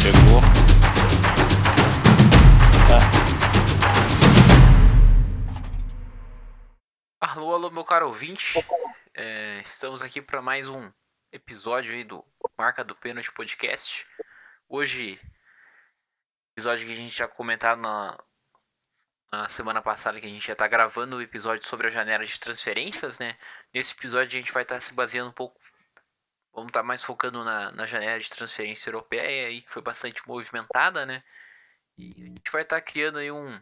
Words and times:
chegou. 0.00 0.40
Alô, 7.20 7.52
alô, 7.52 7.70
meu 7.70 7.84
caro 7.84 8.06
ouvinte. 8.06 8.64
É, 9.12 9.60
estamos 9.62 10.00
aqui 10.00 10.22
para 10.22 10.40
mais 10.40 10.70
um 10.70 10.90
episódio 11.30 11.92
aí 11.92 12.02
do 12.02 12.24
Marca 12.56 12.82
do 12.82 12.96
Pênalti 12.96 13.30
Podcast. 13.30 14.06
Hoje, 14.66 15.20
episódio 16.54 16.86
que 16.86 16.94
a 16.94 16.96
gente 16.96 17.14
já 17.14 17.28
comentado 17.28 17.82
na, 17.82 18.18
na 19.30 19.50
semana 19.50 19.82
passada, 19.82 20.18
que 20.18 20.26
a 20.26 20.30
gente 20.30 20.46
já 20.46 20.54
está 20.54 20.66
gravando 20.66 21.16
o 21.16 21.22
episódio 21.22 21.68
sobre 21.68 21.88
a 21.88 21.90
janela 21.90 22.24
de 22.24 22.40
transferências, 22.40 23.18
né? 23.18 23.36
Nesse 23.74 23.92
episódio 23.92 24.28
a 24.28 24.40
gente 24.40 24.50
vai 24.50 24.62
estar 24.62 24.76
tá 24.76 24.80
se 24.80 24.94
baseando 24.94 25.28
um 25.28 25.34
pouco, 25.34 25.60
vamos 26.52 26.68
estar 26.68 26.80
tá 26.80 26.86
mais 26.86 27.02
focando 27.02 27.44
na, 27.44 27.70
na 27.72 27.86
janela 27.86 28.18
de 28.18 28.30
transferência 28.30 28.88
europeia 28.90 29.48
aí, 29.48 29.62
que 29.62 29.70
foi 29.70 29.82
bastante 29.82 30.26
movimentada, 30.26 31.06
né? 31.06 31.22
E 31.96 32.10
a 32.16 32.26
gente 32.26 32.50
vai 32.50 32.62
estar 32.62 32.76
tá 32.76 32.82
criando 32.82 33.18
aí 33.18 33.30
um 33.30 33.60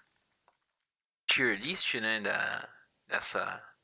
tier 1.26 1.58
list, 1.58 1.94
né, 1.94 2.20
da, 2.20 2.68
dessa, 3.06 3.74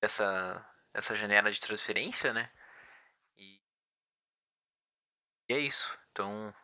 dessa, 0.00 0.66
dessa 0.92 1.14
janela 1.14 1.50
de 1.50 1.60
transferência, 1.60 2.32
né? 2.32 2.50
E, 3.36 3.60
e 5.48 5.54
é 5.54 5.58
isso. 5.58 5.96
Então, 6.10 6.54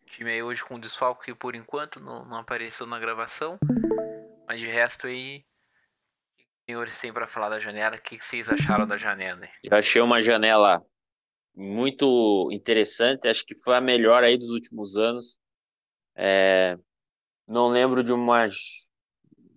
o 0.00 0.04
time 0.06 0.30
aí 0.30 0.42
hoje 0.42 0.64
com 0.64 0.80
desfalque 0.80 1.34
por 1.34 1.54
enquanto 1.54 2.00
não, 2.00 2.24
não 2.24 2.38
apareceu 2.38 2.86
na 2.86 2.98
gravação. 2.98 3.58
Mas 4.46 4.60
de 4.60 4.66
resto 4.66 5.06
aí, 5.06 5.44
senhores 6.70 7.00
têm 7.00 7.12
para 7.12 7.26
falar 7.26 7.48
da 7.48 7.58
janela? 7.58 7.96
O 7.96 8.02
que 8.02 8.18
vocês 8.18 8.48
acharam 8.48 8.86
da 8.86 8.96
janela? 8.96 9.48
Eu 9.64 9.76
achei 9.76 10.00
uma 10.00 10.22
janela 10.22 10.84
muito 11.54 12.48
interessante, 12.52 13.26
acho 13.26 13.44
que 13.44 13.54
foi 13.62 13.74
a 13.74 13.80
melhor 13.80 14.22
aí 14.22 14.38
dos 14.38 14.50
últimos 14.50 14.96
anos. 14.96 15.38
É, 16.14 16.78
não 17.46 17.68
lembro 17.68 18.04
de 18.04 18.12
uma 18.12 18.48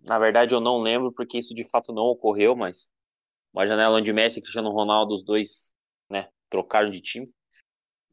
na 0.03 0.19
verdade, 0.19 0.53
eu 0.53 0.59
não 0.59 0.81
lembro 0.81 1.13
porque 1.13 1.37
isso 1.37 1.55
de 1.55 1.63
fato 1.63 1.93
não 1.93 2.03
ocorreu, 2.03 2.55
mas 2.55 2.89
uma 3.53 3.65
janela 3.65 3.97
onde 3.97 4.11
Messi 4.11 4.39
e 4.39 4.41
Cristiano 4.41 4.69
Ronaldo, 4.69 5.13
os 5.13 5.23
dois, 5.23 5.73
né, 6.09 6.29
trocaram 6.49 6.91
de 6.91 6.99
time, 6.99 7.31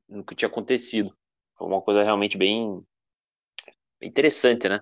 nunca 0.09 0.35
tinha 0.35 0.49
acontecido. 0.49 1.17
Foi 1.57 1.67
uma 1.67 1.83
coisa 1.83 2.05
realmente 2.05 2.39
bem, 2.39 2.81
interessante, 4.01 4.69
né? 4.69 4.81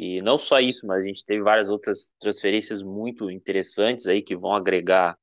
E 0.00 0.22
não 0.22 0.38
só 0.38 0.60
isso, 0.60 0.86
mas 0.86 1.04
a 1.04 1.08
gente 1.08 1.24
teve 1.24 1.42
várias 1.42 1.70
outras 1.70 2.14
transferências 2.20 2.84
muito 2.84 3.28
interessantes 3.28 4.06
aí 4.06 4.22
que 4.22 4.36
vão 4.36 4.54
agregar 4.54 5.18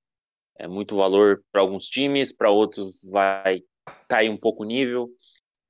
é, 0.58 0.68
muito 0.68 0.98
valor 0.98 1.42
para 1.50 1.62
alguns 1.62 1.86
times, 1.86 2.34
para 2.34 2.52
outros 2.52 3.00
vai 3.10 3.64
cair 4.10 4.30
um 4.30 4.36
pouco 4.36 4.64
o 4.64 4.66
nível. 4.66 5.10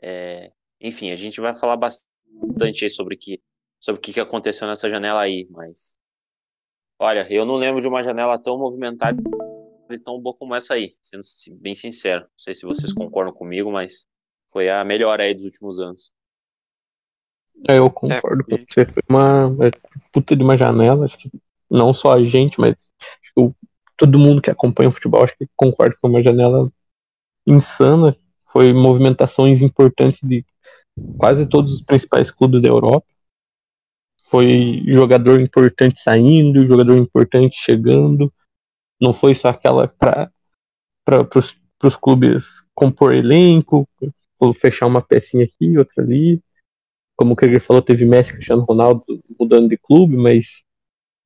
É, 0.01 0.51
enfim, 0.81 1.11
a 1.11 1.15
gente 1.15 1.39
vai 1.39 1.53
falar 1.53 1.77
bastante 1.77 2.83
aí 2.83 2.89
sobre 2.89 3.15
que 3.15 3.39
sobre 3.79 3.99
o 3.99 4.01
que 4.01 4.19
aconteceu 4.19 4.67
nessa 4.67 4.89
janela 4.89 5.21
aí, 5.21 5.45
mas 5.51 5.95
olha, 6.97 7.31
eu 7.31 7.45
não 7.45 7.57
lembro 7.57 7.81
de 7.81 7.87
uma 7.87 8.01
janela 8.01 8.41
tão 8.41 8.57
movimentada 8.57 9.21
e 9.91 9.99
tão 9.99 10.19
boa 10.19 10.35
como 10.35 10.55
essa 10.55 10.73
aí, 10.73 10.95
sendo 11.03 11.21
bem 11.61 11.75
sincero. 11.75 12.21
Não 12.21 12.39
sei 12.39 12.55
se 12.55 12.65
vocês 12.65 12.91
concordam 12.91 13.35
comigo, 13.35 13.71
mas 13.71 14.07
foi 14.51 14.67
a 14.67 14.83
melhor 14.83 15.21
aí 15.21 15.35
dos 15.35 15.45
últimos 15.45 15.79
anos. 15.79 16.14
É, 17.67 17.77
eu 17.77 17.89
concordo 17.89 18.43
é, 18.47 18.57
com 18.57 18.63
você. 18.63 18.85
Foi 18.85 19.03
uma 19.09 19.65
é, 19.65 19.71
puta 20.11 20.35
de 20.35 20.43
uma 20.43 20.57
janela, 20.57 21.05
acho 21.05 21.17
que 21.17 21.29
não 21.69 21.93
só 21.93 22.13
a 22.13 22.23
gente, 22.23 22.59
mas 22.59 22.91
acho 22.99 23.33
que 23.33 23.41
o, 23.41 23.55
todo 23.97 24.19
mundo 24.19 24.41
que 24.41 24.51
acompanha 24.51 24.89
o 24.89 24.91
futebol 24.91 25.23
acho 25.23 25.35
que 25.37 25.47
concorda 25.55 25.95
que 25.95 26.01
foi 26.01 26.09
uma 26.09 26.23
janela 26.23 26.71
insana. 27.47 28.15
Foi 28.43 28.71
movimentações 28.71 29.61
importantes 29.61 30.21
de 30.23 30.45
quase 31.17 31.47
todos 31.47 31.73
os 31.73 31.81
principais 31.81 32.31
clubes 32.31 32.61
da 32.61 32.69
Europa 32.69 33.05
foi 34.25 34.83
jogador 34.87 35.39
importante 35.39 35.99
saindo, 35.99 36.67
jogador 36.67 36.97
importante 36.97 37.55
chegando. 37.57 38.33
Não 38.99 39.13
foi 39.13 39.35
só 39.35 39.49
aquela 39.49 39.87
para 39.87 40.31
os 41.83 41.95
clubes 41.95 42.65
compor 42.73 43.13
elenco, 43.13 43.87
fechar 44.59 44.87
uma 44.87 45.01
pecinha 45.01 45.45
aqui, 45.45 45.77
outra 45.77 46.03
ali. 46.03 46.41
Como 47.15 47.33
o 47.33 47.35
Krieger 47.35 47.61
falou, 47.61 47.81
teve 47.81 48.05
Messi 48.05 48.33
Cristiano 48.33 48.63
Ronaldo 48.63 49.03
mudando 49.39 49.69
de 49.69 49.77
clube, 49.77 50.17
mas 50.17 50.63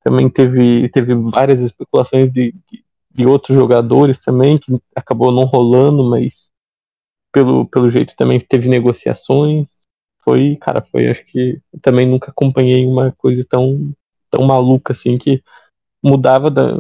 também 0.04 0.30
teve, 0.30 0.90
teve 0.90 1.16
várias 1.16 1.62
especulações 1.62 2.32
de, 2.32 2.54
de, 3.12 3.26
outros 3.26 3.56
jogadores 3.56 4.20
também, 4.20 4.58
que 4.58 4.72
acabou 4.96 5.32
não 5.32 5.46
rolando, 5.46 6.04
mas 6.10 6.52
pelo, 7.32 7.68
pelo 7.68 7.90
jeito 7.90 8.16
também 8.16 8.40
teve 8.40 8.70
negociações 8.70 9.80
foi, 10.30 10.58
cara, 10.62 10.86
foi, 10.92 11.10
acho 11.10 11.26
que 11.26 11.60
também 11.82 12.06
nunca 12.06 12.30
acompanhei 12.30 12.86
uma 12.86 13.12
coisa 13.18 13.44
tão, 13.50 13.92
tão 14.30 14.46
maluca 14.46 14.94
assim 14.94 15.18
que 15.18 15.42
mudava 16.04 16.52
da, 16.52 16.80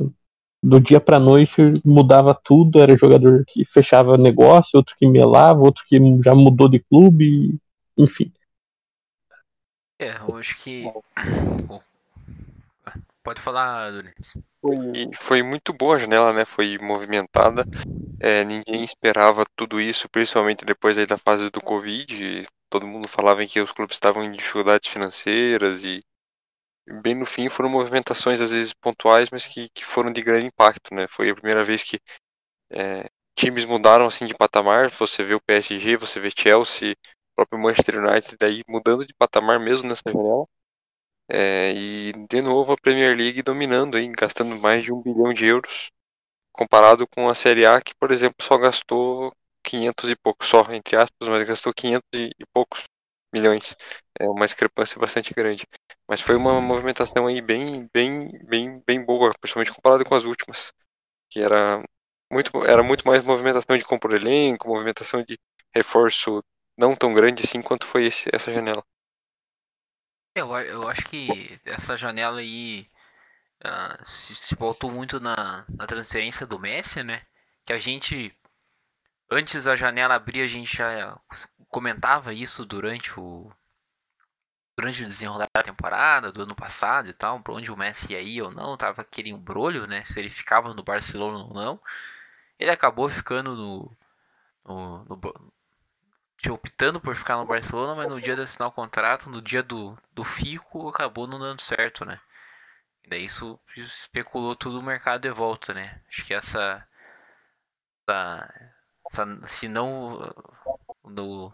do 0.61 0.79
dia 0.79 0.99
pra 0.99 1.19
noite, 1.19 1.59
mudava 1.83 2.39
tudo, 2.43 2.79
era 2.79 2.95
jogador 2.95 3.43
que 3.47 3.65
fechava 3.65 4.17
negócio, 4.17 4.77
outro 4.77 4.95
que 4.95 5.07
melava, 5.07 5.61
outro 5.61 5.83
que 5.87 5.97
já 6.23 6.35
mudou 6.35 6.69
de 6.69 6.79
clube, 6.79 7.57
enfim. 7.97 8.31
É, 9.99 10.17
eu 10.17 10.37
acho 10.37 10.55
que. 10.63 10.83
Bom, 11.65 11.83
pode 13.21 13.41
falar, 13.41 13.91
Donis. 13.91 14.37
Foi, 14.61 15.09
foi 15.19 15.43
muito 15.43 15.73
boa 15.73 15.97
a 15.97 15.99
janela, 15.99 16.33
né? 16.33 16.45
Foi 16.45 16.77
movimentada. 16.79 17.65
É, 18.19 18.43
ninguém 18.43 18.83
esperava 18.83 19.45
tudo 19.55 19.79
isso, 19.79 20.09
principalmente 20.09 20.65
depois 20.65 20.97
aí 20.97 21.05
da 21.05 21.17
fase 21.17 21.49
do 21.49 21.61
Covid 21.61 22.43
todo 22.69 22.87
mundo 22.87 23.07
falava 23.07 23.45
que 23.45 23.59
os 23.59 23.71
clubes 23.71 23.95
estavam 23.95 24.23
em 24.23 24.31
dificuldades 24.31 24.87
financeiras 24.87 25.83
e 25.83 26.01
bem 27.01 27.15
no 27.15 27.25
fim 27.25 27.49
foram 27.49 27.69
movimentações 27.69 28.39
às 28.39 28.51
vezes 28.51 28.73
pontuais, 28.73 29.29
mas 29.31 29.47
que, 29.47 29.69
que 29.69 29.83
foram 29.83 30.11
de 30.13 30.21
grande 30.21 30.45
impacto, 30.45 30.93
né? 30.93 31.07
Foi 31.07 31.29
a 31.29 31.35
primeira 31.35 31.63
vez 31.63 31.83
que 31.83 31.99
é, 32.71 33.09
times 33.35 33.65
mudaram 33.65 34.05
assim 34.05 34.27
de 34.27 34.35
patamar. 34.35 34.89
Você 34.91 35.23
vê 35.23 35.33
o 35.33 35.41
PSG, 35.41 35.97
você 35.97 36.19
vê 36.19 36.29
Chelsea, 36.35 36.95
próprio 37.39 37.61
Manchester 37.61 37.99
United 37.99 38.35
daí 38.37 38.63
mudando 38.67 39.05
de 39.05 39.13
patamar 39.13 39.59
mesmo 39.59 39.87
nessa 39.87 40.03
janela. 40.05 40.45
É, 41.31 41.71
e 41.73 42.11
de 42.27 42.41
novo 42.41 42.73
a 42.73 42.77
Premier 42.77 43.15
League 43.15 43.41
dominando 43.43 43.95
aí, 43.95 44.07
gastando 44.09 44.59
mais 44.59 44.83
de 44.83 44.91
um 44.91 45.01
bilhão 45.01 45.33
de 45.33 45.45
euros, 45.45 45.89
comparado 46.51 47.07
com 47.07 47.29
a 47.29 47.35
Série 47.35 47.65
A 47.65 47.79
que, 47.79 47.93
por 47.95 48.11
exemplo, 48.11 48.43
só 48.43 48.57
gastou 48.57 49.31
500 49.63 50.09
e 50.09 50.15
poucos 50.15 50.47
só, 50.47 50.65
entre 50.71 50.95
aspas, 50.95 51.29
mas 51.29 51.47
gastou 51.47 51.73
500 51.73 52.03
e 52.13 52.45
poucos 52.51 52.83
milhões. 53.31 53.75
É 54.19 54.27
uma 54.27 54.45
discrepância 54.45 54.99
bastante 54.99 55.33
grande. 55.33 55.65
Mas 56.07 56.19
foi 56.19 56.35
uma 56.35 56.59
movimentação 56.59 57.27
aí 57.27 57.41
bem, 57.41 57.87
bem, 57.93 58.31
bem, 58.45 58.81
bem 58.85 59.05
boa, 59.05 59.31
principalmente 59.39 59.71
comparado 59.71 60.03
com 60.03 60.15
as 60.15 60.23
últimas, 60.23 60.73
que 61.29 61.39
era 61.39 61.81
muito, 62.31 62.65
era 62.65 62.81
muito 62.81 63.07
mais 63.07 63.23
movimentação 63.23 63.77
de 63.77 63.85
compor 63.85 64.13
elenco, 64.15 64.67
movimentação 64.67 65.23
de 65.23 65.37
reforço 65.73 66.41
não 66.79 66.95
tão 66.95 67.13
grande 67.13 67.43
assim 67.43 67.61
quanto 67.61 67.85
foi 67.85 68.05
esse, 68.05 68.29
essa 68.33 68.53
janela. 68.53 68.83
Eu, 70.35 70.55
eu 70.59 70.87
acho 70.87 71.03
que 71.05 71.59
essa 71.65 71.97
janela 71.97 72.39
aí 72.39 72.87
uh, 73.63 74.05
se, 74.05 74.33
se 74.35 74.55
voltou 74.55 74.89
muito 74.91 75.19
na, 75.19 75.65
na 75.67 75.85
transferência 75.85 76.47
do 76.47 76.57
Messi, 76.57 77.03
né? 77.03 77.21
Que 77.65 77.73
a 77.73 77.77
gente 77.77 78.33
Antes 79.31 79.65
da 79.65 79.75
janela 79.75 80.15
abrir, 80.15 80.41
a 80.41 80.47
gente 80.47 80.75
já 80.77 81.15
comentava 81.67 82.33
isso 82.33 82.65
durante 82.65 83.19
o 83.19 83.51
durante 84.75 85.03
o 85.03 85.05
desenrolar 85.05 85.47
da 85.53 85.61
temporada 85.61 86.31
do 86.31 86.41
ano 86.43 86.55
passado 86.55 87.09
e 87.09 87.13
tal, 87.13 87.39
para 87.41 87.53
onde 87.53 87.71
o 87.71 87.77
Messi 87.77 88.13
ia 88.13 88.21
ir 88.21 88.41
ou 88.41 88.49
não, 88.49 88.77
tava 88.77 89.01
aquele 89.01 89.29
embrolho, 89.29 89.85
né, 89.85 90.05
se 90.05 90.19
ele 90.19 90.29
ficava 90.29 90.73
no 90.73 90.83
Barcelona 90.83 91.39
ou 91.43 91.53
não. 91.53 91.79
Ele 92.57 92.71
acabou 92.71 93.09
ficando 93.09 93.55
no, 93.55 93.97
no, 94.65 95.05
no 95.05 95.53
optando 96.47 97.01
por 97.01 97.17
ficar 97.17 97.35
no 97.37 97.45
Barcelona, 97.45 97.95
mas 97.95 98.07
no 98.07 98.21
dia 98.21 98.35
de 98.35 98.43
assinar 98.43 98.69
o 98.69 98.71
contrato, 98.71 99.29
no 99.29 99.41
dia 99.41 99.61
do, 99.61 99.97
do 100.13 100.23
FICO, 100.23 100.87
acabou 100.87 101.27
não 101.27 101.37
dando 101.37 101.61
certo, 101.61 102.05
né? 102.05 102.19
E 103.03 103.09
daí 103.09 103.25
isso 103.25 103.59
especulou 103.75 104.55
tudo 104.55 104.79
o 104.79 104.83
mercado 104.83 105.21
de 105.21 105.29
volta, 105.31 105.73
né? 105.73 106.01
Acho 106.07 106.23
que 106.23 106.33
essa, 106.33 106.87
essa 108.07 109.47
se 109.47 109.67
não 109.67 110.33
no, 111.03 111.51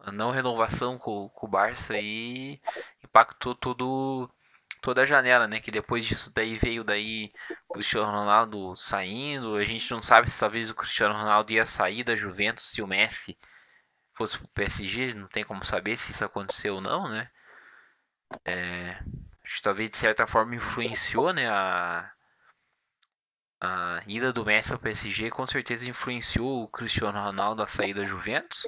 a 0.00 0.12
não 0.12 0.30
renovação 0.30 0.98
com, 0.98 1.28
com 1.30 1.46
o 1.46 1.50
Barça 1.50 1.94
aí 1.94 2.60
impactou 3.02 3.54
tudo 3.54 4.30
toda 4.80 5.02
a 5.02 5.06
janela, 5.06 5.48
né? 5.48 5.60
Que 5.60 5.70
depois 5.70 6.04
disso 6.04 6.30
daí 6.32 6.56
veio 6.56 6.84
daí 6.84 7.32
o 7.68 7.74
Cristiano 7.74 8.10
Ronaldo 8.10 8.76
saindo. 8.76 9.56
A 9.56 9.64
gente 9.64 9.90
não 9.90 10.02
sabe 10.02 10.30
se 10.30 10.38
talvez 10.38 10.70
o 10.70 10.74
Cristiano 10.74 11.14
Ronaldo 11.14 11.52
ia 11.52 11.66
sair 11.66 12.04
da 12.04 12.16
Juventus 12.16 12.64
se 12.64 12.80
o 12.80 12.86
Messi 12.86 13.36
fosse 14.18 14.36
pro 14.38 14.48
PSG. 14.48 15.14
Não 15.14 15.28
tem 15.28 15.44
como 15.44 15.64
saber 15.64 15.96
se 15.96 16.10
isso 16.10 16.24
aconteceu 16.24 16.74
ou 16.74 16.80
não, 16.80 17.08
né? 17.08 17.30
É, 18.44 18.98
acho 19.44 19.56
que 19.56 19.62
talvez 19.62 19.90
de 19.90 19.96
certa 19.96 20.26
forma 20.26 20.56
influenciou, 20.56 21.32
né? 21.32 21.48
A, 21.48 22.12
a 23.60 24.02
ida 24.06 24.32
do 24.32 24.44
Messi 24.44 24.72
ao 24.72 24.78
PSG 24.78 25.30
com 25.30 25.46
certeza 25.46 25.88
influenciou 25.88 26.64
o 26.64 26.68
Cristiano 26.68 27.20
Ronaldo 27.20 27.62
a 27.62 27.66
sair 27.66 27.94
da 27.94 28.04
Juventus. 28.04 28.66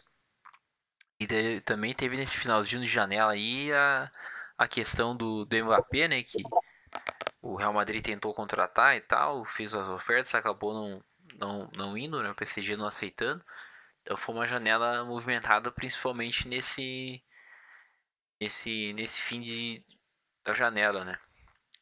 E 1.19 1.61
também 1.61 1.95
teve 1.95 2.17
nesse 2.17 2.37
finalzinho 2.37 2.83
de 2.83 2.89
janela 2.89 3.33
aí 3.33 3.71
a, 3.73 4.11
a 4.57 4.67
questão 4.67 5.15
do, 5.15 5.45
do 5.45 5.65
Mbappé, 5.65 6.09
né? 6.09 6.23
Que 6.23 6.43
o 7.43 7.57
Real 7.57 7.73
Madrid 7.73 8.03
tentou 8.03 8.33
contratar 8.33 8.97
e 8.97 9.01
tal, 9.01 9.45
fez 9.45 9.75
as 9.75 9.89
ofertas, 9.89 10.35
acabou 10.35 10.73
não, 10.73 11.05
não, 11.39 11.71
não 11.77 11.99
indo, 11.99 12.23
né? 12.23 12.31
O 12.31 12.35
PSG 12.35 12.77
não 12.77 12.87
aceitando. 12.87 13.45
Então 14.03 14.17
foi 14.17 14.35
uma 14.35 14.47
janela 14.47 15.05
movimentada 15.05 15.71
principalmente 15.71 16.49
nesse 16.49 17.23
nesse 18.41 18.93
nesse 18.95 19.21
fim 19.23 19.41
de, 19.41 19.85
da 20.45 20.55
janela, 20.55 21.05
né? 21.05 21.19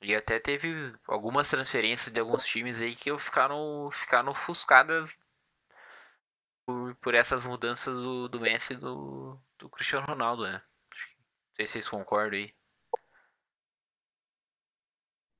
E 0.00 0.14
até 0.14 0.38
teve 0.38 0.94
algumas 1.06 1.50
transferências 1.50 2.12
de 2.12 2.20
alguns 2.20 2.44
times 2.44 2.80
aí 2.80 2.94
que 2.94 3.16
ficaram 3.18 3.90
ficaram 3.92 4.30
ofuscadas 4.32 5.18
por, 6.66 6.94
por 6.96 7.14
essas 7.14 7.46
mudanças 7.46 8.02
do, 8.02 8.28
do 8.28 8.40
Messi 8.40 8.74
e 8.74 8.76
do, 8.76 9.38
do 9.58 9.68
Cristiano 9.70 10.06
Ronaldo, 10.06 10.42
né? 10.42 10.52
Não 10.52 11.56
sei 11.56 11.66
se 11.66 11.72
vocês 11.72 11.88
concordam 11.88 12.38
aí. 12.38 12.52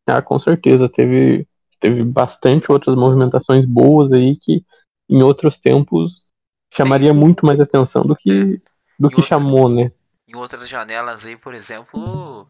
Ah, 0.07 0.23
com 0.23 0.39
certeza. 0.39 0.89
Teve, 0.89 1.47
teve 1.79 2.03
bastante 2.03 2.73
outras 2.73 2.97
movimentações 2.97 3.67
boas 3.67 4.11
aí 4.11 4.37
que 4.37 4.65
em 5.09 5.23
outros 5.23 5.59
tempos 5.59 6.28
chamaria 6.71 7.13
muito 7.13 7.45
mais 7.47 7.61
atenção 7.61 8.03
do 8.03 8.15
que, 8.15 8.31
é. 8.31 8.45
do 8.99 9.09
que 9.09 9.17
outra, 9.17 9.23
chamou, 9.23 9.69
né? 9.69 9.91
Em 10.27 10.37
outras 10.37 10.69
janelas 10.69 11.25
aí, 11.25 11.37
por 11.37 11.55
exemplo, 11.55 12.47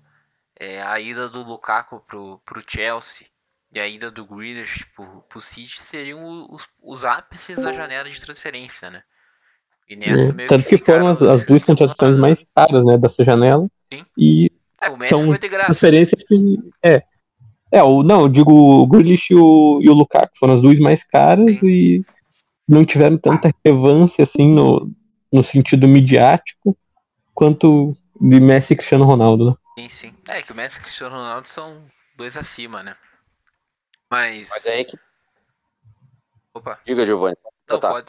é, 0.58 0.82
a 0.82 0.98
ida 1.00 1.28
do 1.28 1.42
Lukaku 1.42 2.00
pro, 2.06 2.40
pro 2.44 2.62
Chelsea 2.66 3.26
e 3.72 3.78
a 3.78 3.86
ida 3.86 4.10
do 4.10 4.24
Grealish 4.24 4.84
pro, 4.96 5.22
pro 5.28 5.40
City 5.40 5.80
seriam 5.80 6.46
os, 6.50 6.66
os 6.82 7.04
ápices 7.04 7.62
da 7.62 7.72
janela 7.72 8.08
de 8.08 8.20
transferência, 8.20 8.90
né? 8.90 9.02
E 9.88 9.96
nessa 9.96 10.30
é, 10.30 10.46
tanto 10.46 10.66
que, 10.66 10.76
que 10.76 10.84
foram 10.84 11.08
as, 11.08 11.22
as 11.22 11.44
duas 11.44 11.62
contratações 11.62 12.18
mais 12.18 12.44
caras, 12.54 12.84
né, 12.84 12.98
dessa 12.98 13.24
janela. 13.24 13.66
Sim. 13.92 14.04
E 14.16 14.52
é, 14.80 15.06
são 15.06 15.34
transferências 15.34 16.22
que 16.22 16.58
é, 16.84 17.02
é, 17.72 17.82
o, 17.82 18.02
não, 18.02 18.22
eu 18.22 18.28
digo 18.28 18.52
o 18.52 18.86
Grealish 18.86 19.32
e 19.32 19.36
o, 19.36 19.80
e 19.82 19.88
o 19.88 19.94
Lukaku 19.94 20.32
foram 20.38 20.54
as 20.54 20.62
duas 20.62 20.78
mais 20.78 21.04
caras 21.04 21.58
Sim. 21.58 21.66
e 21.66 22.04
não 22.68 22.84
tiveram 22.84 23.16
tanta 23.16 23.52
relevância 23.64 24.24
assim 24.24 24.52
no, 24.52 24.92
no 25.32 25.42
sentido 25.42 25.88
midiático 25.88 26.76
quanto 27.34 27.96
de 28.20 28.40
Messi 28.40 28.72
e 28.72 28.76
Cristiano 28.76 29.04
Ronaldo, 29.04 29.50
né? 29.50 29.56
Sim, 29.78 29.88
sim. 29.88 30.14
É 30.28 30.42
que 30.42 30.52
o 30.52 30.54
Messi 30.54 30.76
e 30.76 30.80
o 30.80 30.82
Cristiano 30.82 31.14
Ronaldo 31.14 31.48
são 31.48 31.84
dois 32.16 32.36
acima, 32.36 32.82
né? 32.82 32.96
Mas. 34.10 34.48
Mas 34.50 34.66
é 34.66 34.84
que. 34.84 34.96
Opa. 36.52 36.80
Diga, 36.84 37.06
Giovanni. 37.06 37.36
Não, 37.68 37.78
tá, 37.78 37.90
pode. 37.90 38.06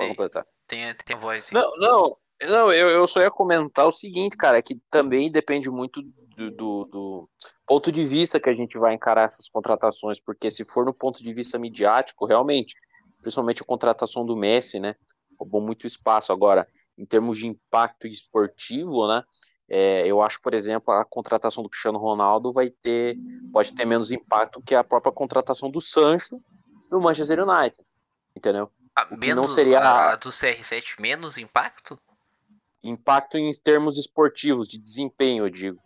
Tem, 0.67 0.94
tem 0.95 1.15
a 1.15 1.19
voz, 1.19 1.45
sim. 1.45 1.56
Não, 1.56 1.75
não, 1.77 2.17
não 2.47 2.71
eu, 2.71 2.89
eu 2.89 3.06
só 3.07 3.21
ia 3.21 3.31
comentar 3.31 3.88
o 3.88 3.91
seguinte, 3.91 4.38
cara, 4.38 4.57
é 4.57 4.61
que 4.61 4.75
também 4.89 5.31
depende 5.31 5.69
muito 5.69 6.01
do, 6.01 6.51
do, 6.51 6.85
do, 6.85 7.29
ponto 7.67 7.91
de 7.91 8.06
vista 8.06 8.39
que 8.39 8.50
a 8.50 8.53
gente 8.53 8.77
vai 8.77 8.94
encarar 8.94 9.25
essas 9.25 9.50
contratações, 9.50 10.21
porque 10.21 10.50
se 10.50 10.63
for 10.63 10.85
no 10.85 10.94
ponto 10.94 11.23
de 11.23 11.33
vista 11.33 11.59
midiático, 11.59 12.25
realmente, 12.25 12.75
principalmente 13.21 13.62
a 13.62 13.66
contratação 13.66 14.25
do 14.25 14.36
Messi, 14.36 14.80
né, 14.80 14.95
roubou 15.38 15.62
muito 15.62 15.86
espaço. 15.86 16.31
Agora, 16.31 16.68
em 16.98 17.06
termos 17.06 17.38
de 17.38 17.48
impacto 17.48 18.07
esportivo, 18.07 19.07
né, 19.07 19.24
é, 19.69 20.07
eu 20.07 20.21
acho, 20.21 20.42
por 20.42 20.54
exemplo, 20.54 20.94
a 20.94 21.06
contratação 21.06 21.63
do 21.63 21.69
Cristiano 21.69 22.00
Ronaldo 22.00 22.51
vai 22.51 22.69
ter, 22.69 23.18
pode 23.51 23.74
ter 23.74 23.86
menos 23.86 24.12
impacto 24.12 24.62
que 24.62 24.74
a 24.74 24.83
própria 24.83 25.12
contratação 25.12 25.69
do 25.69 25.80
Sancho 25.80 26.42
do 26.89 27.00
Manchester 27.00 27.48
United, 27.48 27.77
entendeu? 28.36 28.71
Ah, 28.95 29.07
menos, 29.12 29.36
não 29.36 29.48
seria 29.48 29.80
a, 29.80 30.13
a 30.13 30.16
do 30.16 30.30
CR7 30.30 31.00
menos 31.00 31.38
impacto? 31.38 32.00
Impacto 32.83 33.38
em 33.38 33.51
termos 33.63 33.98
esportivos, 33.98 34.68
de 34.68 34.80
desempenho, 34.80 35.45
eu 35.45 35.50
digo 35.50 35.80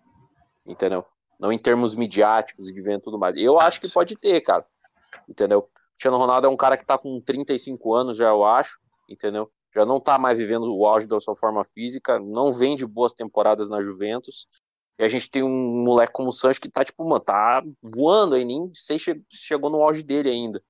entendeu? 0.66 1.06
Não 1.40 1.52
em 1.52 1.58
termos 1.58 1.96
midiáticos 1.96 2.70
e 2.70 2.74
de 2.74 2.82
vento 2.82 3.02
e 3.02 3.04
tudo 3.04 3.20
mais. 3.20 3.36
Eu 3.38 3.60
acho 3.60 3.82
que 3.82 3.90
pode 3.90 4.16
ter, 4.16 4.42
cara, 4.42 4.66
entendeu? 5.28 5.70
Cristiano 5.94 6.18
Ronaldo 6.18 6.48
é 6.48 6.50
um 6.50 6.58
cara 6.58 6.78
que 6.78 6.86
tá 6.86 6.98
com 6.98 7.22
35 7.22 7.94
anos 7.94 8.18
já, 8.18 8.30
eu 8.30 8.44
acho, 8.44 8.80
entendeu? 9.10 9.52
Já 9.76 9.86
não 9.86 10.00
tá 10.00 10.20
mais 10.20 10.38
vivendo 10.38 10.74
o 10.74 10.86
auge 10.86 11.08
da 11.08 11.20
sua 11.20 11.36
forma 11.36 11.64
física, 11.64 12.20
não 12.20 12.54
vem 12.54 12.76
de 12.76 12.86
boas 12.86 13.14
temporadas 13.14 13.70
na 13.70 13.82
Juventus. 13.82 14.48
E 15.00 15.04
a 15.04 15.08
gente 15.08 15.30
tem 15.30 15.42
um 15.42 15.84
moleque 15.84 16.14
como 16.14 16.30
o 16.30 16.32
Sancho 16.32 16.62
que 16.62 16.70
tá, 16.70 16.84
tipo, 16.84 17.04
mano, 17.04 17.20
tá 17.20 17.64
voando 17.82 18.36
aí, 18.36 18.46
nem 18.46 18.70
sei 18.74 19.00
se 19.00 19.20
chegou 19.32 19.70
no 19.70 19.82
auge 19.82 20.04
dele 20.04 20.30
ainda. 20.30 20.64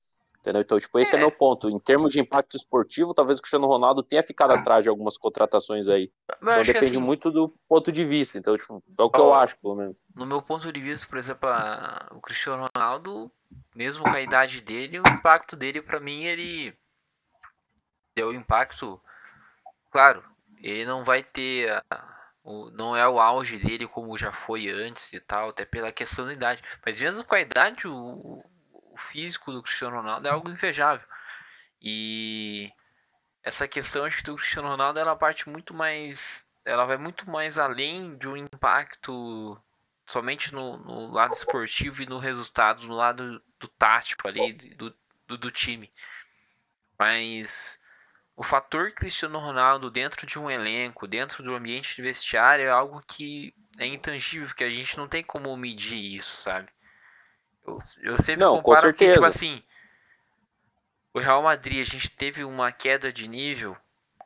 Entendeu? 0.43 0.61
Então, 0.61 0.77
tipo, 0.77 0.99
esse 0.99 1.15
é. 1.15 1.17
é 1.17 1.21
meu 1.21 1.31
ponto. 1.31 1.69
Em 1.69 1.79
termos 1.79 2.11
de 2.11 2.19
impacto 2.19 2.57
esportivo, 2.57 3.13
talvez 3.13 3.39
o 3.39 3.41
Cristiano 3.41 3.65
Ronaldo 3.65 4.03
tenha 4.03 4.21
ficado 4.21 4.51
ah. 4.51 4.55
atrás 4.55 4.83
de 4.83 4.89
algumas 4.89 5.17
contratações 5.17 5.87
aí. 5.87 6.11
Mas 6.41 6.67
então 6.67 6.73
depende 6.73 6.97
assim, 6.97 7.05
muito 7.05 7.31
do 7.31 7.47
ponto 7.65 7.93
de 7.93 8.03
vista. 8.03 8.37
Então, 8.37 8.57
tipo, 8.57 8.83
é 8.99 9.03
o 9.03 9.09
que 9.09 9.21
ó, 9.21 9.27
eu 9.27 9.33
acho, 9.35 9.57
pelo 9.57 9.75
menos. 9.75 10.03
No 10.13 10.25
meu 10.25 10.41
ponto 10.41 10.69
de 10.69 10.81
vista, 10.81 11.07
por 11.07 11.17
exemplo, 11.17 11.47
a, 11.47 12.09
o 12.11 12.19
Cristiano 12.19 12.65
Ronaldo, 12.75 13.31
mesmo 13.73 14.03
com 14.03 14.09
a 14.09 14.19
idade 14.19 14.59
dele, 14.59 14.99
o 14.99 15.07
impacto 15.07 15.55
dele, 15.55 15.81
para 15.81 16.01
mim, 16.01 16.25
ele 16.25 16.77
deu 18.13 18.33
impacto. 18.33 18.99
Claro, 19.93 20.25
ele 20.57 20.85
não 20.85 21.05
vai 21.05 21.23
ter. 21.23 21.71
A, 21.89 22.13
o, 22.43 22.69
não 22.71 22.97
é 22.97 23.07
o 23.07 23.17
auge 23.17 23.57
dele 23.57 23.87
como 23.87 24.17
já 24.17 24.33
foi 24.33 24.67
antes 24.67 25.13
e 25.13 25.21
tal, 25.21 25.51
até 25.51 25.63
pela 25.63 25.93
questão 25.93 26.25
da 26.25 26.33
idade. 26.33 26.61
Mas 26.85 27.01
mesmo 27.01 27.23
com 27.23 27.33
a 27.33 27.39
idade, 27.39 27.87
o, 27.87 27.95
o 27.95 28.43
físico 29.03 29.51
do 29.51 29.61
Cristiano 29.61 29.97
Ronaldo 29.97 30.27
é 30.27 30.31
algo 30.31 30.49
invejável. 30.49 31.07
E 31.81 32.71
essa 33.43 33.67
questão 33.67 34.05
acho 34.05 34.17
que 34.17 34.23
do 34.23 34.37
Cristiano 34.37 34.69
Ronaldo 34.69 34.99
ela 34.99 35.15
parte 35.15 35.49
muito 35.49 35.73
mais 35.73 36.45
ela 36.65 36.85
vai 36.85 36.97
muito 36.97 37.29
mais 37.29 37.57
além 37.57 38.17
de 38.17 38.27
um 38.27 38.37
impacto 38.37 39.61
somente 40.05 40.53
no, 40.53 40.77
no 40.77 41.11
lado 41.11 41.33
esportivo 41.33 42.01
e 42.01 42.05
no 42.05 42.19
resultado 42.19 42.87
no 42.87 42.95
lado 42.95 43.43
do 43.59 43.67
tático 43.67 44.27
ali 44.27 44.53
do, 44.53 44.95
do, 45.27 45.37
do 45.37 45.51
time 45.51 45.91
mas 46.97 47.77
o 48.35 48.43
fator 48.43 48.93
Cristiano 48.93 49.37
Ronaldo 49.39 49.91
dentro 49.91 50.25
de 50.25 50.39
um 50.39 50.49
elenco 50.49 51.05
dentro 51.05 51.43
do 51.43 51.53
ambiente 51.53 51.97
de 51.97 52.01
vestiário 52.01 52.65
é 52.65 52.69
algo 52.69 53.03
que 53.05 53.53
é 53.77 53.85
intangível 53.85 54.55
que 54.55 54.63
a 54.63 54.71
gente 54.71 54.97
não 54.97 55.07
tem 55.07 55.21
como 55.21 55.55
medir 55.57 56.15
isso 56.15 56.35
sabe 56.37 56.69
eu, 57.65 57.81
eu 58.01 58.13
sempre 58.21 58.37
não, 58.37 58.61
comparo 58.61 58.91
com 58.91 58.97
que, 58.97 59.13
tipo 59.13 59.25
assim, 59.25 59.63
o 61.13 61.19
Real 61.19 61.41
Madrid, 61.41 61.81
a 61.81 61.89
gente 61.89 62.09
teve 62.09 62.43
uma 62.43 62.71
queda 62.71 63.11
de 63.11 63.27
nível, 63.27 63.77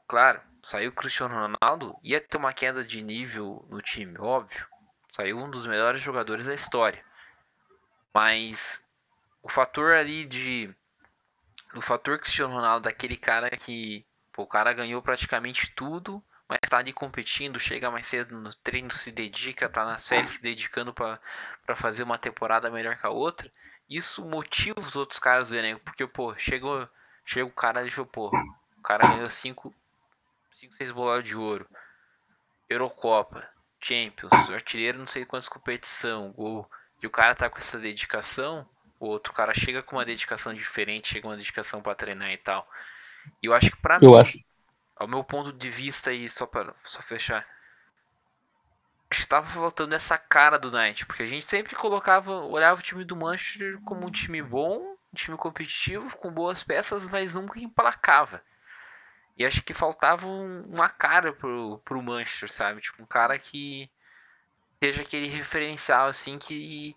claro, 0.07 0.41
saiu 0.63 0.89
o 0.89 0.93
Cristiano 0.93 1.35
Ronaldo, 1.35 1.97
ia 2.03 2.19
ter 2.19 2.37
uma 2.37 2.53
queda 2.53 2.83
de 2.83 3.01
nível 3.01 3.65
no 3.69 3.81
time, 3.81 4.17
óbvio. 4.19 4.65
Saiu 5.11 5.37
um 5.37 5.49
dos 5.49 5.65
melhores 5.65 6.01
jogadores 6.01 6.47
da 6.47 6.53
história. 6.53 7.03
Mas 8.13 8.81
o 9.41 9.49
fator 9.49 9.93
ali 9.93 10.25
de. 10.25 10.69
O 11.73 11.81
fator 11.81 12.19
Cristiano 12.19 12.53
Ronaldo, 12.53 12.83
daquele 12.83 13.17
cara 13.17 13.49
que. 13.49 14.05
Pô, 14.31 14.43
o 14.43 14.47
cara 14.47 14.73
ganhou 14.73 15.01
praticamente 15.01 15.71
tudo 15.73 16.23
mas 16.47 16.59
tá 16.69 16.77
ali 16.77 16.93
competindo, 16.93 17.59
chega 17.59 17.91
mais 17.91 18.07
cedo 18.07 18.37
no 18.37 18.53
treino, 18.55 18.91
se 18.91 19.11
dedica, 19.11 19.67
tá 19.67 19.85
nas 19.85 20.07
férias 20.07 20.33
se 20.33 20.41
dedicando 20.41 20.93
para 20.93 21.19
fazer 21.75 22.03
uma 22.03 22.17
temporada 22.17 22.71
melhor 22.71 22.97
que 22.97 23.05
a 23.05 23.09
outra, 23.09 23.51
isso 23.89 24.23
motiva 24.23 24.79
os 24.79 24.95
outros 24.95 25.19
caras 25.19 25.49
do 25.49 25.57
elenco, 25.57 25.81
porque, 25.83 26.05
pô, 26.07 26.37
chegou, 26.37 26.87
chega 27.25 27.45
o 27.45 27.51
cara 27.51 27.85
e 27.85 27.91
falou, 27.91 28.09
pô, 28.09 28.31
o 28.77 28.81
cara 28.81 29.07
ganhou 29.07 29.29
5, 29.29 29.73
5, 30.53 30.73
6 30.73 30.91
bolas 30.91 31.23
de 31.23 31.35
ouro, 31.35 31.67
Eurocopa, 32.69 33.47
Champions, 33.81 34.49
artilheiro 34.49 34.99
não 34.99 35.07
sei 35.07 35.25
quantas 35.25 35.49
competição, 35.49 36.31
gol, 36.31 36.69
e 37.01 37.07
o 37.07 37.11
cara 37.11 37.35
tá 37.35 37.49
com 37.49 37.57
essa 37.57 37.77
dedicação, 37.77 38.67
o 38.99 39.07
outro 39.07 39.33
cara 39.33 39.53
chega 39.53 39.83
com 39.83 39.97
uma 39.97 40.05
dedicação 40.05 40.53
diferente, 40.53 41.09
chega 41.09 41.21
com 41.21 41.29
uma 41.29 41.37
dedicação 41.37 41.81
para 41.81 41.95
treinar 41.95 42.31
e 42.31 42.37
tal. 42.37 42.67
E 43.43 43.47
eu 43.47 43.53
acho 43.53 43.69
que 43.69 43.77
pra 43.77 43.99
eu 44.01 44.11
mim, 44.11 44.17
acho 44.17 44.39
ao 44.99 45.07
meu 45.07 45.23
ponto 45.23 45.53
de 45.53 45.69
vista 45.69 46.09
aí, 46.09 46.29
só 46.29 46.45
para 46.45 46.73
só 46.83 47.01
fechar, 47.01 47.45
estava 49.11 49.47
faltando 49.47 49.95
essa 49.95 50.17
cara 50.17 50.57
do 50.57 50.71
Knight, 50.71 51.05
porque 51.05 51.23
a 51.23 51.27
gente 51.27 51.45
sempre 51.45 51.75
colocava, 51.75 52.31
olhava 52.31 52.79
o 52.79 52.83
time 52.83 53.05
do 53.05 53.15
Manchester 53.15 53.79
como 53.81 54.05
um 54.05 54.11
time 54.11 54.41
bom, 54.41 54.95
um 55.11 55.15
time 55.15 55.37
competitivo, 55.37 56.15
com 56.17 56.31
boas 56.31 56.63
peças, 56.63 57.07
mas 57.07 57.33
nunca 57.33 57.59
emplacava. 57.59 58.41
E 59.37 59.45
acho 59.45 59.63
que 59.63 59.73
faltava 59.73 60.27
uma 60.27 60.89
cara 60.89 61.31
pro, 61.31 61.79
pro 61.85 62.01
Manchester, 62.01 62.51
sabe? 62.51 62.81
Tipo, 62.81 63.03
um 63.03 63.05
cara 63.05 63.37
que 63.37 63.89
seja 64.79 65.03
aquele 65.03 65.27
referencial, 65.27 66.07
assim, 66.07 66.37
que 66.39 66.95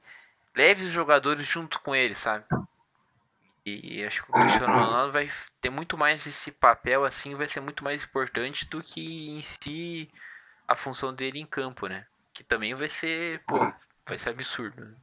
leve 0.57 0.85
os 0.85 0.91
jogadores 0.91 1.47
junto 1.47 1.81
com 1.81 1.95
ele, 1.95 2.15
sabe? 2.15 2.45
E 3.65 4.03
acho 4.05 4.25
que 4.25 4.31
o 4.31 4.35
Cristiano 4.35 4.73
Ronaldo 4.73 5.13
vai 5.13 5.31
ter 5.61 5.71
muito 5.71 5.99
mais 5.99 6.27
esse 6.27 6.51
papel, 6.51 7.05
assim, 7.05 7.35
vai 7.35 7.47
ser 7.47 7.61
muito 7.61 7.85
mais 7.85 8.03
importante 8.03 8.67
do 8.69 8.83
que 8.83 9.31
em 9.31 9.43
si 9.43 10.09
a 10.67 10.75
função 10.75 11.13
dele 11.13 11.39
em 11.39 11.47
campo, 11.47 11.87
né? 11.87 12.07
Que 12.33 12.43
também 12.43 12.75
vai 12.75 12.89
ser, 12.89 13.43
pô, 13.47 13.59
vai 14.07 14.19
ser 14.19 14.31
absurdo. 14.31 14.81
Né? 14.81 14.95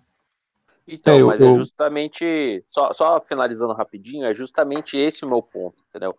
Então, 0.87 1.15
é, 1.15 1.23
mas 1.23 1.41
é 1.41 1.53
justamente, 1.53 2.63
só, 2.65 2.91
só 2.91 3.21
finalizando 3.21 3.73
rapidinho, 3.73 4.25
é 4.25 4.33
justamente 4.33 4.97
esse 4.97 5.25
o 5.25 5.29
meu 5.29 5.41
ponto, 5.41 5.83
entendeu? 5.87 6.17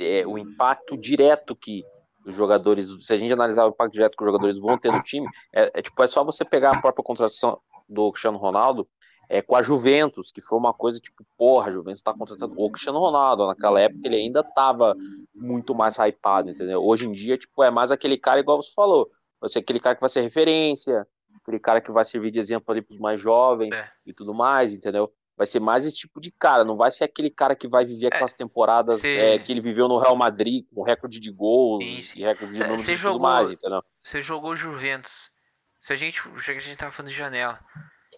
É, 0.00 0.26
o 0.26 0.38
impacto 0.38 0.96
direto 0.96 1.54
que 1.54 1.84
dos 2.24 2.34
jogadores, 2.34 2.88
se 3.06 3.12
a 3.12 3.16
gente 3.16 3.32
analisar 3.32 3.64
o 3.66 3.70
impacto 3.70 3.92
direto 3.92 4.16
que 4.16 4.22
os 4.22 4.26
jogadores 4.26 4.58
vão 4.58 4.76
ter 4.76 4.90
no 4.90 5.02
time, 5.02 5.26
é, 5.52 5.78
é, 5.78 5.82
tipo, 5.82 6.02
é 6.02 6.06
só 6.06 6.24
você 6.24 6.44
pegar 6.44 6.72
a 6.72 6.80
própria 6.80 7.04
contratação 7.04 7.60
do 7.88 8.10
Cristiano 8.10 8.38
Ronaldo 8.38 8.88
é, 9.30 9.40
com 9.40 9.54
a 9.54 9.62
Juventus, 9.62 10.32
que 10.32 10.40
foi 10.40 10.58
uma 10.58 10.74
coisa 10.74 10.98
tipo, 10.98 11.24
porra, 11.38 11.68
a 11.68 11.70
Juventus 11.70 12.02
tá 12.02 12.12
contratando 12.12 12.52
o 12.56 12.70
Cristiano 12.70 12.98
Ronaldo, 12.98 13.46
naquela 13.46 13.80
época 13.80 14.00
ele 14.04 14.16
ainda 14.16 14.42
tava 14.42 14.96
muito 15.32 15.72
mais 15.72 15.96
hypado, 15.98 16.50
entendeu? 16.50 16.84
Hoje 16.84 17.06
em 17.06 17.12
dia, 17.12 17.38
tipo, 17.38 17.62
é 17.62 17.70
mais 17.70 17.92
aquele 17.92 18.18
cara, 18.18 18.40
igual 18.40 18.60
você 18.60 18.72
falou, 18.74 19.08
vai 19.40 19.48
ser 19.48 19.60
aquele 19.60 19.78
cara 19.78 19.94
que 19.94 20.00
vai 20.00 20.10
ser 20.10 20.22
referência, 20.22 21.06
aquele 21.40 21.60
cara 21.60 21.80
que 21.80 21.92
vai 21.92 22.04
servir 22.04 22.32
de 22.32 22.40
exemplo 22.40 22.72
ali 22.72 22.82
pros 22.82 22.98
mais 22.98 23.20
jovens 23.20 23.72
é. 23.72 23.88
e 24.04 24.12
tudo 24.12 24.34
mais, 24.34 24.72
entendeu? 24.72 25.08
Vai 25.36 25.46
ser 25.46 25.60
mais 25.60 25.86
esse 25.86 25.96
tipo 25.96 26.20
de 26.20 26.32
cara, 26.32 26.64
não 26.64 26.76
vai 26.76 26.90
ser 26.90 27.04
aquele 27.04 27.30
cara 27.30 27.54
que 27.54 27.68
vai 27.68 27.86
viver 27.86 28.06
é, 28.06 28.08
aquelas 28.08 28.34
temporadas 28.34 29.02
é, 29.04 29.38
que 29.38 29.52
ele 29.52 29.60
viveu 29.60 29.86
no 29.86 29.98
Real 29.98 30.16
Madrid, 30.16 30.66
com 30.74 30.82
recorde 30.82 31.20
de 31.20 31.30
gols 31.30 31.84
e 32.16 32.24
recorde 32.24 32.52
de 32.52 32.62
números 32.62 32.88
e 32.88 32.96
tudo 32.98 33.20
mais, 33.20 33.52
entendeu? 33.52 33.80
Você 34.02 34.20
jogou 34.20 34.56
Juventus. 34.56 35.30
Se 35.78 35.92
a 35.92 35.96
gente, 35.96 36.20
já 36.38 36.52
que 36.52 36.58
a 36.58 36.60
gente 36.60 36.76
tava 36.76 36.92
falando 36.92 37.12
de 37.12 37.16
janela, 37.16 37.58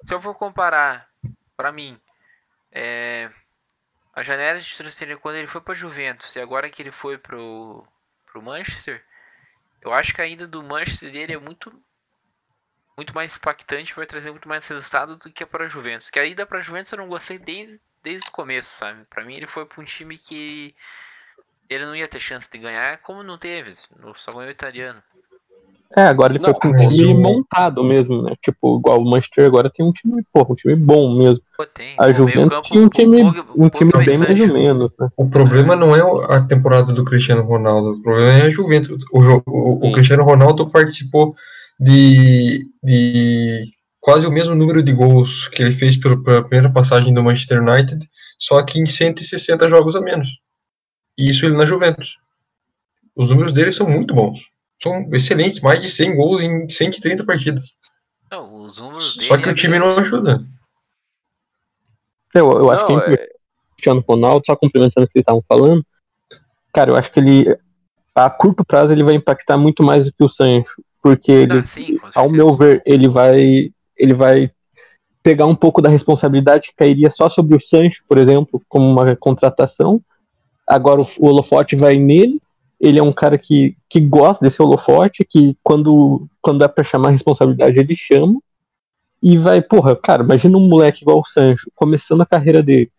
se 0.05 0.15
eu 0.15 0.21
for 0.21 0.35
comparar, 0.35 1.09
para 1.57 1.73
mim, 1.73 2.01
é, 2.71 3.31
a 4.15 4.23
janela 4.23 4.61
de 4.61 4.77
transferência 4.77 5.21
quando 5.21 5.37
ele 5.37 5.47
foi 5.47 5.61
para 5.61 5.75
Juventus 5.75 6.35
e 6.37 6.41
agora 6.41 6.71
que 6.71 6.83
ele 6.83 6.93
foi 6.93 7.19
pro, 7.19 7.87
pro 8.27 8.43
Manchester, 8.43 9.05
eu 9.81 9.93
acho 9.93 10.15
que 10.15 10.21
a 10.21 10.27
ida 10.27 10.47
do 10.47 10.63
Manchester 10.63 11.11
dele 11.13 11.35
é 11.35 11.39
muito 11.39 11.73
muito 12.97 13.15
mais 13.15 13.35
impactante, 13.35 13.95
vai 13.95 14.07
trazer 14.07 14.31
muito 14.31 14.49
mais 14.49 14.67
resultado 14.69 15.17
do 15.17 15.33
que 15.33 15.47
para 15.47 15.69
Juventus. 15.69 16.11
Que 16.11 16.19
a 16.19 16.27
ida 16.27 16.45
para 16.45 16.61
Juventus 16.61 16.93
eu 16.93 16.99
não 16.99 17.09
gostei 17.09 17.39
desde, 17.39 17.81
desde 18.03 18.29
o 18.29 18.33
começo, 18.33 18.71
sabe? 18.71 19.05
Para 19.07 19.25
mim 19.25 19.35
ele 19.35 19.47
foi 19.47 19.65
para 19.65 19.81
um 19.81 19.85
time 19.85 20.19
que 20.19 20.75
ele 21.69 21.87
não 21.87 21.97
ia 21.97 22.07
ter 22.07 22.21
chance 22.21 22.51
de 22.51 22.59
ganhar, 22.59 22.99
como 22.99 23.23
não 23.23 23.39
teve, 23.39 23.75
só 23.75 24.33
ganhou 24.33 24.49
o 24.49 24.51
italiano. 24.51 25.03
É, 25.97 26.03
agora 26.03 26.33
ele 26.33 26.43
não, 26.43 26.55
foi 26.55 26.55
com 26.55 26.69
um 26.69 26.89
time 26.89 27.15
montado 27.15 27.85
mesmo, 27.85 28.23
né? 28.23 28.35
Tipo, 28.43 28.79
igual 28.79 29.01
o 29.01 29.05
Manchester 29.05 29.47
agora 29.47 29.71
tem 29.71 29.85
um 29.85 29.93
time, 29.93 30.23
porra, 30.33 30.53
um 30.53 30.55
time 30.55 30.75
bom 30.75 31.17
mesmo. 31.17 31.45
Pô, 31.57 31.67
tem. 31.67 31.95
A 31.99 32.11
Juventus 32.11 32.61
tinha 32.63 32.83
um 32.83 32.89
time, 32.89 33.23
um 33.55 33.69
time 33.69 33.93
bem 34.05 34.19
mais 34.19 34.41
ou 34.41 34.53
menos, 34.55 34.95
né? 34.99 35.09
O 35.17 35.29
problema 35.29 35.77
não 35.77 35.95
é 35.95 36.35
a 36.35 36.41
temporada 36.41 36.93
do 36.93 37.05
Cristiano 37.05 37.43
Ronaldo, 37.43 37.93
o 37.99 38.03
problema 38.03 38.31
é 38.31 38.43
a 38.43 38.51
Juventus. 38.51 39.05
O, 39.13 39.21
o, 39.47 39.89
o 39.89 39.93
Cristiano 39.93 40.25
Ronaldo 40.25 40.71
participou 40.71 41.35
de, 41.79 42.67
de 42.83 43.65
quase 44.01 44.27
o 44.27 44.33
mesmo 44.33 44.55
número 44.55 44.83
de 44.83 44.93
gols 44.93 45.49
que 45.49 45.63
ele 45.63 45.73
fez 45.73 45.97
pela, 45.97 46.23
pela 46.23 46.43
primeira 46.43 46.73
passagem 46.73 47.13
do 47.13 47.23
Manchester 47.23 47.63
United, 47.63 48.09
só 48.39 48.63
que 48.63 48.81
em 48.81 48.87
160 48.87 49.69
jogos 49.69 49.95
a 49.95 50.01
menos. 50.01 50.41
E 51.19 51.31
isso 51.31 51.45
ele 51.45 51.57
na 51.57 51.67
Juventus. 51.67 52.17
Os 53.15 53.29
números 53.29 53.53
dele 53.53 53.71
são 53.71 53.89
muito 53.89 54.15
bons. 54.15 54.52
São 54.83 55.09
excelentes, 55.13 55.61
mais 55.61 55.81
de 55.81 55.89
100 55.89 56.17
gols 56.17 56.43
em 56.43 56.69
130 56.69 57.25
partidas. 57.25 57.77
Não, 58.31 58.65
os 58.65 58.79
números 58.79 59.19
Só 59.21 59.37
que 59.37 59.49
o 59.49 59.55
time 59.55 59.79
não 59.79 59.97
ajuda. 59.97 60.45
Eu, 62.35 62.51
eu 62.51 62.71
acho 62.71 62.89
não, 62.89 63.01
que 63.01 63.11
é... 63.11 63.15
o 63.15 63.75
Cristiano 63.75 64.05
Ronaldo, 64.09 64.47
só 64.47 64.57
complementando 64.57 65.05
o 65.05 65.09
que 65.09 65.19
eles 65.19 65.23
estavam 65.23 65.45
falando, 65.47 65.85
cara, 66.73 66.91
eu 66.91 66.97
acho 66.97 67.13
que 67.13 67.21
ele 67.21 67.57
a 68.15 68.29
curto 68.29 68.65
prazo 68.65 68.93
ele 68.93 69.05
vai 69.05 69.15
impactar 69.15 69.57
muito 69.57 69.83
mais 69.83 70.05
do 70.05 70.13
que 70.13 70.23
o 70.23 70.29
Sancho 70.29 70.83
porque 71.03 71.33
ele, 71.33 71.59
ah, 71.59 71.65
sim, 71.65 71.99
ao 72.15 72.31
meu 72.31 72.55
ver, 72.55 72.81
ele 72.87 73.09
vai, 73.09 73.73
ele 73.99 74.15
vai 74.15 74.53
pegar 75.21 75.47
um 75.47 75.55
pouco 75.55 75.83
da 75.83 75.89
responsabilidade 75.89 76.69
que 76.69 76.77
cairia 76.77 77.11
só 77.11 77.29
sobre 77.29 77.57
o 77.57 77.61
Sancho, 77.61 78.05
por 78.09 78.17
exemplo, 78.17 78.63
como 78.69 78.89
uma 78.89 79.17
contratação. 79.17 80.01
Agora 80.65 81.01
o, 81.01 81.07
o 81.19 81.27
holofote 81.27 81.75
vai 81.75 81.97
nele. 81.97 82.41
Ele 82.83 82.99
é 82.99 83.03
um 83.03 83.13
cara 83.13 83.39
que, 83.39 83.77
que 83.89 84.01
gosta 84.01 84.45
desse 84.45 84.61
holofote, 84.61 85.25
que 85.25 85.57
quando, 85.63 86.27
quando 86.43 86.65
é 86.65 86.69
para 86.69 86.83
chamar 86.83 87.11
a 87.11 87.13
responsabilidade, 87.13 87.79
ele 87.79 87.95
chama. 87.95 88.41
E 89.23 89.39
vai, 89.39 89.63
porra, 89.63 89.95
cara, 89.95 90.25
imagina 90.25 90.59
um 90.59 90.69
moleque 90.69 91.03
igual 91.03 91.21
o 91.21 91.25
Sancho, 91.25 91.71
começando 91.77 92.23
a 92.23 92.27
carreira 92.27 92.61
dele, 92.61 92.91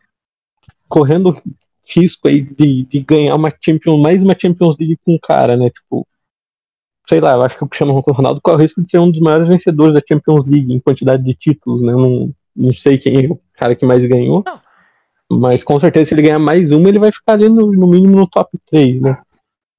correndo 0.88 1.38
risco 1.86 2.30
aí 2.30 2.42
de, 2.42 2.86
de 2.86 3.00
ganhar 3.02 3.36
uma 3.36 3.52
Champions, 3.62 4.00
mais 4.00 4.24
uma 4.24 4.34
Champions 4.40 4.78
League 4.80 4.98
com 5.06 5.16
o 5.16 5.20
cara, 5.20 5.58
né? 5.58 5.70
Tipo, 5.70 6.08
sei 7.10 7.20
lá, 7.20 7.34
eu 7.34 7.42
acho 7.42 7.58
que 7.58 7.64
o 7.66 7.68
Cristiano 7.68 8.00
Ronaldo 8.00 8.40
corre 8.42 8.56
o 8.56 8.62
risco 8.62 8.82
de 8.82 8.90
ser 8.90 9.00
um 9.00 9.12
dos 9.12 9.20
maiores 9.20 9.48
vencedores 9.48 9.94
da 9.94 10.02
Champions 10.08 10.50
League 10.50 10.74
em 10.74 10.80
quantidade 10.80 11.22
de 11.24 11.34
títulos, 11.34 11.82
né? 11.82 11.92
Eu 11.92 12.00
não, 12.00 12.34
não 12.56 12.74
sei 12.74 12.98
quem 12.98 13.26
é 13.26 13.30
o 13.30 13.38
cara 13.54 13.76
que 13.76 13.86
mais 13.86 14.06
ganhou. 14.06 14.46
Mas 15.30 15.62
com 15.62 15.78
certeza, 15.78 16.06
se 16.08 16.14
ele 16.14 16.22
ganhar 16.22 16.40
mais 16.40 16.72
uma, 16.72 16.88
ele 16.88 17.00
vai 17.00 17.12
ficar 17.12 17.34
ali 17.34 17.50
no, 17.50 17.72
no 17.74 17.88
mínimo 17.88 18.16
no 18.16 18.28
top 18.28 18.58
3, 18.70 19.02
né? 19.02 19.22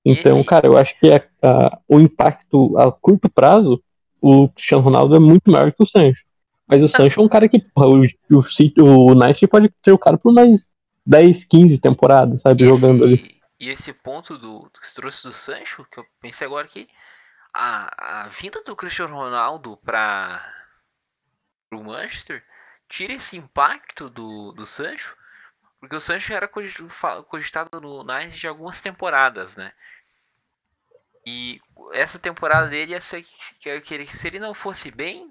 Então, 0.04 0.38
Esse... 0.38 0.49
cara, 0.49 0.66
eu 0.66 0.76
acho 0.76 0.99
que 0.99 1.11
a, 1.11 1.25
a, 1.42 1.78
o 1.88 1.99
impacto 1.99 2.76
a 2.78 2.92
curto 2.92 3.28
prazo, 3.28 3.82
o 4.20 4.49
Cristiano 4.49 4.82
Ronaldo 4.82 5.16
é 5.16 5.18
muito 5.18 5.50
maior 5.50 5.73
que 5.73 5.82
o 5.82 5.87
Sancho. 5.87 6.25
Mas 6.66 6.82
o 6.82 6.88
Sancho 6.88 7.20
é 7.20 7.23
um 7.23 7.28
cara 7.28 7.49
que, 7.49 7.58
porra, 7.58 7.88
o, 7.88 8.02
o, 8.02 9.12
o 9.12 9.14
Nice 9.14 9.46
pode 9.46 9.70
ter 9.82 9.92
o 9.92 9.99
cara 9.99 10.18
por 10.18 10.32
mais 10.32 10.75
10, 11.06 11.44
15 11.44 11.78
temporadas, 11.78 12.42
sabe, 12.42 12.64
esse, 12.64 12.73
jogando 12.73 13.04
ali. 13.04 13.40
E 13.61 13.68
esse 13.68 13.92
ponto 13.92 14.38
do, 14.38 14.70
que 14.70 14.87
você 14.87 14.94
trouxe 14.94 15.23
do 15.25 15.32
Sancho, 15.32 15.87
que 15.90 16.00
eu 16.00 16.04
pensei 16.20 16.46
agora 16.46 16.66
que 16.66 16.88
a, 17.52 18.25
a 18.25 18.28
vinda 18.28 18.62
do 18.62 18.75
Cristiano 18.75 19.14
Ronaldo 19.14 19.78
para 19.84 20.44
o 21.73 21.82
Manchester 21.84 22.42
tira 22.88 23.12
esse 23.12 23.37
impacto 23.37 24.08
do, 24.08 24.52
do 24.52 24.66
Sancho, 24.66 25.16
porque 25.84 25.96
o 25.96 26.00
Sancho 26.00 26.32
era 26.32 26.48
cogitado 26.48 27.80
no 27.80 28.00
United 28.00 28.34
de 28.34 28.48
algumas 28.48 28.80
temporadas, 28.80 29.54
né? 29.54 29.70
E 31.26 31.60
essa 31.92 32.18
temporada 32.18 32.68
dele 32.68 32.92
ia 32.92 33.00
ser 33.00 33.22
que, 33.22 33.80
que 33.80 33.94
ele, 33.94 34.06
se 34.06 34.26
ele 34.26 34.38
não 34.38 34.54
fosse 34.54 34.90
bem, 34.90 35.30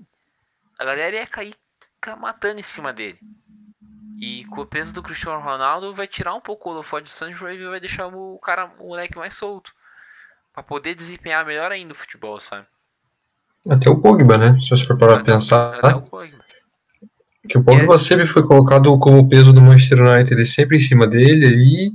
a 0.78 0.86
galera 0.86 1.16
ia 1.16 1.28
cair 1.28 1.56
matando 2.20 2.60
em 2.60 2.64
cima 2.64 2.94
dele. 2.94 3.20
E 4.20 4.46
com 4.46 4.62
o 4.62 4.66
peso 4.66 4.94
do 4.94 5.02
Cristiano 5.02 5.42
Ronaldo 5.42 5.94
vai 5.94 6.08
tirar 6.08 6.36
um 6.36 6.42
pouco 6.42 6.70
o 6.70 6.74
holofote 6.74 7.06
do 7.06 7.10
Sancho 7.10 7.50
e 7.50 7.68
vai 7.68 7.80
deixar 7.80 8.08
o 8.08 8.38
cara, 8.40 8.72
o 8.80 8.90
moleque 8.90 9.18
mais 9.18 9.34
solto 9.34 9.74
para 10.54 10.62
poder 10.62 10.94
desempenhar 10.94 11.46
melhor 11.46 11.72
ainda 11.72 11.94
o 11.94 11.98
futebol, 11.98 12.40
sabe? 12.40 12.68
Até 13.68 13.90
o 13.90 14.00
Pogba, 14.00 14.38
né? 14.38 14.60
Se 14.62 14.70
você 14.70 14.86
for 14.86 14.98
parar 14.98 15.16
pra 15.16 15.24
pensar. 15.24 15.80
Até 15.80 15.96
o 15.96 16.02
Pogba. 16.04 16.44
Que 17.48 17.58
o 17.58 17.64
Pogba 17.64 17.96
é... 17.96 18.00
sempre 18.00 18.26
foi 18.26 18.44
colocado 18.44 18.98
como 19.00 19.28
peso 19.28 19.52
do 19.52 19.62
Manchester 19.62 20.02
United, 20.02 20.34
ele 20.34 20.46
sempre 20.46 20.78
em 20.78 20.80
cima 20.80 21.08
dele 21.08 21.46
ali. 21.46 21.92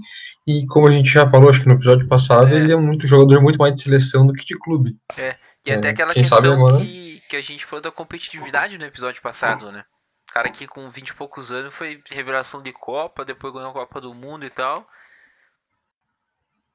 E 0.47 0.67
como 0.67 0.89
a 0.89 0.93
gente 0.93 1.11
já 1.11 1.29
falou, 1.29 1.51
acho 1.51 1.61
que 1.61 1.69
no 1.69 1.75
episódio 1.75 2.07
passado, 2.07 2.55
é. 2.55 2.57
ele 2.57 2.73
é 2.73 2.77
muito 2.77 3.07
jogador 3.07 3.43
muito 3.43 3.59
mais 3.59 3.75
de 3.75 3.83
seleção 3.83 4.27
do 4.27 4.33
que 4.33 4.45
de 4.45 4.59
clube. 4.59 4.97
É. 5.19 5.37
E 5.65 5.73
até 5.73 5.89
é, 5.89 5.91
aquela 5.91 6.15
questão 6.15 6.53
agora... 6.55 6.79
que, 6.79 7.23
que 7.29 7.37
a 7.37 7.43
gente 7.43 7.65
falou 7.65 7.83
da 7.83 7.91
competitividade 7.91 8.79
no 8.79 8.85
episódio 8.85 9.21
passado, 9.21 9.71
né? 9.71 9.85
O 10.29 10.33
cara 10.33 10.51
que 10.51 10.67
com 10.67 10.91
20 10.91 11.09
e 11.09 11.15
poucos 11.15 11.51
anos 11.53 11.75
foi 11.75 12.03
revelação 12.11 12.63
de 12.63 12.73
Copa, 12.73 13.25
depois 13.25 13.53
ganhou 13.53 13.71
a 13.71 13.75
Copa 13.75 14.01
do 14.01 14.15
Mundo 14.15 14.45
e 14.45 14.51
tal. 14.51 14.87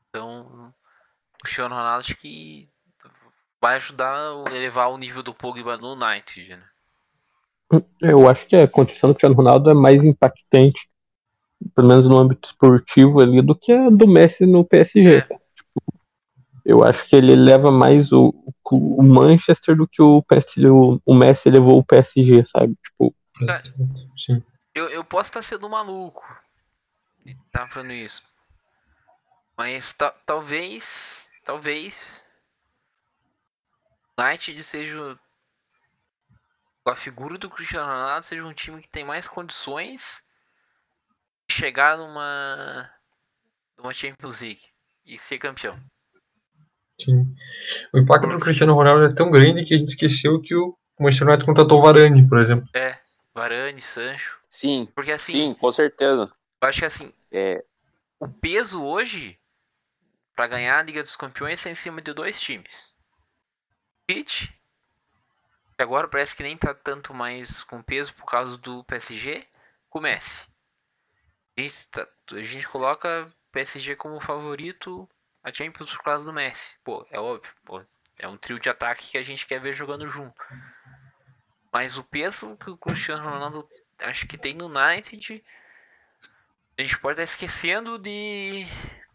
Então, 0.09 0.73
Cristiano 1.41 1.73
Ronaldo 1.73 2.01
acho 2.01 2.15
que 2.15 2.69
vai 3.61 3.75
ajudar 3.77 4.15
a 4.15 4.55
elevar 4.55 4.89
o 4.89 4.97
nível 4.97 5.23
do 5.23 5.33
Pogba 5.33 5.77
no 5.77 5.93
United, 5.93 6.57
né? 6.57 6.63
Eu 8.01 8.29
acho 8.29 8.45
que 8.45 8.55
a 8.55 8.67
condição 8.67 9.09
do 9.09 9.13
Cristiano 9.13 9.35
Ronaldo 9.35 9.69
é 9.69 9.73
mais 9.73 10.03
impactante, 10.03 10.87
pelo 11.73 11.87
menos 11.87 12.07
no 12.07 12.17
âmbito 12.17 12.47
esportivo 12.47 13.21
ali, 13.21 13.41
do 13.41 13.55
que 13.55 13.71
a 13.71 13.89
do 13.89 14.07
Messi 14.07 14.45
no 14.45 14.65
PSG. 14.65 15.17
É. 15.17 15.21
Tipo, 15.21 15.41
eu 16.65 16.83
acho 16.83 17.05
que 17.07 17.15
ele 17.15 17.35
leva 17.35 17.71
mais 17.71 18.11
o, 18.11 18.33
o 18.71 19.03
Manchester 19.03 19.75
do 19.75 19.87
que 19.87 20.01
o, 20.01 20.21
PSG, 20.23 20.67
o, 20.67 21.01
o 21.05 21.13
Messi 21.13 21.49
levou 21.49 21.77
o 21.77 21.83
PSG, 21.83 22.43
sabe? 22.45 22.75
Tipo, 22.83 23.13
é. 23.49 23.61
Sim. 24.17 24.43
Eu, 24.73 24.89
eu 24.89 25.03
posso 25.03 25.29
estar 25.29 25.41
sendo 25.41 25.69
maluco 25.69 26.23
e 27.25 27.35
tá 27.51 27.67
falando 27.67 27.91
isso. 27.91 28.23
Mas 29.57 29.93
talvez 30.25 31.23
talvez 31.43 32.25
United 34.17 34.63
seja 34.63 35.19
a 36.85 36.95
figura 36.95 37.37
do 37.37 37.49
Cristiano 37.49 37.87
Ronaldo 37.87 38.25
seja 38.25 38.45
um 38.45 38.53
time 38.53 38.81
que 38.81 38.89
tem 38.89 39.05
mais 39.05 39.27
condições 39.27 40.23
de 41.47 41.55
chegar 41.55 41.97
numa 41.97 42.89
numa 43.77 43.93
Champions 43.93 44.41
League 44.41 44.61
e 45.05 45.17
ser 45.17 45.37
campeão. 45.37 45.79
Sim. 46.99 47.35
O 47.93 47.99
impacto 47.99 48.27
do 48.27 48.39
Cristiano 48.39 48.73
Ronaldo 48.73 49.05
é 49.05 49.13
tão 49.13 49.31
grande 49.31 49.65
que 49.65 49.73
a 49.73 49.77
gente 49.77 49.89
esqueceu 49.89 50.41
que 50.41 50.55
o 50.55 50.77
Manchester 50.99 51.27
United 51.27 51.45
contratou 51.45 51.79
o 51.79 51.81
Varane, 51.81 52.27
por 52.27 52.37
exemplo. 52.37 52.67
É, 52.73 52.97
Varane, 53.33 53.81
Sancho. 53.81 54.39
Sim. 54.47 54.87
Porque 54.93 55.11
assim, 55.11 55.31
sim, 55.31 55.53
com 55.55 55.71
certeza. 55.71 56.31
Eu 56.61 56.67
acho 56.67 56.79
que 56.79 56.85
assim, 56.85 57.11
é... 57.31 57.63
o 58.19 58.27
peso 58.27 58.83
hoje 58.83 59.37
para 60.35 60.47
ganhar 60.47 60.79
a 60.79 60.83
Liga 60.83 61.01
dos 61.01 61.15
Campeões 61.15 61.65
é 61.65 61.71
em 61.71 61.75
cima 61.75 62.01
de 62.01 62.13
dois 62.13 62.39
times. 62.39 62.95
City, 64.09 64.53
agora 65.77 66.07
parece 66.07 66.35
que 66.35 66.43
nem 66.43 66.57
tá 66.57 66.73
tanto 66.73 67.13
mais 67.13 67.63
com 67.63 67.81
peso 67.81 68.13
por 68.13 68.25
causa 68.25 68.57
do 68.57 68.83
PSG, 68.83 69.47
com 69.89 69.99
Messi. 69.99 70.47
A 71.57 71.61
gente, 71.61 71.87
tá, 71.87 72.07
a 72.31 72.43
gente 72.43 72.67
coloca 72.67 73.31
PSG 73.51 73.95
como 73.95 74.19
favorito 74.19 75.07
a 75.43 75.53
Champions 75.53 75.95
por 75.95 76.03
causa 76.03 76.25
do 76.25 76.33
Messi. 76.33 76.77
Pô, 76.83 77.05
é 77.11 77.19
óbvio. 77.19 77.51
Pô, 77.63 77.83
é 78.17 78.27
um 78.27 78.37
trio 78.37 78.59
de 78.59 78.69
ataque 78.69 79.11
que 79.11 79.17
a 79.17 79.23
gente 79.23 79.45
quer 79.45 79.59
ver 79.59 79.73
jogando 79.73 80.09
junto. 80.09 80.41
Mas 81.71 81.97
o 81.97 82.03
peso 82.03 82.55
que 82.57 82.69
o 82.69 82.77
Cristiano 82.77 83.23
Ronaldo 83.23 83.67
acho 83.99 84.27
que 84.27 84.37
tem 84.37 84.53
no 84.53 84.67
United, 84.67 85.43
a 86.77 86.81
gente 86.81 86.99
pode 86.99 87.21
estar 87.21 87.23
esquecendo 87.23 87.97
de, 87.97 88.65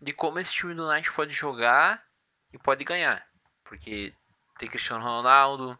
de 0.00 0.12
como 0.12 0.38
esse 0.38 0.52
time 0.52 0.74
do 0.74 0.88
United 0.88 1.12
pode 1.12 1.32
jogar 1.32 2.04
e 2.52 2.58
pode 2.58 2.84
ganhar. 2.84 3.26
Porque 3.64 4.12
tem 4.58 4.68
Cristiano 4.68 5.04
Ronaldo, 5.04 5.78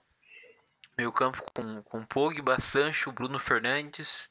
meio 0.98 1.12
campo 1.12 1.40
com, 1.54 1.80
com 1.84 2.04
Pogba, 2.04 2.60
Sancho, 2.60 3.12
Bruno 3.12 3.38
Fernandes. 3.38 4.28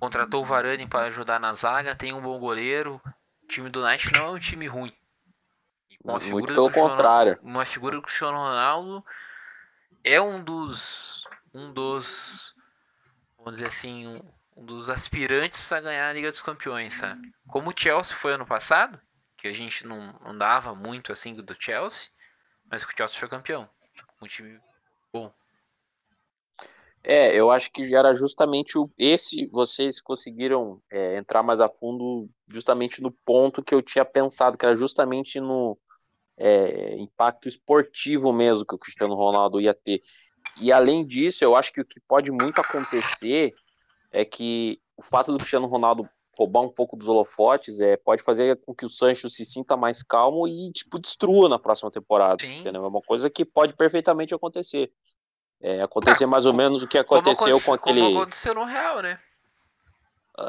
Contratou 0.00 0.42
o 0.42 0.46
Varane 0.46 0.88
para 0.88 1.06
ajudar 1.06 1.38
na 1.38 1.54
zaga, 1.54 1.94
tem 1.94 2.12
um 2.12 2.22
bom 2.22 2.38
goleiro. 2.40 3.00
O 3.44 3.46
time 3.46 3.68
do 3.68 3.84
United 3.84 4.12
não 4.14 4.26
é 4.26 4.30
um 4.30 4.38
time 4.38 4.66
ruim. 4.66 4.92
Muito 6.02 6.46
pelo 6.46 6.70
contrário. 6.70 7.38
Uma 7.42 7.66
figura 7.66 7.96
do 7.96 8.02
Cristiano 8.02 8.38
Ronaldo 8.38 9.04
é 10.02 10.20
um 10.20 10.42
dos 10.42 11.28
um 11.54 11.72
dos 11.72 12.56
vamos 13.36 13.52
dizer 13.52 13.66
assim 13.66 14.08
um, 14.08 14.20
um, 14.56 14.64
dos 14.64 14.88
aspirantes 14.88 15.70
a 15.70 15.80
ganhar 15.80 16.08
a 16.08 16.12
Liga 16.12 16.30
dos 16.30 16.40
Campeões, 16.40 16.94
sabe? 16.94 17.32
Como 17.46 17.70
o 17.70 17.74
Chelsea 17.76 18.16
foi 18.16 18.32
ano 18.32 18.46
passado, 18.46 18.98
que 19.36 19.46
a 19.46 19.52
gente 19.52 19.86
não, 19.86 20.18
não 20.24 20.36
dava 20.36 20.74
muito 20.74 21.12
assim 21.12 21.34
do 21.34 21.56
Chelsea, 21.56 22.08
mas 22.68 22.84
que 22.84 22.92
o 22.92 22.96
Chelsea 22.96 23.20
foi 23.20 23.28
campeão, 23.28 23.68
um 24.24 24.28
time 24.28 24.58
bom. 25.12 25.32
É, 27.04 27.34
eu 27.34 27.50
acho 27.50 27.72
que 27.72 27.94
era 27.94 28.14
justamente 28.14 28.78
o, 28.78 28.88
esse, 28.96 29.48
vocês 29.50 30.00
conseguiram 30.00 30.80
é, 30.90 31.16
entrar 31.18 31.42
mais 31.42 31.60
a 31.60 31.68
fundo 31.68 32.30
justamente 32.46 33.02
no 33.02 33.10
ponto 33.10 33.62
que 33.62 33.74
eu 33.74 33.82
tinha 33.82 34.04
pensado, 34.04 34.56
que 34.56 34.64
era 34.64 34.74
justamente 34.74 35.40
no, 35.40 35.76
é, 36.36 36.96
impacto 36.96 37.48
esportivo 37.48 38.32
mesmo 38.32 38.66
que 38.66 38.74
o 38.74 38.78
Cristiano 38.78 39.14
Ronaldo 39.14 39.60
ia 39.60 39.74
ter. 39.74 40.00
E 40.60 40.72
além 40.72 41.04
disso, 41.04 41.44
eu 41.44 41.56
acho 41.56 41.72
que 41.72 41.80
o 41.80 41.84
que 41.84 42.00
pode 42.00 42.30
muito 42.30 42.60
acontecer 42.60 43.52
é 44.10 44.24
que 44.24 44.80
o 44.96 45.02
fato 45.02 45.32
do 45.32 45.38
Cristiano 45.38 45.66
Ronaldo 45.66 46.08
roubar 46.36 46.62
um 46.62 46.68
pouco 46.68 46.96
dos 46.96 47.08
holofotes 47.08 47.80
é, 47.80 47.96
pode 47.96 48.22
fazer 48.22 48.60
com 48.64 48.74
que 48.74 48.84
o 48.84 48.88
Sancho 48.88 49.28
se 49.28 49.44
sinta 49.44 49.76
mais 49.76 50.02
calmo 50.02 50.48
e 50.48 50.72
tipo 50.72 50.98
destrua 50.98 51.48
na 51.48 51.58
próxima 51.58 51.90
temporada. 51.90 52.44
Entendeu? 52.44 52.84
É 52.84 52.88
uma 52.88 53.02
coisa 53.02 53.28
que 53.28 53.44
pode 53.44 53.74
perfeitamente 53.74 54.34
acontecer. 54.34 54.90
É, 55.60 55.80
acontecer 55.82 56.24
ah, 56.24 56.28
mais 56.28 56.44
ou 56.46 56.52
menos 56.52 56.82
o 56.82 56.88
que 56.88 56.98
aconteceu 56.98 57.60
com 57.60 57.72
aquele. 57.72 58.00
Como 58.00 58.18
aconteceu 58.18 58.54
no 58.54 58.64
Real, 58.64 59.00
né? 59.00 59.18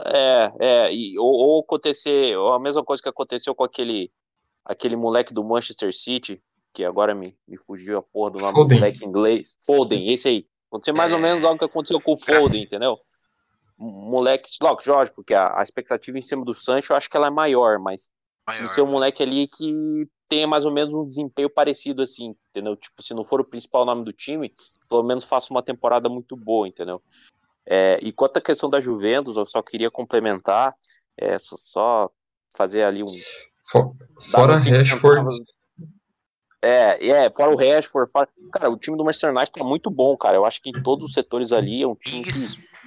É, 0.06 0.54
é, 0.60 0.94
e, 0.94 1.20
ou, 1.20 1.32
ou 1.32 1.60
acontecer, 1.62 2.38
ou 2.38 2.54
a 2.54 2.60
mesma 2.60 2.84
coisa 2.84 3.04
que 3.04 3.10
aconteceu 3.10 3.54
com 3.54 3.64
aquele 3.64 4.12
aquele 4.66 4.96
moleque 4.96 5.34
do 5.34 5.44
Manchester 5.44 5.94
City, 5.94 6.42
que 6.74 6.84
agora 6.84 7.14
me, 7.14 7.38
me 7.48 7.58
fugiu 7.58 7.98
a 7.98 8.02
porra 8.02 8.32
do 8.32 8.40
nome 8.40 8.54
Foden. 8.54 8.78
do 8.78 8.82
moleque 8.82 9.06
inglês. 9.06 9.58
Foden, 9.66 10.12
esse 10.12 10.30
aí. 10.30 10.46
Aconteceu 10.70 10.96
mais 10.96 11.12
é... 11.12 11.16
ou 11.16 11.22
menos 11.22 11.44
algo 11.44 11.60
que 11.60 11.66
aconteceu 11.66 12.00
com 12.02 12.14
o 12.14 12.18
Foden, 12.18 12.64
entendeu? 12.64 12.98
Moleque, 13.84 14.50
lógico, 14.62 15.18
porque 15.18 15.34
a, 15.34 15.60
a, 15.60 15.64
expectativa 15.64 16.18
em 16.18 16.22
cima 16.22 16.46
do 16.46 16.54
Sancho 16.54 16.94
eu 16.94 16.98
acho 16.98 17.10
que 17.10 17.18
ela 17.18 17.28
é 17.28 17.32
maior, 17.32 17.80
mas 17.80 18.10
maior, 18.48 18.68
se 18.68 18.76
ser 18.76 18.82
um 18.82 18.88
moleque 18.88 19.22
ali 19.22 19.48
que 19.48 20.08
tenha 20.30 20.48
mais 20.48 20.66
ou 20.66 20.72
menos 20.72 20.94
um 20.94 21.06
desempenho 21.06 21.50
parecido 21.50 22.02
assim, 22.02 22.36
entendeu? 22.50 22.76
Tipo, 22.76 23.04
se 23.04 23.14
não 23.14 23.24
for 23.24 23.42
o 23.42 23.46
principal 23.46 23.86
nome 23.86 24.06
do 24.06 24.14
time, 24.14 24.54
pelo 24.90 25.04
menos 25.04 25.24
faça 25.24 25.52
uma 25.52 25.62
temporada 25.62 26.08
muito 26.08 26.36
boa, 26.36 26.68
entendeu? 26.68 27.02
É, 27.66 28.00
e 28.02 28.12
quanto 28.12 28.38
à 28.38 28.42
questão 28.42 28.70
da 28.70 28.80
Juventus, 28.80 29.38
eu 29.38 29.46
só 29.46 29.62
queria 29.62 29.92
complementar, 29.92 30.76
é, 31.18 31.38
só, 31.38 31.56
só 31.58 32.12
fazer 32.56 32.84
ali 32.84 33.04
um, 33.04 33.20
Fora 34.32 34.56
Rashford. 34.56 35.44
É, 36.64 37.10
é, 37.10 37.34
fora 37.34 37.52
o 37.52 37.58
Rashford. 37.58 38.10
Fora... 38.10 38.30
Cara, 38.54 38.70
o 38.70 38.78
time 38.78 38.96
do 38.96 39.04
Manchester 39.04 39.32
United 39.32 39.52
tá 39.52 39.66
muito 39.66 39.90
bom, 39.92 40.16
cara. 40.16 40.38
Eu 40.38 40.46
acho 40.46 40.62
que 40.62 40.70
em 40.70 40.82
todos 40.82 41.08
os 41.08 41.14
setores 41.14 41.52
ali 41.52 41.84
é 41.84 41.88
um 41.88 41.94
time 41.94 42.24
que, 42.24 42.32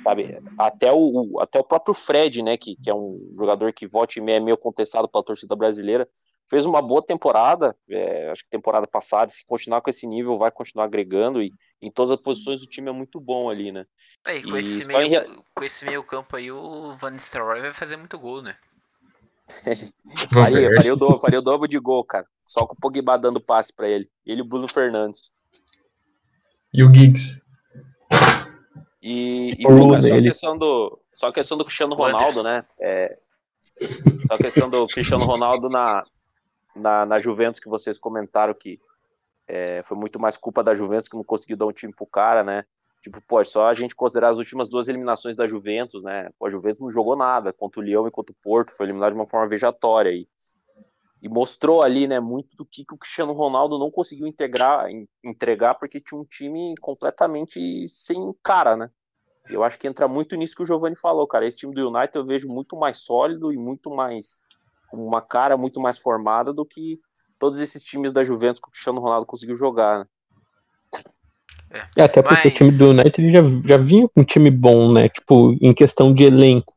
sabe, 0.02 0.38
até 0.56 0.90
o, 0.90 1.38
até 1.38 1.60
o 1.60 1.64
próprio 1.64 1.92
Fred, 1.92 2.42
né, 2.42 2.56
que, 2.56 2.74
que 2.76 2.88
é 2.88 2.94
um 2.94 3.34
jogador 3.38 3.70
que 3.74 3.86
vote 3.86 4.18
e 4.18 4.30
é 4.30 4.40
meio 4.40 4.56
contestado 4.56 5.06
pela 5.06 5.22
torcida 5.22 5.54
brasileira, 5.54 6.08
fez 6.48 6.64
uma 6.64 6.80
boa 6.80 7.04
temporada. 7.04 7.74
É, 7.90 8.30
acho 8.30 8.44
que 8.44 8.48
temporada 8.48 8.86
passada, 8.86 9.30
se 9.30 9.44
continuar 9.44 9.82
com 9.82 9.90
esse 9.90 10.06
nível, 10.06 10.38
vai 10.38 10.50
continuar 10.50 10.86
agregando 10.86 11.42
e 11.42 11.52
em 11.82 11.90
todas 11.90 12.12
as 12.12 12.20
posições 12.20 12.62
o 12.62 12.66
time 12.66 12.88
é 12.88 12.92
muito 12.92 13.20
bom 13.20 13.50
ali, 13.50 13.72
né? 13.72 13.84
É, 14.26 14.38
e 14.38 14.42
com, 14.42 14.56
e 14.56 14.60
esse 14.60 14.86
meio, 14.86 15.22
em... 15.22 15.42
com 15.54 15.64
esse 15.64 15.84
meio 15.84 16.02
campo 16.02 16.34
aí, 16.34 16.50
o 16.50 16.96
Van 16.96 17.10
Nistelrooy 17.10 17.60
vai 17.60 17.74
fazer 17.74 17.98
muito 17.98 18.18
gol, 18.18 18.40
né? 18.40 18.56
faria, 20.32 20.70
faria, 20.76 20.94
o 20.94 20.96
dobro, 20.96 21.18
faria 21.18 21.38
o 21.40 21.42
dobro 21.42 21.68
de 21.68 21.78
gol, 21.78 22.02
cara. 22.02 22.26
Só 22.46 22.64
com 22.64 22.74
o 22.74 22.80
Pogba 22.80 23.18
dando 23.18 23.40
passe 23.40 23.72
para 23.72 23.88
ele. 23.88 24.08
Ele 24.24 24.40
e 24.40 24.42
o 24.42 24.46
Bruno 24.46 24.68
Fernandes. 24.68 25.32
E 26.72 26.84
o 26.84 26.94
Giggs. 26.94 27.42
E, 29.02 29.56
e 29.58 29.62
só, 29.62 29.94
a 29.94 30.22
questão 30.22 30.58
do, 30.58 31.00
só 31.12 31.26
a 31.28 31.32
questão 31.32 31.58
do 31.58 31.64
Cristiano 31.64 31.94
Ronaldo, 31.94 32.42
né? 32.42 32.64
É, 32.80 33.18
só 34.26 34.34
a 34.34 34.38
questão 34.38 34.70
do 34.70 34.86
Cristiano 34.86 35.24
Ronaldo 35.24 35.68
na, 35.68 36.04
na, 36.74 37.04
na 37.04 37.20
Juventus 37.20 37.60
que 37.60 37.68
vocês 37.68 37.98
comentaram 37.98 38.54
que 38.54 38.80
é, 39.46 39.82
foi 39.84 39.96
muito 39.96 40.18
mais 40.18 40.36
culpa 40.36 40.62
da 40.62 40.74
Juventus 40.74 41.08
que 41.08 41.16
não 41.16 41.24
conseguiu 41.24 41.56
dar 41.56 41.66
um 41.66 41.72
time 41.72 41.92
pro 41.94 42.06
cara, 42.06 42.42
né? 42.42 42.64
Tipo, 43.02 43.20
pô, 43.22 43.42
só 43.44 43.68
a 43.68 43.74
gente 43.74 43.94
considerar 43.94 44.30
as 44.30 44.36
últimas 44.36 44.68
duas 44.68 44.88
eliminações 44.88 45.36
da 45.36 45.46
Juventus, 45.46 46.02
né? 46.02 46.28
Pô, 46.38 46.46
a 46.46 46.50
Juventus 46.50 46.80
não 46.80 46.90
jogou 46.90 47.16
nada 47.16 47.52
contra 47.52 47.80
o 47.80 47.84
Leão 47.84 48.08
e 48.08 48.10
contra 48.10 48.32
o 48.32 48.42
Porto, 48.42 48.72
foi 48.72 48.86
eliminado 48.86 49.12
de 49.12 49.18
uma 49.18 49.26
forma 49.26 49.48
vejatória 49.48 50.10
e, 50.10 50.28
e 51.22 51.28
mostrou 51.28 51.82
ali, 51.82 52.06
né, 52.06 52.20
muito 52.20 52.56
do 52.56 52.64
que, 52.64 52.84
que 52.84 52.94
o 52.94 52.98
Cristiano 52.98 53.32
Ronaldo 53.32 53.78
não 53.78 53.90
conseguiu 53.90 54.26
integrar, 54.26 54.86
entregar, 55.24 55.74
porque 55.74 56.00
tinha 56.00 56.20
um 56.20 56.24
time 56.24 56.74
completamente 56.80 57.88
sem 57.88 58.34
cara, 58.42 58.76
né? 58.76 58.90
Eu 59.48 59.62
acho 59.62 59.78
que 59.78 59.86
entra 59.86 60.08
muito 60.08 60.36
nisso 60.36 60.56
que 60.56 60.62
o 60.62 60.66
Giovanni 60.66 60.96
falou, 60.96 61.26
cara. 61.26 61.46
Esse 61.46 61.58
time 61.58 61.74
do 61.74 61.88
United 61.88 62.16
eu 62.16 62.26
vejo 62.26 62.48
muito 62.48 62.76
mais 62.76 62.98
sólido 62.98 63.52
e 63.52 63.56
muito 63.56 63.90
mais 63.90 64.40
com 64.88 65.04
uma 65.06 65.20
cara 65.20 65.56
muito 65.56 65.80
mais 65.80 65.98
formada 65.98 66.52
do 66.52 66.64
que 66.64 66.98
todos 67.38 67.60
esses 67.60 67.82
times 67.82 68.12
da 68.12 68.24
Juventus 68.24 68.60
que 68.60 68.68
o 68.68 68.70
Cristiano 68.70 69.00
Ronaldo 69.00 69.26
conseguiu 69.26 69.56
jogar, 69.56 70.00
né? 70.00 70.06
É, 71.96 72.02
até 72.02 72.22
porque 72.22 72.48
Mas... 72.48 72.54
o 72.54 72.56
time 72.56 72.78
do 72.78 72.90
United 72.90 73.30
já, 73.30 73.68
já 73.68 73.76
vinha 73.76 74.08
com 74.08 74.20
um 74.20 74.24
time 74.24 74.50
bom, 74.50 74.92
né? 74.92 75.08
Tipo, 75.08 75.56
em 75.60 75.74
questão 75.74 76.12
de 76.12 76.24
elenco. 76.24 76.74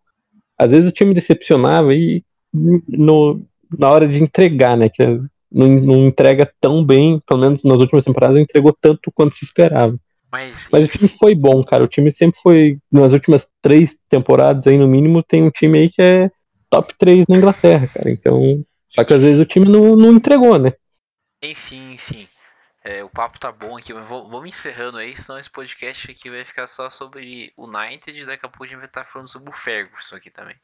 Às 0.57 0.71
vezes 0.71 0.89
o 0.89 0.93
time 0.93 1.13
decepcionava 1.13 1.93
e 1.93 2.23
no, 2.51 3.41
na 3.77 3.89
hora 3.89 4.07
de 4.07 4.21
entregar, 4.21 4.77
né? 4.77 4.89
Que 4.89 5.03
não, 5.51 5.67
não 5.67 6.07
entrega 6.07 6.51
tão 6.59 6.83
bem, 6.83 7.19
pelo 7.25 7.41
menos 7.41 7.63
nas 7.63 7.79
últimas 7.79 8.05
temporadas, 8.05 8.35
não 8.35 8.43
entregou 8.43 8.75
tanto 8.79 9.11
quanto 9.11 9.35
se 9.35 9.45
esperava. 9.45 9.95
Mas... 10.31 10.69
Mas 10.71 10.85
o 10.85 10.87
time 10.87 11.07
foi 11.07 11.33
bom, 11.33 11.63
cara. 11.63 11.83
O 11.83 11.87
time 11.87 12.11
sempre 12.11 12.39
foi, 12.41 12.77
nas 12.91 13.13
últimas 13.13 13.49
três 13.61 13.97
temporadas 14.07 14.67
aí 14.67 14.77
no 14.77 14.87
mínimo, 14.87 15.23
tem 15.23 15.43
um 15.43 15.49
time 15.49 15.79
aí 15.79 15.89
que 15.89 16.01
é 16.01 16.29
top 16.69 16.93
3 16.97 17.25
na 17.27 17.37
Inglaterra, 17.37 17.87
cara. 17.87 18.11
Então, 18.11 18.63
só 18.89 19.03
que 19.03 19.13
às 19.13 19.23
vezes 19.23 19.39
o 19.39 19.45
time 19.45 19.67
não, 19.67 19.95
não 19.95 20.13
entregou, 20.13 20.57
né? 20.59 20.73
Enfim, 21.41 21.93
enfim. 21.93 22.27
É, 22.83 23.03
o 23.03 23.09
papo 23.09 23.39
tá 23.39 23.51
bom 23.51 23.77
aqui, 23.77 23.93
mas 23.93 24.07
vamos 24.07 24.47
encerrando 24.47 24.97
aí, 24.97 25.15
senão 25.17 25.37
esse 25.37 25.49
podcast 25.49 26.09
aqui 26.09 26.29
vai 26.29 26.45
ficar 26.45 26.65
só 26.65 26.89
sobre 26.89 27.51
o 27.57 27.65
United 27.65 28.17
e 28.17 28.25
daqui 28.25 28.45
a 28.45 28.49
pouco 28.49 28.63
a 28.63 28.67
gente 28.67 28.77
vai 28.77 28.85
estar 28.85 29.05
falando 29.05 29.27
sobre 29.27 29.49
o 29.49 29.53
Ferguson 29.53 30.15
aqui 30.15 30.29
também. 30.29 30.55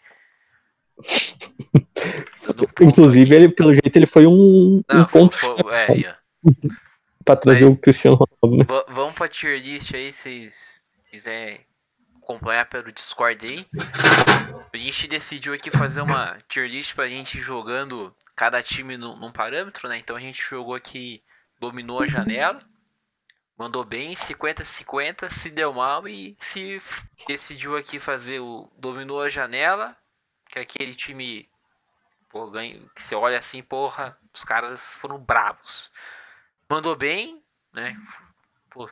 Inclusive, 2.82 3.36
ele, 3.36 3.50
pelo 3.50 3.74
jeito, 3.74 3.96
ele 3.96 4.06
foi 4.06 4.26
um, 4.26 4.84
Não, 4.88 5.02
um 5.02 5.06
ponto. 5.06 5.36
Foi, 5.36 5.58
foi, 5.58 5.74
é, 5.74 6.16
pra 7.26 7.36
trazer 7.36 7.66
o 7.66 7.76
Cristiano 7.76 8.18
Ronaldo, 8.18 8.58
né? 8.60 8.84
Vamos 8.90 9.16
pra 9.16 9.28
tier 9.28 9.60
list 9.60 9.94
aí, 9.94 10.12
se 10.12 10.22
vocês 10.22 10.86
quiserem 11.10 11.60
acompanhar 12.22 12.68
pelo 12.68 12.92
Discord 12.92 13.46
aí. 13.46 13.66
A 14.74 14.78
gente 14.78 15.08
decidiu 15.08 15.54
aqui 15.54 15.72
fazer 15.72 16.02
uma 16.02 16.38
tier 16.48 16.68
list 16.68 16.94
pra 16.94 17.08
gente 17.08 17.40
jogando 17.40 18.14
cada 18.36 18.62
time 18.62 18.98
num, 18.98 19.16
num 19.16 19.32
parâmetro, 19.32 19.88
né? 19.88 19.98
Então 19.98 20.16
a 20.16 20.20
gente 20.20 20.42
jogou 20.42 20.76
aqui 20.76 21.22
dominou 21.60 22.02
a 22.02 22.06
janela, 22.06 22.62
mandou 23.58 23.84
bem, 23.84 24.14
50-50, 24.14 25.30
se 25.30 25.50
deu 25.50 25.74
mal 25.74 26.08
e 26.08 26.36
se 26.40 26.82
decidiu 27.28 27.78
aqui 27.78 28.00
fazer 28.00 28.40
o 28.40 28.70
dominou 28.78 29.22
a 29.22 29.30
janela, 29.30 29.96
que 30.56 30.60
é 30.60 30.62
aquele 30.62 30.96
time 30.96 31.50
pô, 32.30 32.50
ganha, 32.50 32.80
que 32.94 33.02
você 33.02 33.16
olha 33.16 33.38
assim, 33.38 33.62
porra, 33.62 34.18
os 34.34 34.44
caras 34.44 34.94
foram 34.94 35.18
bravos. 35.18 35.92
Mandou 36.70 36.96
bem, 36.96 37.44
né? 37.74 37.98
Pô, 38.70 38.90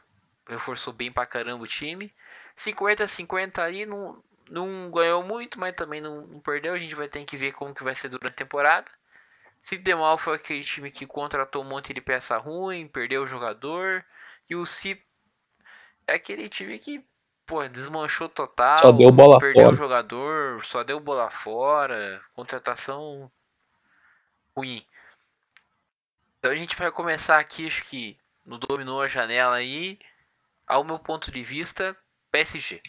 reforçou 0.48 0.94
bem 0.94 1.12
pra 1.12 1.26
caramba 1.26 1.64
o 1.64 1.68
time. 1.68 2.14
50-50 2.58 3.60
aí, 3.60 3.86
não, 3.86 4.24
não 4.50 4.92
ganhou 4.92 5.24
muito, 5.24 5.60
mas 5.60 5.76
também 5.76 6.02
não, 6.02 6.28
não, 6.28 6.40
perdeu. 6.40 6.74
A 6.74 6.78
gente 6.78 6.96
vai 6.96 7.08
ter 7.08 7.24
que 7.26 7.38
ver 7.38 7.54
como 7.54 7.74
que 7.74 7.84
vai 7.84 7.96
ser 7.96 8.10
durante 8.10 8.34
a 8.34 8.36
temporada. 8.36 8.90
Se 9.62 9.78
Demal 9.78 10.18
foi 10.18 10.36
aquele 10.36 10.64
time 10.64 10.92
que 10.92 11.06
contratou 11.06 11.64
um 11.64 11.68
monte 11.68 11.94
de 11.94 12.02
peça 12.02 12.38
ruim, 12.38 12.88
perdeu 12.88 13.24
o 13.24 13.28
jogador. 13.28 14.06
E 14.50 14.56
o 14.56 14.66
Si 14.66 15.02
é 16.08 16.16
aquele 16.16 16.50
time 16.50 16.78
que, 16.80 17.04
pô, 17.46 17.68
desmanchou 17.68 18.30
total. 18.30 18.80
Só 18.80 18.92
deu 18.92 19.12
bola 19.12 19.40
perdeu 19.40 19.64
fora. 19.64 19.74
o 19.74 19.78
jogador, 19.78 20.66
só 20.66 20.84
deu 20.84 21.00
bola 21.00 21.30
fora. 21.30 22.22
Contratação 22.34 23.32
ruim. 24.56 24.84
Então 26.40 26.52
a 26.52 26.56
gente 26.56 26.76
vai 26.76 26.92
começar 26.92 27.40
aqui, 27.40 27.68
acho 27.68 27.86
que 27.86 28.18
no 28.46 28.58
dominou 28.58 29.02
a 29.02 29.08
janela 29.08 29.56
aí, 29.56 29.98
ao 30.68 30.84
meu 30.84 31.00
ponto 31.00 31.32
de 31.32 31.44
vista, 31.44 31.96
PSG. 32.32 32.82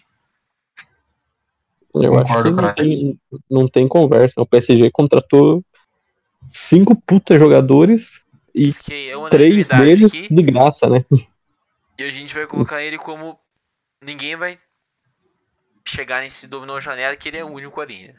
Eu 1.95 2.13
Concordo, 2.13 2.49
acho 2.49 2.55
que 2.55 2.63
não 2.63 2.75
tem, 2.75 3.21
não 3.49 3.69
tem 3.69 3.89
conversa. 3.89 4.41
O 4.41 4.47
PSG 4.47 4.91
contratou 4.91 5.65
cinco 6.49 6.97
puta 6.97 7.39
jogadores 7.39 8.21
e 8.53 8.69
é 8.69 9.29
três 9.31 9.69
deles 9.69 10.13
aqui, 10.13 10.35
de 10.35 10.43
graça, 10.43 10.89
né? 10.89 11.05
E 11.99 12.03
a 12.03 12.11
gente 12.11 12.35
vai 12.35 12.47
colocar 12.47 12.83
ele 12.83 12.99
como 12.99 13.39
ninguém 14.05 14.37
vai 14.37 14.59
chegar 15.87 16.23
nesse 16.23 16.47
dominou 16.47 16.77
a 16.77 16.81
janela 16.81 17.17
que 17.17 17.29
ele 17.29 17.39
é 17.39 17.45
o 17.45 17.53
único 17.53 17.81
ali. 17.81 18.09
Né? 18.09 18.15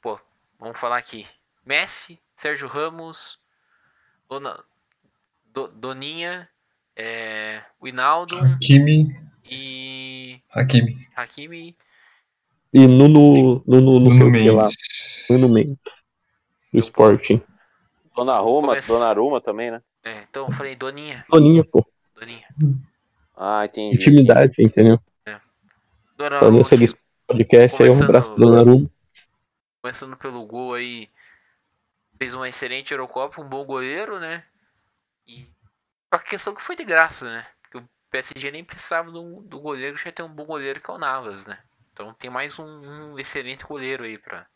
Pô, 0.00 0.18
vamos 0.58 0.78
falar 0.78 0.98
aqui. 0.98 1.26
Messi, 1.64 2.18
Sérgio 2.36 2.68
Ramos, 2.68 3.38
Dona, 4.28 4.62
Do, 5.46 5.68
Doninha, 5.68 6.48
é, 6.96 7.62
Winaldo 7.82 8.36
Hakimi 8.38 9.14
e 9.50 10.40
Hakimi. 10.50 11.08
Hakimi 11.14 11.76
e 12.72 12.86
Nuno, 12.86 13.62
Nuno, 13.66 13.98
Nuno, 13.98 14.00
Nuno 14.00 14.30
Mendes. 14.30 14.54
Lá. 14.54 14.68
Nuno 15.30 15.48
Mendes. 15.48 15.84
Do 16.72 16.80
Sporting. 16.80 17.40
Dona 18.14 18.38
Roma, 18.38 18.68
Comece... 18.68 18.88
Dona 18.88 19.12
Roma 19.12 19.40
também, 19.40 19.70
né? 19.70 19.82
É, 20.04 20.22
então 20.28 20.46
eu 20.46 20.52
falei 20.52 20.74
Doninha. 20.76 21.24
Doninha, 21.30 21.64
pô. 21.64 21.86
Doninha. 22.14 22.44
Ah, 23.36 23.64
entendi. 23.64 23.96
Intimidade, 23.96 24.54
entendeu? 24.58 25.00
É. 26.18 26.22
Dona 26.22 26.40
Roma. 26.40 26.62
podcast 27.26 27.82
aí, 27.82 27.90
um 27.90 28.02
abraço 28.02 28.34
pro 28.34 28.44
Dona 28.44 28.62
Roma. 28.62 28.90
Começando 29.80 30.16
pelo 30.16 30.44
gol 30.44 30.74
aí. 30.74 31.08
Fez 32.18 32.34
uma 32.34 32.48
excelente 32.48 32.92
Eurocopa, 32.92 33.40
um 33.40 33.48
bom 33.48 33.64
goleiro, 33.64 34.18
né? 34.18 34.42
E 35.26 35.46
a 36.10 36.18
questão 36.18 36.54
que 36.54 36.62
foi 36.62 36.74
de 36.74 36.84
graça, 36.84 37.26
né? 37.26 37.46
Porque 37.62 37.78
o 37.78 37.88
PSG 38.10 38.50
nem 38.50 38.64
precisava 38.64 39.12
do, 39.12 39.42
do 39.42 39.60
goleiro, 39.60 39.96
já 39.96 40.10
tem 40.10 40.24
um 40.24 40.34
bom 40.34 40.44
goleiro 40.44 40.80
que 40.80 40.90
é 40.90 40.94
o 40.94 40.98
Navas, 40.98 41.46
né? 41.46 41.58
Então 41.92 42.12
tem 42.18 42.28
mais 42.28 42.58
um, 42.58 42.64
um 42.64 43.18
excelente 43.18 43.64
goleiro 43.64 44.02
aí 44.02 44.18
para 44.18 44.46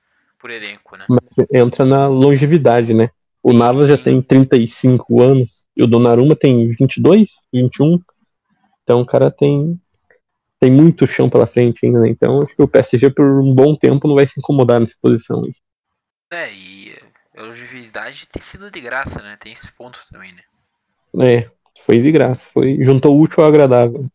por 0.41 0.51
elenco, 0.51 0.97
né? 0.97 1.07
Mas 1.09 1.47
entra 1.53 1.85
na 1.85 2.09
longevidade, 2.09 2.93
né? 2.93 3.11
O 3.41 3.53
sim, 3.53 3.59
Navas 3.59 3.83
sim. 3.83 3.89
já 3.89 3.99
tem 3.99 4.21
35 4.21 5.23
anos 5.23 5.69
e 5.77 5.85
o 5.85 5.87
Donnarumma 5.87 6.35
tem 6.35 6.69
22, 6.75 7.31
21. 7.53 8.01
Então 8.83 9.01
o 9.01 9.07
cara 9.07 9.31
tem 9.31 9.81
tem 10.63 10.71
muito 10.71 11.09
chão 11.09 11.29
pela 11.29 11.45
frente 11.45 11.85
ainda, 11.85 11.99
né? 11.99 12.09
Então 12.09 12.39
acho 12.39 12.55
que 12.55 12.63
o 12.63 12.69
PSG 12.69 13.11
por 13.11 13.27
um 13.27 13.53
bom 13.53 13.75
tempo 13.75 14.07
não 14.07 14.15
vai 14.15 14.29
se 14.29 14.35
incomodar 14.39 14.79
nessa 14.79 14.95
posição 15.03 15.43
aí. 15.43 15.53
É, 16.33 16.55
e 16.55 16.97
a 17.37 17.43
longevidade 17.43 18.29
tem 18.31 18.41
sido 18.41 18.71
de 18.71 18.81
graça, 18.81 19.21
né? 19.21 19.37
Tem 19.41 19.53
esse 19.53 19.73
ponto 19.73 19.99
também, 20.09 20.33
né? 20.33 20.43
É, 21.27 21.51
foi 21.85 21.99
de 21.99 22.13
graça, 22.13 22.49
foi 22.55 22.79
juntou 22.85 23.13
o 23.13 23.21
útil 23.21 23.43
ao 23.43 23.49
agradável. 23.49 24.07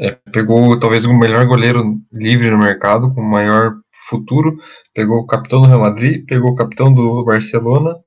É, 0.00 0.12
pegou 0.32 0.80
talvez 0.80 1.04
o 1.04 1.12
melhor 1.12 1.44
goleiro 1.44 2.00
livre 2.10 2.48
no 2.48 2.56
mercado, 2.56 3.12
com 3.12 3.20
maior 3.20 3.74
futuro. 4.08 4.56
Pegou 4.94 5.18
o 5.18 5.26
capitão 5.26 5.60
do 5.60 5.66
Real 5.66 5.80
Madrid, 5.80 6.24
pegou 6.24 6.52
o 6.52 6.54
capitão 6.54 6.90
do 6.90 7.22
Barcelona, 7.22 8.02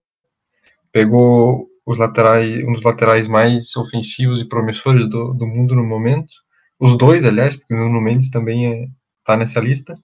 pegou 0.91 1.70
os 1.85 1.97
laterais, 1.97 2.63
um 2.63 2.73
dos 2.73 2.83
laterais 2.83 3.27
mais 3.27 3.75
ofensivos 3.75 4.39
e 4.39 4.47
promissores 4.47 5.09
do, 5.09 5.33
do 5.33 5.47
mundo 5.47 5.75
no 5.75 5.83
momento. 5.83 6.31
Os 6.79 6.97
dois, 6.97 7.25
aliás, 7.25 7.55
porque 7.55 7.73
o 7.73 7.77
Nuno 7.77 8.01
Mendes 8.01 8.29
também 8.29 8.91
está 9.19 9.33
é, 9.33 9.37
nessa 9.37 9.59
lista. 9.59 9.95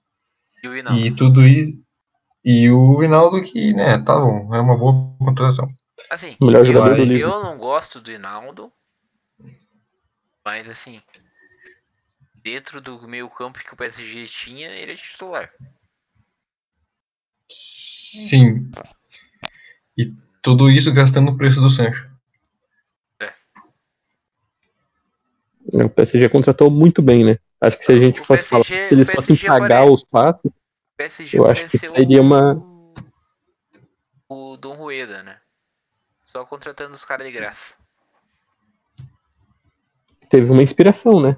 E, 0.62 0.68
o 0.68 0.76
e 0.76 1.14
tudo 1.14 1.46
isso. 1.46 1.78
E 2.44 2.70
o 2.70 3.02
Hinaldo 3.02 3.42
que, 3.42 3.72
né, 3.74 3.98
tá 3.98 4.18
bom, 4.18 4.54
é 4.54 4.60
uma 4.60 4.76
boa 4.76 5.16
contratação. 5.18 5.68
Assim, 6.08 6.36
melhor 6.40 6.64
jogador 6.64 6.98
eu, 6.98 7.06
do 7.06 7.12
eu 7.12 7.42
não 7.42 7.58
gosto 7.58 8.00
do 8.00 8.10
Hinaldo, 8.10 8.72
mas 10.44 10.68
assim, 10.68 11.02
dentro 12.42 12.80
do 12.80 13.06
meio 13.06 13.28
campo 13.28 13.58
que 13.58 13.74
o 13.74 13.76
PSG 13.76 14.26
tinha, 14.26 14.68
ele 14.68 14.92
é 14.92 14.96
titular. 14.96 15.52
Sim. 17.50 18.70
E 19.96 20.14
tudo 20.42 20.70
isso 20.70 20.92
gastando 20.92 21.30
o 21.30 21.36
preço 21.36 21.60
do 21.60 21.70
Sancho. 21.70 22.08
É. 23.20 23.32
O 25.84 25.90
PSG 25.90 26.28
contratou 26.28 26.70
muito 26.70 27.02
bem, 27.02 27.24
né? 27.24 27.38
Acho 27.60 27.78
que 27.78 27.84
se 27.84 27.92
a 27.92 27.98
gente 27.98 28.20
o 28.20 28.24
fosse 28.24 28.48
PSG, 28.48 28.74
falar, 28.74 28.86
se 28.88 28.94
eles 28.94 29.10
fossem 29.10 29.36
pagar 29.36 29.84
os 29.84 30.04
passes, 30.04 30.60
eu 31.32 31.46
acho 31.46 31.66
que 31.66 31.78
seria 31.78 32.20
uma. 32.20 32.62
O 34.28 34.56
Dom 34.56 34.74
Rueda, 34.74 35.22
né? 35.22 35.38
Só 36.24 36.44
contratando 36.44 36.94
os 36.94 37.04
caras 37.04 37.26
de 37.26 37.32
graça. 37.32 37.74
Teve 40.28 40.50
uma 40.50 40.62
inspiração, 40.62 41.20
né? 41.20 41.36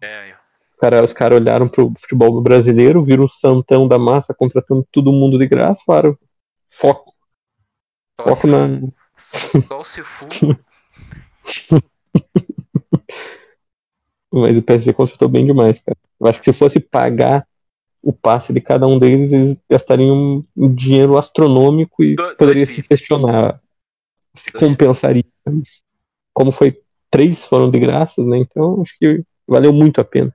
É, 0.00 0.34
Cara, 0.80 1.04
os 1.04 1.12
caras 1.12 1.40
olharam 1.40 1.68
pro 1.68 1.92
futebol 2.00 2.40
brasileiro, 2.40 3.04
viram 3.04 3.24
o 3.24 3.28
Santão 3.28 3.86
da 3.86 3.98
massa 3.98 4.34
contratando 4.34 4.86
todo 4.90 5.12
mundo 5.12 5.38
de 5.38 5.46
graça, 5.46 5.80
falaram: 5.86 6.18
foco. 6.70 7.11
Só 8.20 8.28
foco 8.28 8.46
na. 8.46 8.68
Só 9.16 9.80
o 9.80 9.84
Cifu. 9.84 10.26
Mas 14.32 14.56
o 14.56 14.62
PSG 14.62 14.92
contratou 14.94 15.28
bem 15.28 15.44
demais, 15.44 15.80
cara. 15.82 15.98
Eu 16.18 16.26
acho 16.26 16.40
que 16.40 16.52
se 16.52 16.58
fosse 16.58 16.80
pagar 16.80 17.46
o 18.02 18.12
passe 18.12 18.52
de 18.52 18.60
cada 18.60 18.86
um 18.86 18.98
deles, 18.98 19.30
eles 19.30 19.56
gastariam 19.70 20.44
um 20.56 20.74
dinheiro 20.74 21.18
astronômico 21.18 22.02
e 22.02 22.16
Do, 22.16 22.36
poderia 22.36 22.66
se 22.66 22.82
questionar 22.82 23.60
se 24.34 24.50
compensaria. 24.50 25.24
Mas 25.44 25.82
como 26.32 26.50
foi 26.50 26.80
três 27.10 27.44
foram 27.44 27.70
de 27.70 27.78
graça, 27.78 28.22
né? 28.24 28.38
Então 28.38 28.82
acho 28.82 28.96
que 28.98 29.22
valeu 29.46 29.72
muito 29.72 30.00
a 30.00 30.04
pena. 30.04 30.34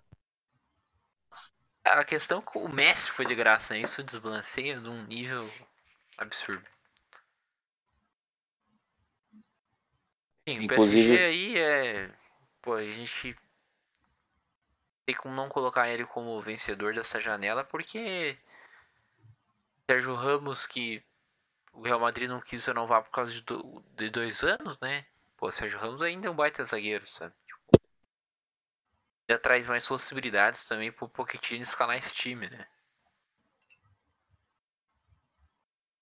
A 1.84 2.04
questão 2.04 2.40
é 2.40 2.52
que 2.52 2.58
o 2.58 2.68
Messi 2.68 3.10
foi 3.10 3.26
de 3.26 3.34
graça, 3.34 3.74
né? 3.74 3.82
Isso 3.82 4.04
desbalanceia 4.04 4.80
de 4.80 4.90
um 4.90 5.04
nível 5.06 5.50
absurdo. 6.18 6.64
Sim, 10.48 10.64
o 10.64 10.68
PSG 10.68 11.20
aí 11.26 11.58
é. 11.60 12.10
Pô, 12.62 12.76
a 12.76 12.84
gente 12.84 13.36
tem 15.06 15.16
como 15.16 15.36
não 15.36 15.50
colocar 15.50 15.90
ele 15.90 16.06
como 16.06 16.42
vencedor 16.42 16.94
dessa 16.94 17.20
janela, 17.20 17.64
porque 17.66 18.38
Sérgio 19.90 20.14
Ramos, 20.16 20.66
que 20.66 21.04
o 21.74 21.82
Real 21.82 22.00
Madrid 22.00 22.30
não 22.30 22.40
quis 22.40 22.66
renovar 22.66 23.04
por 23.04 23.12
causa 23.12 23.32
de, 23.32 23.42
do, 23.42 23.84
de 23.96 24.10
dois 24.10 24.44
anos, 24.44 24.80
né? 24.80 25.06
Pô, 25.36 25.52
Sérgio 25.52 25.80
Ramos 25.80 26.02
ainda 26.02 26.28
é 26.28 26.32
um 26.32 26.36
baita 26.36 26.64
zagueiro, 26.64 27.08
sabe? 27.08 27.34
já 29.30 29.38
traz 29.38 29.68
mais 29.68 29.86
possibilidades 29.86 30.64
também 30.64 30.90
pro 30.92 31.10
Pochettino 31.10 31.64
escalar 31.64 31.98
esse 31.98 32.16
time, 32.16 32.50
né? 32.50 32.66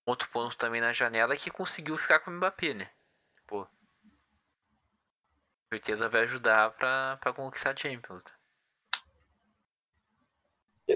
Outro 0.05 0.29
ponto 0.29 0.55
também 0.55 0.79
na 0.79 0.93
janela 0.93 1.33
é 1.33 1.37
que 1.37 1.49
conseguiu 1.49 1.97
ficar 1.97 2.19
com 2.19 2.29
o 2.29 2.33
Mbappé, 2.35 2.75
né? 2.75 2.91
Certeza 5.73 6.09
vai 6.09 6.23
ajudar 6.23 6.71
pra, 6.71 7.17
pra 7.21 7.33
conquistar 7.33 7.71
a 7.71 7.75
Champions. 7.75 8.23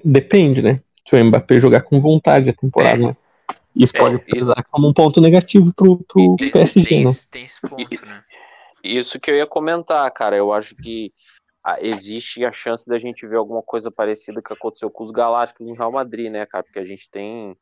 Depende, 0.03 0.61
né? 0.61 0.81
Se 1.07 1.15
o 1.15 1.25
Mbappé 1.25 1.59
jogar 1.59 1.81
com 1.81 1.99
vontade 1.99 2.49
a 2.49 2.53
temporada, 2.53 3.03
é. 3.03 3.07
né? 3.07 3.17
Isso 3.75 3.95
é, 3.95 3.99
pode 3.99 4.19
pesar 4.19 4.63
como 4.71 4.87
um 4.87 4.93
ponto 4.93 5.19
negativo 5.21 5.73
pro, 5.73 5.97
pro 6.03 6.35
e, 6.39 6.51
PSG, 6.51 6.87
tem, 6.87 7.05
né? 7.05 7.11
Tem 7.31 7.43
esse 7.43 7.61
ponto, 7.61 8.05
né? 8.05 8.23
Isso 8.83 9.19
que 9.19 9.31
eu 9.31 9.35
ia 9.35 9.47
comentar, 9.47 10.09
cara. 10.11 10.35
Eu 10.35 10.53
acho 10.53 10.75
que 10.75 11.11
existe 11.81 12.45
a 12.45 12.51
chance 12.51 12.87
da 12.87 12.97
gente 12.97 13.27
ver 13.27 13.37
alguma 13.37 13.61
coisa 13.61 13.91
parecida 13.91 14.41
que 14.41 14.53
aconteceu 14.53 14.89
com 14.89 15.03
os 15.03 15.11
Galácticos 15.11 15.67
no 15.67 15.73
Real 15.73 15.91
Madrid, 15.91 16.31
né, 16.31 16.45
cara? 16.45 16.63
Porque 16.63 16.79
a 16.79 16.85
gente 16.85 17.09
tem 17.09 17.55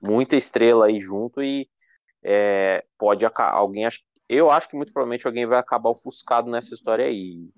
muita 0.00 0.36
estrela 0.36 0.86
aí 0.86 1.00
junto 1.00 1.42
e 1.42 1.68
é, 2.22 2.84
pode 2.98 3.24
alguém 3.36 3.86
eu 4.34 4.50
acho 4.50 4.68
que 4.68 4.76
muito 4.76 4.92
provavelmente 4.92 5.26
alguém 5.26 5.46
vai 5.46 5.58
acabar 5.58 5.90
ofuscado 5.90 6.50
nessa 6.50 6.74
história 6.74 7.06
aí. 7.06 7.48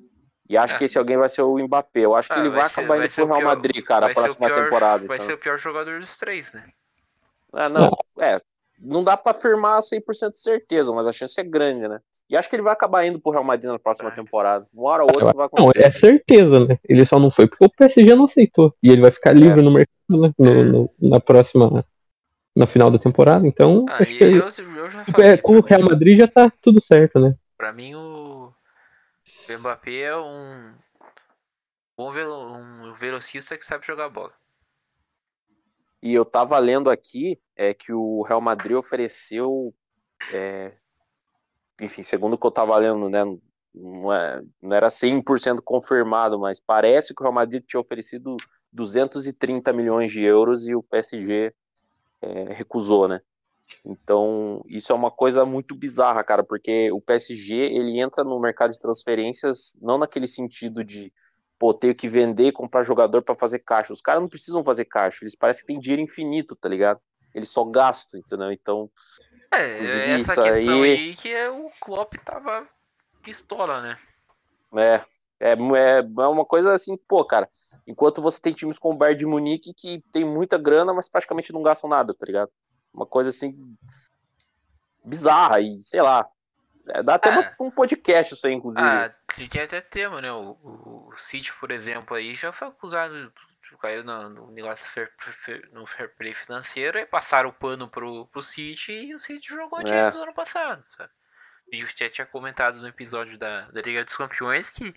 E 0.49 0.57
acho 0.57 0.75
é. 0.75 0.79
que 0.79 0.85
esse 0.85 0.97
alguém 0.97 1.17
vai 1.17 1.29
ser 1.29 1.43
o 1.43 1.59
Mbappé. 1.59 2.01
Eu 2.01 2.15
acho 2.15 2.29
que 2.29 2.35
ah, 2.35 2.41
ele 2.41 2.51
vai, 2.51 2.61
vai 2.61 2.69
ser, 2.69 2.81
acabar 2.81 2.97
indo 2.99 3.13
pro 3.13 3.27
Real 3.27 3.39
pior, 3.39 3.57
Madrid, 3.57 3.85
cara, 3.85 4.07
a 4.07 4.15
próxima 4.15 4.47
pior, 4.47 4.65
temporada. 4.65 5.07
Vai 5.07 5.17
então. 5.17 5.27
ser 5.27 5.33
o 5.33 5.39
pior 5.39 5.59
jogador 5.59 6.01
dos 6.01 6.17
três, 6.17 6.55
né? 6.55 6.65
É, 7.55 7.69
não, 7.69 7.91
é, 8.21 8.41
não 8.79 9.03
dá 9.03 9.17
para 9.17 9.37
afirmar 9.37 9.81
100% 9.81 10.33
de 10.33 10.39
certeza, 10.39 10.93
mas 10.93 11.07
a 11.07 11.13
chance 11.13 11.41
é 11.41 11.45
grande, 11.45 11.89
né? 11.89 12.01
E 12.29 12.37
acho 12.37 12.49
que 12.49 12.57
ele 12.57 12.63
vai 12.63 12.73
acabar 12.73 13.05
indo 13.07 13.21
pro 13.21 13.33
Real 13.33 13.45
Madrid 13.45 13.71
na 13.71 13.79
próxima 13.79 14.11
é. 14.11 14.13
temporada. 14.13 14.67
Uma 14.73 14.91
hora 14.91 15.05
ou 15.05 15.13
outra 15.13 15.33
vai 15.33 15.47
acontecer. 15.47 15.79
Não, 15.79 15.87
é 15.87 15.91
certeza, 15.91 16.67
né? 16.67 16.79
Ele 16.89 17.05
só 17.05 17.19
não 17.19 17.31
foi 17.31 17.49
porque 17.49 17.65
o 17.65 17.71
PSG 17.71 18.15
não 18.15 18.25
aceitou. 18.25 18.75
E 18.83 18.91
ele 18.91 19.01
vai 19.01 19.11
ficar 19.11 19.33
livre 19.33 19.61
é. 19.61 19.63
no 19.63 19.71
mercado, 19.71 20.21
né? 20.21 20.33
No, 20.39 20.47
é. 20.47 20.63
no, 20.65 20.91
na 21.01 21.21
próxima. 21.21 21.85
Na 22.57 22.67
final 22.67 22.91
da 22.91 22.99
temporada, 22.99 23.47
então. 23.47 23.85
Ah, 23.87 23.99
acho 23.99 24.17
que 24.17 24.25
eu, 24.25 24.33
eu 24.33 24.91
já 24.91 25.05
falei, 25.05 25.31
é, 25.33 25.37
com 25.37 25.59
o 25.59 25.61
Real 25.61 25.83
Madrid 25.83 26.17
já 26.17 26.27
tá 26.27 26.51
tudo 26.63 26.81
certo, 26.81 27.21
né? 27.21 27.37
Pra 27.55 27.71
mim, 27.71 27.95
o, 27.95 28.51
o 29.47 29.59
Mbappé 29.59 30.01
é 30.01 30.17
um 30.17 30.73
bom 31.95 32.11
velo... 32.13 32.57
um 32.57 32.95
velocista 32.95 33.59
que 33.59 33.65
sabe 33.65 33.87
jogar 33.87 34.09
bola. 34.09 34.33
E 36.03 36.15
eu 36.15 36.25
tava 36.25 36.59
lendo 36.59 36.89
aqui 36.89 37.39
é, 37.55 37.75
que 37.75 37.93
o 37.93 38.23
Real 38.23 38.41
Madrid 38.41 38.75
ofereceu. 38.75 39.75
É, 40.33 40.73
enfim, 41.79 42.03
segundo 42.03 42.35
o 42.35 42.39
que 42.39 42.47
eu 42.47 42.51
tava 42.51 42.75
lendo, 42.79 43.11
né? 43.11 43.23
Não, 43.75 44.11
é, 44.11 44.43
não 44.63 44.75
era 44.75 44.89
100% 44.89 45.61
confirmado, 45.63 46.39
mas 46.39 46.59
parece 46.59 47.15
que 47.15 47.21
o 47.21 47.25
Real 47.25 47.35
Madrid 47.35 47.63
tinha 47.67 47.81
oferecido 47.81 48.35
230 48.73 49.75
milhões 49.75 50.11
de 50.11 50.23
euros 50.23 50.67
e 50.67 50.75
o 50.75 50.83
PSG 50.83 51.53
é, 52.23 52.53
recusou, 52.53 53.09
né? 53.09 53.21
Então, 53.85 54.63
isso 54.67 54.93
é 54.93 54.95
uma 54.95 55.11
coisa 55.11 55.45
muito 55.45 55.75
bizarra, 55.75 56.23
cara, 56.23 56.45
porque 56.45 56.91
o 56.93 57.01
PSG, 57.01 57.57
ele 57.57 58.01
entra 58.01 58.23
no 58.23 58.39
mercado 58.41 58.73
de 58.73 58.79
transferências 58.79 59.77
não 59.81 59.99
naquele 59.99 60.29
sentido 60.29 60.85
de, 60.85 61.13
pô, 61.59 61.75
ter 61.75 61.95
que 61.95 62.09
vender 62.09 62.49
e 62.49 62.53
comprar 62.53 62.85
jogador 62.85 63.23
para 63.23 63.35
fazer 63.35 63.59
caixa. 63.61 63.93
Os 63.93 64.01
caras 64.01 64.23
não 64.23 64.29
precisam 64.29 64.63
fazer 64.63 64.85
caixa, 64.85 65.19
eles 65.23 65.35
parecem 65.35 65.63
que 65.63 65.67
tem 65.73 65.81
dinheiro 65.81 66.03
infinito, 66.03 66.55
tá 66.55 66.69
ligado? 66.69 67.01
Eles 67.35 67.49
só 67.49 67.65
gastam, 67.65 68.21
entendeu? 68.21 68.53
Então, 68.53 68.91
é, 69.53 70.13
essa 70.13 70.41
questão 70.41 70.83
aí... 70.83 70.93
aí 70.93 71.17
que 71.17 71.33
é 71.33 71.51
o 71.51 71.69
Klopp 71.81 72.15
tava 72.25 72.69
pistola, 73.23 73.83
né? 73.83 73.99
É, 74.77 75.01
é, 75.41 75.53
é, 75.53 75.99
é 75.99 76.27
uma 76.27 76.45
coisa 76.45 76.73
assim, 76.73 76.97
pô, 76.97 77.25
cara, 77.25 77.49
enquanto 77.87 78.23
você 78.23 78.41
tem 78.41 78.53
times 78.53 78.79
como 78.79 78.95
o 78.95 78.99
Bayern 78.99 79.19
de 79.19 79.27
Munique 79.27 79.75
que 79.75 80.03
tem 80.13 80.25
muita 80.25 80.59
grana, 80.59 80.93
mas 80.93 81.09
praticamente 81.09 81.53
não 81.53 81.63
gastam 81.63 81.89
nada, 81.89 82.15
tá 82.15 82.27
ligado? 82.27 82.51
Uma 82.93 83.07
coisa 83.07 83.31
assim 83.31 83.55
bizarra 85.05 85.61
e 85.61 85.81
sei 85.83 86.03
lá. 86.03 86.29
É, 86.89 87.03
dá 87.03 87.15
até 87.15 87.31
é. 87.31 87.55
um 87.61 87.71
podcast 87.71 88.35
isso 88.35 88.47
aí, 88.47 88.53
inclusive. 88.53 88.85
Ah, 88.85 89.13
tinha 89.29 89.65
até 89.65 89.81
tema, 89.81 90.21
né? 90.21 90.33
O, 90.33 90.57
o, 90.63 91.09
o 91.13 91.17
City, 91.17 91.53
por 91.55 91.71
exemplo, 91.71 92.17
aí 92.17 92.35
já 92.35 92.53
foi 92.53 92.69
acusado, 92.69 93.33
caiu 93.81 94.05
no, 94.05 94.29
no 94.31 94.51
negócio 94.53 94.91
fair, 94.91 95.13
fair, 95.45 95.69
no 95.73 95.87
fair 95.87 96.15
play 96.17 96.33
financeiro 96.33 96.99
e 96.99 97.07
passaram 97.07 97.51
o 97.51 97.53
pano 97.53 97.89
pro, 97.89 98.27
pro 98.27 98.43
City 98.43 98.93
e 98.93 99.15
o 99.15 99.19
City 99.19 99.49
jogou 99.49 99.79
a 99.79 99.83
é. 99.83 100.11
no 100.11 100.23
ano 100.23 100.35
passado, 100.35 100.85
sabe? 100.97 101.11
E 101.71 101.83
o 101.83 101.87
tinha 101.89 102.27
comentado 102.27 102.81
no 102.81 102.87
episódio 102.87 103.37
da, 103.37 103.63
da 103.63 103.83
Liga 103.83 104.05
dos 104.05 104.17
Campeões 104.17 104.71
que 104.71 104.95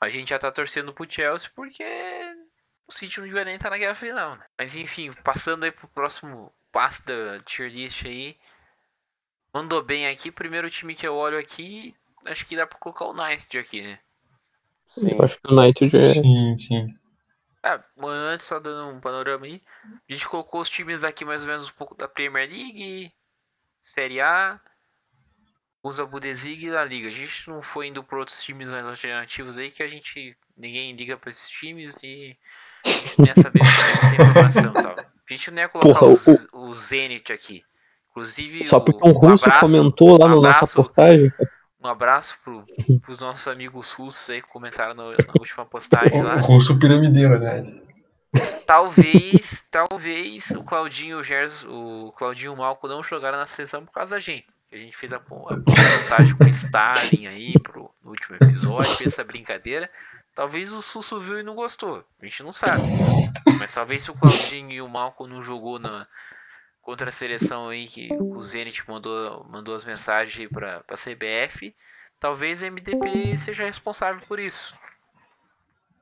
a 0.00 0.08
gente 0.08 0.30
já 0.30 0.38
tá 0.38 0.50
torcendo 0.50 0.92
pro 0.92 1.10
Chelsea 1.10 1.50
porque 1.54 1.84
o 2.86 2.92
City 2.92 3.18
não 3.18 3.26
devia 3.26 3.44
nem 3.44 3.56
estar 3.56 3.70
na 3.70 3.78
guerra 3.78 3.94
final, 3.94 4.36
né? 4.36 4.44
Mas 4.56 4.76
enfim, 4.76 5.12
passando 5.24 5.64
aí 5.64 5.70
pro 5.70 5.88
próximo 5.88 6.52
passo 6.72 7.04
da 7.04 7.40
tier 7.40 7.70
list 7.70 8.04
aí. 8.06 8.36
Mandou 9.52 9.82
bem 9.82 10.06
aqui. 10.06 10.30
Primeiro 10.30 10.70
time 10.70 10.94
que 10.94 11.06
eu 11.06 11.14
olho 11.14 11.38
aqui, 11.38 11.94
acho 12.26 12.46
que 12.46 12.56
dá 12.56 12.66
pra 12.66 12.78
colocar 12.78 13.06
o 13.06 13.12
United 13.12 13.58
aqui, 13.58 13.82
né? 13.82 13.98
Sim. 14.84 15.12
Eu 15.12 15.24
acho 15.24 15.36
que 15.36 15.52
o 15.52 15.58
United 15.58 15.96
é. 15.96 16.06
Sim, 16.06 16.58
sim. 16.58 16.98
Ah, 17.62 17.82
antes, 18.04 18.46
só 18.46 18.60
dando 18.60 18.96
um 18.96 19.00
panorama 19.00 19.44
aí. 19.44 19.60
A 20.08 20.12
gente 20.12 20.28
colocou 20.28 20.60
os 20.60 20.70
times 20.70 21.02
aqui 21.02 21.24
mais 21.24 21.42
ou 21.42 21.48
menos 21.48 21.68
um 21.68 21.74
pouco 21.74 21.94
da 21.94 22.08
Premier 22.08 22.48
League, 22.48 23.12
Série 23.82 24.20
A, 24.20 24.60
usa 25.82 26.02
a 26.02 26.06
Bundesliga 26.06 26.66
e 26.66 26.70
da 26.70 26.84
Liga. 26.84 27.08
A 27.08 27.12
gente 27.12 27.48
não 27.48 27.62
foi 27.62 27.88
indo 27.88 28.02
por 28.02 28.18
outros 28.18 28.42
times 28.42 28.68
mais 28.68 28.86
alternativos 28.86 29.58
aí 29.58 29.70
que 29.70 29.82
a 29.82 29.88
gente. 29.88 30.36
ninguém 30.56 30.94
liga 30.94 31.16
pra 31.16 31.30
esses 31.30 31.48
times 31.48 31.94
e 32.02 32.36
a 32.84 32.88
gente 32.88 33.14
nem 33.18 33.34
saber 33.34 33.64
se 33.64 34.16
tem 34.16 34.26
informação 34.26 34.70
e 34.70 34.82
tal. 34.82 34.92
A 34.98 35.34
gente 35.34 35.50
não 35.50 35.58
ia 35.58 35.68
colocar 35.68 36.00
Porra, 36.00 36.14
o, 36.52 36.68
o 36.68 36.74
Zenit 36.74 37.32
aqui. 37.32 37.62
Inclusive, 38.10 38.64
só 38.64 38.80
porque 38.80 39.06
um 39.06 39.12
russo 39.12 39.44
um 39.44 39.48
abraço, 39.48 39.60
comentou 39.60 40.18
lá 40.18 40.26
um 40.26 40.40
na 40.40 40.52
nossa 40.52 40.74
postagem. 40.74 41.32
Um 41.80 41.86
abraço 41.86 42.36
pro, 42.42 42.64
pros 43.02 43.20
nossos 43.20 43.46
amigos 43.46 43.92
russos 43.92 44.28
aí 44.30 44.42
que 44.42 44.48
comentaram 44.48 44.94
no, 44.94 45.10
na 45.12 45.32
última 45.38 45.64
postagem 45.64 46.22
lá. 46.22 46.36
O 46.36 46.40
russo 46.58 46.76
piramideiro, 46.76 47.38
né? 47.38 47.62
Talvez, 48.66 49.64
talvez 49.70 50.50
o 50.50 50.64
Claudinho 50.64 51.18
o 51.18 51.22
Gerson, 51.22 51.68
o 51.68 52.12
Claudinho 52.12 52.56
Malco 52.56 52.88
não 52.88 53.02
jogaram 53.02 53.38
na 53.38 53.46
seleção 53.46 53.84
por 53.84 53.92
causa 53.92 54.16
da 54.16 54.20
gente. 54.20 54.46
A 54.70 54.76
gente 54.76 54.96
fez 54.96 55.12
a, 55.12 55.16
a 55.16 55.20
montagem 55.20 56.36
com 56.36 56.44
o 56.44 56.48
Stalin 56.48 57.26
aí 57.26 57.54
pro, 57.60 57.90
no 58.04 58.10
último 58.10 58.36
episódio, 58.36 58.96
fez 58.96 59.12
essa 59.14 59.24
brincadeira. 59.24 59.90
Talvez 60.34 60.72
o 60.72 60.82
Sussu 60.82 61.20
viu 61.20 61.40
e 61.40 61.42
não 61.42 61.54
gostou. 61.54 62.04
A 62.20 62.24
gente 62.24 62.42
não 62.42 62.52
sabe. 62.52 62.82
Mas 63.58 63.74
talvez 63.74 64.02
se 64.02 64.10
o 64.10 64.14
Claudinho 64.14 64.70
e 64.70 64.80
o 64.80 64.88
Malcolm 64.88 65.32
não 65.32 65.42
jogou 65.42 65.78
na, 65.78 66.06
contra 66.88 67.10
a 67.10 67.12
seleção 67.12 67.68
aí 67.68 67.86
que 67.86 68.08
o 68.14 68.42
Zenit 68.42 68.82
mandou, 68.88 69.44
mandou 69.50 69.74
as 69.74 69.84
mensagens 69.84 70.40
aí 70.40 70.48
pra, 70.48 70.80
pra 70.80 70.96
CBF, 70.96 71.74
talvez 72.18 72.62
a 72.62 72.70
MDP 72.70 73.36
seja 73.36 73.64
responsável 73.64 74.22
por 74.26 74.38
isso. 74.38 74.74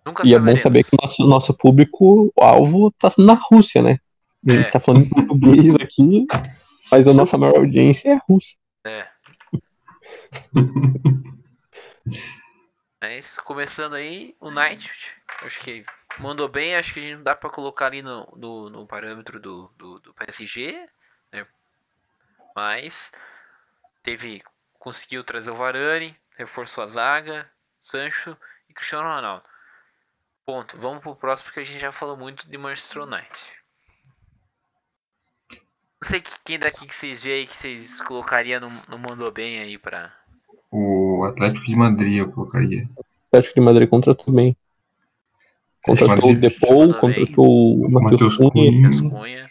Nunca 0.04 0.22
e 0.22 0.30
saberemos. 0.30 0.48
é 0.48 0.54
bom 0.54 0.62
saber 0.62 0.84
que 0.84 0.96
nosso, 1.00 1.26
nosso 1.26 1.54
público 1.54 2.32
alvo 2.38 2.92
tá 3.00 3.12
na 3.18 3.34
Rússia, 3.34 3.82
né? 3.82 3.98
A 4.46 4.50
gente 4.52 4.68
é. 4.68 4.70
tá 4.70 4.78
falando 4.78 5.08
português 5.08 5.74
aqui, 5.74 6.26
mas 6.90 7.06
a 7.06 7.12
nossa 7.12 7.36
maior 7.38 7.56
audiência 7.56 8.10
é 8.10 8.20
russa. 8.28 8.54
É. 8.84 9.08
Mas 13.00 13.38
começando 13.38 13.94
aí, 13.94 14.34
o 14.40 14.48
United, 14.48 15.14
acho 15.42 15.60
que 15.60 15.84
mandou 16.18 16.48
bem, 16.48 16.74
acho 16.74 16.94
que 16.94 17.00
a 17.00 17.02
gente 17.02 17.22
dá 17.22 17.36
para 17.36 17.50
colocar 17.50 17.86
ali 17.86 18.02
no, 18.02 18.26
no, 18.36 18.70
no 18.70 18.86
parâmetro 18.86 19.38
do, 19.38 19.68
do, 19.76 20.00
do, 20.00 20.14
PSG, 20.14 20.88
né? 21.30 21.46
Mas 22.54 23.12
teve, 24.02 24.42
conseguiu 24.78 25.22
trazer 25.22 25.50
o 25.50 25.56
Varane, 25.56 26.18
reforçou 26.36 26.82
a 26.82 26.86
zaga, 26.86 27.50
Sancho 27.80 28.36
e 28.68 28.74
Cristiano 28.74 29.08
Ronaldo. 29.08 29.44
Ponto. 30.44 30.78
Vamos 30.78 31.02
pro 31.02 31.14
próximo 31.14 31.46
porque 31.46 31.60
a 31.60 31.64
gente 31.64 31.78
já 31.78 31.92
falou 31.92 32.16
muito 32.16 32.48
de 32.48 32.58
Manchester 32.58 33.02
United. 33.02 33.56
Não 36.02 36.10
sei 36.10 36.22
quem 36.44 36.58
daqui 36.58 36.86
que 36.86 36.94
vocês 36.94 37.22
veem 37.22 37.46
que 37.46 37.54
vocês 37.54 38.00
colocariam 38.02 38.60
no, 38.60 38.68
no 38.88 38.98
mandou 38.98 39.32
bem 39.32 39.60
aí 39.60 39.78
para 39.78 40.12
o 40.70 41.24
Atlético 41.24 41.64
de 41.64 41.76
Madrid 41.76 42.18
eu 42.18 42.30
colocaria. 42.30 42.88
O 42.96 43.04
Atlético 43.28 43.54
de 43.54 43.60
Madrid 43.60 43.88
contratou 43.88 44.34
bem. 44.34 44.56
Contratou 45.82 46.30
o 46.32 46.36
Depou, 46.36 46.94
contratou 46.94 47.76
o 47.76 47.90
Matheus 47.90 48.36
Cunha. 48.36 48.90
Cunha. 49.10 49.46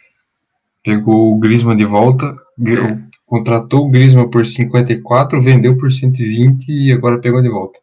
Pegou 0.84 1.34
o 1.34 1.38
Griezmann 1.38 1.76
de 1.76 1.84
volta, 1.84 2.26
é. 2.26 3.08
contratou 3.24 3.86
o 3.86 3.90
Griezmann 3.90 4.30
por 4.30 4.46
54, 4.46 5.42
vendeu 5.42 5.76
por 5.76 5.90
120 5.90 6.68
e 6.68 6.92
agora 6.92 7.18
pegou 7.18 7.42
de 7.42 7.48
volta. 7.48 7.80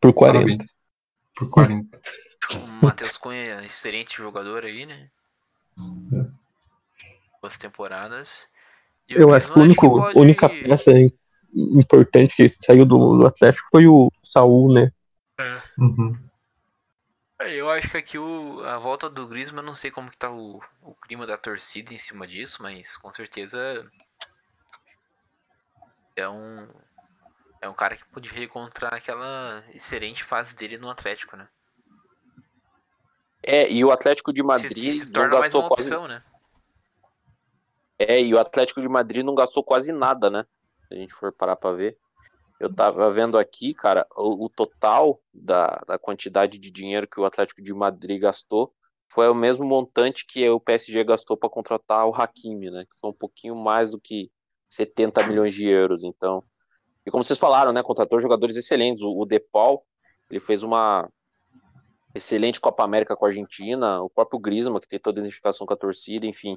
Por 0.00 0.12
40. 0.12 0.38
Parabéns. 0.38 0.74
Por 1.36 1.50
40. 1.50 2.00
O 2.54 2.86
Matheus 2.86 3.18
Cunha, 3.18 3.62
excelente 3.64 4.16
jogador 4.16 4.64
aí, 4.64 4.86
né? 4.86 5.08
Duas 7.44 7.58
temporadas. 7.58 8.48
eu 9.06 9.30
acho 9.34 9.52
que 9.52 9.58
a 9.58 9.62
única, 9.62 9.86
única 10.18 10.48
peça 10.48 10.92
importante 11.54 12.34
que 12.34 12.48
saiu 12.48 12.86
do, 12.86 13.18
do 13.18 13.26
Atlético 13.26 13.68
foi 13.70 13.86
o 13.86 14.10
Saul, 14.22 14.72
né? 14.72 14.90
É. 15.38 15.62
Uhum. 15.78 16.18
é. 17.42 17.54
Eu 17.54 17.68
acho 17.68 17.90
que 17.90 17.98
aqui 17.98 18.18
o, 18.18 18.64
a 18.64 18.78
volta 18.78 19.10
do 19.10 19.28
Griezmann, 19.28 19.62
não 19.62 19.74
sei 19.74 19.90
como 19.90 20.10
que 20.10 20.16
tá 20.16 20.30
o, 20.30 20.58
o 20.80 20.94
clima 20.94 21.26
da 21.26 21.36
torcida 21.36 21.92
em 21.92 21.98
cima 21.98 22.26
disso, 22.26 22.62
mas 22.62 22.96
com 22.96 23.12
certeza 23.12 23.86
é 26.16 26.26
um 26.26 26.66
é 27.60 27.68
um 27.68 27.74
cara 27.74 27.94
que 27.94 28.06
pode 28.06 28.30
reencontrar 28.30 28.94
aquela 28.94 29.62
excelente 29.74 30.24
fase 30.24 30.56
dele 30.56 30.78
no 30.78 30.88
Atlético, 30.88 31.36
né? 31.36 31.46
É, 33.42 33.70
e 33.70 33.84
o 33.84 33.90
Atlético 33.90 34.32
de 34.32 34.42
Madrid 34.42 34.92
se, 34.92 35.00
se 35.00 35.12
não 35.12 35.28
gastou 35.28 35.68
quase 35.68 35.90
opção, 35.90 36.08
né? 36.08 36.22
É, 37.98 38.20
e 38.20 38.34
o 38.34 38.38
Atlético 38.38 38.80
de 38.80 38.88
Madrid 38.88 39.24
não 39.24 39.34
gastou 39.34 39.62
quase 39.62 39.92
nada, 39.92 40.28
né? 40.30 40.44
se 40.88 40.94
a 40.94 40.96
gente 40.96 41.12
for 41.12 41.32
parar 41.32 41.56
para 41.56 41.74
ver. 41.74 41.98
Eu 42.60 42.72
tava 42.72 43.10
vendo 43.10 43.36
aqui, 43.36 43.74
cara, 43.74 44.06
o, 44.16 44.46
o 44.46 44.48
total 44.48 45.20
da, 45.32 45.82
da, 45.86 45.98
quantidade 45.98 46.58
de 46.58 46.70
dinheiro 46.70 47.08
que 47.08 47.20
o 47.20 47.24
Atlético 47.24 47.62
de 47.62 47.74
Madrid 47.74 48.20
gastou 48.20 48.72
foi 49.08 49.28
o 49.28 49.34
mesmo 49.34 49.64
montante 49.64 50.24
que 50.26 50.48
o 50.48 50.60
PSG 50.60 51.04
gastou 51.04 51.36
para 51.36 51.50
contratar 51.50 52.06
o 52.06 52.14
Hakimi, 52.14 52.70
né? 52.70 52.84
Que 52.84 52.98
foi 52.98 53.10
um 53.10 53.14
pouquinho 53.14 53.56
mais 53.56 53.90
do 53.90 54.00
que 54.00 54.30
70 54.68 55.26
milhões 55.26 55.54
de 55.54 55.66
euros. 55.68 56.04
Então, 56.04 56.42
e 57.04 57.10
como 57.10 57.22
vocês 57.22 57.38
falaram, 57.38 57.72
né? 57.72 57.82
Contratou 57.82 58.18
jogadores 58.20 58.56
excelentes. 58.56 59.02
O, 59.02 59.10
o 59.10 59.26
ele 60.30 60.40
fez 60.40 60.62
uma 60.62 61.08
excelente 62.14 62.60
Copa 62.60 62.84
América 62.84 63.16
com 63.16 63.26
a 63.26 63.28
Argentina. 63.28 64.00
O 64.00 64.08
próprio 64.08 64.38
Griezmann, 64.38 64.80
que 64.80 64.88
tem 64.88 64.98
toda 64.98 65.20
a 65.20 65.22
identificação 65.22 65.66
com 65.66 65.74
a 65.74 65.76
torcida, 65.76 66.26
enfim. 66.26 66.56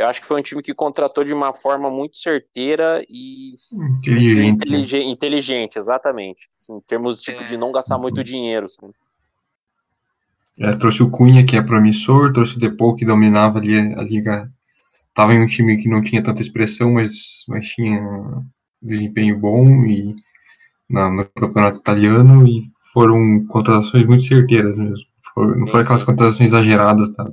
Eu 0.00 0.06
acho 0.06 0.22
que 0.22 0.26
foi 0.26 0.40
um 0.40 0.42
time 0.42 0.62
que 0.62 0.72
contratou 0.72 1.22
de 1.22 1.34
uma 1.34 1.52
forma 1.52 1.90
muito 1.90 2.16
certeira 2.16 3.04
e 3.06 3.52
inteligente, 3.98 4.48
inteligente, 4.48 5.10
inteligente 5.10 5.76
exatamente. 5.76 6.48
Assim, 6.58 6.76
em 6.76 6.80
termos 6.80 7.20
tipo, 7.20 7.44
de 7.44 7.58
não 7.58 7.70
gastar 7.70 7.98
muito 7.98 8.24
dinheiro. 8.24 8.64
Assim. 8.64 8.90
É, 10.58 10.74
trouxe 10.74 11.02
o 11.02 11.10
Cunha, 11.10 11.44
que 11.44 11.54
é 11.54 11.60
promissor, 11.60 12.32
trouxe 12.32 12.56
o 12.56 12.58
Depou, 12.58 12.94
que 12.94 13.04
dominava 13.04 13.58
ali 13.58 13.76
a 13.76 14.02
liga. 14.02 14.50
Estava 15.10 15.34
em 15.34 15.42
um 15.42 15.46
time 15.46 15.76
que 15.76 15.86
não 15.86 16.02
tinha 16.02 16.22
tanta 16.22 16.40
expressão, 16.40 16.92
mas, 16.92 17.44
mas 17.46 17.66
tinha 17.66 18.00
desempenho 18.80 19.38
bom 19.38 19.84
e 19.84 20.16
na, 20.88 21.10
no 21.10 21.26
campeonato 21.26 21.76
italiano 21.76 22.48
e 22.48 22.70
foram 22.94 23.44
contratações 23.48 24.06
muito 24.06 24.24
certeiras 24.24 24.78
mesmo. 24.78 25.04
For, 25.34 25.58
não 25.58 25.66
foram 25.66 25.82
aquelas 25.82 26.04
contratações 26.04 26.48
exageradas, 26.48 27.10
tá? 27.10 27.30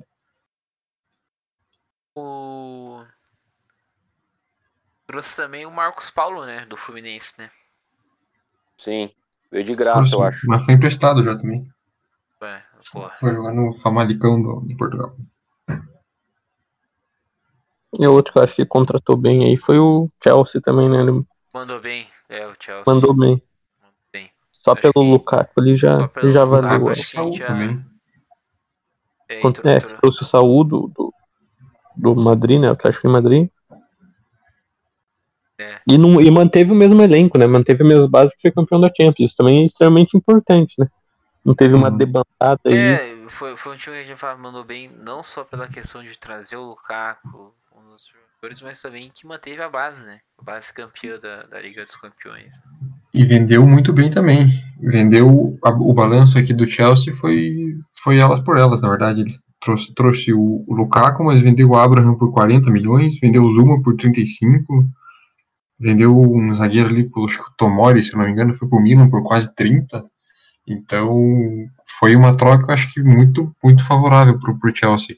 Trouxe 5.07 5.35
também 5.37 5.65
o 5.65 5.71
Marcos 5.71 6.09
Paulo, 6.09 6.45
né? 6.45 6.65
Do 6.65 6.75
Fluminense, 6.77 7.33
né? 7.37 7.49
Sim. 8.75 9.09
Veio 9.49 9.63
de 9.63 9.73
graça, 9.75 10.13
eu 10.13 10.21
acho. 10.21 10.45
Mas 10.47 10.65
foi 10.65 10.73
emprestado 10.73 11.23
já 11.23 11.35
também. 11.37 11.67
É, 12.41 12.61
porra. 12.91 13.15
Foi 13.17 13.33
jogar 13.33 13.53
no 13.53 13.79
Famalicão 13.79 14.41
do, 14.41 14.61
de 14.67 14.75
Portugal. 14.75 15.15
E 17.99 18.05
outro 18.05 18.33
que 18.33 18.39
eu 18.39 18.43
acho 18.43 18.53
que 18.55 18.65
contratou 18.65 19.15
bem 19.15 19.45
aí 19.45 19.57
foi 19.57 19.79
o 19.79 20.09
Chelsea 20.21 20.61
também, 20.61 20.89
né? 20.89 20.99
Ele 21.01 21.25
Mandou 21.53 21.79
bem, 21.79 22.07
é, 22.29 22.45
o 22.45 22.53
Chelsea. 22.59 22.83
mandou 22.85 23.13
bem. 23.15 23.41
bem. 24.11 24.29
Só 24.51 24.73
Acho 24.73 24.81
pelo 24.81 24.93
que- 24.93 24.99
Lukaku 25.11 25.53
ele 25.59 25.75
já, 25.75 25.97
só 26.01 26.07
pelo 26.09 26.29
já 26.29 26.43
Lukaku, 26.43 26.67
valeu. 26.67 26.89
acho 26.89 27.09
que 27.11 27.17
a 27.17 27.23
gente 27.23 27.37
já- 27.39 27.45
também. 27.47 27.85
É, 29.29 29.39
Cont- 29.41 29.57
entrou- 29.59 29.71
É, 29.73 29.77
entrou- 29.77 29.97
trouxe 29.97 30.21
o 30.21 30.25
Saúl 30.25 30.63
do, 30.65 30.87
do, 30.89 31.13
do 31.95 32.15
Madrid, 32.15 32.59
né? 32.59 32.67
O 32.69 32.73
Atlético 32.73 33.07
de 33.07 33.13
Madrid. 33.13 33.49
É. 35.59 35.79
E, 35.87 35.97
não, 35.97 36.21
e 36.21 36.29
manteve 36.29 36.71
o 36.71 36.75
mesmo 36.75 37.01
elenco, 37.01 37.37
né? 37.37 37.47
Manteve 37.47 37.83
a 37.83 37.87
mesma 37.87 38.07
base 38.07 38.35
que 38.35 38.41
foi 38.41 38.51
campeão 38.51 38.79
da 38.79 38.89
Champions. 38.95 39.31
Isso 39.31 39.37
também 39.37 39.63
é 39.63 39.65
extremamente 39.65 40.15
importante, 40.15 40.75
né? 40.77 40.87
Não 41.43 41.55
teve 41.55 41.73
uma 41.75 41.89
Uhum. 41.89 41.97
debandada 41.97 42.59
aí. 42.65 42.75
É, 42.77 43.15
foi, 43.29 43.55
foi 43.57 43.73
um 43.73 43.77
time 43.77 43.95
que 43.95 44.01
a 44.03 44.05
gente 44.05 44.39
mandou 44.39 44.63
bem, 44.63 44.89
não 45.03 45.23
só 45.23 45.43
pela 45.43 45.67
questão 45.67 46.03
de 46.03 46.17
trazer 46.17 46.57
o 46.57 46.63
Lukaku, 46.69 47.53
um 47.75 47.93
dos 47.93 48.05
jogadores, 48.05 48.61
mas 48.61 48.81
também 48.81 49.09
que 49.13 49.25
manteve 49.25 49.61
a 49.61 49.69
base, 49.69 50.05
né? 50.05 50.19
A 50.37 50.43
base 50.43 50.73
campeã 50.73 51.17
da, 51.19 51.43
da 51.43 51.59
Liga 51.59 51.83
dos 51.83 51.95
Campeões. 51.95 52.55
E 53.13 53.25
vendeu 53.25 53.65
muito 53.65 53.91
bem 53.93 54.09
também. 54.09 54.47
Vendeu 54.79 55.57
a- 55.63 55.71
o 55.71 55.93
balanço 55.93 56.37
aqui 56.37 56.53
do 56.53 56.69
Chelsea 56.69 57.13
foi, 57.13 57.75
foi 58.03 58.17
elas 58.17 58.39
por 58.41 58.57
elas, 58.57 58.81
na 58.81 58.89
verdade. 58.89 59.21
Eles 59.21 59.39
trouxe, 59.61 59.93
trouxe 59.95 60.33
o, 60.33 60.63
o 60.67 60.75
Lukaku, 60.75 61.23
mas 61.23 61.41
vendeu 61.41 61.69
o 61.69 61.75
Abraham 61.75 62.15
por 62.15 62.31
40 62.31 62.69
milhões, 62.69 63.17
vendeu 63.19 63.43
o 63.43 63.53
Zuma 63.53 63.81
por 63.81 63.95
35, 63.95 64.85
vendeu 65.79 66.15
um 66.15 66.53
zagueiro 66.53 66.89
ali 66.89 67.09
pro 67.09 67.25
acho 67.25 67.43
que 67.43 67.49
o 67.49 67.53
Tomori, 67.55 68.03
se 68.03 68.15
não 68.15 68.25
me 68.25 68.31
engano, 68.31 68.53
foi 68.53 68.67
pro 68.67 68.79
Milan 68.79 69.09
por 69.09 69.23
quase 69.23 69.53
30. 69.53 70.03
Então 70.65 71.67
foi 71.99 72.15
uma 72.15 72.35
troca, 72.35 72.73
acho 72.73 72.93
que 72.93 73.01
muito, 73.01 73.55
muito 73.63 73.85
favorável 73.85 74.39
pro, 74.39 74.57
pro 74.59 74.75
Chelsea. 74.75 75.15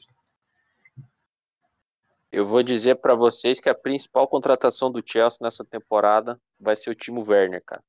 Eu 2.30 2.44
vou 2.44 2.62
dizer 2.62 2.96
pra 2.96 3.14
vocês 3.14 3.58
que 3.58 3.68
a 3.68 3.74
principal 3.74 4.28
contratação 4.28 4.90
do 4.90 5.02
Chelsea 5.04 5.38
nessa 5.42 5.64
temporada 5.64 6.40
vai 6.60 6.76
ser 6.76 6.90
o 6.90 6.94
Timo 6.94 7.24
Werner, 7.28 7.62
cara. 7.66 7.82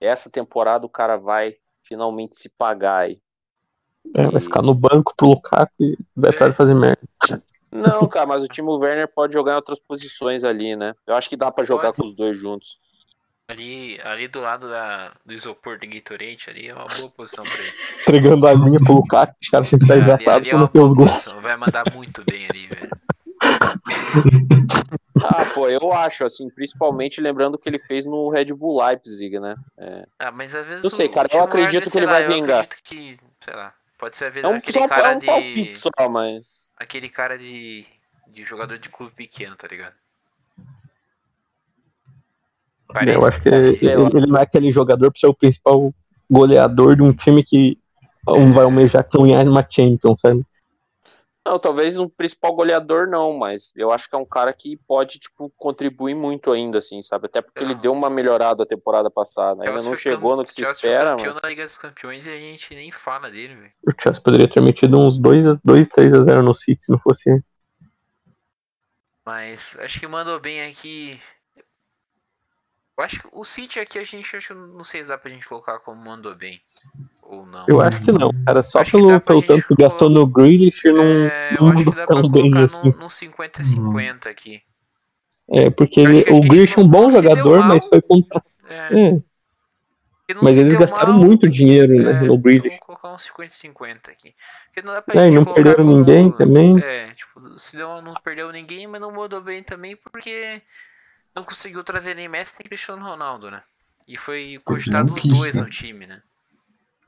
Essa 0.00 0.30
temporada 0.30 0.86
o 0.86 0.88
cara 0.88 1.18
vai 1.18 1.54
finalmente 1.82 2.36
se 2.36 2.48
pagar 2.48 3.00
aí. 3.00 3.20
É, 4.16 4.26
vai 4.28 4.40
ficar 4.40 4.62
no 4.62 4.74
banco 4.74 5.12
pro 5.16 5.28
Lukaku 5.28 5.72
e 5.78 5.98
vai 6.16 6.32
de 6.32 6.56
fazer 6.56 6.74
merda. 6.74 7.02
Não, 7.72 8.06
cara, 8.06 8.26
mas 8.26 8.42
o 8.42 8.48
Timo 8.48 8.76
Werner 8.76 9.08
pode 9.08 9.32
jogar 9.32 9.52
em 9.52 9.56
outras 9.56 9.80
posições 9.80 10.44
ali, 10.44 10.76
né? 10.76 10.94
Eu 11.06 11.14
acho 11.14 11.28
que 11.28 11.36
dá 11.36 11.50
pra 11.50 11.64
jogar 11.64 11.92
Pode. 11.92 11.96
com 11.96 12.04
os 12.04 12.14
dois 12.14 12.36
juntos. 12.36 12.78
Ali, 13.48 13.98
ali 14.04 14.28
do 14.28 14.40
lado 14.40 14.68
da, 14.68 15.12
do 15.24 15.32
isopor 15.32 15.78
do 15.78 15.86
Gatorade, 15.86 16.46
ali 16.48 16.68
é 16.68 16.74
uma 16.74 16.86
boa 16.86 17.10
posição 17.16 17.44
pra 17.44 17.54
ele. 17.54 17.72
Entregando 18.02 18.46
a 18.46 18.52
linha 18.52 18.78
pro 18.78 18.94
Lukaku, 18.94 19.34
os 19.42 19.48
caras 19.48 19.68
sempre 19.68 19.88
tá 19.88 19.96
é 19.96 20.16
pra 20.18 20.40
não 20.58 20.66
ter 20.66 20.80
os 20.80 20.94
gols. 20.94 21.10
posição, 21.10 21.40
vai 21.40 21.56
mandar 21.56 21.84
muito 21.92 22.22
bem 22.24 22.46
ali, 22.46 22.66
velho. 22.68 22.90
Ah, 25.24 25.44
pô, 25.54 25.68
eu 25.68 25.92
acho, 25.92 26.24
assim, 26.24 26.48
principalmente 26.50 27.20
lembrando 27.20 27.54
o 27.54 27.58
que 27.58 27.68
ele 27.68 27.78
fez 27.78 28.04
no 28.04 28.28
Red 28.28 28.46
Bull 28.46 28.82
Leipzig, 28.82 29.38
né? 29.38 29.54
Ah, 30.18 30.32
mas 30.32 30.54
às 30.54 30.66
vezes 30.66 30.82
Não 30.82 30.90
sei, 30.90 31.06
o 31.06 31.10
cara, 31.10 31.28
eu 31.30 31.42
acredito 31.42 31.74
Werner, 31.74 31.90
que 31.92 31.98
ele 31.98 32.06
sei 32.06 32.12
vai 32.12 32.22
lá, 32.22 32.28
eu 32.28 32.34
vingar. 32.34 32.60
acredito 32.62 32.82
que, 32.84 33.18
sei 33.44 33.54
lá, 33.54 33.72
pode 34.02 34.16
ser 34.16 34.24
às 34.24 34.30
É 34.30 34.34
vezes 34.34 34.50
um, 34.50 34.54
aquele 34.56 34.78
só, 34.80 34.88
cara 34.88 35.12
é 35.12 35.14
um 35.14 35.18
de... 35.20 35.26
palpite 35.26 35.74
só, 35.76 36.08
mas. 36.10 36.72
aquele 36.76 37.08
cara 37.08 37.38
de, 37.38 37.86
de 38.26 38.44
jogador 38.44 38.76
de 38.76 38.88
clube 38.88 39.12
pequeno, 39.14 39.54
tá 39.54 39.68
ligado? 39.68 39.94
eu 43.06 43.24
acho 43.24 43.38
que 43.38 43.48
sei 43.48 43.52
ele, 43.54 43.78
ele 43.86 44.26
não 44.26 44.36
é 44.36 44.42
aquele 44.42 44.70
jogador 44.72 45.10
pra 45.10 45.20
ser 45.20 45.28
o 45.28 45.34
principal 45.34 45.94
goleador 46.28 46.96
de 46.96 47.02
um 47.02 47.12
time 47.12 47.44
que 47.44 47.78
um 48.28 48.52
vai 48.52 48.64
almejar 48.64 49.08
ganhar 49.08 49.46
uma 49.46 49.64
Champions, 49.66 50.20
sabe? 50.20 50.44
Não, 51.44 51.58
talvez 51.58 51.98
um 51.98 52.08
principal 52.08 52.54
goleador 52.54 53.08
não, 53.08 53.36
mas 53.36 53.72
eu 53.74 53.90
acho 53.90 54.08
que 54.08 54.14
é 54.14 54.18
um 54.18 54.24
cara 54.24 54.52
que 54.52 54.76
pode, 54.86 55.18
tipo, 55.18 55.52
contribuir 55.56 56.14
muito 56.14 56.52
ainda, 56.52 56.78
assim, 56.78 57.02
sabe? 57.02 57.26
Até 57.26 57.42
porque 57.42 57.64
ele 57.64 57.74
Não. 57.74 57.80
deu 57.80 57.92
uma 57.92 58.08
melhorada 58.08 58.62
a 58.62 58.66
temporada 58.66 59.10
passada. 59.10 59.62
Ainda 59.62 59.72
Chelsea 59.72 59.88
não 59.90 59.96
chegou 59.96 60.36
no 60.36 60.44
que 60.44 60.50
se 60.50 60.62
Chelsea 60.62 60.72
espera, 60.72 61.10
campeão 61.10 61.28
mano. 61.30 61.40
da 61.42 61.48
Liga 61.48 61.64
dos 61.64 61.76
Campeões 61.76 62.26
e 62.26 62.30
a 62.30 62.38
gente 62.38 62.72
nem 62.76 62.92
fala 62.92 63.28
dele, 63.28 63.56
velho. 63.56 63.72
O 63.88 63.92
Chelsea 64.00 64.22
poderia 64.22 64.48
ter 64.48 64.60
metido 64.60 65.00
uns 65.00 65.18
2, 65.18 65.60
2 65.62 65.88
3 65.88 66.12
a 66.14 66.24
0 66.24 66.42
no 66.44 66.54
City 66.54 66.84
se 66.84 66.92
não 66.92 66.98
fosse 67.00 67.28
ele. 67.28 67.42
Mas 69.26 69.76
acho 69.80 69.98
que 69.98 70.06
mandou 70.06 70.38
bem 70.38 70.62
aqui. 70.62 71.20
Eu 72.96 73.04
acho 73.04 73.20
que 73.20 73.28
o 73.32 73.44
City 73.44 73.80
aqui 73.80 73.98
a 73.98 74.04
gente 74.04 74.36
acho 74.36 74.54
não 74.54 74.84
sei 74.84 75.02
se 75.02 75.08
dá 75.08 75.16
pra 75.16 75.30
gente 75.30 75.48
colocar 75.48 75.78
como 75.80 76.02
mandou 76.04 76.34
bem. 76.34 76.60
Ou 77.22 77.46
não. 77.46 77.64
Eu 77.66 77.80
acho 77.80 78.02
que 78.02 78.12
não, 78.12 78.30
cara. 78.44 78.62
Só 78.62 78.80
Acho 78.80 78.92
pelo, 78.92 79.20
pelo 79.20 79.42
tanto 79.42 79.66
que 79.66 79.82
gastou 79.82 80.10
no 80.10 80.26
Grealish 80.26 80.84
não, 80.84 81.02
É, 81.02 81.56
eu 81.58 81.62
não 81.62 81.72
acho 81.72 81.84
que 81.84 81.96
dá 81.96 82.06
pra 82.06 82.20
colocar 82.20 82.64
assim. 82.64 82.90
num, 82.90 82.98
num 82.98 83.06
50-50 83.06 84.26
aqui. 84.26 84.62
É, 85.50 85.70
porque 85.70 86.00
ele, 86.00 86.20
o 86.30 86.40
Grealish 86.40 86.78
é 86.78 86.82
um 86.82 86.88
bom 86.88 87.08
jogador, 87.08 87.64
mas 87.64 87.84
foi 87.86 88.02
contra. 88.02 88.42
É, 88.68 88.98
É, 88.98 89.22
mas 90.40 90.56
eles 90.56 90.74
gastaram 90.74 91.14
mal, 91.14 91.22
muito 91.22 91.48
dinheiro 91.48 91.94
né, 91.94 92.10
é, 92.10 92.14
no 92.20 92.24
então 92.24 92.38
Grealish. 92.38 92.78
Vamos 92.86 93.00
colocar 93.00 93.12
um 93.12 93.16
50-50 93.16 94.10
aqui. 94.10 94.34
Porque 94.66 94.86
não 94.86 94.92
dá 94.92 95.02
pra 95.02 95.14
É, 95.14 95.28
e 95.28 95.32
gente 95.32 95.34
não 95.34 95.44
perderam 95.44 95.84
ninguém 95.84 96.30
também. 96.30 96.78
É, 96.78 97.12
tipo, 97.14 97.58
se 97.58 97.76
deu, 97.76 98.02
não 98.02 98.14
perdeu 98.14 98.52
ninguém, 98.52 98.86
mas 98.86 99.00
não 99.00 99.10
mandou 99.10 99.40
bem 99.40 99.62
também 99.62 99.96
porque 99.96 100.60
não 101.34 101.44
conseguiu 101.44 101.82
trazer 101.84 102.14
nem 102.14 102.28
Messi 102.28 102.54
nem 102.58 102.68
Cristiano 102.68 103.04
Ronaldo, 103.04 103.50
né? 103.50 103.62
E 104.06 104.16
foi 104.16 104.60
não 104.66 105.04
os 105.06 105.24
dois 105.24 105.56
né? 105.56 105.62
no 105.62 105.70
time, 105.70 106.06
né? 106.06 106.22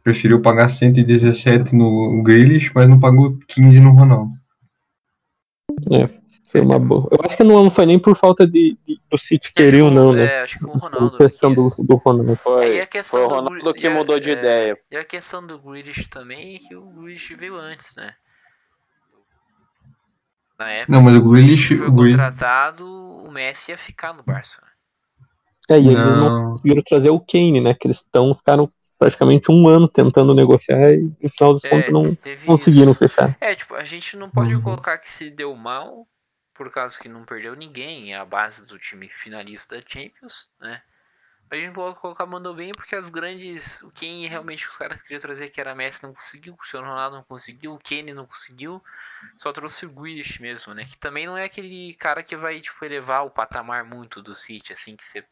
Preferiu 0.02 0.40
pagar 0.42 0.68
117 0.68 1.74
no 1.74 2.22
Grealish, 2.22 2.70
mas 2.74 2.88
não 2.88 3.00
pagou 3.00 3.38
15 3.48 3.80
no 3.80 3.90
Ronaldo. 3.92 4.32
Foi 6.54 6.60
uma 6.60 6.78
boa. 6.78 7.08
Eu 7.10 7.18
acho 7.24 7.36
que 7.36 7.42
não, 7.42 7.64
não 7.64 7.70
foi 7.70 7.84
nem 7.84 7.98
por 7.98 8.16
falta 8.16 8.46
de, 8.46 8.78
de- 8.86 9.00
do 9.10 9.18
City 9.18 9.50
querer 9.52 9.82
ou 9.82 9.90
não, 9.90 10.12
né? 10.12 10.26
É, 10.26 10.42
acho 10.42 10.58
que 10.58 10.64
o 10.64 10.68
Ronaldo. 10.68 11.16
Foi 11.16 11.26
questão 11.26 11.52
do, 11.52 11.68
do 11.82 11.96
Ronaldo. 11.96 12.32
É, 12.32 12.36
Foi, 12.36 12.80
a 12.80 12.86
questão 12.86 13.18
foi 13.18 13.26
o 13.26 13.28
do 13.28 13.34
Ronaldo 13.34 13.64
Gre- 13.64 13.74
que 13.74 13.86
a- 13.88 13.90
mudou 13.90 14.20
de 14.20 14.30
é, 14.30 14.32
ideia. 14.34 14.74
E 14.90 14.96
a 14.96 15.04
questão 15.04 15.44
do 15.44 15.58
Grealish 15.58 16.08
também 16.08 16.54
é 16.54 16.58
que 16.58 16.76
o 16.76 16.86
Grealish 16.92 17.34
veio 17.34 17.56
antes, 17.56 17.96
né? 17.96 18.14
Na 20.64 20.72
época 20.72 20.96
Não, 20.96 21.02
mas 21.02 21.14
o 21.16 21.28
Grealish. 21.28 21.74
foi 21.74 21.88
O 21.88 21.92
Grealish 21.92 22.16
contratado, 22.16 22.86
o 22.86 23.30
Messi 23.30 23.70
ia 23.70 23.76
ficar 23.76 24.14
no 24.14 24.22
Barça. 24.22 24.62
né? 24.62 25.76
É, 25.76 25.78
e 25.78 25.88
eles 25.88 26.14
não 26.16 26.30
conseguiram 26.52 26.82
trazer 26.82 27.10
o 27.10 27.20
Kane, 27.20 27.60
né? 27.60 27.74
Que 27.74 27.86
eles 27.86 27.98
estão, 27.98 28.34
ficaram 28.34 28.70
praticamente 28.98 29.50
um 29.50 29.68
ano 29.68 29.88
tentando 29.88 30.34
negociar 30.34 30.92
e 30.92 31.02
no 31.22 31.28
final 31.30 31.52
das 31.52 31.64
É, 31.64 31.68
contas 31.68 31.92
não 31.92 32.02
conseguiram 32.46 32.92
isso. 32.92 32.98
fechar. 32.98 33.36
É, 33.40 33.54
tipo, 33.54 33.74
a 33.74 33.84
gente 33.84 34.16
não 34.16 34.30
pode 34.30 34.54
Uhum. 34.54 34.62
colocar 34.62 34.98
que 34.98 35.10
se 35.10 35.30
deu 35.30 35.54
mal 35.54 36.06
por 36.54 36.70
causa 36.70 36.98
que 36.98 37.08
não 37.08 37.24
perdeu 37.24 37.54
ninguém, 37.56 38.14
é 38.14 38.16
a 38.16 38.24
base 38.24 38.66
do 38.68 38.78
time 38.78 39.08
finalista 39.08 39.76
da 39.76 39.82
Champions, 39.86 40.48
né? 40.60 40.80
A 41.50 41.56
gente 41.56 41.74
pode 41.74 41.98
colocar 42.00 42.26
mandou 42.26 42.54
bem 42.54 42.72
porque 42.72 42.96
as 42.96 43.10
grandes. 43.10 43.82
o 43.82 43.90
Quem 43.90 44.26
realmente 44.26 44.68
os 44.68 44.76
caras 44.76 45.00
queriam 45.02 45.20
trazer 45.20 45.50
que 45.50 45.60
era 45.60 45.74
Messi 45.74 46.02
não 46.02 46.12
conseguiu, 46.12 46.54
o 46.54 46.56
Cristiano 46.56 46.86
Ronaldo 46.86 47.16
não 47.16 47.24
conseguiu, 47.24 47.74
o 47.74 47.78
Kane 47.78 48.12
não 48.14 48.26
conseguiu, 48.26 48.82
só 49.38 49.52
trouxe 49.52 49.86
o 49.86 49.90
Grealish 49.90 50.40
mesmo, 50.40 50.74
né? 50.74 50.84
Que 50.84 50.98
também 50.98 51.26
não 51.26 51.36
é 51.36 51.44
aquele 51.44 51.94
cara 51.94 52.22
que 52.22 52.36
vai 52.36 52.60
tipo 52.60 52.84
elevar 52.84 53.24
o 53.24 53.30
patamar 53.30 53.84
muito 53.84 54.22
do 54.22 54.34
City, 54.34 54.72
assim 54.72 54.96
que 54.96 55.04
você 55.04 55.24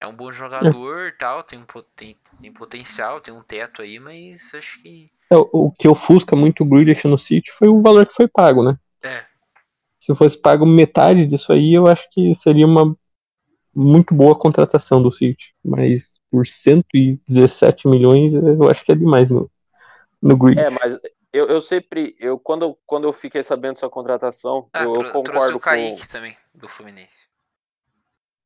é 0.00 0.06
um 0.06 0.14
bom 0.14 0.32
jogador, 0.32 1.14
tal, 1.18 1.42
tem 1.42 1.58
um 1.58 1.66
tem, 1.96 2.16
tem 2.40 2.52
potencial, 2.52 3.20
tem 3.20 3.32
um 3.32 3.42
teto 3.42 3.82
aí, 3.82 3.98
mas 3.98 4.52
acho 4.54 4.82
que 4.82 5.10
É, 5.30 5.36
o, 5.36 5.48
o 5.52 5.72
que 5.72 5.88
ofusca 5.88 6.36
muito 6.36 6.62
o 6.62 6.66
Grealish 6.66 7.06
no 7.06 7.18
City 7.18 7.50
foi 7.52 7.68
o 7.68 7.80
valor 7.80 8.06
que 8.06 8.14
foi 8.14 8.28
pago, 8.28 8.62
né? 8.62 8.76
É. 9.02 9.24
Se 10.00 10.14
fosse 10.14 10.36
pago 10.36 10.66
metade 10.66 11.26
disso 11.26 11.52
aí, 11.52 11.72
eu 11.72 11.86
acho 11.86 12.08
que 12.10 12.34
seria 12.34 12.66
uma 12.66 12.96
muito 13.74 14.14
boa 14.14 14.38
contratação 14.38 15.02
do 15.02 15.12
City. 15.12 15.54
Mas 15.64 16.18
por 16.30 16.46
117 16.46 17.88
milhões, 17.88 18.34
eu 18.34 18.70
acho 18.70 18.84
que 18.84 18.92
é 18.92 18.94
demais 18.94 19.28
no, 19.28 19.50
no 20.20 20.36
Grealish. 20.36 20.64
É, 20.64 20.70
mas 20.70 20.98
eu, 21.32 21.46
eu 21.48 21.60
sempre, 21.60 22.14
eu 22.18 22.38
quando, 22.38 22.76
quando 22.86 23.04
eu 23.08 23.12
fiquei 23.12 23.42
sabendo 23.42 23.74
dessa 23.74 23.88
contratação, 23.88 24.68
Ah, 24.72 24.84
eu, 24.84 24.94
eu 24.94 24.94
trouxe 24.94 25.12
concordo 25.12 25.56
o 25.56 25.60
com 25.60 25.64
Kaique 25.64 26.08
também, 26.08 26.36
do 26.54 26.68
Fluminense. 26.68 27.26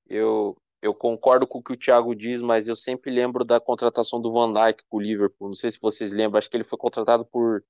eu, 0.09 0.57
eu 0.81 0.95
concordo 0.95 1.47
com 1.47 1.59
o 1.59 1.63
que 1.63 1.73
o 1.73 1.77
Thiago 1.77 2.15
diz, 2.15 2.41
mas 2.41 2.69
eu 2.69 2.77
sempre 2.77 3.11
lembro 3.11 3.45
da 3.45 3.59
contratação 3.59 4.21
do 4.21 4.33
Van 4.33 4.53
Dijk 4.53 4.85
com 4.89 4.99
o 4.99 5.01
Liverpool. 5.01 5.49
Não 5.49 5.55
sei 5.55 5.71
se 5.71 5.79
vocês 5.81 6.13
lembram, 6.13 6.39
acho 6.39 6.49
que 6.51 6.57
ele 6.57 6.65
foi 6.65 6.79
contratado 6.79 7.25
por 7.25 7.63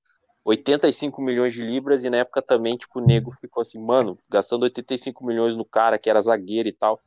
85 0.45 1.21
milhões 1.23 1.53
de 1.53 1.63
libras 1.63 2.05
e 2.05 2.11
na 2.11 2.19
época 2.19 2.41
também, 2.43 2.77
tipo, 2.77 3.01
o 3.01 3.05
nego 3.05 3.31
ficou 3.31 3.63
assim, 3.63 3.83
mano, 3.83 4.17
gastando 4.31 4.63
85 4.65 5.25
milhões 5.27 5.55
no 5.55 5.65
cara 5.65 5.99
que 5.99 6.09
era 6.11 6.21
zagueiro 6.21 6.69
e 6.69 6.73
tal, 6.73 7.01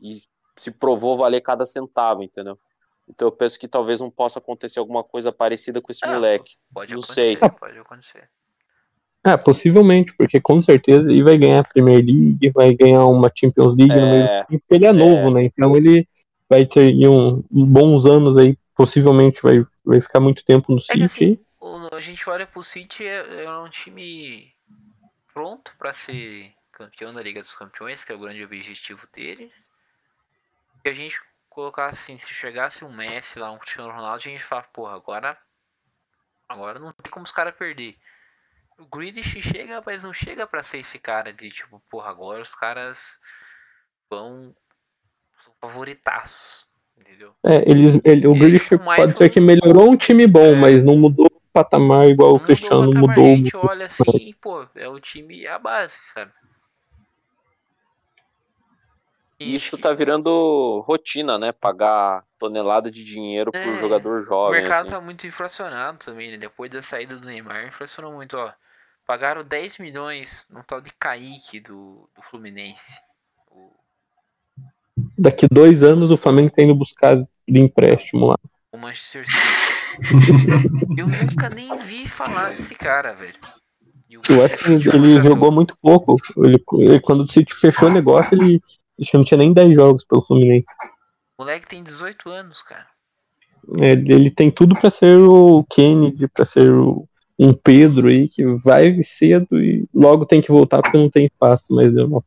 e 0.00 0.14
se 0.56 0.70
provou 0.70 1.16
valer 1.16 1.40
cada 1.40 1.66
centavo, 1.66 2.22
entendeu? 2.22 2.58
Então 3.08 3.28
eu 3.28 3.32
penso 3.32 3.58
que 3.58 3.68
talvez 3.68 4.00
não 4.00 4.10
possa 4.10 4.38
acontecer 4.38 4.78
alguma 4.78 5.04
coisa 5.04 5.30
parecida 5.30 5.80
com 5.80 5.92
esse 5.92 6.04
Ah, 6.04 6.12
moleque. 6.12 6.54
Pode 6.72 6.92
Não 6.92 7.00
acontecer, 7.00 7.38
sei. 7.38 7.50
pode 7.60 7.78
acontecer. 7.78 8.28
É, 9.24 9.36
possivelmente, 9.36 10.14
porque 10.16 10.40
com 10.40 10.62
certeza 10.62 11.10
ele 11.10 11.22
vai 11.22 11.36
ganhar 11.36 11.60
a 11.60 11.64
Premier 11.64 12.04
League, 12.04 12.50
vai 12.50 12.74
ganhar 12.74 13.04
uma 13.06 13.30
Champions 13.34 13.76
League 13.76 13.92
é, 13.92 14.00
no 14.00 14.06
meio 14.06 14.22
do 14.22 14.46
tempo, 14.46 14.64
ele 14.70 14.86
é, 14.86 14.88
é, 14.88 14.92
novo, 14.92 15.30
né? 15.32 15.44
Então 15.44 15.76
ele 15.76 16.08
vai 16.48 16.64
ter 16.64 16.94
um, 17.08 17.42
bons 17.50 18.06
anos 18.06 18.36
aí, 18.36 18.56
possivelmente 18.74 19.42
vai, 19.42 19.64
vai 19.84 20.00
ficar 20.00 20.20
muito 20.20 20.44
tempo 20.44 20.72
no 20.72 20.80
City. 20.80 21.02
É 21.02 21.04
assim, 21.04 21.38
a 21.92 22.00
gente 22.00 22.28
olha 22.30 22.46
pro 22.46 22.62
City, 22.62 23.04
é, 23.04 23.44
é 23.44 23.58
um 23.58 23.68
time 23.68 24.52
pronto 25.34 25.72
para 25.76 25.92
ser 25.92 26.52
campeão 26.70 27.12
da 27.12 27.22
Liga 27.22 27.40
dos 27.40 27.54
Campeões, 27.54 28.04
que 28.04 28.12
é 28.12 28.14
o 28.14 28.20
grande 28.20 28.44
objetivo 28.44 29.06
deles. 29.12 29.68
A 30.88 30.94
gente 30.94 31.20
colocar 31.48 31.86
assim, 31.86 32.18
se 32.18 32.32
chegasse 32.32 32.84
um 32.84 32.92
Messi 32.92 33.38
lá, 33.38 33.50
um 33.50 33.58
Cristiano 33.58 33.90
Ronaldo, 33.90 34.16
a 34.16 34.30
gente 34.30 34.44
fala, 34.44 34.62
porra, 34.62 34.94
agora 34.94 35.36
agora 36.48 36.78
não 36.78 36.92
tem 36.92 37.10
como 37.10 37.24
os 37.24 37.32
caras 37.32 37.54
perder. 37.54 37.96
O 38.78 38.86
Grealish 38.86 39.40
chega, 39.42 39.82
mas 39.84 40.04
não 40.04 40.12
chega 40.12 40.46
para 40.46 40.62
ser 40.62 40.78
esse 40.78 40.98
cara 40.98 41.32
de 41.32 41.50
tipo, 41.50 41.82
porra, 41.90 42.10
agora 42.10 42.42
os 42.42 42.54
caras 42.54 43.18
vão 44.10 44.54
são 45.42 45.54
favoritaços, 45.60 46.66
entendeu? 46.96 47.34
É, 47.42 47.68
eles, 47.70 47.98
ele, 48.04 48.26
o 48.26 48.34
Grealish 48.34 48.68
tipo, 48.68 48.84
pode 48.84 49.12
ser 49.12 49.28
que 49.30 49.40
melhorou 49.40 49.90
um 49.90 49.96
time 49.96 50.26
bom, 50.26 50.54
é, 50.54 50.54
mas 50.54 50.84
não 50.84 50.96
mudou 50.96 51.26
o 51.26 51.52
patamar 51.52 52.06
igual 52.06 52.34
o 52.34 52.40
Cristiano 52.40 52.86
mudou. 52.86 53.08
mudou 53.08 53.24
a 53.24 53.36
gente 53.36 53.56
olha 53.56 53.86
assim, 53.86 54.34
pô, 54.40 54.66
é 54.74 54.88
o 54.88 55.00
time 55.00 55.46
a 55.46 55.58
base, 55.58 55.96
sabe? 56.12 56.32
Isso 59.38 59.76
tá 59.76 59.92
virando 59.92 60.80
rotina, 60.86 61.38
né? 61.38 61.52
Pagar 61.52 62.24
tonelada 62.38 62.90
de 62.90 63.04
dinheiro 63.04 63.50
é, 63.54 63.64
por 63.64 63.78
jogador 63.78 64.20
jovem. 64.22 64.60
O 64.60 64.62
mercado 64.62 64.84
assim. 64.84 64.94
tá 64.94 65.00
muito 65.00 65.26
inflacionado 65.26 65.98
também, 65.98 66.30
né? 66.30 66.38
Depois 66.38 66.70
da 66.70 66.80
saída 66.80 67.16
do 67.16 67.26
Neymar, 67.26 67.66
inflacionou 67.66 68.12
muito, 68.12 68.36
ó. 68.36 68.50
Pagaram 69.06 69.44
10 69.44 69.78
milhões 69.78 70.46
no 70.50 70.64
tal 70.64 70.80
de 70.80 70.90
Kaique 70.98 71.60
do, 71.60 72.08
do 72.16 72.22
Fluminense. 72.22 72.98
O... 73.50 73.70
Daqui 75.18 75.46
dois 75.50 75.82
anos 75.82 76.10
o 76.10 76.16
Flamengo 76.16 76.50
tá 76.50 76.62
indo 76.62 76.74
buscar 76.74 77.16
de 77.16 77.60
empréstimo 77.60 78.26
lá. 78.26 78.38
O 78.72 78.78
Manchester 78.78 79.24
City. 79.28 79.76
Eu 80.98 81.06
nunca 81.06 81.48
nem 81.50 81.76
vi 81.78 82.08
falar 82.08 82.50
desse 82.50 82.74
cara, 82.74 83.14
velho. 83.14 83.38
Eu 84.30 84.44
acho 84.44 84.56
que 84.64 84.96
ele 84.96 85.22
jogou 85.22 85.52
muito 85.52 85.76
pouco. 85.80 86.16
Ele, 86.38 86.62
ele, 86.78 87.00
quando 87.00 87.22
o 87.22 87.30
City 87.30 87.54
fechou 87.54 87.88
o 87.88 87.92
negócio, 87.92 88.34
ele 88.34 88.60
Acho 89.00 89.10
que 89.10 89.16
não 89.16 89.24
tinha 89.24 89.38
nem 89.38 89.52
10 89.52 89.74
jogos 89.74 90.04
pelo 90.04 90.24
Fluminense. 90.24 90.66
O 91.38 91.42
moleque 91.42 91.66
tem 91.66 91.82
18 91.82 92.30
anos, 92.30 92.62
cara. 92.62 92.86
É, 93.80 93.92
ele 93.92 94.30
tem 94.30 94.50
tudo 94.50 94.74
para 94.74 94.90
ser 94.90 95.16
o 95.18 95.64
Kennedy, 95.64 96.28
para 96.28 96.44
ser 96.44 96.70
o, 96.70 97.06
um 97.38 97.52
Pedro 97.52 98.08
aí, 98.08 98.28
que 98.28 98.44
vai 98.44 99.02
cedo 99.02 99.60
e 99.60 99.88
logo 99.92 100.24
tem 100.24 100.40
que 100.40 100.52
voltar 100.52 100.80
porque 100.80 100.96
não 100.96 101.10
tem 101.10 101.26
espaço 101.26 101.74
mais 101.74 101.92
de 101.92 102.00
Europa. 102.00 102.26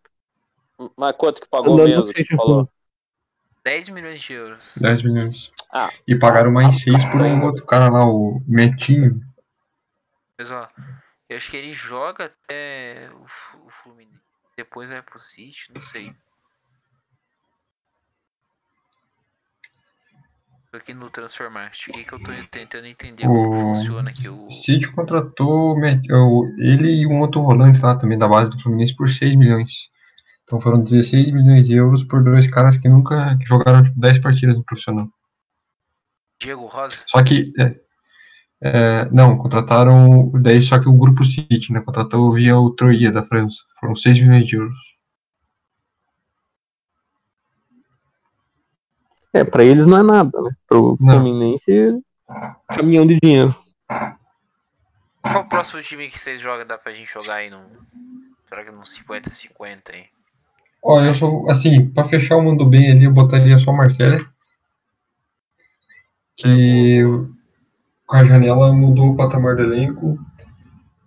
Mas 0.95 1.15
quanto 1.17 1.41
que 1.41 1.49
pagou 1.49 1.73
Andando 1.73 2.05
mesmo? 2.05 2.13
Que 2.13 2.35
falou? 2.35 2.69
10 3.63 3.89
milhões 3.89 4.21
de 4.21 4.33
euros. 4.33 4.75
10 4.79 5.03
milhões. 5.03 5.51
Ah. 5.71 5.91
E 6.07 6.15
pagaram 6.15 6.51
mais 6.51 6.81
6 6.81 7.05
por 7.05 7.21
um 7.21 7.43
outro 7.43 7.65
cara 7.65 7.89
lá, 7.89 8.05
o 8.05 8.41
Metinho. 8.47 9.21
Mas 10.37 10.51
ó, 10.51 10.69
eu 11.27 11.37
acho 11.37 11.51
que 11.51 11.57
ele 11.57 11.73
joga 11.73 12.25
até 12.25 13.09
o, 13.13 13.65
o 13.65 13.69
Fluminense. 13.69 14.19
Depois 14.55 14.89
vai 14.89 15.01
pro 15.01 15.19
City, 15.19 15.71
não 15.73 15.81
sei. 15.81 16.13
Aqui 20.77 20.93
no 20.93 21.09
Transformast. 21.09 21.89
O 21.89 21.93
que, 21.93 22.03
que 22.03 22.13
eu 22.13 22.19
tô 22.19 22.31
tentando 22.51 22.85
entender 22.87 23.25
o... 23.25 23.27
como 23.27 23.75
funciona 23.75 24.09
aqui 24.09 24.29
o. 24.29 24.49
City 24.49 24.87
contratou 24.91 25.75
ele 26.57 27.01
e 27.01 27.07
um 27.07 27.19
outro 27.19 27.41
volante 27.41 27.81
lá 27.81 27.95
também 27.95 28.17
da 28.17 28.27
base 28.27 28.51
do 28.51 28.61
Fluminense 28.61 28.95
por 28.95 29.09
6 29.09 29.35
milhões. 29.35 29.89
Então 30.43 30.61
foram 30.61 30.83
16 30.83 31.31
milhões 31.33 31.67
de 31.67 31.73
euros 31.73 32.03
por 32.03 32.23
dois 32.23 32.49
caras 32.49 32.77
que 32.77 32.89
nunca 32.89 33.37
que 33.37 33.45
jogaram 33.45 33.91
10 33.95 34.13
tipo, 34.13 34.23
partidas 34.23 34.55
no 34.55 34.63
profissional. 34.63 35.07
Diego 36.39 36.65
Rosa? 36.65 36.95
Só 37.05 37.23
que. 37.23 37.53
É, 37.59 37.75
é, 38.61 39.09
não, 39.11 39.37
contrataram 39.37 40.29
10, 40.31 40.65
só 40.65 40.79
que 40.79 40.89
o 40.89 40.97
grupo 40.97 41.23
City, 41.23 41.71
né? 41.71 41.81
Contratou 41.81 42.33
via 42.33 42.57
o 42.57 42.71
Troia 42.71 43.11
da 43.11 43.25
França. 43.25 43.63
Foram 43.79 43.95
6 43.95 44.19
milhões 44.19 44.47
de 44.47 44.55
euros. 44.57 44.88
É, 49.33 49.43
pra 49.43 49.63
eles 49.63 49.85
não 49.85 49.97
é 49.97 50.03
nada, 50.03 50.41
né? 50.41 50.51
Pro 50.67 50.97
não. 50.99 51.15
Fluminense, 51.15 52.01
caminhão 52.67 53.05
de 53.05 53.19
dinheiro. 53.21 53.55
Qual 55.21 55.43
o 55.43 55.49
próximo 55.49 55.81
time 55.81 56.09
que 56.09 56.19
vocês 56.19 56.41
jogam? 56.41 56.65
Dá 56.65 56.77
pra 56.77 56.93
gente 56.93 57.11
jogar 57.11 57.35
aí 57.35 57.49
num. 57.49 57.63
Será 58.47 58.63
que 58.63 58.71
num 58.71 58.81
50-50 58.81 59.93
aí? 59.93 60.05
Olha, 60.83 61.09
eu 61.09 61.15
sou. 61.15 61.49
Assim, 61.49 61.87
pra 61.89 62.03
fechar 62.05 62.37
o 62.37 62.41
mundo 62.41 62.65
bem 62.65 62.91
ali, 62.91 63.03
eu 63.03 63.11
botaria 63.11 63.59
só 63.59 63.71
o 63.71 63.77
Marcelo. 63.77 64.27
Que 66.35 67.03
com 68.07 68.15
a 68.15 68.25
janela 68.25 68.73
mudou 68.73 69.11
o 69.11 69.15
patamar 69.15 69.55
do 69.55 69.63
elenco. 69.63 70.17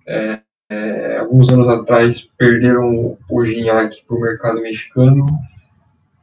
É, 0.07 0.41
é, 0.70 1.18
alguns 1.18 1.49
anos 1.49 1.68
atrás 1.68 2.23
perderam 2.39 3.18
o 3.29 3.45
Ginhaque 3.45 4.05
pro 4.07 4.20
mercado 4.20 4.61
mexicano 4.61 5.27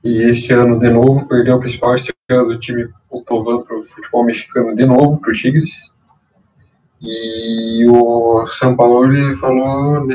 e 0.04 0.22
esse 0.24 0.54
ano, 0.54 0.80
de 0.80 0.89
novo, 0.89 1.28
perdeu 1.28 1.58
o 1.58 1.60
principal 1.60 1.95
estrela 1.95 2.45
do 2.45 2.58
time, 2.58 2.89
o 3.10 3.22
Tovan, 3.22 3.62
para 3.64 3.78
o 3.78 3.84
futebol 3.84 4.24
mexicano, 4.24 4.74
de 4.74 4.86
novo, 4.86 5.18
para 5.20 5.32
o 5.32 5.34
Tigres. 5.34 5.91
E 7.02 7.86
o 7.88 8.45
São 8.47 8.76
Paulo 8.76 9.10
falou 9.36 10.08
de 10.08 10.14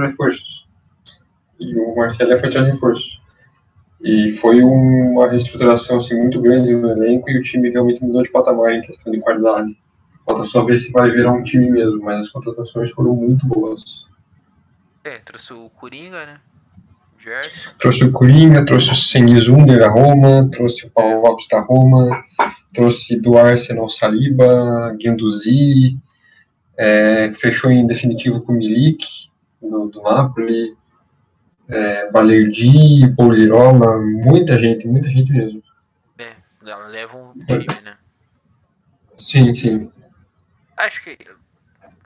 reforços. 0.00 0.66
E 1.58 1.78
o 1.78 1.96
Marcelo 1.96 2.38
foi 2.38 2.48
de 2.48 2.58
reforço. 2.58 3.20
E 4.02 4.30
foi 4.32 4.62
uma 4.62 5.28
reestruturação 5.28 5.98
assim, 5.98 6.14
muito 6.14 6.40
grande 6.40 6.74
no 6.74 6.90
elenco 6.90 7.30
e 7.30 7.38
o 7.38 7.42
time 7.42 7.70
realmente 7.70 8.02
mudou 8.04 8.22
de 8.22 8.30
patamar 8.30 8.72
em 8.72 8.82
questão 8.82 9.12
de 9.12 9.20
qualidade. 9.20 9.76
Falta 10.24 10.44
só 10.44 10.64
ver 10.64 10.76
se 10.76 10.92
vai 10.92 11.10
virar 11.10 11.32
um 11.32 11.42
time 11.42 11.70
mesmo, 11.70 12.02
mas 12.02 12.26
as 12.26 12.30
contratações 12.30 12.90
foram 12.90 13.14
muito 13.14 13.46
boas. 13.46 14.06
É, 15.04 15.18
trouxe 15.18 15.52
o 15.52 15.70
Coringa, 15.70 16.26
né? 16.26 16.40
Gerson. 17.18 17.70
Trouxe 17.78 18.04
o 18.04 18.12
Coringa, 18.12 18.64
trouxe 18.64 18.90
o 18.90 18.94
Sengizunder 18.94 19.78
da 19.78 19.88
Roma, 19.88 20.48
trouxe 20.50 20.86
o 20.86 20.90
Paulo 20.90 21.22
Lopes 21.22 21.48
da 21.48 21.60
Roma, 21.60 22.22
trouxe 22.74 23.16
do 23.16 23.38
Arsenal 23.38 23.88
Saliba, 23.88 24.94
Guendouzi, 24.98 25.98
é, 26.76 27.32
fechou 27.34 27.70
em 27.70 27.86
definitivo 27.86 28.40
com 28.40 28.52
o 28.52 28.56
Milik, 28.56 29.06
do, 29.60 29.88
do 29.88 30.02
Napoli, 30.02 30.76
é, 31.68 32.10
Balerdi, 32.10 33.12
Polirola, 33.16 33.98
muita 33.98 34.58
gente, 34.58 34.86
muita 34.86 35.08
gente 35.08 35.32
mesmo. 35.32 35.62
É, 36.18 36.34
leva 36.88 37.16
um 37.16 37.32
time, 37.46 37.80
né? 37.82 37.96
Sim, 39.16 39.54
sim. 39.54 39.90
Acho 40.76 41.02
que 41.02 41.16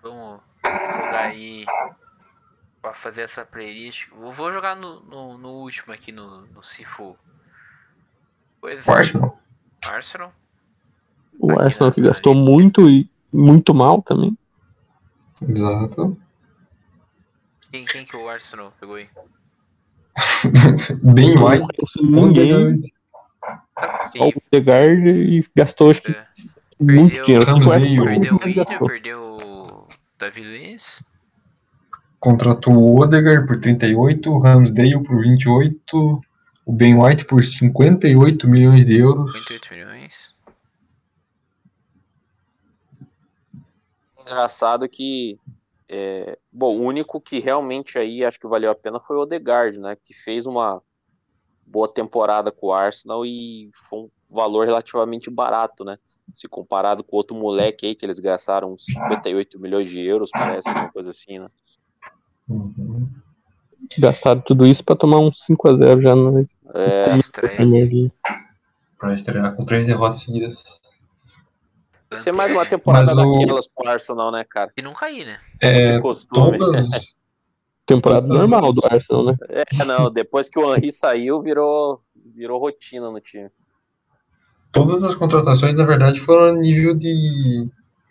vamos 0.02 0.40
jogar 0.64 1.26
aí 1.26 1.64
para 2.80 2.94
fazer 2.94 3.22
essa 3.22 3.44
playlist. 3.44 4.08
Eu 4.10 4.32
vou 4.32 4.52
jogar 4.52 4.74
no, 4.76 5.00
no, 5.00 5.38
no 5.38 5.48
último 5.50 5.92
aqui 5.92 6.12
no, 6.12 6.46
no 6.46 6.62
Sifu. 6.62 7.16
Pois 8.60 8.86
o 8.86 8.92
Arsenal. 8.92 9.40
Arsenal. 9.84 10.32
O 11.38 11.52
aqui 11.52 11.62
Arsenal 11.62 11.92
que 11.92 12.00
gastou 12.00 12.34
muito 12.34 12.88
e 12.88 13.08
muito 13.32 13.74
mal 13.74 14.02
também. 14.02 14.36
Exato. 15.48 16.16
Quem, 17.70 17.84
quem 17.84 18.04
que 18.04 18.16
o 18.16 18.28
Arsenal 18.28 18.72
pegou 18.78 18.96
aí? 18.96 19.08
Bem 21.02 21.34
mais. 21.34 21.62
Ninguém. 22.02 22.92
Só 24.16 24.24
o 24.24 24.32
Odegaard 24.46 25.08
e 25.08 25.44
gastou 25.56 25.90
acho 25.90 26.02
que 26.02 26.12
é. 26.12 26.26
muito 26.78 27.14
perdeu, 27.14 27.24
dinheiro. 27.24 28.04
Perdeu, 28.04 28.38
perdeu 28.38 28.38
o 28.38 28.48
Ida, 28.48 28.78
perdeu 28.78 29.36
o 29.42 29.86
Davi 30.18 30.42
Luiz 30.42 31.02
contratou 32.20 32.74
o 32.74 33.00
Odegaard 33.00 33.46
por 33.46 33.58
38, 33.58 34.30
o 34.30 34.38
Ramsdale 34.38 35.02
por 35.02 35.22
28, 35.22 36.20
o 36.66 36.72
Ben 36.72 36.94
White 36.94 37.24
por 37.24 37.44
58 37.44 38.46
milhões 38.46 38.84
de 38.84 38.98
euros. 38.98 39.32
58 39.32 39.74
milhões. 39.74 40.34
Engraçado 44.20 44.88
que 44.88 45.38
é, 45.88 46.38
bom, 46.52 46.78
o 46.78 46.82
único 46.82 47.20
que 47.20 47.40
realmente 47.40 47.98
aí 47.98 48.24
acho 48.24 48.38
que 48.38 48.46
valeu 48.46 48.70
a 48.70 48.76
pena 48.76 49.00
foi 49.00 49.16
o 49.16 49.22
Odegaard, 49.22 49.80
né, 49.80 49.96
que 50.00 50.14
fez 50.14 50.46
uma 50.46 50.80
boa 51.66 51.88
temporada 51.88 52.52
com 52.52 52.68
o 52.68 52.72
Arsenal 52.72 53.24
e 53.24 53.70
foi 53.88 54.00
um 54.00 54.10
valor 54.30 54.66
relativamente 54.66 55.30
barato, 55.30 55.84
né? 55.84 55.96
Se 56.34 56.48
comparado 56.48 57.02
com 57.02 57.16
outro 57.16 57.36
moleque 57.36 57.86
aí 57.86 57.94
que 57.94 58.04
eles 58.04 58.20
gastaram 58.20 58.76
58 58.76 59.58
milhões 59.58 59.88
de 59.88 60.00
euros, 60.00 60.30
parece, 60.30 60.68
alguma 60.68 60.90
coisa 60.92 61.10
assim, 61.10 61.38
né? 61.38 61.48
Uhum. 62.50 63.08
Gastaram 63.98 64.40
tudo 64.42 64.66
isso 64.66 64.84
pra 64.84 64.94
tomar 64.96 65.18
um 65.18 65.30
5x0 65.30 66.02
já 66.02 66.14
no. 66.14 66.38
É, 66.74 67.16
estreia. 67.16 68.12
Pra 68.98 69.14
estrear 69.14 69.54
com 69.56 69.64
três 69.64 69.86
derrotas 69.86 70.20
seguidas. 70.22 70.58
Vai 72.10 72.18
ser 72.18 72.32
mais 72.34 72.50
uma 72.52 72.66
temporada 72.66 73.14
Mas 73.14 73.24
o- 73.24 73.32
daquelas 73.32 73.68
pro 73.68 73.88
Arsenal, 73.88 74.32
né, 74.32 74.44
cara? 74.48 74.72
E 74.76 74.82
não 74.82 74.92
cair, 74.92 75.24
né? 75.24 75.38
É, 75.60 75.92
De 75.96 76.02
costume. 76.02 76.58
todas, 76.58 77.14
Temporada 77.86 78.28
Todas 78.28 78.48
normal 78.48 78.72
do 78.72 78.84
Arsenal, 78.84 79.24
né? 79.24 79.36
É, 79.48 79.84
não, 79.84 80.10
depois 80.10 80.48
que 80.48 80.58
o 80.58 80.74
Henry 80.74 80.92
saiu, 80.92 81.40
virou, 81.40 82.00
virou 82.34 82.60
rotina 82.60 83.10
no 83.10 83.20
time. 83.20 83.48
todas 84.72 85.02
as 85.02 85.14
contratações, 85.16 85.74
na 85.74 85.84
verdade, 85.84 86.20
foram 86.20 86.54
a 86.54 86.60
nível 86.60 86.94
de. 86.94 87.68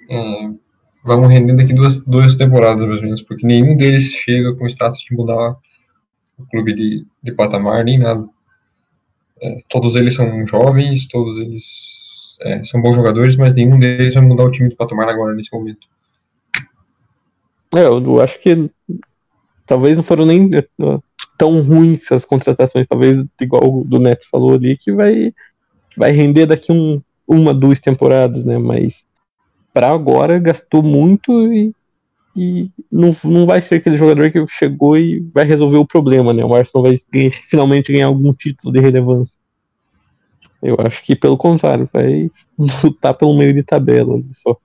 É, 0.10 0.50
vamos 1.04 1.30
render 1.30 1.56
daqui 1.56 1.74
duas, 1.74 2.04
duas 2.06 2.36
temporadas, 2.36 2.86
mais 2.86 2.98
ou 2.98 3.04
menos, 3.04 3.22
porque 3.22 3.46
nenhum 3.46 3.76
deles 3.76 4.12
chega 4.14 4.54
com 4.56 4.68
status 4.68 5.00
de 5.00 5.16
mudar 5.16 5.56
o 6.38 6.46
clube 6.50 6.74
de, 6.74 7.06
de 7.22 7.32
patamar, 7.32 7.84
nem 7.84 8.00
nada. 8.00 8.28
É, 9.42 9.62
todos 9.70 9.96
eles 9.96 10.16
são 10.16 10.46
jovens, 10.46 11.08
todos 11.08 11.38
eles 11.38 12.38
é, 12.42 12.64
são 12.66 12.82
bons 12.82 12.96
jogadores, 12.96 13.36
mas 13.36 13.54
nenhum 13.54 13.80
deles 13.80 14.14
vai 14.14 14.24
mudar 14.24 14.44
o 14.44 14.52
time 14.52 14.70
de 14.70 14.76
patamar 14.76 15.10
agora, 15.10 15.34
nesse 15.34 15.54
momento. 15.54 15.88
É, 17.76 17.86
eu, 17.86 18.20
acho 18.22 18.40
que 18.40 18.70
talvez 19.66 19.96
não 19.96 20.04
foram 20.04 20.26
nem 20.26 20.50
eh, 20.56 20.68
tão 21.38 21.62
ruins 21.62 22.12
as 22.12 22.26
contratações, 22.26 22.88
talvez 22.88 23.24
igual 23.40 23.64
o 23.64 23.84
do 23.84 24.00
Neto 24.00 24.28
falou 24.30 24.56
ali, 24.56 24.76
que 24.76 24.92
vai, 24.92 25.32
vai 25.96 26.12
render 26.12 26.48
daqui 26.48 26.72
um, 26.72 27.00
uma, 27.28 27.54
duas 27.54 27.80
temporadas, 27.80 28.44
né? 28.44 28.58
Mas 28.58 29.06
para 29.74 29.92
agora 29.92 30.40
gastou 30.40 30.82
muito 30.82 31.32
e, 31.54 31.74
e 32.36 32.70
não, 32.92 33.16
não 33.24 33.46
vai 33.46 33.62
ser 33.62 33.76
aquele 33.76 33.98
jogador 33.98 34.32
que 34.32 34.46
chegou 34.48 34.98
e 34.98 35.20
vai 35.34 35.46
resolver 35.46 35.78
o 35.78 35.86
problema, 35.86 36.34
né? 36.34 36.44
O 36.44 36.54
Arsenal 36.54 36.84
vai 36.84 36.98
ganhar- 37.12 37.34
finalmente 37.44 37.92
ganhar 37.92 38.08
algum 38.08 38.34
título 38.34 38.74
de 38.74 38.80
relevância. 38.80 39.38
Eu 40.62 40.76
acho 40.80 41.02
que 41.04 41.16
pelo 41.16 41.38
contrário, 41.38 41.90
vai 41.92 42.30
lutar 42.84 43.14
pelo 43.14 43.38
meio 43.38 43.54
de 43.54 43.64
tabela 43.64 44.16
ali 44.16 44.30
só. 44.34 44.58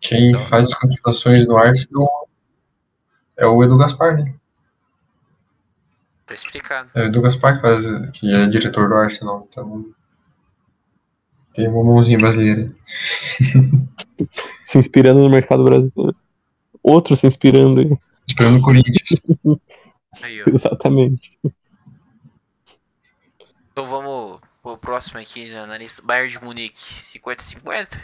Quem 0.00 0.34
faz 0.42 0.66
as 0.66 0.74
contratações 0.74 1.46
no 1.46 1.56
Arsenal 1.56 2.28
é 3.36 3.46
o 3.46 3.62
Edu 3.62 3.76
Gaspar, 3.78 4.16
né? 4.16 4.34
Tá 6.26 6.34
explicado. 6.34 6.90
É 6.94 7.02
o 7.02 7.06
Edu 7.06 7.22
Gaspar 7.22 7.56
que, 7.56 7.62
faz, 7.62 7.86
que 8.12 8.30
é 8.30 8.46
diretor 8.46 8.88
do 8.88 8.94
Arsenal, 8.94 9.46
então. 9.48 9.86
Tem 11.54 11.66
uma 11.68 11.82
mãozinha 11.82 12.18
brasileira. 12.18 12.70
Se 14.66 14.78
inspirando 14.78 15.22
no 15.22 15.30
mercado 15.30 15.64
brasileiro. 15.64 16.16
Outro 16.82 17.16
se 17.16 17.26
inspirando 17.26 17.80
aí. 17.80 17.98
Esperando 18.26 18.58
o 18.58 18.62
Corinthians. 18.62 19.20
Aí, 20.22 20.42
ó. 20.42 20.46
Exatamente. 20.52 21.38
Então 23.70 23.86
vamos 23.86 24.40
pro 24.62 24.76
próximo 24.76 25.20
aqui 25.20 25.50
na 25.50 25.66
na 25.66 25.78
lista. 25.78 26.02
Bayern 26.02 26.32
de 26.32 26.44
Munique, 26.44 26.78
50-50. 26.78 28.00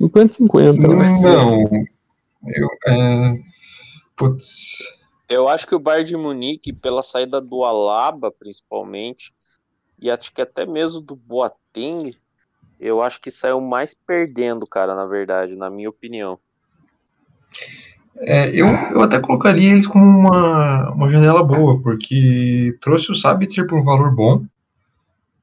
50-50. 0.00 0.96
vai 0.96 1.12
ser. 1.12 1.28
Não. 1.28 1.64
Eu, 2.46 2.68
é, 2.86 3.42
putz. 4.16 4.98
Eu 5.28 5.48
acho 5.48 5.66
que 5.66 5.74
o 5.74 5.78
Bayern 5.78 6.08
de 6.08 6.16
Munique, 6.16 6.72
pela 6.72 7.02
saída 7.02 7.40
do 7.40 7.64
Alaba, 7.64 8.30
principalmente, 8.30 9.32
e 10.00 10.10
acho 10.10 10.32
que 10.32 10.40
até 10.40 10.64
mesmo 10.64 11.00
do 11.00 11.14
Boateng, 11.14 12.16
eu 12.80 13.02
acho 13.02 13.20
que 13.20 13.30
saiu 13.30 13.60
mais 13.60 13.94
perdendo, 13.94 14.66
cara, 14.66 14.94
na 14.94 15.06
verdade, 15.06 15.56
na 15.56 15.70
minha 15.70 15.88
opinião. 15.90 16.38
É, 18.20 18.48
eu, 18.50 18.66
eu 18.66 19.00
até 19.02 19.18
colocaria 19.20 19.70
eles 19.70 19.86
como 19.86 20.04
uma, 20.04 20.90
uma 20.92 21.10
janela 21.10 21.42
boa, 21.42 21.80
porque 21.80 22.76
trouxe 22.80 23.12
o 23.12 23.14
Sabitzer 23.14 23.66
por 23.66 23.78
um 23.78 23.84
valor 23.84 24.14
bom. 24.14 24.44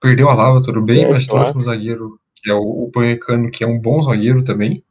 Perdeu 0.01 0.29
a 0.29 0.33
lava, 0.33 0.61
tudo 0.61 0.81
bem, 0.81 1.05
É, 1.05 1.09
mas 1.09 1.27
trouxe 1.27 1.51
claro. 1.51 1.59
um 1.59 1.63
zagueiro, 1.63 2.19
que 2.35 2.51
é 2.51 2.53
o, 2.53 2.85
o 2.85 2.91
Panecano, 2.91 3.49
que 3.49 3.63
é 3.63 3.67
um 3.67 3.79
bom 3.79 4.01
zagueiro 4.03 4.43
também. 4.43 4.83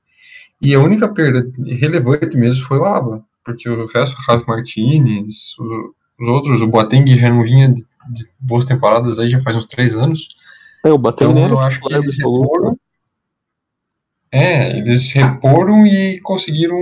E 0.61 0.75
a 0.75 0.81
única 0.81 1.09
perda 1.13 1.51
relevante 1.67 2.37
mesmo 2.37 2.67
foi 2.67 2.79
o 2.79 2.85
Alaba, 2.85 3.25
porque 3.45 3.69
o 3.69 3.87
resto, 3.87 4.17
o 4.17 4.23
Rafa 4.33 4.47
Martinez, 4.47 5.57
o- 5.59 5.95
os 6.21 6.29
outros, 6.29 6.63
o 6.63 6.69
Boateng 6.69 7.07
já 7.19 7.31
não 7.31 7.45
vinha 7.45 7.69
de, 7.69 7.83
de 8.13 8.29
boas 8.41 8.65
temporadas 8.65 9.19
aí 9.19 9.31
já 9.31 9.41
faz 9.43 9.57
uns 9.57 9.67
três 9.69 9.95
anos. 9.95 10.29
É, 10.85 10.93
o 10.93 10.99
Boateng 10.99 11.31
Então 11.31 11.49
eu 11.49 11.59
acho 11.59 11.81
que 11.81 11.95
eles 11.95 12.17
reporam. 12.19 12.79
É, 14.31 14.77
eles 14.77 15.11
reporam 15.13 15.87
e 15.87 16.21
conseguiram 16.21 16.77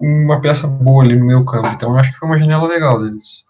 uma 0.00 0.40
peça 0.40 0.66
boa 0.66 1.02
ali 1.02 1.16
no 1.16 1.26
meio 1.26 1.44
campo. 1.44 1.68
Então 1.68 1.90
eu 1.92 1.96
acho 1.98 2.12
que 2.12 2.18
foi 2.18 2.28
uma 2.28 2.38
janela 2.38 2.68
legal 2.68 3.02
deles. 3.02 3.44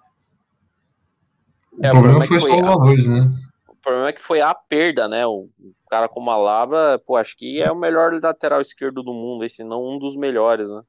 O 1.72 1.84
É, 1.84 1.88
o 1.88 1.92
problema 1.92 2.20
problema 2.20 2.24
é 2.24 2.28
foi 2.28 2.36
que 2.36 2.40
só 2.42 2.48
foi 2.48 2.56
os 2.56 2.64
a- 2.64 2.68
valores, 2.68 3.06
né? 3.08 3.30
O 3.68 3.74
problema 3.76 4.08
é 4.08 4.12
que 4.12 4.22
foi 4.22 4.40
a 4.40 4.54
perda, 4.54 5.06
né? 5.08 5.26
O 5.26 5.48
cara 5.90 6.08
como 6.08 6.30
Alaba, 6.30 7.00
pô, 7.06 7.16
acho 7.16 7.36
que 7.36 7.60
é 7.62 7.70
o 7.70 7.76
melhor 7.76 8.18
lateral 8.20 8.60
esquerdo 8.60 9.02
do 9.02 9.12
mundo, 9.12 9.44
esse 9.44 9.62
não 9.62 9.84
um 9.84 9.98
dos 9.98 10.16
melhores, 10.16 10.70
né? 10.70 10.82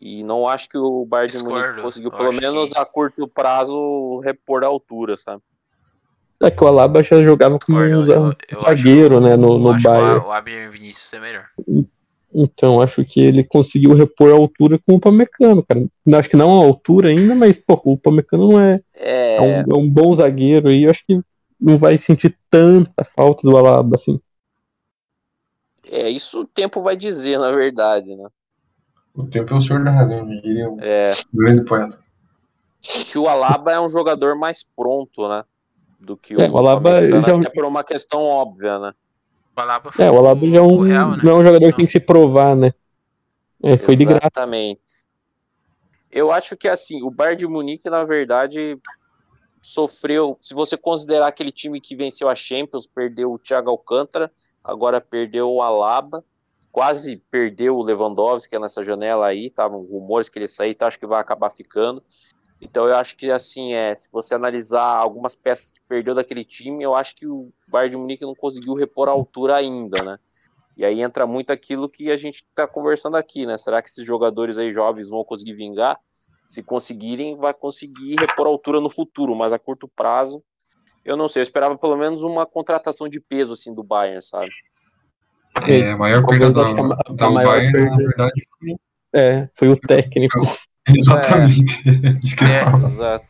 E 0.00 0.22
não 0.22 0.46
acho 0.48 0.68
que 0.68 0.78
o 0.78 1.04
Bayern 1.04 1.36
de 1.36 1.42
Munique 1.42 1.80
conseguiu, 1.82 2.10
pelo 2.12 2.32
menos 2.32 2.72
que- 2.72 2.78
a 2.78 2.84
curto 2.84 3.26
prazo, 3.26 4.20
repor 4.20 4.62
a 4.62 4.68
altura, 4.68 5.16
sabe? 5.16 5.42
É 6.40 6.50
que 6.50 6.62
o 6.62 6.66
Alaba 6.68 7.02
já 7.02 7.22
jogava 7.22 7.58
como 7.58 7.78
um 7.78 8.06
eu- 8.06 8.32
eu 8.48 8.60
zagueiro, 8.60 9.16
o- 9.16 9.20
né, 9.20 9.36
no, 9.36 9.54
eu 9.54 9.58
no 9.58 9.70
acho 9.72 9.82
que 9.82 9.88
o 9.88 9.90
A- 9.90 9.98
Bayern. 9.98 10.26
O 10.26 10.32
Abner 10.32 10.70
Vinícius 10.70 11.12
é 11.12 11.20
melhor. 11.20 11.46
Então, 12.32 12.80
acho 12.80 13.04
que 13.04 13.20
ele 13.20 13.42
conseguiu 13.42 13.94
repor 13.94 14.30
a 14.30 14.34
altura 14.36 14.78
com 14.86 14.94
o 14.96 15.00
Pamecano, 15.00 15.64
cara. 15.64 15.84
Acho 16.18 16.28
que 16.28 16.36
não 16.36 16.60
a 16.60 16.64
altura 16.64 17.08
ainda, 17.08 17.34
mas, 17.34 17.58
pô, 17.58 17.80
o 17.84 17.98
Pamecano 17.98 18.52
não 18.52 18.60
é, 18.60 18.80
é, 18.94 19.36
É, 19.36 19.40
um, 19.40 19.60
é 19.72 19.78
um 19.78 19.88
bom 19.88 20.14
zagueiro 20.14 20.70
e 20.70 20.84
eu 20.84 20.90
acho 20.90 21.04
que 21.06 21.20
não 21.60 21.76
vai 21.76 21.98
sentir 21.98 22.38
tanta 22.50 23.04
falta 23.16 23.42
do 23.42 23.56
Alaba, 23.56 23.96
assim. 23.96 24.20
é 25.90 26.08
isso 26.08 26.42
o 26.42 26.46
tempo 26.46 26.82
vai 26.82 26.96
dizer, 26.96 27.38
na 27.38 27.50
verdade, 27.50 28.14
né? 28.14 28.28
O 29.14 29.26
tempo 29.26 29.52
é 29.54 29.58
o 29.58 29.62
senhor 29.62 29.82
da 29.82 29.90
razão, 29.90 30.24
diria 30.26 30.70
o 30.70 30.78
É, 30.80 31.12
grande 31.32 31.64
poeta. 31.64 31.98
que 32.80 33.18
o 33.18 33.28
Alaba 33.28 33.72
é 33.72 33.80
um 33.80 33.88
jogador 33.88 34.36
mais 34.36 34.62
pronto, 34.62 35.28
né? 35.28 35.42
Do 35.98 36.16
que 36.16 36.34
É, 36.34 36.48
o 36.48 36.56
Alaba 36.56 36.90
já- 37.10 37.36
até 37.36 37.50
por 37.50 37.64
uma 37.64 37.82
questão 37.82 38.22
óbvia, 38.22 38.78
né? 38.78 38.92
O 39.56 39.60
Alaba 39.60 39.90
foi 39.90 40.04
É, 40.04 40.10
o 40.10 40.16
Alaba 40.16 40.46
já 40.46 40.56
é 40.58 40.60
um, 40.60 40.78
o 40.78 40.82
Real, 40.82 41.10
né? 41.16 41.22
não 41.24 41.32
é 41.32 41.34
um 41.34 41.42
jogador 41.42 41.70
que 41.70 41.76
tem 41.76 41.86
que 41.86 41.92
se 41.92 42.00
provar, 42.00 42.54
né? 42.54 42.72
É, 43.62 43.76
foi 43.78 43.96
de 43.96 44.04
graça. 44.04 44.20
Exatamente. 44.24 45.06
Eu 46.10 46.30
acho 46.30 46.56
que 46.56 46.68
assim, 46.68 47.02
o 47.02 47.10
Bayern 47.10 47.38
de 47.38 47.46
Munique, 47.46 47.90
na 47.90 48.04
verdade, 48.04 48.78
sofreu. 49.60 50.38
Se 50.40 50.54
você 50.54 50.76
considerar 50.76 51.26
aquele 51.26 51.50
time 51.50 51.80
que 51.80 51.96
venceu 51.96 52.28
a 52.28 52.34
Champions, 52.34 52.86
perdeu 52.86 53.32
o 53.32 53.38
Thiago 53.38 53.70
Alcântara, 53.70 54.30
agora 54.62 55.00
perdeu 55.00 55.50
o 55.52 55.60
Alaba, 55.60 56.24
quase 56.70 57.16
perdeu 57.30 57.76
o 57.76 57.82
Lewandowski 57.82 58.58
nessa 58.58 58.84
janela 58.84 59.26
aí, 59.26 59.46
estavam 59.46 59.82
rumores 59.82 60.28
que 60.28 60.38
ele 60.38 60.44
ia 60.44 60.48
sair, 60.48 60.70
então 60.70 60.86
acho 60.86 60.98
que 60.98 61.06
vai 61.06 61.20
acabar 61.20 61.50
ficando. 61.50 62.02
Então 62.60 62.86
eu 62.88 62.96
acho 62.96 63.16
que 63.16 63.30
assim, 63.30 63.72
é, 63.72 63.94
se 63.94 64.08
você 64.10 64.34
analisar 64.34 64.84
algumas 64.84 65.36
peças 65.36 65.70
que 65.70 65.80
perdeu 65.88 66.14
daquele 66.14 66.44
time, 66.44 66.82
eu 66.82 66.94
acho 66.94 67.14
que 67.14 67.26
o 67.26 67.50
Bayern 67.68 67.90
de 67.90 67.96
Munique 67.96 68.24
não 68.24 68.34
conseguiu 68.34 68.74
repor 68.74 69.08
a 69.08 69.12
altura 69.12 69.56
ainda, 69.56 70.02
né? 70.02 70.18
E 70.76 70.84
aí 70.84 71.00
entra 71.00 71.26
muito 71.26 71.50
aquilo 71.52 71.88
que 71.88 72.10
a 72.10 72.16
gente 72.16 72.36
está 72.36 72.66
conversando 72.66 73.16
aqui, 73.16 73.46
né? 73.46 73.56
Será 73.58 73.80
que 73.82 73.88
esses 73.88 74.04
jogadores 74.04 74.58
aí 74.58 74.70
jovens 74.72 75.08
vão 75.08 75.24
conseguir 75.24 75.54
vingar? 75.54 75.98
Se 76.46 76.62
conseguirem, 76.62 77.36
vai 77.36 77.52
conseguir 77.52 78.16
repor 78.18 78.46
a 78.46 78.50
altura 78.50 78.80
no 78.80 78.88
futuro, 78.90 79.34
mas 79.34 79.52
a 79.52 79.58
curto 79.58 79.86
prazo, 79.88 80.42
eu 81.04 81.16
não 81.16 81.28
sei. 81.28 81.40
Eu 81.40 81.44
esperava 81.44 81.76
pelo 81.76 81.96
menos 81.96 82.22
uma 82.22 82.46
contratação 82.46 83.08
de 83.08 83.20
peso 83.20 83.52
assim 83.52 83.74
do 83.74 83.82
Bayern, 83.82 84.22
sabe? 84.22 84.50
É, 85.68 85.90
a 85.90 85.96
maior 85.96 86.24
perda 86.26 86.50
da, 86.52 86.62
acho 86.62 86.74
que 86.74 86.80
a 86.80 86.84
ma- 86.84 86.98
a 87.06 87.12
da 87.12 87.30
maior 87.30 87.50
Bayern, 87.50 87.72
na 87.72 87.78
perda- 87.78 87.96
verdade, 87.96 88.48
É, 89.14 89.48
foi 89.54 89.68
o 89.68 89.76
técnico, 89.80 90.38
exatamente. 90.96 91.74
É. 92.42 92.64
falo. 92.70 92.86
Exato. 92.88 93.26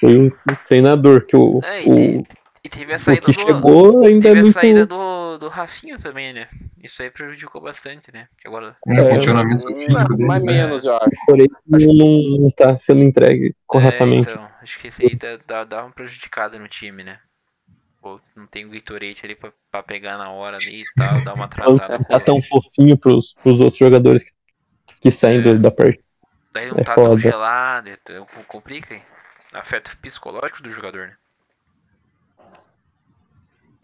foi 0.00 0.26
o 0.28 0.32
treinador 0.68 1.26
que 1.26 1.36
o, 1.36 1.60
É, 1.64 1.82
e, 1.82 1.90
o, 1.90 2.22
te- 2.22 2.36
e 2.64 2.68
teve 2.68 2.92
a 2.92 2.96
o 2.96 2.98
saída 2.98 3.20
que 3.22 3.32
do. 3.32 3.40
chegou 3.40 4.04
ainda 4.04 4.28
é 4.28 4.30
Teve 4.30 4.38
a 4.38 4.42
muito. 4.42 4.54
saída 4.54 4.86
do, 4.86 5.38
do 5.38 5.48
Rafinho 5.48 5.98
também, 5.98 6.32
né? 6.32 6.48
Isso 6.82 7.02
aí 7.02 7.10
prejudicou 7.10 7.60
bastante, 7.60 8.12
né? 8.12 8.28
Agora. 8.44 8.76
Com 8.80 8.94
o 8.94 8.98
É. 8.98 9.14
funcionamento 9.14 9.66
físico 9.66 9.92
Não, 9.92 10.04
deles, 10.04 10.26
mais 10.26 10.44
né? 10.44 10.52
menos, 10.52 10.84
eu 10.84 10.96
acho. 10.96 11.08
Porém, 11.26 11.46
não, 11.66 12.38
não 12.40 12.50
tá 12.50 12.78
sendo 12.80 13.02
entregue 13.02 13.54
corretamente. 13.66 14.28
É, 14.28 14.32
então, 14.32 14.48
acho 14.62 14.78
que 14.78 14.88
isso 14.88 15.02
aí 15.02 15.16
dá, 15.16 15.38
dá, 15.46 15.64
dá 15.64 15.84
uma 15.84 15.92
prejudicada 15.92 16.58
no 16.58 16.68
time, 16.68 17.02
né? 17.02 17.18
Pô, 18.00 18.20
não 18.36 18.46
tem 18.46 18.64
o 18.64 18.70
Gatorade 18.70 19.20
ali 19.24 19.34
pra, 19.34 19.52
pra 19.70 19.82
pegar 19.82 20.16
na 20.16 20.30
hora 20.30 20.56
ali 20.56 20.82
e 20.82 20.84
tal, 20.96 21.24
dar 21.24 21.34
uma 21.34 21.46
atrasada. 21.46 21.98
Não 21.98 22.04
tá 22.04 22.20
tão 22.20 22.40
fofinho 22.40 22.96
pros, 22.96 23.34
pros 23.42 23.58
outros 23.58 23.78
jogadores 23.78 24.22
que, 24.22 24.30
que 25.00 25.10
saem 25.10 25.42
do- 25.42 25.58
da 25.58 25.70
partida. 25.72 26.05
Daí 26.56 26.70
não 26.70 26.78
é 26.78 26.84
tá 26.84 26.94
tão 26.94 27.04
foda. 27.04 27.18
gelado, 27.18 27.90
então 27.90 28.26
complica, 28.48 28.94
hein? 28.94 29.02
Afeta 29.52 29.92
o 29.92 29.96
psicológico 29.98 30.62
do 30.62 30.70
jogador, 30.70 31.08
né? 31.08 31.16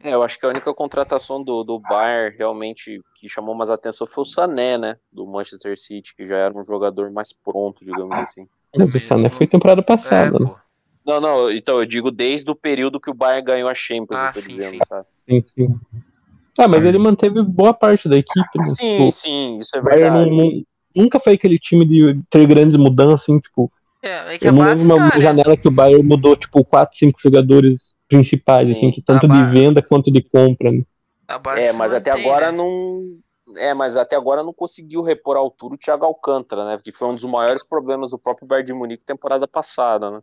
É, 0.03 0.15
eu 0.15 0.23
acho 0.23 0.39
que 0.39 0.47
a 0.47 0.49
única 0.49 0.73
contratação 0.73 1.45
do, 1.45 1.63
do 1.63 1.79
Bayern 1.79 2.35
realmente 2.35 2.99
que 3.15 3.29
chamou 3.29 3.55
mais 3.55 3.69
atenção 3.69 4.07
foi 4.07 4.23
o 4.23 4.25
Sané, 4.25 4.79
né? 4.79 4.97
Do 5.13 5.27
Manchester 5.27 5.79
City, 5.79 6.17
que 6.17 6.25
já 6.25 6.39
era 6.39 6.59
um 6.59 6.65
jogador 6.65 7.13
mais 7.13 7.35
pronto, 7.35 7.85
digamos 7.85 8.19
assim. 8.19 8.49
O 8.75 8.99
Sané 8.99 9.29
foi 9.29 9.47
temporada 9.47 9.83
É, 9.83 9.85
passada, 9.85 10.39
né? 10.39 10.47
pô. 10.47 10.57
Não, 11.05 11.21
não, 11.21 11.51
então 11.51 11.79
eu 11.79 11.85
digo 11.85 12.11
desde 12.11 12.51
o 12.51 12.57
período 12.57 12.99
que 12.99 13.11
o 13.11 13.15
Bayern 13.15 13.45
ganhou 13.45 13.69
a 13.69 13.75
Champions, 13.75 14.19
Ah, 14.19 14.29
eu 14.29 14.33
tô 14.33 14.41
sim, 14.41 14.49
dizendo, 14.49 14.73
sim. 14.77 14.81
sabe? 14.89 15.07
Sim, 15.29 15.45
sim. 15.47 15.81
Ah, 16.59 16.69
mas 16.69 16.85
ele 16.85 16.99
manteve 16.99 17.43
boa 17.43 17.75
parte 17.75 18.09
da 18.09 18.17
equipe. 18.17 18.59
Né? 18.59 18.65
Sim, 18.75 19.09
tipo, 19.09 19.11
sim, 19.11 19.59
isso 19.59 19.77
é 19.77 19.81
Bayern 19.83 20.11
verdade. 20.11 20.31
não- 20.31 20.37
não- 20.37 20.65
nunca 20.95 21.21
foi 21.21 21.35
aquele 21.35 21.59
time 21.59 21.87
de 21.87 22.21
ter 22.31 22.47
grandes 22.47 22.77
mudanças, 22.77 23.23
assim, 23.23 23.39
tipo. 23.39 23.71
É, 24.03 24.35
é 24.35 24.39
que 24.39 24.49
Eu 24.49 24.53
não 24.53 24.65
lembro 24.65 24.97
uma 24.97 25.21
janela 25.21 25.57
que 25.57 25.69
o 25.69 25.71
Bayern 25.71 26.03
mudou, 26.03 26.37
tipo, 26.37 26.65
4, 26.65 26.99
5 26.99 27.21
jogadores 27.21 27.95
principais, 28.09 28.67
Sim, 28.67 28.73
assim, 28.73 28.91
que 28.91 29.01
tanto 29.01 29.29
de 29.29 29.45
venda 29.47 29.81
quanto 29.81 30.13
de 30.13 30.23
compra. 30.23 30.71
Né? 30.71 30.83
É, 31.57 31.73
mas 31.73 31.95
até 31.95 32.11
mantém, 32.11 32.27
agora 32.27 32.53
né? 32.53 32.59
não. 32.59 33.19
É, 33.57 33.75
mas 33.75 33.97
até 33.97 34.17
agora 34.17 34.43
não 34.43 34.53
conseguiu 34.53 35.03
repor 35.03 35.37
a 35.37 35.41
altura 35.41 35.75
o 35.75 35.79
Thiago 35.79 36.05
Alcântara, 36.05 36.65
né? 36.65 36.79
Que 36.83 36.91
foi 36.91 37.09
um 37.09 37.15
dos 37.15 37.25
maiores 37.25 37.65
problemas 37.65 38.11
do 38.11 38.19
próprio 38.19 38.47
Bayern 38.47 38.67
de 38.67 38.73
Munique 38.73 39.05
temporada 39.05 39.47
passada, 39.47 40.11
né? 40.11 40.21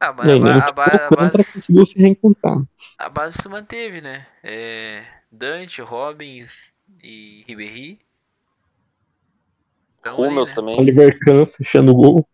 Ah, 0.00 0.12
mas 0.12 0.30
a, 0.30 0.32
a 0.32 0.58
a 0.58 0.66
Alcântara 0.66 1.30
base, 1.30 1.52
conseguiu 1.52 1.86
se 1.86 1.98
reencontrar. 1.98 2.62
a 2.98 3.08
base 3.08 3.42
se 3.42 3.48
manteve, 3.48 4.00
né? 4.00 4.26
É, 4.42 5.04
Dante, 5.30 5.82
Robbins 5.82 6.72
e 7.02 7.44
Ribéry. 7.46 7.98
Tão 10.08 10.24
ali, 10.24 10.32
Hummels 10.32 10.48
né? 10.48 10.54
também, 10.54 10.80
Oliver 10.80 11.18
Kahn 11.20 11.46
fechando 11.46 11.92
o 11.92 11.94
gol. 11.94 12.28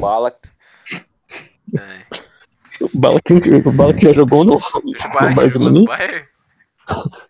Bala. 0.00 0.34
É. 1.78 2.02
O 2.80 2.98
Bala 2.98 3.20
que, 3.22 3.34
o 3.34 3.72
Bala 3.72 3.94
que 3.94 4.06
já 4.06 4.12
jogou 4.12 4.44
no, 4.44 4.54
O 4.56 4.58
no 4.58 4.92
Bayern 5.12 5.34
Bayern 5.34 5.46
de 5.46 5.52
jogou 5.52 5.58
no 5.58 5.72
Munique. 5.72 5.86
Bayern? 5.86 6.26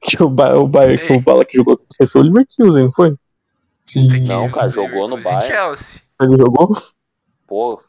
Que 0.03 0.23
o, 0.23 0.29
ba, 0.29 0.57
o, 0.57 0.67
Bayern, 0.67 1.17
o 1.17 1.21
Bala 1.21 1.45
que 1.45 1.57
jogou 1.57 1.81
você 1.91 2.07
foi 2.07 2.23
o 2.23 2.25
Leverkusen, 2.25 2.85
não 2.85 2.93
foi? 2.93 3.15
Sim. 3.87 4.07
Não, 4.27 4.51
cara, 4.51 4.69
jogou 4.69 5.09
no 5.09 5.19
e 5.19 5.23
Bayern. 5.23 5.47
Chelsea. 5.47 6.01
Ele 6.23 6.39
jogou? 6.39 6.75
Pô, 7.47 7.83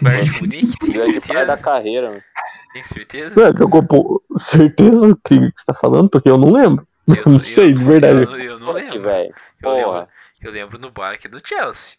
Bayern 0.00 0.30
de 0.30 0.40
Munique, 0.40 0.78
tem 0.78 0.92
grande 0.92 1.12
parte 1.14 1.28
da 1.28 1.34
certeza? 1.38 1.56
carreira? 1.62 2.24
Tem 2.72 2.84
certeza? 2.84 3.48
É, 3.48 3.52
jogou, 3.58 3.82
pô, 3.82 4.22
certeza 4.38 5.18
que 5.24 5.38
que 5.38 5.60
você 5.60 5.64
tá 5.66 5.74
falando, 5.74 6.08
porque 6.08 6.28
eu 6.30 6.38
não 6.38 6.52
lembro. 6.52 6.86
Eu 7.08 7.24
não 7.32 7.40
sei, 7.40 7.74
de 7.74 7.82
verdade. 7.82 8.22
Eu, 8.22 8.38
eu 8.38 8.58
não 8.60 8.68
Olha 8.68 8.82
aqui, 8.82 8.92
lembro. 8.92 9.10
velho. 9.10 9.34
Eu 9.62 9.70
lembro, 9.72 9.84
Porra. 9.86 10.08
Eu 10.46 10.52
lembro 10.52 10.78
no 10.78 10.90
Bayern 10.90 11.18
que 11.18 11.26
é 11.26 11.30
do 11.30 11.46
Chelsea. 11.46 11.96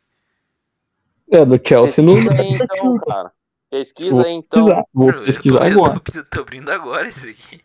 É, 1.31 1.45
no 1.45 1.59
Chelsea 1.65 2.03
não. 2.03 2.15
Pesquisa 2.15 2.33
aí 2.41 2.51
então, 2.53 2.97
cara. 2.97 3.31
Pesquisa 3.69 4.25
aí 4.25 4.33
então. 4.33 4.65
pesquisar, 4.65 4.85
vou 4.93 5.13
tô- 5.13 5.21
pesquisar 5.23 5.55
eu 5.69 5.73
tô, 5.75 5.79
agora. 5.85 6.01
Eu 6.15 6.25
tô, 6.25 6.39
abrindo 6.41 6.71
agora 6.71 7.07
isso 7.07 7.27
aqui. 7.27 7.61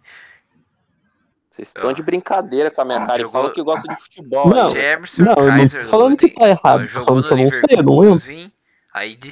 Vocês 1.51 1.69
estão 1.69 1.93
de 1.93 2.03
brincadeira 2.03 2.71
com 2.71 2.83
a 2.83 2.85
minha 2.85 3.05
cara 3.07 3.19
e 3.19 3.23
Jogou- 3.23 3.33
falam 3.33 3.53
que 3.53 3.63
gosta 3.63 3.89
de 3.93 4.01
futebol. 4.01 4.49
Não, 4.49 4.73
né? 4.73 4.93
Emerson, 4.93 5.23
Não, 5.25 5.35
não 5.35 5.47
Kaiser, 5.47 5.85
tô 5.85 5.91
falando 5.91 6.17
que 6.17 6.29
tá 6.29 6.49
errado, 6.49 6.81
tô 6.83 6.87
jogou 6.87 7.07
falando 7.07 7.23
no 7.23 7.29
que 7.29 7.33
eu 7.35 7.39
não 7.39 7.51
sei, 7.51 7.61
eu 7.79 7.83
não 7.83 7.99
lembro. 7.99 8.15
Leverkusen, 8.15 8.53
aí 8.93 9.17
de 9.17 9.31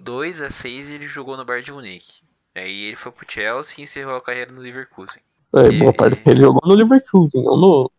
2 0.00 0.40
a 0.40 0.50
6 0.50 0.90
ele 0.90 1.06
jogou 1.06 1.36
no 1.36 1.44
Bayern 1.44 1.64
de 1.64 1.72
Munique. 1.72 2.22
Aí 2.54 2.84
ele 2.84 2.96
foi 2.96 3.12
pro 3.12 3.30
Chelsea 3.30 3.74
e 3.78 3.82
encerrou 3.82 4.16
a 4.16 4.22
carreira 4.22 4.50
no 4.52 4.60
Leverkusen. 4.60 5.22
É, 5.54 5.70
boa 5.70 5.92
parte 5.92 6.20
ele 6.26 6.40
jogou 6.40 6.62
no 6.66 6.74
Leverkusen, 6.74 7.44
não 7.44 7.56
no. 7.56 7.90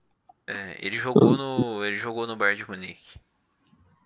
É, 0.48 0.78
ele 0.80 1.00
jogou 1.00 1.36
no. 1.36 1.84
Ele 1.84 1.96
jogou 1.96 2.28
no 2.28 2.36
Bayern 2.36 2.64
de 2.64 2.70
Munique. 2.70 3.20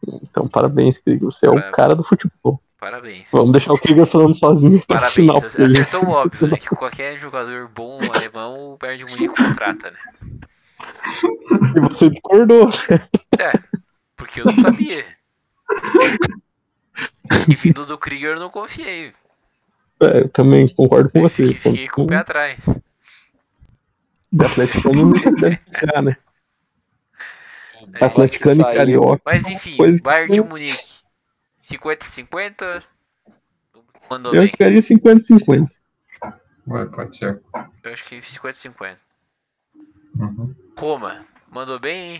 Então, 0.07 0.47
parabéns, 0.47 0.97
Krieger. 0.97 1.25
Você 1.25 1.45
é 1.45 1.49
o 1.49 1.71
cara 1.71 1.95
do 1.95 2.03
futebol. 2.03 2.61
Parabéns. 2.79 3.29
Vamos 3.31 3.51
deixar 3.51 3.73
o 3.73 3.79
Krieger 3.79 4.05
falando 4.05 4.33
sozinho 4.33 4.81
Parabéns. 4.87 5.13
final. 5.13 5.37
Acertou 5.37 6.07
o 6.07 6.11
óbvio, 6.11 6.47
né? 6.47 6.57
Que 6.57 6.69
qualquer 6.69 7.19
jogador 7.19 7.67
bom 7.67 7.99
alemão, 8.15 8.73
o 8.73 8.77
Bayern 8.77 9.03
de 9.03 9.11
Munique 9.11 9.35
contrata, 9.35 9.91
né? 9.91 9.97
E 11.75 11.79
você 11.81 12.09
discordou. 12.09 12.69
É, 13.37 13.51
porque 14.15 14.39
eu 14.39 14.45
não 14.45 14.55
sabia. 14.55 15.05
E 17.49 17.55
vindo 17.55 17.85
do 17.85 17.97
Krieger 17.97 18.35
eu 18.35 18.39
não 18.39 18.49
confiei. 18.49 19.13
É, 20.01 20.21
eu 20.21 20.29
também 20.29 20.73
concordo 20.73 21.09
com 21.09 21.21
você. 21.21 21.47
Fiquei, 21.47 21.71
fiquei 21.71 21.87
com 21.89 22.03
o 22.03 22.07
pé 22.07 22.15
atrás. 22.15 22.65
O 24.31 24.43
Atlético 24.43 24.95
não 24.95 25.11
deve 25.11 25.59
tirar, 25.77 26.01
né? 26.01 26.15
É, 27.93 28.05
Atleticano 28.05 28.61
e. 28.61 28.75
Carioca. 28.75 29.21
Mas 29.25 29.47
enfim, 29.47 29.77
Coisa 29.77 30.01
Bayern 30.01 30.33
que- 30.33 30.41
de 30.41 30.47
Munique. 30.47 30.99
50-50. 31.59 32.83
Mandou 34.09 34.33
Eu 34.33 34.41
bem. 34.41 34.49
ficaria 34.51 34.81
50-50. 34.81 35.69
Vai, 36.65 36.85
pode 36.87 37.17
ser. 37.17 37.41
Eu 37.83 37.93
acho 37.93 38.05
que 38.05 38.15
50-50. 38.21 38.97
Uhum. 40.19 40.53
Roma. 40.77 41.25
Mandou 41.51 41.79
bem. 41.79 42.19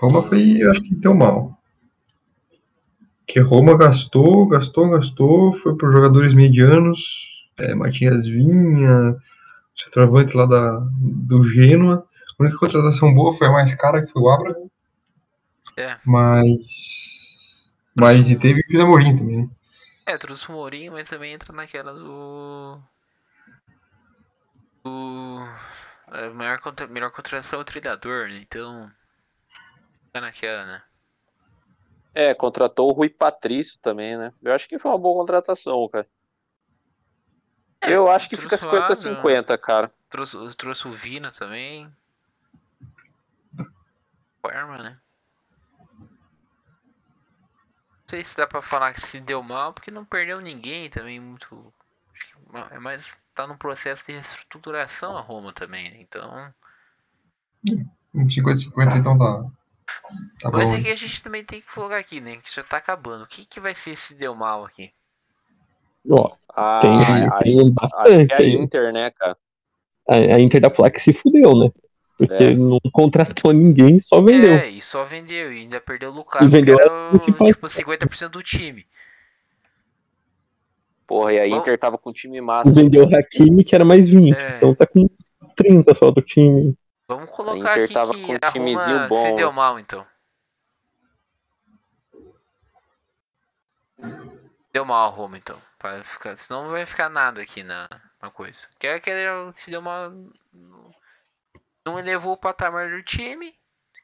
Roma 0.00 0.22
foi, 0.28 0.58
eu 0.62 0.70
acho 0.70 0.82
que 0.82 0.94
deu 0.94 1.14
mal. 1.14 1.58
Que 3.26 3.40
Roma 3.40 3.76
gastou, 3.78 4.46
gastou, 4.48 4.90
gastou, 4.90 5.54
foi 5.56 5.76
para 5.76 5.90
jogadores 5.90 6.34
medianos, 6.34 7.48
é, 7.56 7.74
Matias 7.74 8.26
Vinha, 8.26 9.16
centroavante 9.76 10.36
lá 10.36 10.44
da, 10.46 10.78
do 10.98 11.42
Genoa. 11.42 12.06
A 12.38 12.42
única 12.42 12.58
contratação 12.58 13.14
boa 13.14 13.36
foi 13.36 13.46
a 13.46 13.52
mais 13.52 13.74
cara 13.74 14.04
que 14.04 14.12
foi 14.12 14.22
o 14.22 14.28
Abraham. 14.28 14.68
É. 15.76 15.98
Mas. 16.04 17.76
Mas 17.94 18.28
e 18.28 18.36
teve 18.36 18.60
o 18.60 18.70
José 18.70 18.84
Mourinho 18.84 19.16
também, 19.16 19.42
né? 19.42 19.50
É, 20.06 20.18
trouxe 20.18 20.48
o 20.48 20.52
Mourinho, 20.52 20.92
mas 20.92 21.08
também 21.08 21.32
entra 21.32 21.52
naquela 21.52 21.92
do. 21.92 22.78
Do. 24.82 25.48
A 26.08 26.30
maior 26.30 26.58
contra... 26.60 26.86
melhor 26.86 27.10
contratação 27.10 27.58
é 27.58 27.62
o 27.62 27.64
treinador, 27.64 28.28
né? 28.28 28.38
Então. 28.38 28.90
Fica 30.06 30.20
naquela, 30.20 30.66
né? 30.66 30.82
É, 32.14 32.34
contratou 32.34 32.88
o 32.88 32.92
Rui 32.92 33.08
Patrício 33.08 33.78
também, 33.80 34.16
né? 34.16 34.32
Eu 34.42 34.52
acho 34.52 34.68
que 34.68 34.78
foi 34.78 34.90
uma 34.90 34.98
boa 34.98 35.20
contratação, 35.20 35.88
cara. 35.88 36.06
É, 37.80 37.92
Eu 37.92 38.08
acho 38.08 38.28
que 38.28 38.36
fica 38.36 38.56
trouxe 38.56 39.08
o 39.08 39.16
50-50, 39.16 39.58
cara. 39.58 39.92
Trouxe, 40.08 40.36
trouxe 40.56 40.86
o 40.86 40.92
Vina 40.92 41.32
também. 41.32 41.90
Parma, 44.44 44.76
né? 44.76 44.98
Não 47.90 48.08
sei 48.10 48.22
se 48.22 48.36
dá 48.36 48.46
pra 48.46 48.60
falar 48.60 48.92
que 48.92 49.00
se 49.00 49.18
deu 49.18 49.42
mal, 49.42 49.72
porque 49.72 49.90
não 49.90 50.04
perdeu 50.04 50.38
ninguém 50.38 50.90
também 50.90 51.18
muito. 51.18 51.72
Acho 52.12 52.26
que 52.28 52.52
ma- 52.52 52.68
é 52.70 52.78
mais. 52.78 53.26
tá 53.34 53.46
num 53.46 53.56
processo 53.56 54.04
de 54.04 54.12
reestruturação 54.12 55.16
a 55.16 55.20
Roma 55.22 55.50
também, 55.54 55.90
né? 55.90 55.96
Então. 55.98 56.52
Um 58.14 58.28
50-50 58.28 58.98
então 58.98 59.16
tá. 59.16 59.50
Tá 60.38 60.50
Mas 60.50 60.70
bom. 60.70 60.76
é 60.76 60.80
que 60.82 60.88
a 60.88 60.94
gente 60.96 61.22
também 61.22 61.42
tem 61.42 61.62
que 61.62 61.72
colocar 61.72 61.96
aqui, 61.96 62.20
né? 62.20 62.36
Que 62.36 62.54
já 62.54 62.62
tá 62.62 62.76
acabando. 62.76 63.24
O 63.24 63.26
que, 63.26 63.46
que 63.46 63.58
vai 63.60 63.74
ser 63.74 63.96
se 63.96 64.14
deu 64.14 64.34
mal 64.34 64.66
aqui? 64.66 64.92
Ó, 66.10 66.36
Ah, 66.54 66.80
tem, 66.82 67.00
acho, 67.00 67.44
tem 67.44 67.56
acho 67.56 67.72
bastante. 67.72 68.26
que 68.26 68.32
é 68.34 68.36
a. 68.36 68.42
Inter, 68.42 68.92
né, 68.92 69.10
cara? 69.10 69.38
A, 70.06 70.14
a 70.16 70.38
Inter 70.40 70.60
da 70.60 70.68
Placa 70.68 70.98
se 70.98 71.14
fudeu, 71.14 71.56
né? 71.58 71.70
Porque 72.16 72.44
É. 72.44 72.54
não 72.54 72.78
contratou 72.92 73.52
ninguém, 73.52 74.00
só 74.00 74.20
vendeu. 74.20 74.52
É, 74.52 74.68
e 74.68 74.80
só 74.80 75.04
vendeu. 75.04 75.52
E 75.52 75.60
ainda 75.60 75.80
perdeu 75.80 76.10
o 76.10 76.14
Lukaku, 76.14 76.44
E 76.44 76.48
vendeu 76.48 76.76
que 76.76 76.82
a 76.82 76.84
era 76.84 77.14
o, 77.14 77.18
tipo 77.18 77.68
50% 77.68 78.28
do 78.28 78.42
time. 78.42 78.86
Porra, 81.06 81.32
e 81.32 81.40
a 81.40 81.48
Bom. 81.48 81.60
Inter 81.60 81.78
tava 81.78 81.98
com 81.98 82.10
um 82.10 82.12
time 82.12 82.40
massa. 82.40 82.70
Vendeu 82.72 83.04
o 83.04 83.18
Hakimi, 83.18 83.64
que 83.64 83.74
era 83.74 83.84
mais 83.84 84.08
20. 84.08 84.34
É. 84.34 84.56
Então 84.56 84.74
tá 84.74 84.86
com 84.86 85.08
30 85.56 85.94
só 85.94 86.10
do 86.10 86.22
time. 86.22 86.76
Vamos 87.06 87.30
colocar 87.30 87.72
Inter 87.72 87.84
aqui 87.84 87.94
tava 87.94 88.14
que 88.14 88.22
com 88.22 88.32
um 88.32 88.36
a 88.36 88.50
timezinho 88.50 88.96
Roma 88.96 89.08
bom, 89.08 89.22
se 89.22 89.32
deu 89.34 89.52
mal, 89.52 89.78
então. 89.78 90.06
Deu 94.72 94.84
mal 94.84 95.06
a 95.06 95.10
Roma, 95.10 95.36
então. 95.36 95.58
Ficar, 96.04 96.36
senão 96.38 96.64
não 96.64 96.70
vai 96.70 96.86
ficar 96.86 97.10
nada 97.10 97.42
aqui 97.42 97.62
na, 97.62 97.86
na 98.22 98.30
coisa. 98.30 98.66
Quer 98.78 99.00
que 99.00 99.10
ele 99.10 99.52
se 99.52 99.70
deu 99.70 99.82
mal. 99.82 100.10
Não 101.84 101.98
elevou 101.98 102.32
o 102.32 102.40
patamar 102.40 102.90
do 102.90 103.02
time, 103.02 103.54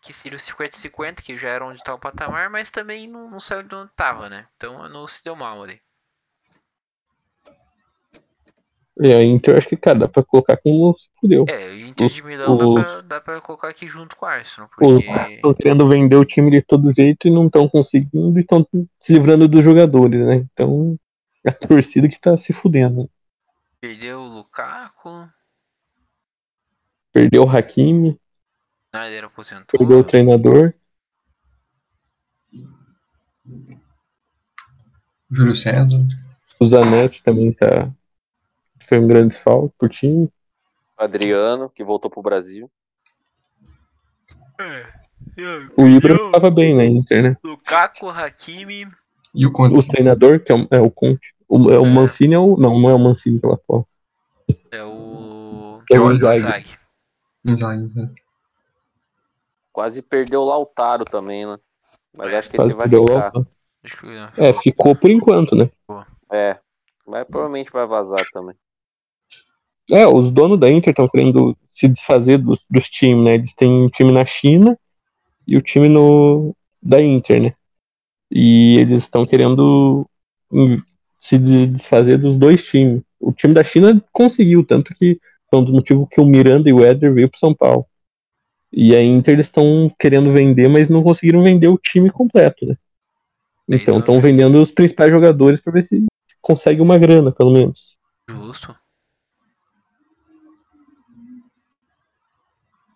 que 0.02 0.12
seria 0.12 0.36
o 0.36 0.40
50-50, 0.40 1.22
que 1.22 1.36
já 1.36 1.48
era 1.48 1.64
onde 1.64 1.82
tá 1.82 1.94
o 1.94 1.98
patamar, 1.98 2.50
mas 2.50 2.70
também 2.70 3.08
não, 3.08 3.30
não 3.30 3.40
saiu 3.40 3.62
de 3.62 3.74
onde 3.74 3.90
tava, 3.94 4.28
né? 4.28 4.46
Então 4.56 4.88
não 4.88 5.06
se 5.08 5.24
deu 5.24 5.34
mal 5.34 5.62
ali. 5.62 5.80
E 9.02 9.12
a 9.14 9.22
Inter, 9.22 9.56
acho 9.56 9.68
que, 9.68 9.76
cara, 9.76 10.00
dá 10.00 10.08
pra 10.08 10.22
colocar 10.22 10.58
como 10.58 10.94
se 10.98 11.08
fudeu. 11.18 11.46
É, 11.48 11.68
o 11.68 11.74
Inter 11.74 12.08
de 12.08 12.14
Os- 12.14 12.20
Milão 12.20 12.58
dá, 12.58 12.66
os- 12.66 12.74
pra, 12.74 13.00
dá 13.00 13.20
pra 13.20 13.40
colocar 13.40 13.68
aqui 13.68 13.88
junto 13.88 14.14
com 14.14 14.26
o 14.26 14.28
Arsenal, 14.28 14.68
porque. 14.68 15.06
estão 15.34 15.54
querendo 15.54 15.88
vender 15.88 16.16
o 16.16 16.24
time 16.24 16.50
de 16.50 16.60
todo 16.60 16.92
jeito 16.92 17.26
e 17.26 17.30
não 17.30 17.46
estão 17.46 17.66
conseguindo 17.66 18.38
e 18.38 18.42
estão 18.42 18.66
se 19.00 19.12
livrando 19.12 19.48
dos 19.48 19.64
jogadores, 19.64 20.20
né? 20.26 20.46
Então, 20.52 20.98
é 21.46 21.50
a 21.50 21.54
torcida 21.54 22.08
que 22.08 22.20
tá 22.20 22.36
se 22.36 22.52
fudendo. 22.52 23.08
Perdeu 23.80 24.20
o 24.20 24.28
Lukaku, 24.28 25.26
Perdeu 27.12 27.42
o 27.44 27.48
Hakimi, 27.50 28.18
Snyder 28.92 29.24
aposentou. 29.24 29.78
perdeu 29.78 29.98
o 29.98 30.04
treinador. 30.04 30.72
Júlio 35.30 35.54
César. 35.54 36.04
O 36.58 36.66
Zanetti 36.66 37.22
também 37.22 37.52
tá. 37.52 37.90
Foi 38.88 38.98
um 38.98 39.06
grande 39.06 39.28
desfalque 39.28 39.74
pro 39.78 39.88
time. 39.88 40.28
Adriano, 40.98 41.70
que 41.70 41.84
voltou 41.84 42.10
pro 42.10 42.22
Brasil. 42.22 42.70
O 45.76 45.86
Ibra 45.86 46.18
tava 46.32 46.50
bem 46.50 46.74
na 46.76 46.84
Inter, 46.84 47.22
né? 47.22 47.36
Lukaku, 47.42 48.08
Hakimi. 48.08 48.86
E 49.34 49.46
o 49.46 49.52
Conte. 49.52 49.76
O 49.76 49.86
treinador, 49.86 50.40
que 50.40 50.52
é 50.52 50.54
o, 50.54 50.68
é 50.70 50.80
o 50.80 50.90
Conte. 50.90 51.34
O, 51.48 51.70
é 51.70 51.78
o 51.78 51.86
É. 51.86 51.88
Mancini 51.88 52.34
é 52.34 52.38
o. 52.38 52.56
Não, 52.56 52.78
não 52.78 52.90
é 52.90 52.94
o 52.94 52.98
Mancini 52.98 53.38
que 53.38 53.46
é 53.46 53.48
lá 53.48 53.58
fora. 53.66 53.84
É 54.72 54.84
o. 54.84 55.80
Zag. 56.16 56.79
Né? 57.44 57.54
Quase 59.72 60.02
perdeu 60.02 60.42
o 60.42 60.46
Lautaro 60.46 61.04
também, 61.04 61.46
né? 61.46 61.58
Mas 62.16 62.34
acho 62.34 62.50
que 62.50 62.56
Quase 62.56 62.70
esse 62.70 62.78
vai 62.78 62.88
ficar. 62.88 63.32
É, 64.36 64.52
ficou 64.60 64.94
por 64.94 65.10
enquanto, 65.10 65.54
né? 65.56 65.70
É. 66.30 66.58
Mas 67.06 67.24
provavelmente 67.24 67.72
vai 67.72 67.86
vazar 67.86 68.24
também. 68.32 68.54
É, 69.90 70.06
os 70.06 70.30
donos 70.30 70.58
da 70.58 70.70
Inter 70.70 70.90
estão 70.90 71.08
querendo 71.08 71.56
se 71.68 71.88
desfazer 71.88 72.38
dos, 72.38 72.60
dos 72.70 72.88
times, 72.88 73.24
né? 73.24 73.34
Eles 73.34 73.54
têm 73.54 73.68
um 73.68 73.88
time 73.88 74.12
na 74.12 74.24
China 74.24 74.78
e 75.46 75.56
o 75.56 75.62
time 75.62 75.88
no, 75.88 76.54
da 76.80 77.02
Inter, 77.02 77.42
né? 77.42 77.54
E 78.30 78.78
eles 78.78 79.02
estão 79.02 79.26
querendo 79.26 80.08
se 81.18 81.38
de- 81.38 81.66
desfazer 81.66 82.18
dos 82.18 82.36
dois 82.36 82.64
times. 82.64 83.02
O 83.18 83.32
time 83.32 83.52
da 83.52 83.64
China 83.64 84.02
conseguiu, 84.12 84.64
tanto 84.64 84.94
que 84.94 85.20
foi 85.50 85.60
um 85.60 85.64
dos 85.64 85.74
motivos 85.74 86.08
que 86.10 86.20
o 86.20 86.24
Miranda 86.26 86.68
e 86.68 86.72
o 86.72 86.84
Éder 86.84 87.12
veio 87.12 87.28
para 87.28 87.38
São 87.38 87.54
Paulo. 87.54 87.86
E 88.72 88.94
a 88.94 89.02
Inter 89.02 89.34
eles 89.34 89.48
estão 89.48 89.90
querendo 89.98 90.32
vender, 90.32 90.68
mas 90.68 90.88
não 90.88 91.02
conseguiram 91.02 91.42
vender 91.42 91.68
o 91.68 91.78
time 91.78 92.10
completo, 92.10 92.66
né? 92.66 92.76
Dez 93.68 93.82
Então 93.82 93.98
estão 93.98 94.16
né? 94.16 94.20
vendendo 94.20 94.62
os 94.62 94.70
principais 94.70 95.10
jogadores 95.10 95.60
para 95.60 95.72
ver 95.72 95.84
se 95.84 96.04
consegue 96.40 96.80
uma 96.80 96.98
grana, 96.98 97.32
pelo 97.32 97.52
menos. 97.52 97.96
Justo. 98.28 98.76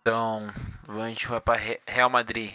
Então, 0.00 0.48
a 0.88 1.08
gente 1.08 1.26
vai 1.26 1.40
pra 1.40 1.56
Re- 1.56 1.80
Real 1.86 2.10
Madrid. 2.10 2.52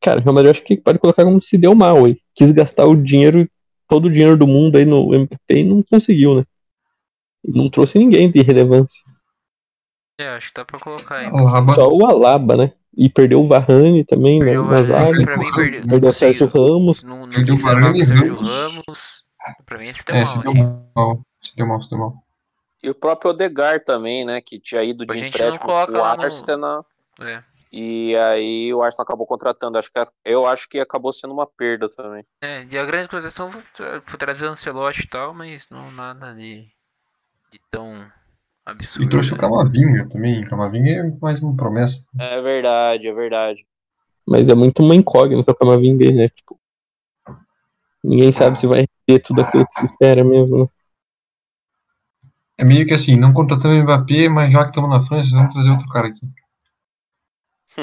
Cara, 0.00 0.20
Real 0.20 0.34
Madrid 0.34 0.50
acho 0.50 0.62
que 0.62 0.76
pode 0.76 0.98
colocar 0.98 1.24
como 1.24 1.40
se 1.42 1.56
deu 1.56 1.74
mal 1.74 2.04
aí. 2.04 2.18
Quis 2.34 2.52
gastar 2.52 2.86
o 2.86 2.94
dinheiro, 2.94 3.48
todo 3.88 4.06
o 4.06 4.10
dinheiro 4.12 4.36
do 4.36 4.46
mundo 4.46 4.76
aí 4.76 4.84
no 4.84 5.14
MVP 5.14 5.60
e 5.60 5.64
não 5.64 5.82
conseguiu, 5.82 6.36
né? 6.36 6.44
Não 7.46 7.68
trouxe 7.68 7.98
ninguém 7.98 8.30
de 8.30 8.40
relevância. 8.42 9.02
É, 10.18 10.28
acho 10.28 10.48
que 10.48 10.54
dá 10.54 10.64
pra 10.64 10.78
colocar 10.78 11.16
aí. 11.16 11.26
O 11.28 11.44
Raba, 11.46 11.74
Só 11.74 11.88
o 11.88 12.04
Alaba, 12.06 12.56
né? 12.56 12.72
E 12.96 13.08
perdeu 13.08 13.42
o 13.42 13.48
Varane 13.48 14.04
também, 14.04 14.38
né? 14.38 14.44
Perdeu 14.46 14.62
o 14.62 14.66
Na 14.70 14.76
zaga. 14.76 14.92
Varane, 15.04 15.24
pra 15.24 15.36
mim, 15.36 15.52
perdeu. 15.52 15.86
Perdeu 15.88 16.10
o 16.10 16.12
Sérgio 16.12 16.46
Ramos. 16.46 17.02
Não, 17.02 17.20
não 17.26 17.28
Perdeu 17.28 17.54
o 17.54 17.58
Varane 17.58 17.98
o 17.98 18.02
e 18.02 18.06
Sérgio 18.06 18.36
Ramos. 18.36 19.24
Pra 19.66 19.78
mim, 19.78 19.88
esse 19.88 20.04
deu 20.04 20.14
é, 20.16 20.24
mal. 20.24 20.26
se 20.26 20.38
deu 20.38 20.50
assim. 20.52 20.62
mal. 20.94 21.20
Se 21.40 21.56
deu 21.56 21.66
mal, 21.66 21.82
se 21.82 21.90
deu 21.90 21.98
mal. 21.98 22.14
E 22.82 22.90
o 22.90 22.94
próprio 22.94 23.30
Odegar 23.32 23.82
também, 23.84 24.24
né? 24.24 24.40
Que 24.40 24.58
tinha 24.60 24.82
ido 24.84 25.02
A 25.02 25.06
de 25.12 25.18
gente 25.18 25.22
não 25.22 25.28
empréstimo 25.48 25.66
coloca 25.66 25.92
pro 25.92 26.00
lá 26.00 26.16
no- 26.16 26.22
Arsenal. 26.22 26.86
É. 27.20 27.42
E 27.72 28.14
aí 28.16 28.72
o 28.72 28.82
Arsenal 28.82 29.04
acabou 29.04 29.26
contratando. 29.26 29.76
Acho 29.78 29.90
que, 29.90 29.98
eu 30.24 30.46
acho 30.46 30.68
que 30.68 30.78
acabou 30.78 31.12
sendo 31.12 31.34
uma 31.34 31.46
perda 31.46 31.88
também. 31.88 32.24
É, 32.40 32.64
e 32.70 32.78
a 32.78 32.84
grande 32.84 33.08
contratação 33.08 33.50
foi, 33.50 33.62
foi 34.04 34.18
trazer 34.18 34.46
o 34.46 34.50
Ancelotti 34.50 35.02
e 35.02 35.08
tal, 35.08 35.34
mas 35.34 35.68
não 35.70 35.90
nada 35.90 36.32
de, 36.34 36.66
de 37.54 37.60
tão 37.70 38.04
absurdo. 38.66 39.06
E 39.06 39.08
trouxe 39.08 39.32
o? 39.32 39.36
Camavinga 39.36 40.08
também. 40.08 40.42
Camavinga 40.42 40.90
é 40.90 41.16
mais 41.22 41.40
uma 41.40 41.56
promessa. 41.56 42.04
É 42.18 42.40
verdade, 42.40 43.06
é 43.06 43.14
verdade. 43.14 43.64
Mas 44.26 44.48
é 44.48 44.54
muito 44.54 44.82
uma 44.82 44.94
incógnita 44.94 45.52
o 45.52 45.54
Camavinga 45.54 46.10
né? 46.10 46.28
Tipo, 46.30 46.58
ninguém 48.02 48.32
sabe 48.32 48.58
se 48.58 48.66
vai 48.66 48.86
ter 49.06 49.20
tudo 49.20 49.42
aquilo 49.42 49.66
que 49.68 49.80
se 49.80 49.86
espera 49.86 50.24
mesmo. 50.24 50.64
né? 50.64 50.68
É 52.58 52.64
meio 52.64 52.86
que 52.86 52.94
assim, 52.94 53.16
não 53.16 53.32
contratamos 53.32 53.78
o 53.78 53.82
Mbappé, 53.82 54.28
mas 54.28 54.52
já 54.52 54.62
que 54.64 54.70
estamos 54.70 54.90
na 54.90 55.06
França, 55.06 55.30
vamos 55.36 55.54
trazer 55.54 55.70
outro 55.70 55.88
cara 55.88 56.08
aqui. 56.08 56.26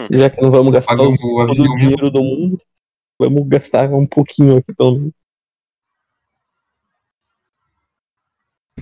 Já 0.09 0.29
que 0.29 0.41
não 0.41 0.51
vamos 0.51 0.73
gastar 0.73 0.95
o 0.95 1.17
todo 1.17 1.63
o 1.63 1.77
dinheiro 1.77 2.09
do 2.09 2.23
mundo, 2.23 2.61
vamos 3.19 3.47
gastar 3.47 3.89
um 3.93 4.07
pouquinho 4.07 4.57
aqui 4.57 4.73
pelo 4.73 4.97
menos. 4.97 5.20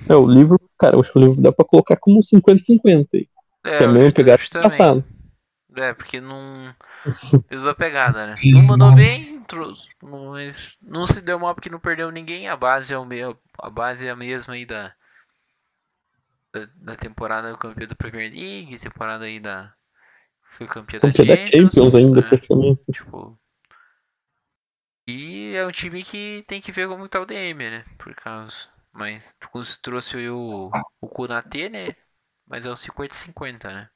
É, 0.07 0.15
o 0.15 0.27
livro, 0.27 0.59
cara, 0.77 0.95
eu 0.95 1.01
acho 1.01 1.11
que 1.11 1.17
o 1.17 1.21
livro 1.21 1.41
dá 1.41 1.51
pra 1.51 1.65
colocar 1.65 1.95
como 1.97 2.19
50-50 2.19 3.07
aí. 3.13 3.27
É, 3.63 3.77
Também 3.79 4.05
eu 4.05 4.13
pegar 4.13 4.37
passado. 4.37 5.03
É, 5.75 5.93
porque 5.93 6.19
não. 6.19 6.73
Usou 7.51 7.71
a 7.71 7.75
pegada, 7.75 8.27
né? 8.27 8.35
Não 8.43 8.63
mandou 8.63 8.93
bem, 8.93 9.41
trouxe, 9.43 9.87
mas 10.01 10.77
não 10.81 11.05
se 11.05 11.21
deu 11.21 11.39
mal 11.39 11.53
porque 11.53 11.69
não 11.69 11.79
perdeu 11.79 12.11
ninguém. 12.11 12.47
A 12.47 12.57
base 12.57 12.93
é, 12.93 12.97
o 12.97 13.05
meu, 13.05 13.37
a 13.59 13.69
base 13.69 14.05
é 14.05 14.09
a 14.09 14.15
mesma 14.15 14.55
aí 14.55 14.65
da, 14.65 14.93
da, 16.53 16.67
da 16.75 16.95
temporada 16.95 17.51
do 17.51 17.57
campeão 17.57 17.87
da 17.87 17.95
Premier 17.95 18.31
League, 18.31 18.79
temporada 18.79 19.25
aí 19.25 19.39
da. 19.39 19.71
Foi 20.41 20.67
campeão 20.67 20.99
da 20.99 21.11
Campeão 21.11 21.27
da 21.27 21.35
Champions. 21.35 21.73
Champions 21.75 21.95
ainda, 21.95 22.21
né? 22.21 22.27
praticamente. 22.27 22.81
Tipo. 22.91 23.39
E 25.07 25.53
é 25.55 25.65
um 25.65 25.71
time 25.71 26.03
que 26.03 26.43
tem 26.47 26.61
que 26.61 26.71
ver 26.71 26.87
como 26.87 27.07
tá 27.07 27.19
o 27.21 27.25
DM, 27.25 27.69
né? 27.69 27.85
Por 27.97 28.13
causa. 28.15 28.67
Mas 28.91 29.35
tu 29.39 29.49
trouxe 29.81 30.29
o, 30.29 30.71
o 30.99 31.07
Kunatê, 31.07 31.69
né? 31.69 31.95
Mas 32.47 32.65
é 32.65 32.69
um 32.69 32.75
50-50, 32.75 33.71
né? 33.71 33.89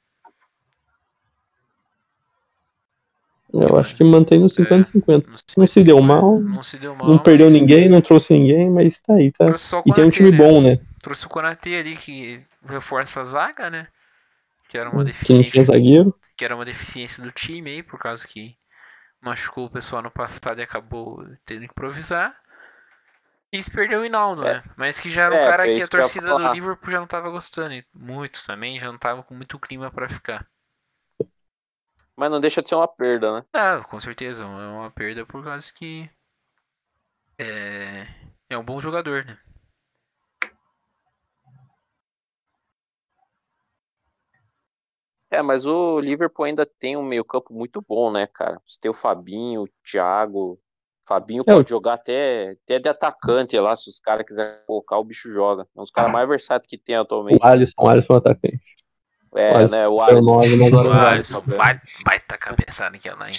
Eu 3.52 3.76
acho 3.78 3.94
que 3.94 4.02
mantém 4.02 4.40
no 4.40 4.48
50-50. 4.48 5.26
Não 5.56 5.66
se 5.66 5.84
deu 5.84 6.00
mal, 6.00 6.40
Não 6.40 6.62
se 6.62 6.76
deu 6.76 6.94
mal. 6.94 7.06
Não 7.06 7.18
perdeu 7.18 7.46
mas 7.46 7.54
ninguém, 7.54 7.88
não 7.88 8.00
trouxe 8.00 8.32
ninguém, 8.32 8.68
mas 8.68 8.98
tá 8.98 9.14
aí, 9.14 9.30
tá? 9.30 9.46
O 9.46 9.88
E 9.88 9.92
tem 9.92 10.04
um 10.04 10.10
time 10.10 10.30
né? 10.32 10.36
bom, 10.36 10.60
né? 10.60 10.80
Trouxe 11.00 11.26
o 11.26 11.28
Konatê 11.28 11.76
ali 11.76 11.94
que 11.94 12.42
reforça 12.66 13.20
a 13.20 13.24
zaga, 13.24 13.70
né? 13.70 13.86
Que 14.68 14.78
era 14.78 14.88
uma 14.88 14.98
não 14.98 15.04
deficiência. 15.04 15.62
zagueiro. 15.62 16.14
Que 16.36 16.44
era 16.44 16.56
uma 16.56 16.64
deficiência 16.64 17.22
do 17.22 17.30
time 17.30 17.70
aí, 17.70 17.82
por 17.82 17.98
causa 17.98 18.26
que 18.26 18.56
machucou 19.20 19.66
o 19.66 19.70
pessoal 19.70 20.02
no 20.02 20.10
passado 20.10 20.58
e 20.58 20.62
acabou 20.62 21.24
tendo 21.46 21.60
que 21.60 21.66
improvisar. 21.66 22.34
E 23.54 23.62
se 23.62 23.70
perdeu 23.70 24.00
o 24.00 24.04
Hinaldo, 24.04 24.44
É. 24.44 24.54
né? 24.54 24.64
Mas 24.76 24.98
que 24.98 25.08
já 25.08 25.26
era 25.26 25.34
um 25.34 25.38
É, 25.38 25.46
cara 25.48 25.64
que 25.64 25.80
a 25.80 25.86
torcida 25.86 26.36
do. 26.36 26.52
Liverpool 26.52 26.90
já 26.90 26.98
não 26.98 27.06
tava 27.06 27.30
gostando 27.30 27.72
muito 27.94 28.44
também, 28.44 28.80
já 28.80 28.90
não 28.90 28.98
tava 28.98 29.22
com 29.22 29.32
muito 29.32 29.60
clima 29.60 29.92
pra 29.92 30.08
ficar. 30.08 30.44
Mas 32.16 32.32
não 32.32 32.40
deixa 32.40 32.60
de 32.60 32.68
ser 32.68 32.74
uma 32.74 32.88
perda, 32.88 33.32
né? 33.32 33.44
Ah, 33.52 33.84
com 33.84 34.00
certeza, 34.00 34.42
é 34.42 34.46
uma 34.46 34.90
perda 34.90 35.24
por 35.24 35.44
causa 35.44 35.72
que 35.72 36.10
é, 37.38 38.08
é 38.50 38.58
um 38.58 38.64
bom 38.64 38.80
jogador, 38.80 39.24
né? 39.24 39.38
É, 45.30 45.40
mas 45.42 45.64
o 45.64 46.00
Liverpool 46.00 46.44
ainda 46.44 46.66
tem 46.66 46.96
um 46.96 47.04
meio-campo 47.04 47.54
muito 47.54 47.80
bom, 47.80 48.10
né, 48.10 48.26
cara? 48.26 48.60
Você 48.66 48.80
tem 48.80 48.90
o 48.90 48.94
Fabinho, 48.94 49.62
o 49.62 49.68
Thiago. 49.84 50.60
Fabinho 51.06 51.44
É, 51.46 51.52
o- 51.52 51.56
pode 51.56 51.70
jogar 51.70 51.94
até, 51.94 52.56
até 52.64 52.78
de 52.78 52.88
atacante 52.88 53.58
lá, 53.58 53.76
se 53.76 53.90
os 53.90 54.00
caras 54.00 54.24
quiserem 54.26 54.58
colocar, 54.66 54.98
o 54.98 55.04
bicho 55.04 55.30
joga. 55.30 55.62
É 55.62 55.80
um 55.80 55.82
dos 55.82 55.90
caras 55.90 56.10
mais 56.12 56.28
versáteis 56.28 56.68
que 56.68 56.78
tem 56.78 56.96
atualmente. 56.96 57.38
O 57.42 57.46
Alisson, 57.46 57.74
o 57.78 57.88
Alisson 57.88 58.12
é 58.12 58.16
um 58.16 58.18
atacante. 58.18 58.60
É, 59.36 59.52
o 59.52 59.56
Alisson 59.56 59.70
né? 59.70 59.88
O 59.88 59.90
é 59.90 59.94
o 59.94 60.02
Alisson. 60.04 60.88
O. 60.88 60.92
Alisson, 60.92 61.40
baita, 61.42 61.82
baita 62.04 62.38
cabeçada 62.38 62.96
aqui, 62.96 63.10
lá, 63.10 63.28
hein? 63.28 63.34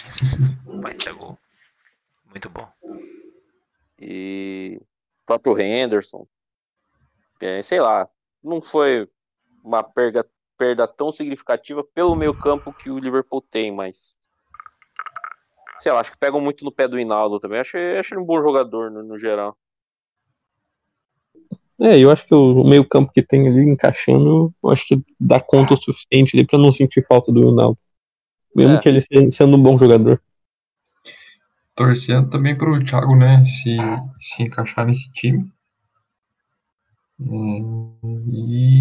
Baita 0.81 1.11
gol. 1.13 1.37
Muito 2.29 2.49
bom. 2.49 2.67
E 3.99 4.77
o 4.81 4.85
próprio 5.25 5.57
Henderson. 5.59 6.27
É, 7.39 7.61
sei 7.63 7.79
lá, 7.79 8.07
não 8.43 8.61
foi 8.61 9.09
uma 9.63 9.83
perda, 9.83 10.25
perda 10.57 10.87
tão 10.87 11.11
significativa 11.11 11.83
pelo 11.83 12.15
meio 12.15 12.33
campo 12.33 12.73
que 12.73 12.89
o 12.89 12.99
Liverpool 12.99 13.41
tem, 13.41 13.71
mas. 13.71 14.15
Sei 15.79 15.91
lá, 15.91 15.99
acho 15.99 16.11
que 16.11 16.17
pegam 16.17 16.41
muito 16.41 16.63
no 16.65 16.71
pé 16.71 16.87
do 16.87 16.99
Hinaldo 16.99 17.39
também. 17.39 17.59
Acho, 17.59 17.77
acho 17.99 18.13
ele 18.13 18.21
um 18.21 18.25
bom 18.25 18.41
jogador 18.41 18.91
no, 18.91 19.03
no 19.03 19.17
geral. 19.17 19.57
É, 21.79 22.01
eu 22.01 22.09
acho 22.09 22.25
que 22.25 22.33
o 22.33 22.63
meio 22.63 22.87
campo 22.87 23.11
que 23.13 23.21
tem 23.21 23.47
ali 23.47 23.69
encaixando, 23.69 24.53
eu 24.63 24.69
acho 24.69 24.85
que 24.87 24.97
dá 25.19 25.39
conta 25.41 25.73
o 25.73 25.77
suficiente 25.77 26.35
ali 26.35 26.45
pra 26.45 26.57
não 26.57 26.71
sentir 26.71 27.05
falta 27.05 27.31
do 27.31 27.43
Ronaldo. 27.43 27.77
Mesmo 28.55 28.77
É. 28.77 28.81
que 28.81 28.89
ele 28.89 29.01
se- 29.01 29.31
sendo 29.31 29.57
um 29.57 29.63
bom 29.63 29.77
jogador. 29.77 30.21
Torcendo 31.75 32.29
também 32.31 32.57
pro 32.57 32.83
Thiago, 32.83 33.15
né? 33.15 33.45
Se, 33.45 33.77
se 34.19 34.43
encaixar 34.43 34.85
nesse 34.85 35.09
time. 35.13 35.49
Hum, 37.19 37.95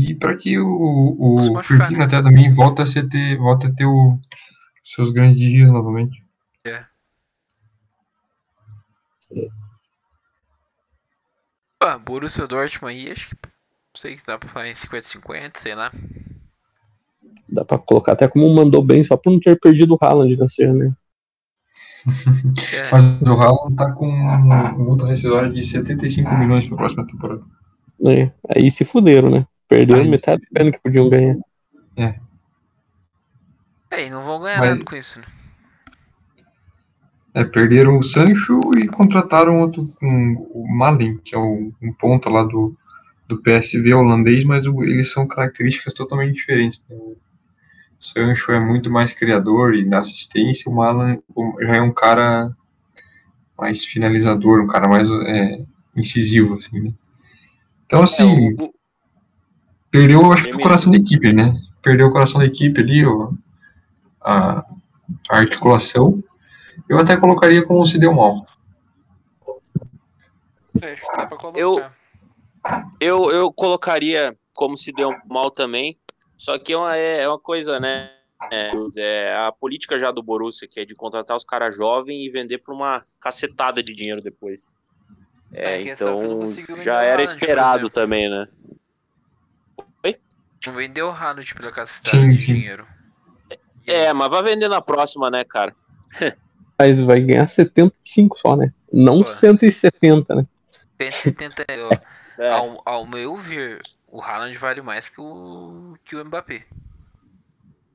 E 0.08 0.14
para 0.16 0.36
que 0.36 0.58
o, 0.58 0.66
o 0.66 1.62
Firmino 1.62 1.98
né? 1.98 2.04
até 2.04 2.20
também 2.22 2.52
volta 2.52 2.82
a, 2.82 2.86
ser 2.86 3.08
ter, 3.08 3.36
volta 3.38 3.68
a 3.68 3.74
ter 3.74 3.86
o, 3.86 4.18
seus 4.84 5.12
grandes 5.12 5.38
dias 5.40 5.70
novamente. 5.72 6.23
Ah, 11.80 11.98
Borussia 11.98 12.46
Dortmund 12.46 12.94
aí, 12.94 13.12
acho 13.12 13.28
que 13.30 13.36
não 13.44 14.00
sei 14.00 14.16
se 14.16 14.24
dá 14.26 14.38
pra 14.38 14.48
falar 14.48 14.68
em 14.68 14.74
50-50, 14.74 15.58
sei 15.58 15.74
lá. 15.74 15.92
Dá 17.48 17.64
pra 17.64 17.78
colocar 17.78 18.12
até 18.12 18.26
como 18.26 18.52
mandou 18.54 18.82
bem, 18.82 19.04
só 19.04 19.16
por 19.16 19.30
não 19.32 19.38
ter 19.40 19.58
perdido 19.60 19.94
o 19.94 19.98
Haaland 20.04 20.36
nesse 20.36 20.62
ano, 20.64 20.78
né? 20.78 20.96
É, 22.06 22.06
Mas 22.90 23.22
o 23.22 23.32
Haaland 23.40 23.76
tá 23.76 23.92
com 23.92 24.06
multa 24.78 25.06
rescisória 25.06 25.50
de 25.50 25.62
75 25.62 26.34
milhões 26.34 26.64
para 26.66 26.74
a 26.74 26.78
próxima 26.78 27.06
temporada. 27.06 27.42
É, 28.06 28.30
Aí 28.54 28.70
se 28.70 28.84
fuderam, 28.84 29.30
né? 29.30 29.46
Perderam 29.68 30.02
Aí- 30.02 30.08
metade 30.08 30.42
do 30.42 30.48
pena 30.52 30.72
que 30.72 30.78
podiam 30.80 31.08
ganhar. 31.08 31.36
é, 31.96 32.18
e 34.06 34.10
não 34.10 34.24
vão 34.24 34.40
ganhar 34.40 34.58
Mas- 34.58 34.70
nada 34.70 34.84
com 34.84 34.96
isso, 34.96 35.20
né? 35.20 35.26
É, 37.34 37.42
perderam 37.42 37.98
o 37.98 38.02
Sancho 38.02 38.60
e 38.78 38.86
contrataram 38.86 39.58
outro, 39.58 39.88
um, 40.00 40.34
o 40.52 40.68
Malen, 40.68 41.18
que 41.18 41.34
é 41.34 41.38
o, 41.38 41.72
um 41.82 41.92
ponta 41.92 42.30
lá 42.30 42.44
do, 42.44 42.76
do 43.26 43.42
PSV 43.42 43.92
holandês, 43.92 44.44
mas 44.44 44.66
o, 44.66 44.84
eles 44.84 45.12
são 45.12 45.26
características 45.26 45.92
totalmente 45.94 46.34
diferentes. 46.34 46.84
O 46.88 47.16
Sancho 47.98 48.52
é 48.52 48.60
muito 48.60 48.88
mais 48.88 49.12
criador 49.12 49.74
e 49.74 49.84
na 49.84 49.98
assistência, 49.98 50.70
o 50.70 50.76
Malan 50.76 51.18
já 51.60 51.76
é 51.76 51.80
um 51.80 51.92
cara 51.92 52.54
mais 53.58 53.84
finalizador, 53.84 54.62
um 54.62 54.66
cara 54.66 54.88
mais 54.88 55.08
é, 55.10 55.64
incisivo, 55.96 56.54
assim, 56.54 56.80
né? 56.80 56.92
Então, 57.86 58.00
é, 58.00 58.04
assim, 58.04 58.48
é, 58.48 58.62
o... 58.62 58.74
perdeu, 59.90 60.32
acho 60.32 60.44
que, 60.44 60.54
o 60.54 60.60
coração 60.60 60.92
da 60.92 60.98
equipe, 60.98 61.32
né? 61.32 61.60
Perdeu 61.82 62.08
o 62.08 62.12
coração 62.12 62.40
da 62.40 62.46
equipe 62.46 62.80
ali, 62.80 63.04
ó, 63.04 63.32
a, 64.20 64.64
a 65.30 65.36
articulação. 65.36 66.22
Eu 66.88 66.98
até 66.98 67.16
colocaria 67.16 67.64
como 67.64 67.84
se 67.84 67.98
deu 67.98 68.12
mal. 68.12 68.46
Eu, 71.54 71.82
eu, 73.00 73.30
eu 73.30 73.52
colocaria 73.52 74.36
como 74.52 74.76
se 74.76 74.92
deu 74.92 75.14
mal 75.26 75.50
também, 75.50 75.98
só 76.36 76.58
que 76.58 76.72
é 76.72 76.76
uma, 76.76 76.96
é, 76.96 77.22
é 77.22 77.28
uma 77.28 77.38
coisa, 77.38 77.80
né? 77.80 78.10
É, 78.50 78.70
é, 78.98 79.34
a 79.34 79.52
política 79.52 79.98
já 79.98 80.10
do 80.10 80.22
Borussia, 80.22 80.68
que 80.68 80.80
é 80.80 80.84
de 80.84 80.94
contratar 80.94 81.36
os 81.36 81.44
caras 81.44 81.74
jovens 81.74 82.26
e 82.26 82.30
vender 82.30 82.58
por 82.58 82.74
uma 82.74 83.02
cacetada 83.18 83.82
de 83.82 83.94
dinheiro 83.94 84.20
depois. 84.20 84.68
É, 85.52 85.76
é 85.76 85.82
então 85.82 86.44
já 86.82 87.02
era 87.02 87.22
esperado 87.22 87.88
também, 87.88 88.28
né? 88.28 88.46
Oi? 90.04 90.20
Não 90.66 90.74
vendeu 90.74 91.08
o 91.08 91.10
Haaland 91.10 91.54
pela 91.54 91.72
cacetada 91.72 92.22
sim, 92.22 92.30
de 92.30 92.40
sim. 92.40 92.54
dinheiro. 92.54 92.86
É, 93.86 94.12
mas 94.12 94.30
vai 94.30 94.42
vender 94.42 94.68
na 94.68 94.82
próxima, 94.82 95.30
né, 95.30 95.44
cara? 95.44 95.74
mas 96.78 97.00
vai 97.00 97.20
ganhar 97.20 97.46
75 97.46 98.38
só, 98.38 98.56
né? 98.56 98.72
Não 98.92 99.22
Pô, 99.22 99.26
170, 99.26 100.34
né? 100.34 100.46
170 101.00 101.64
é. 102.38 102.50
ao, 102.50 102.82
ao 102.84 103.06
meu 103.06 103.36
ver, 103.36 103.80
o 104.08 104.20
Haaland 104.20 104.56
vale 104.58 104.82
mais 104.82 105.08
que 105.08 105.20
o, 105.20 105.96
que 106.04 106.16
o 106.16 106.24
Mbappé. 106.24 106.64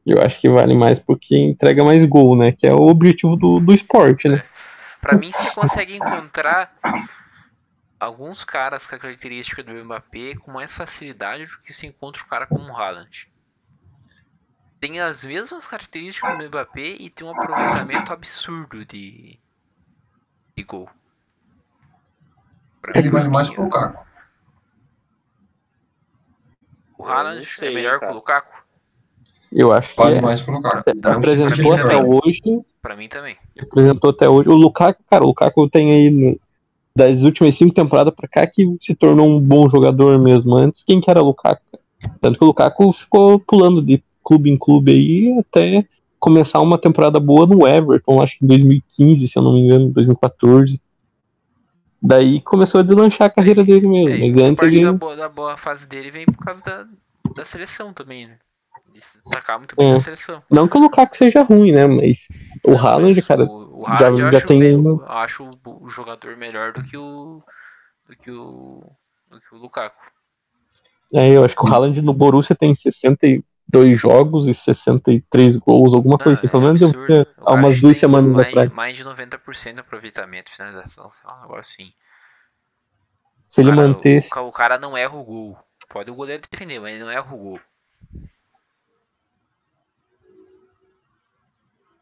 Eu 0.06 0.22
acho 0.22 0.40
que 0.40 0.50
vale 0.50 0.76
mais 0.76 1.00
porque 1.00 1.38
entrega 1.38 1.84
mais 1.84 2.06
gol, 2.06 2.36
né? 2.36 2.52
Que 2.52 2.68
é 2.68 2.74
o 2.74 2.88
objetivo 2.88 3.36
do, 3.36 3.60
do 3.60 3.74
esporte, 3.74 4.28
né? 4.28 4.38
É. 4.38 4.60
Pra 5.02 5.18
mim, 5.18 5.32
você 5.32 5.52
consegue 5.52 5.96
encontrar 5.96 6.74
alguns 8.00 8.44
caras 8.44 8.86
com 8.88 8.96
a 8.96 9.00
característica 9.00 9.64
do 9.64 9.74
Mbappé 9.74 10.36
com 10.36 10.52
mais 10.52 10.74
facilidade 10.74 11.46
do 11.46 11.58
que 11.60 11.72
se 11.72 11.88
encontra 11.88 12.22
o 12.22 12.26
cara 12.26 12.46
como 12.46 12.72
o 12.72 12.76
Haaland. 12.76 13.30
Tem 14.80 15.00
as 15.00 15.26
mesmas 15.26 15.68
características 15.68 16.38
do 16.38 16.46
Mbappé 16.46 16.96
e 17.00 17.10
tem 17.10 17.28
um 17.28 17.32
aproveitamento 17.32 18.14
absurdo 18.14 18.86
de, 18.86 19.38
de 20.56 20.64
gol. 20.64 20.90
Pra 22.82 22.94
Ele 22.96 23.10
vale 23.10 23.28
mais 23.28 23.50
que 23.50 23.60
o 23.60 23.64
Lukaku. 23.64 24.06
O 26.98 27.06
Haaland 27.06 27.48
é 27.62 27.70
melhor 27.72 28.00
que 28.00 28.06
o 28.06 28.14
Lukaku? 28.14 28.60
Eu 29.52 29.74
acho 29.74 29.90
que 29.90 29.98
vale 29.98 30.18
é. 30.18 30.22
mais 30.22 30.42
que 30.42 30.50
o 30.50 30.54
Lukaku. 30.54 30.78
Apresentou 31.04 31.74
até 31.74 31.84
também. 31.84 32.04
hoje. 32.06 32.66
Pra 32.82 32.96
mim 32.96 33.10
também. 33.10 33.38
Apresentou 33.60 34.12
até 34.12 34.30
hoje. 34.30 34.48
O 34.48 34.56
Lukaku, 34.56 35.04
cara, 35.10 35.24
o 35.24 35.28
Lukaku 35.28 35.70
tem 35.70 35.92
aí 35.92 36.10
no, 36.10 36.40
das 36.96 37.24
últimas 37.24 37.58
cinco 37.58 37.74
temporadas 37.74 38.14
pra 38.14 38.28
cá 38.28 38.48
que 38.48 38.78
se 38.80 38.96
tornou 38.96 39.28
um 39.28 39.42
bom 39.42 39.70
jogador 39.70 40.18
mesmo. 40.20 40.56
Antes, 40.56 40.84
quem 40.84 41.02
que 41.02 41.10
era 41.10 41.22
o 41.22 41.26
Lukaku? 41.26 41.62
Tanto 42.22 42.38
que 42.38 42.44
o 42.44 42.48
Lukaku 42.48 42.94
ficou 42.94 43.40
pulando 43.40 43.82
de 43.82 44.02
clube 44.24 44.50
em 44.50 44.58
clube 44.58 44.92
aí 44.92 45.40
até 45.40 45.86
começar 46.20 46.60
uma 46.60 46.78
temporada 46.78 47.20
boa 47.20 47.46
no 47.46 47.66
Everton, 47.66 48.22
acho 48.22 48.38
que 48.38 48.46
em 48.46 48.48
2015, 48.48 49.28
se 49.28 49.38
eu 49.38 49.42
não 49.42 49.54
me 49.54 49.62
engano, 49.62 49.90
2014. 49.90 50.80
Daí 52.02 52.42
começou 52.42 52.80
a 52.80 52.84
deslanchar 52.84 53.28
a 53.28 53.32
carreira 53.32 53.64
dele 53.64 53.88
mesmo. 53.88 54.10
É, 54.10 54.30
mas 54.30 54.38
antes 54.38 54.60
parte 54.60 54.76
ele... 54.76 54.86
da, 54.86 54.94
boa, 54.94 55.16
da 55.16 55.30
boa 55.30 55.58
fase 55.58 55.88
dele 55.88 56.12
vem 56.12 56.26
por 56.26 56.38
causa 56.38 56.64
da, 56.64 56.86
da 57.36 57.46
seleção 57.46 57.94
também, 57.94 58.28
né? 58.28 58.38
De 58.94 59.00
destacar 59.00 59.58
muito 59.58 59.76
bem 59.76 59.90
é. 59.90 59.92
na 59.94 60.00
seleção. 60.00 60.42
Não 60.50 60.68
que 60.68 60.78
o 60.78 60.82
Lukaku 60.82 61.16
seja 61.16 61.44
ruim, 61.44 61.72
né? 61.72 61.88
Mas 61.88 62.28
o 62.66 62.76
Haaland, 62.76 63.22
cara, 63.22 63.44
o, 63.44 63.82
o 63.82 63.86
Haaland 63.86 64.18
já, 64.18 64.32
já 64.32 64.42
tem. 64.42 64.60
Bem, 64.60 64.76
uma... 64.76 65.06
acho 65.08 65.50
o 65.66 65.90
jogador 65.90 66.38
melhor 66.38 66.74
do 66.74 66.84
que 66.84 66.98
o. 66.98 67.42
do 68.08 68.16
que 68.16 68.32
o. 68.32 68.84
do 69.30 69.40
que 69.40 69.56
o 69.56 69.58
Lukaku. 69.58 70.02
É, 71.14 71.30
eu 71.30 71.44
acho 71.44 71.56
que 71.56 71.64
o 71.64 71.68
Haaland 71.68 72.02
no 72.02 72.14
Borussia 72.14 72.56
tem 72.56 72.74
62 73.70 74.00
jogos 74.00 74.48
e 74.48 74.54
63 74.54 75.58
gols, 75.58 75.94
alguma 75.94 76.18
coisa 76.18 76.40
assim. 76.40 76.48
Pelo 76.48 76.64
é 76.64 76.66
menos 76.68 76.82
eu 76.82 76.92
há 77.46 77.54
umas 77.54 77.80
duas 77.80 77.98
semanas 77.98 78.36
mais, 78.36 78.48
atrás. 78.48 78.72
Mais 78.74 78.96
de 78.96 79.04
90% 79.04 79.74
de 79.74 79.80
aproveitamento, 79.80 80.52
finalização. 80.52 81.12
Agora 81.24 81.62
sim. 81.64 81.94
Se 83.48 83.62
ele 83.62 83.72
manter. 83.72 84.28
O, 84.36 84.48
o, 84.48 84.52
cara 84.52 84.78
não 84.78 84.98
erra 84.98 85.16
o 85.16 85.24
gol. 85.24 85.58
Pode 85.88 86.12
o 86.12 86.16
goleiro 86.16 86.44
defender, 86.50 86.80
mas 86.80 86.94
ele 86.94 87.04
não 87.04 87.12
erra 87.12 87.34
o 87.34 87.38
gol. 87.38 87.60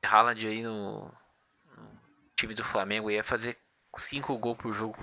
Haaland 0.04 0.48
aí 0.48 0.64
no, 0.64 1.02
no, 1.02 1.90
time 2.36 2.54
do 2.54 2.64
Flamengo 2.64 3.12
ia 3.12 3.24
fazer 3.24 3.58
5 3.96 4.38
gols 4.38 4.58
por 4.58 4.74
jogo. 4.74 4.98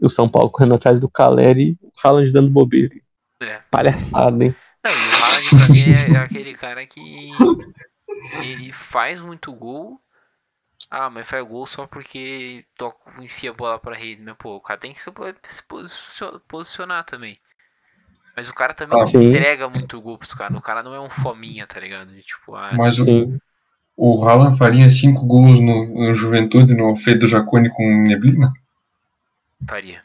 E 0.00 0.06
o 0.06 0.08
São 0.08 0.28
Paulo 0.28 0.50
correndo 0.50 0.74
atrás 0.74 1.00
do 1.00 1.08
Caleri 1.08 1.76
e 1.82 1.86
o 1.86 1.92
Haaland 2.02 2.30
dando 2.30 2.50
bobeira. 2.50 2.94
É. 3.40 3.60
Palhaçada, 3.70 4.44
hein? 4.44 4.54
Não, 4.88 4.94
e 4.94 5.08
o 5.08 5.22
Haaland 5.22 5.48
pra 5.50 5.68
mim 5.68 6.14
é, 6.14 6.16
é 6.16 6.24
aquele 6.24 6.54
cara 6.54 6.86
que 6.86 7.00
ele 8.42 8.72
faz 8.72 9.20
muito 9.20 9.52
gol. 9.52 10.00
Ah, 10.90 11.10
mas 11.10 11.28
faz 11.28 11.46
gol 11.46 11.66
só 11.66 11.86
porque 11.86 12.64
toca, 12.76 13.22
enfia 13.22 13.50
a 13.50 13.54
bola 13.54 13.78
pra 13.78 13.96
rede. 13.96 14.22
Mas, 14.22 14.36
pô, 14.38 14.56
o 14.56 14.60
cara 14.60 14.80
tem 14.80 14.92
que 14.92 15.00
se 15.00 15.12
posicionar 16.48 17.04
também. 17.04 17.38
Mas 18.34 18.48
o 18.48 18.54
cara 18.54 18.72
também 18.72 18.98
ah, 18.98 19.18
entrega 19.18 19.68
muito 19.68 20.00
gol 20.00 20.16
pros 20.16 20.32
caras. 20.32 20.56
O 20.56 20.62
cara 20.62 20.82
não 20.82 20.94
é 20.94 21.00
um 21.00 21.10
fominha, 21.10 21.66
tá 21.66 21.80
ligado? 21.80 22.12
De, 22.12 22.22
tipo, 22.22 22.54
ah, 22.54 22.70
Mas 22.72 22.98
o, 22.98 23.38
o 23.96 24.24
Haaland 24.24 24.56
faria 24.56 24.88
5 24.88 25.26
gols 25.26 25.60
no, 25.60 25.86
no 25.86 26.14
Juventude 26.14 26.74
no 26.74 26.96
Feio 26.96 27.18
do 27.18 27.28
Jacone 27.28 27.68
com 27.70 28.02
Neblina? 28.04 28.52
Faria. 29.68 30.02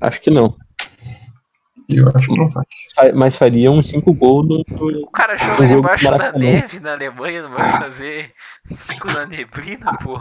Acho 0.00 0.20
que 0.20 0.30
não. 0.30 0.56
Eu 1.88 2.10
acho 2.14 2.28
que 2.28 2.38
não 2.38 2.50
faz. 2.50 2.66
Mas 3.14 3.36
faria 3.36 3.70
uns 3.70 3.88
5 3.88 4.12
gols 4.12 4.48
no, 4.48 4.64
no. 4.68 5.02
O 5.02 5.10
cara 5.10 5.36
joga 5.36 5.66
debaixo 5.66 6.10
da 6.10 6.32
neve 6.32 6.80
na 6.80 6.92
Alemanha, 6.92 7.42
não 7.42 7.50
vai 7.50 7.70
fazer 7.78 8.32
5 8.68 9.12
na 9.12 9.26
neblina, 9.26 9.92
pô. 10.02 10.20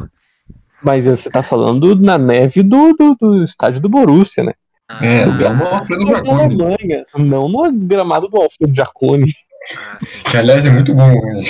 Mas 0.84 1.05
você 1.05 1.30
tá 1.30 1.41
falando 1.41 1.95
na 1.95 2.18
neve 2.18 2.61
do, 2.61 2.93
do, 2.93 3.16
do 3.16 3.43
estádio 3.43 3.82
do 3.82 3.89
Borussia, 3.89 4.43
né? 4.43 4.53
É, 5.01 5.28
o 5.28 5.36
gramado 5.36 5.70
do 5.70 5.76
Alfredo 5.76 6.07
Jacone. 6.07 6.43
Alemanha, 6.43 7.05
não 7.18 7.49
no 7.49 7.72
gramado 7.72 8.28
do 8.28 8.39
Alfredo 8.39 8.76
Jacone. 8.76 9.34
Ah, 9.76 9.97
que 10.30 10.38
aliás 10.38 10.63
é 10.63 10.70
muito 10.70 10.93
bom. 10.93 11.11
Né? 11.11 11.41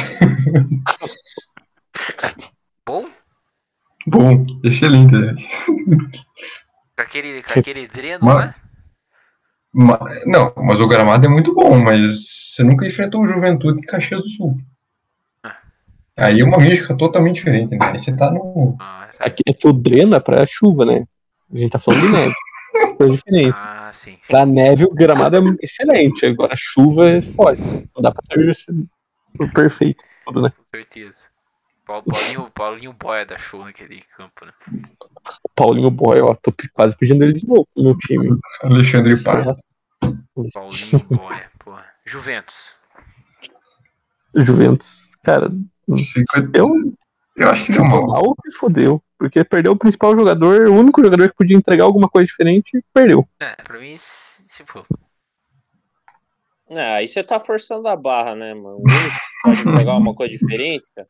Bom? 2.88 3.10
Bom, 4.08 4.46
excelente. 4.64 5.14
Né? 5.14 5.36
Com 6.96 7.02
aquele, 7.02 7.44
com 7.44 7.60
aquele 7.60 7.88
dreno, 7.88 8.20
mas, 8.24 8.46
né? 8.46 8.56
Não, 10.26 10.54
mas 10.56 10.80
o 10.80 10.88
gramado 10.88 11.26
é 11.26 11.30
muito 11.30 11.54
bom, 11.54 11.78
mas 11.78 12.00
você 12.54 12.64
nunca 12.64 12.88
enfrentou 12.88 13.22
o 13.22 13.28
Juventude 13.28 13.80
em 13.80 13.86
Caxias 13.86 14.22
do 14.22 14.30
Sul. 14.30 14.56
Ah. 15.44 15.58
Aí 16.16 16.40
é 16.40 16.46
uma 16.46 16.58
mística 16.58 16.96
totalmente 16.96 17.36
diferente, 17.36 17.72
né? 17.72 17.80
Aí 17.82 18.00
você 18.00 18.16
tá 18.16 18.32
no. 18.32 18.78
Ah, 18.80 19.10
Aqui 19.20 19.44
é 19.46 19.54
que 19.54 19.68
o 19.68 19.74
dreno 19.74 20.16
é 20.16 20.20
pra 20.22 20.48
chuva, 20.48 20.86
né? 20.86 21.04
A 21.54 21.58
gente 21.58 21.72
tá 21.72 21.80
falando 21.80 22.02
de 22.02 22.10
neve 22.10 22.34
coisa 22.98 23.16
diferente. 23.18 23.58
Ah, 23.58 23.92
sim, 23.94 24.12
sim. 24.12 24.18
Pra 24.28 24.46
neve, 24.46 24.86
o 24.86 24.94
gramado 24.94 25.36
é 25.36 25.42
excelente. 25.62 26.26
Agora, 26.26 26.54
a 26.54 26.58
chuva 26.58 27.10
é 27.10 27.22
forte. 27.22 27.62
Não 27.62 28.02
dá 28.02 28.12
pra 28.12 28.24
ter 28.30 28.56
perfeito. 29.54 30.04
Tudo, 30.26 30.42
né? 30.42 30.54
Com 30.56 30.64
certeza. 30.64 31.35
Paulinho, 31.86 32.52
Paulinho 32.52 32.94
Boia 32.94 33.26
da 33.26 33.38
show 33.38 33.64
naquele 33.64 34.02
campo, 34.18 34.46
né? 34.46 34.52
Paulinho 35.56 35.92
Boia, 35.92 36.26
ó, 36.26 36.36
tô 36.36 36.52
quase 36.74 36.98
pedindo 36.98 37.24
ele 37.24 37.40
de 37.40 37.48
novo 37.48 37.68
no 37.76 37.96
time. 37.98 38.38
Alexandre 38.64 39.22
Pá. 39.24 39.46
Paulinho 40.54 41.00
Boia, 41.10 41.52
porra. 41.60 41.86
Juventus. 42.06 42.76
Juventus, 44.34 45.16
cara. 45.24 45.52
Eu, 46.54 46.70
eu 47.36 47.50
acho 47.50 47.66
que 47.66 47.72
deu 47.72 47.86
mal. 47.86 48.34
se 48.44 48.58
fodeu. 48.58 49.02
Porque 49.18 49.44
perdeu 49.46 49.72
o 49.72 49.78
principal 49.78 50.14
jogador, 50.16 50.68
o 50.68 50.74
único 50.74 51.02
jogador 51.02 51.30
que 51.30 51.38
podia 51.38 51.56
entregar 51.56 51.86
alguma 51.86 52.10
coisa 52.10 52.28
diferente, 52.28 52.84
perdeu. 52.94 53.26
É, 53.40 53.56
pra 53.64 53.80
mim, 53.80 53.96
tipo. 54.50 54.86
É, 56.68 56.96
aí 56.96 57.08
você 57.08 57.24
tá 57.24 57.40
forçando 57.40 57.88
a 57.88 57.96
barra, 57.96 58.36
né, 58.36 58.54
mano? 58.54 58.78
O 58.78 58.82
único 58.82 59.16
que 59.16 59.42
pode 59.44 59.70
entregar 59.70 59.96
uma 59.98 60.14
coisa 60.14 60.38
diferente, 60.38 60.84
cara. 60.96 61.08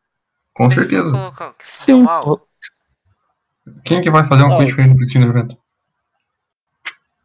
Com 0.55 0.71
certeza. 0.71 1.11
Sim. 1.59 2.03
Mal. 2.03 2.47
Quem 3.83 4.01
que 4.01 4.09
vai 4.09 4.27
fazer 4.27 4.43
uma 4.43 4.49
não, 4.49 4.57
coisa 4.57 4.71
diferente 4.71 4.95
pro 4.95 5.07
time 5.07 5.25
do 5.25 5.31
Juventus? 5.33 5.57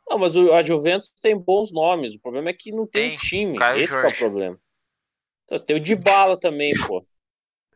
Não, 0.08 0.18
mas 0.18 0.34
o, 0.34 0.52
a 0.52 0.62
Juventus 0.62 1.08
tem 1.22 1.38
bons 1.38 1.72
nomes. 1.72 2.14
O 2.14 2.20
problema 2.20 2.50
é 2.50 2.52
que 2.52 2.72
não 2.72 2.86
tem, 2.86 3.10
tem 3.10 3.18
time. 3.18 3.56
Caio 3.56 3.80
Esse 3.80 3.96
é 3.96 4.06
o 4.06 4.16
problema. 4.16 4.58
Então, 5.44 5.58
tem 5.58 5.76
o 5.76 5.80
Dybala 5.80 6.36
também, 6.36 6.72
pô. 6.86 7.04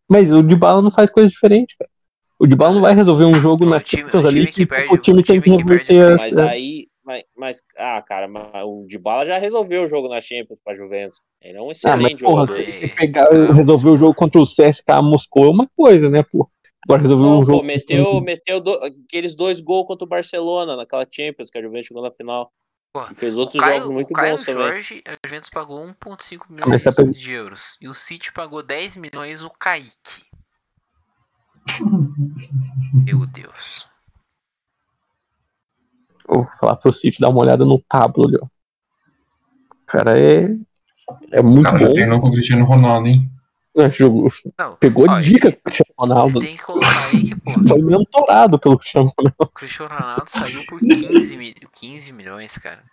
Mas 0.09 0.32
o 0.32 0.42
Dybala 0.42 0.82
não 0.82 0.90
faz 0.90 1.11
coisa 1.11 1.28
diferente, 1.28 1.76
cara. 1.78 1.90
O 2.38 2.46
Dybala 2.46 2.74
não 2.74 2.82
vai 2.82 2.94
resolver 2.94 3.24
um 3.24 3.34
jogo 3.34 3.64
na 3.64 3.80
time, 3.80 4.02
Champions 4.02 4.26
ali 4.26 4.46
que, 4.46 4.52
que 4.52 4.66
perde, 4.66 4.92
o 4.92 4.98
time 4.98 5.22
tem 5.22 5.40
que 5.40 5.50
reverter. 5.50 6.16
Mas 6.16 6.32
daí, 6.32 6.88
mas, 7.05 7.24
mas, 7.36 7.62
ah, 7.76 8.00
cara, 8.02 8.26
mas 8.26 8.64
o 8.64 8.86
Dybala 8.86 9.26
já 9.26 9.38
resolveu 9.38 9.84
o 9.84 9.88
jogo 9.88 10.09
na 10.09 10.20
Champions 10.20 10.59
pra 10.64 10.74
Juventus. 10.74 11.20
Ele 11.40 11.59
é 11.59 11.62
um 11.62 11.70
excelente 11.70 11.98
ah, 11.98 12.11
mas, 12.11 12.20
jogador. 12.20 12.57
Porra, 12.57 12.94
pegar, 12.96 13.30
resolver 13.52 13.90
o 13.90 13.96
jogo 13.96 14.14
contra 14.14 14.40
o 14.40 14.44
CSKA 14.44 15.02
Moscou 15.02 15.46
é 15.46 15.50
uma 15.50 15.68
coisa, 15.76 16.09
né, 16.09 16.22
pô? 16.22 16.48
Agora 16.86 17.02
resolveu 17.02 17.26
Não, 17.26 17.40
um 17.40 17.44
jogo. 17.44 17.59
Pô, 17.59 17.64
meteu, 17.64 18.20
meteu 18.20 18.61
do, 18.61 18.72
aqueles 18.84 19.34
dois 19.34 19.61
gols 19.61 19.86
contra 19.86 20.05
o 20.05 20.09
Barcelona 20.09 20.76
naquela 20.76 21.07
Champions 21.11 21.50
que 21.50 21.59
a 21.59 21.62
Juventus 21.62 21.86
chegou 21.86 22.02
na 22.02 22.11
final. 22.11 22.50
Pô, 22.92 23.05
e 23.11 23.14
fez 23.14 23.36
outros 23.36 23.62
Caio, 23.62 23.76
jogos 23.76 23.90
muito 23.90 24.12
bons 24.12 24.44
também. 24.44 24.62
Jorge, 24.62 25.02
a 25.07 25.14
Juventus 25.26 25.50
pagou 25.50 25.84
1,5 25.84 26.42
milhões 26.48 27.16
de 27.16 27.32
euros. 27.32 27.76
E 27.80 27.88
o 27.88 27.94
City 27.94 28.32
pagou 28.32 28.62
10 28.62 28.96
milhões 28.96 29.42
o 29.42 29.50
Kaique. 29.50 30.22
Meu 33.05 33.26
Deus. 33.26 33.88
Vou 36.27 36.47
falar 36.59 36.77
pro 36.77 36.93
City 36.93 37.20
dar 37.20 37.29
uma 37.29 37.41
olhada 37.41 37.64
no 37.64 37.79
Pablo 37.79 38.27
ali, 38.27 38.39
ó. 38.41 38.47
O 38.47 39.87
cara 39.87 40.18
é. 40.18 40.57
É 41.31 41.43
muito 41.43 41.64
cara, 41.64 41.79
bom. 41.79 41.87
Já 41.87 41.93
treinou 41.93 42.20
com 42.20 42.29
o 42.29 42.33
Cristiano 42.33 42.64
Ronaldo, 42.64 43.09
hein? 43.09 43.31
É, 43.77 43.91
jogou, 43.91 44.31
não, 44.57 44.77
pegou 44.77 45.05
ó, 45.09 45.20
dica 45.20 45.51
com 45.51 45.59
o 45.59 45.62
Cristiano 45.62 45.95
Ronaldo. 45.99 46.39
Tem 46.39 46.57
que 46.57 46.62
colocar 46.62 47.07
aí 47.07 47.29
que, 47.29 47.35
pô. 47.35 47.51
Foi 47.68 47.83
mentorado 47.83 48.59
pelo 48.59 48.79
Cristiano 48.79 49.12
Ronaldo. 49.18 49.37
O 49.41 49.47
Cristiano 49.49 49.95
Ronaldo 49.95 50.25
saiu 50.29 50.64
por 50.66 50.81
15, 50.81 51.37
mil, 51.37 51.55
15 51.72 52.12
milhões, 52.12 52.57
cara. 52.57 52.85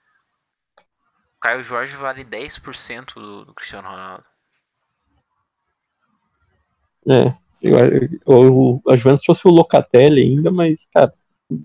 O 1.37 1.39
Caio 1.39 1.63
Jorge 1.63 1.95
vale 1.95 2.25
10% 2.25 3.13
do, 3.13 3.45
do 3.45 3.53
Cristiano 3.53 3.87
Ronaldo. 3.87 4.23
É. 7.07 7.35
Eu, 7.61 7.77
eu, 8.25 8.81
a 8.89 8.97
Juventus 8.97 9.21
trouxe 9.21 9.47
o 9.47 9.51
Locatelli 9.51 10.21
ainda, 10.21 10.49
mas, 10.49 10.87
cara, 10.91 11.13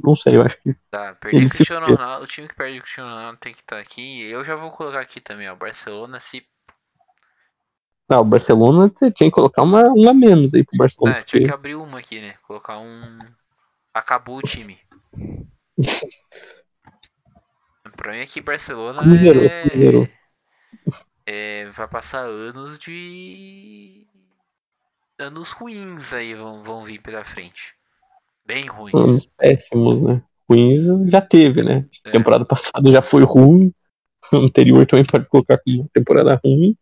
não 0.03 0.17
sei, 0.17 0.37
eu 0.37 0.43
acho 0.43 0.61
que. 0.61 0.73
Tá, 0.91 1.15
perder 1.15 1.47
o 1.47 1.51
Cristiano 1.51 1.87
Ronaldo, 1.87 2.25
o 2.25 2.27
time 2.27 2.49
que 2.49 2.55
perde 2.55 2.79
o 2.79 2.83
Cristiano 2.83 3.11
Ronaldo 3.11 3.39
tem 3.39 3.55
que 3.55 3.61
estar 3.61 3.77
tá 3.77 3.83
aqui. 3.83 4.23
Eu 4.23 4.45
já 4.45 4.57
vou 4.57 4.71
colocar 4.73 5.01
aqui 5.01 5.21
também, 5.21 5.49
ó. 5.49 5.55
Barcelona 5.55 6.19
se. 6.19 6.45
Não, 8.09 8.21
o 8.21 8.25
Barcelona 8.25 8.91
tinha 8.91 9.13
que 9.13 9.31
colocar 9.31 9.63
uma, 9.63 9.83
uma 9.91 10.15
menos 10.15 10.55
aí 10.55 10.65
pro 10.65 10.79
Barcelona. 10.79 11.19
É, 11.19 11.23
tinha 11.23 11.45
que 11.45 11.53
abrir 11.53 11.77
uma 11.77 11.99
aqui, 11.99 12.21
né? 12.21 12.35
Colocar 12.47 12.79
um. 12.79 13.19
Acabou 13.95 14.39
o 14.39 14.43
time. 14.43 14.79
pra 17.97 18.13
mim 18.13 18.21
aqui 18.21 18.41
Barcelona 18.41 19.03
zerou, 19.15 19.45
é... 19.45 19.69
zerou. 19.77 20.09
é. 21.25 21.71
Vai 21.71 21.89
passar 21.89 22.25
anos 22.25 22.79
de 22.79 24.07
anos 25.19 25.51
ruins 25.51 26.13
aí 26.13 26.35
vão, 26.35 26.63
vão 26.63 26.85
vir 26.85 27.01
pela 27.01 27.25
frente. 27.25 27.75
Bem 28.47 28.67
ruins. 28.67 28.95
Anos 28.95 29.29
péssimos, 29.37 30.01
né? 30.03 30.23
Ruins 30.49 31.11
já 31.11 31.21
teve, 31.21 31.63
né? 31.63 31.85
É. 32.05 32.11
Temporada 32.13 32.45
passada 32.45 32.91
já 32.91 33.03
foi 33.03 33.25
ruim. 33.25 33.73
Anterior 34.33 34.87
também 34.87 35.05
pode 35.05 35.27
colocar 35.27 35.59
como 35.59 35.89
temporada 35.93 36.41
ruim. 36.43 36.77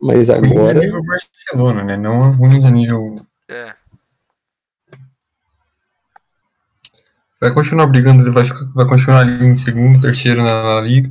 Mas 0.00 0.30
agora. 0.30 0.48
Ruins 0.48 0.68
a 0.68 0.74
nível 0.74 1.02
Barcelona, 1.04 1.84
né? 1.84 1.96
Não 1.96 2.32
ruins 2.32 2.64
a 2.64 2.70
nível. 2.70 3.16
É. 3.48 3.74
Vai 7.40 7.52
continuar 7.52 7.88
brigando, 7.88 8.32
vai, 8.32 8.44
vai 8.74 8.86
continuar 8.86 9.20
ali 9.20 9.44
em 9.44 9.56
segundo, 9.56 10.00
terceiro 10.00 10.42
na, 10.42 10.62
na 10.62 10.80
liga. 10.80 11.10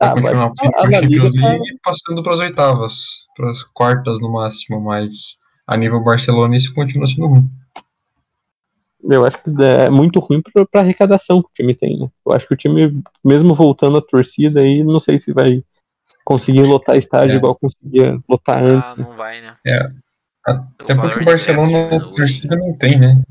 Vai 0.00 0.08
ah, 0.08 0.12
continuar 0.12 0.52
vai, 0.56 0.68
a, 0.68 0.96
a, 0.96 0.98
a 0.98 1.00
League 1.00 1.40
tá... 1.40 1.78
passando 1.84 2.22
para 2.22 2.34
as 2.34 2.40
oitavas, 2.40 2.94
para 3.36 3.50
as 3.50 3.62
quartas 3.64 4.20
no 4.20 4.32
máximo, 4.32 4.80
mas 4.80 5.38
a 5.66 5.76
nível 5.76 6.02
Barcelona 6.02 6.56
isso 6.56 6.72
continua 6.72 7.06
sendo 7.06 7.26
ruim. 7.26 7.61
Eu 9.04 9.24
acho 9.24 9.42
que 9.42 9.50
é 9.62 9.90
muito 9.90 10.20
ruim 10.20 10.40
para 10.42 10.80
a 10.80 10.84
arrecadação 10.84 11.42
que 11.42 11.48
o 11.48 11.54
time 11.54 11.74
tem. 11.74 11.98
Né? 11.98 12.08
Eu 12.24 12.32
acho 12.32 12.46
que 12.46 12.54
o 12.54 12.56
time, 12.56 13.02
mesmo 13.24 13.54
voltando 13.54 13.98
a 13.98 14.02
torcida, 14.02 14.60
aí 14.60 14.84
não 14.84 15.00
sei 15.00 15.18
se 15.18 15.32
vai 15.32 15.62
conseguir 16.24 16.62
lotar 16.62 16.96
estádio 16.96 17.34
é. 17.34 17.36
igual 17.36 17.56
conseguia 17.56 18.18
lotar 18.28 18.58
ah, 18.58 18.66
antes. 18.66 18.96
Né? 18.96 19.04
Não 19.08 19.16
vai, 19.16 19.40
né? 19.40 19.56
É. 19.66 19.90
Até 20.46 20.94
porque 20.94 21.20
o 21.20 21.24
Barcelona 21.24 21.96
a 21.96 22.00
torcida 22.00 22.56
não 22.56 22.76
tem, 22.76 22.98
né? 22.98 23.22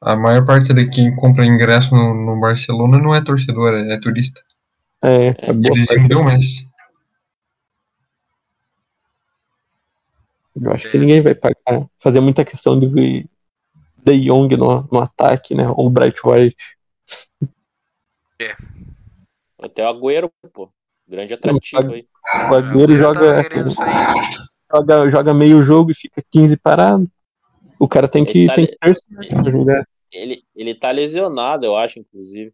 A 0.00 0.16
maior 0.16 0.44
parte 0.44 0.72
de 0.72 0.88
quem 0.88 1.14
compra 1.16 1.46
ingresso 1.46 1.94
no, 1.94 2.14
no 2.14 2.40
Barcelona 2.40 2.98
não 2.98 3.14
é 3.14 3.22
torcedor, 3.22 3.74
é, 3.74 3.94
é 3.94 4.00
turista. 4.00 4.40
É, 5.02 5.28
é 5.28 5.50
eles 5.50 5.90
iam 6.10 6.24
Messi. 6.24 6.66
Eu 10.60 10.72
acho 10.72 10.90
que 10.90 10.98
ninguém 10.98 11.20
vai 11.20 11.34
pagar, 11.34 11.86
fazer 11.98 12.20
muita 12.20 12.44
questão 12.44 12.78
de 12.78 13.26
De 14.04 14.28
Jong 14.28 14.56
no, 14.56 14.86
no 14.92 15.00
ataque, 15.00 15.54
né? 15.54 15.66
Ou 15.68 15.88
Bright 15.88 16.20
White. 16.24 16.56
É. 18.38 18.54
Até 19.60 19.84
o 19.84 19.88
Agüero, 19.88 20.30
pô. 20.52 20.70
Grande 21.08 21.34
atrativo 21.34 21.92
aí. 21.92 22.06
O 22.50 22.54
Agüero 22.54 22.98
joga, 22.98 23.42
joga, 24.72 25.08
joga 25.08 25.34
meio 25.34 25.62
jogo 25.62 25.90
e 25.90 25.94
fica 25.94 26.22
15 26.30 26.56
parado. 26.56 27.10
O 27.78 27.88
cara 27.88 28.08
tem 28.08 28.24
que, 28.24 28.46
tá, 28.46 28.54
tem 28.54 28.66
que 28.66 28.76
ele, 28.82 29.52
jogar. 29.52 29.86
Ele, 30.12 30.42
ele 30.54 30.74
tá 30.74 30.90
lesionado, 30.90 31.66
eu 31.66 31.76
acho, 31.76 31.98
inclusive. 31.98 32.52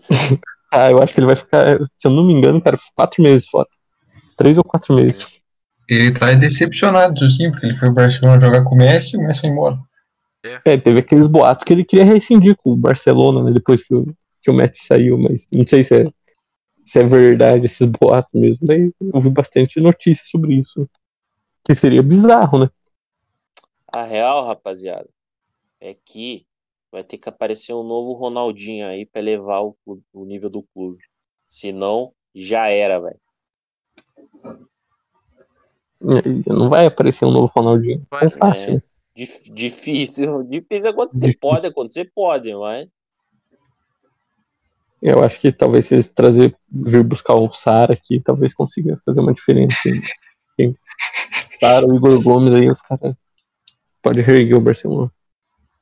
Ah, 0.76 0.90
eu 0.90 1.00
acho 1.00 1.14
que 1.14 1.20
ele 1.20 1.26
vai 1.28 1.36
ficar, 1.36 1.78
se 1.78 2.08
eu 2.08 2.10
não 2.10 2.24
me 2.24 2.32
engano, 2.32 2.60
cara, 2.60 2.76
quatro 2.96 3.22
meses 3.22 3.46
fora. 3.46 3.68
Três 4.36 4.58
ou 4.58 4.64
quatro 4.64 4.92
meses. 4.92 5.40
Ele 5.88 6.10
tá 6.12 6.32
decepcionado, 6.32 7.30
sim, 7.30 7.48
porque 7.52 7.66
ele 7.66 7.76
foi 7.76 7.90
o 7.90 7.92
Barcelona 7.92 8.44
jogar 8.44 8.64
com 8.64 8.74
o 8.74 8.78
Messi 8.78 9.14
e 9.14 9.18
o 9.20 9.22
Messi 9.22 9.42
foi 9.42 9.50
embora. 9.50 9.78
É, 10.44 10.76
teve 10.76 10.98
aqueles 10.98 11.26
boatos 11.26 11.64
que 11.64 11.72
ele 11.72 11.84
queria 11.84 12.04
rescindir 12.04 12.54
com 12.56 12.72
o 12.72 12.76
Barcelona, 12.76 13.42
né, 13.42 13.50
depois 13.50 13.82
que 13.82 13.94
o, 13.94 14.04
que 14.42 14.50
o 14.50 14.54
Messi 14.54 14.84
saiu, 14.84 15.16
mas 15.16 15.46
não 15.50 15.66
sei 15.66 15.82
se 15.84 16.02
é, 16.02 16.12
se 16.84 16.98
é 16.98 17.04
verdade 17.04 17.64
esses 17.64 17.88
boatos 17.88 18.38
mesmo, 18.38 18.58
mas 18.60 18.92
eu 19.00 19.20
vi 19.20 19.30
bastante 19.30 19.80
notícias 19.80 20.28
sobre 20.28 20.54
isso. 20.54 20.88
Que 21.64 21.74
seria 21.74 22.02
bizarro, 22.02 22.58
né? 22.58 22.70
A 23.90 24.04
real, 24.04 24.44
rapaziada, 24.44 25.08
é 25.80 25.94
que 25.94 26.46
vai 26.92 27.02
ter 27.02 27.16
que 27.16 27.28
aparecer 27.28 27.72
um 27.72 27.82
novo 27.82 28.12
Ronaldinho 28.12 28.86
aí 28.86 29.06
para 29.06 29.22
elevar 29.22 29.64
o, 29.64 29.76
o, 30.12 30.24
nível 30.26 30.50
do 30.50 30.62
clube. 30.62 31.02
Senão, 31.48 32.12
já 32.34 32.68
era, 32.68 33.00
velho. 33.00 33.20
Não 36.46 36.68
vai 36.68 36.84
aparecer 36.84 37.24
um 37.24 37.30
novo 37.30 37.50
Ronaldinho. 37.56 38.06
Vai, 38.10 38.26
é 38.26 38.30
fácil. 38.30 38.64
É, 38.64 38.74
né? 38.74 38.82
Difícil. 39.14 40.42
Difícil 40.48 40.90
acontecer. 40.90 41.26
Difícil. 41.26 41.40
Pode 41.40 41.66
acontecer, 41.66 42.12
pode, 42.14 42.54
mas. 42.54 42.88
Eu 45.00 45.22
acho 45.22 45.38
que 45.38 45.52
talvez 45.52 45.86
se 45.86 45.94
eles 45.94 46.10
trazer, 46.10 46.56
vir 46.70 47.04
buscar 47.04 47.34
o 47.34 47.52
Sara 47.52 47.92
aqui, 47.92 48.20
talvez 48.20 48.54
consiga 48.54 48.98
fazer 49.04 49.20
uma 49.20 49.34
diferença. 49.34 49.76
Sara, 51.60 51.86
o 51.86 51.94
Igor 51.94 52.22
Gomes 52.22 52.52
aí, 52.52 52.70
os 52.70 52.80
caras 52.80 53.14
pode 54.02 54.20
reerguer 54.22 54.56
o 54.56 54.62
Barcelona. 54.62 55.10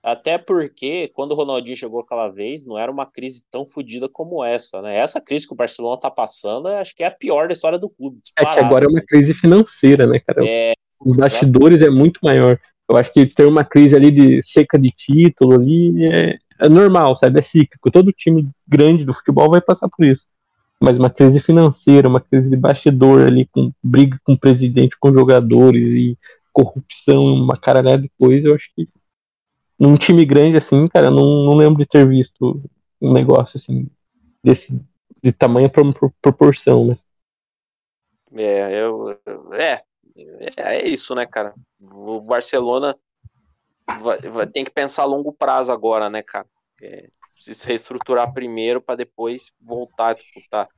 Até 0.03 0.37
porque, 0.37 1.09
quando 1.15 1.31
o 1.31 1.35
Ronaldinho 1.37 1.77
chegou 1.77 2.01
aquela 2.01 2.29
vez, 2.29 2.67
não 2.67 2.77
era 2.77 2.91
uma 2.91 3.07
crise 3.07 3.45
tão 3.49 3.65
fodida 3.65 4.09
como 4.09 4.43
essa, 4.43 4.83
né? 4.83 4.97
Essa 4.97 5.21
crise 5.21 5.47
que 5.47 5.53
o 5.53 5.57
Barcelona 5.57 6.01
tá 6.01 6.11
passando, 6.11 6.67
acho 6.67 6.95
que 6.97 7.05
é 7.05 7.07
a 7.07 7.11
pior 7.11 7.47
da 7.47 7.53
história 7.53 7.79
do 7.79 7.89
clube. 7.89 8.19
É 8.37 8.45
que 8.45 8.59
agora 8.59 8.85
assim. 8.85 8.97
é 8.97 8.99
uma 8.99 9.07
crise 9.07 9.33
financeira, 9.35 10.05
né, 10.05 10.19
cara? 10.19 10.45
É, 10.45 10.73
Os 10.99 11.17
bastidores 11.17 11.81
é 11.81 11.89
muito 11.89 12.19
maior. 12.21 12.59
Eu 12.89 12.97
acho 12.97 13.13
que 13.13 13.27
ter 13.27 13.47
uma 13.47 13.65
crise 13.65 13.95
ali 13.95 14.11
de 14.11 14.43
seca 14.43 14.79
de 14.79 14.91
título 14.91 15.55
ali 15.55 16.05
é, 16.05 16.39
é 16.61 16.69
normal, 16.69 17.17
sabe? 17.17 17.41
É 17.41 17.43
cíclico. 17.43 17.91
Todo 17.91 18.13
time 18.13 18.49
grande 18.67 19.05
do 19.05 19.15
futebol 19.15 19.51
vai 19.51 19.61
passar 19.61 19.89
por 19.89 20.05
isso. 20.05 20.23
Mas 20.81 20.99
uma 20.99 21.11
crise 21.11 21.41
financeira, 21.41 22.09
uma 22.09 22.21
crise 22.21 22.51
de 22.51 22.57
bastidor 22.57 23.27
ali, 23.27 23.47
com 23.47 23.73
briga 23.83 24.19
com 24.25 24.33
o 24.33 24.39
presidente, 24.39 24.97
com 24.99 25.13
jogadores 25.13 25.91
e 25.93 26.19
corrupção, 26.53 27.25
uma 27.25 27.57
caralhada 27.57 28.03
de 28.03 28.11
coisa, 28.19 28.49
eu 28.49 28.55
acho 28.55 28.69
que 28.75 28.89
num 29.79 29.97
time 29.97 30.25
grande 30.25 30.57
assim, 30.57 30.87
cara, 30.89 31.11
não, 31.11 31.45
não 31.45 31.55
lembro 31.55 31.83
de 31.83 31.89
ter 31.89 32.07
visto 32.07 32.63
um 33.01 33.13
negócio 33.13 33.57
assim 33.57 33.89
desse 34.45 34.79
de 35.23 35.33
tamanha 35.33 35.71
proporção, 36.21 36.87
né? 36.87 36.97
É, 38.35 38.83
eu, 38.83 39.11
é, 39.53 39.83
é 40.57 40.87
isso, 40.87 41.15
né, 41.15 41.27
cara? 41.27 41.55
O 41.81 42.21
Barcelona 42.21 42.97
vai, 44.01 44.19
vai, 44.19 44.47
tem 44.47 44.65
que 44.65 44.71
pensar 44.71 45.03
a 45.03 45.07
longo 45.07 45.33
prazo 45.33 45.73
agora, 45.73 46.09
né, 46.11 46.23
cara? 46.23 46.47
É, 46.81 47.09
se 47.39 47.67
reestruturar 47.67 48.33
primeiro 48.33 48.81
para 48.81 48.97
depois 48.97 49.53
voltar 49.61 50.09
a 50.09 50.15
disputar 50.15 50.69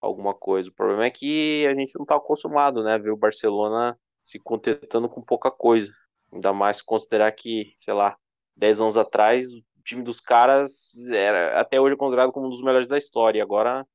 alguma 0.00 0.34
coisa. 0.34 0.70
O 0.70 0.74
problema 0.74 1.04
é 1.04 1.10
que 1.10 1.66
a 1.66 1.74
gente 1.74 1.98
não 1.98 2.06
tá 2.06 2.16
acostumado, 2.16 2.82
né, 2.82 2.98
ver 2.98 3.10
o 3.10 3.16
Barcelona 3.16 3.98
se 4.22 4.38
contentando 4.38 5.08
com 5.08 5.22
pouca 5.22 5.50
coisa. 5.50 5.92
Ainda 6.32 6.52
mais 6.52 6.80
considerar 6.80 7.30
que, 7.32 7.74
sei 7.76 7.94
lá, 7.94 8.16
10 8.56 8.80
anos 8.80 8.96
atrás, 8.96 9.46
o 9.46 9.62
time 9.84 10.02
dos 10.02 10.20
caras 10.20 10.92
era 11.12 11.60
até 11.60 11.80
hoje 11.80 11.96
considerado 11.96 12.32
como 12.32 12.46
um 12.46 12.50
dos 12.50 12.62
melhores 12.62 12.86
da 12.86 12.98
história. 12.98 13.42
Agora 13.42 13.86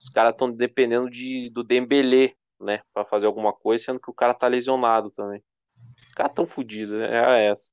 os 0.00 0.08
caras 0.08 0.32
estão 0.32 0.50
dependendo 0.50 1.10
de, 1.10 1.50
do 1.50 1.62
Dembélé, 1.64 2.34
né, 2.60 2.80
para 2.92 3.04
fazer 3.04 3.26
alguma 3.26 3.52
coisa, 3.52 3.84
sendo 3.84 4.00
que 4.00 4.10
o 4.10 4.14
cara 4.14 4.34
tá 4.34 4.48
lesionado 4.48 5.10
também. 5.10 5.42
Os 6.08 6.14
caras 6.14 6.32
tão 6.34 6.46
fodidos, 6.46 6.98
né? 6.98 7.08
É 7.10 7.46
essa. 7.46 7.70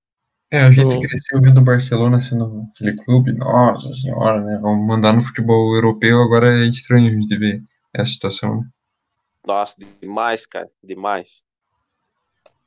É, 0.51 0.61
a 0.61 0.71
gente 0.71 0.99
cresceu 0.99 1.41
vendo 1.41 1.59
o 1.59 1.63
Barcelona 1.63 2.19
sendo 2.19 2.63
aquele 2.73 2.95
clube, 3.03 3.33
nossa 3.33 3.91
senhora, 3.93 4.41
né? 4.41 4.59
Vamos 4.61 4.87
mandar 4.87 5.11
no 5.13 5.23
futebol 5.23 5.75
europeu, 5.75 6.21
agora 6.21 6.63
é 6.63 6.67
estranho 6.67 7.09
a 7.09 7.13
gente 7.13 7.37
ver 7.37 7.63
essa 7.93 8.11
situação. 8.11 8.63
Nossa, 9.45 9.75
demais, 10.01 10.45
cara, 10.45 10.69
demais. 10.83 11.43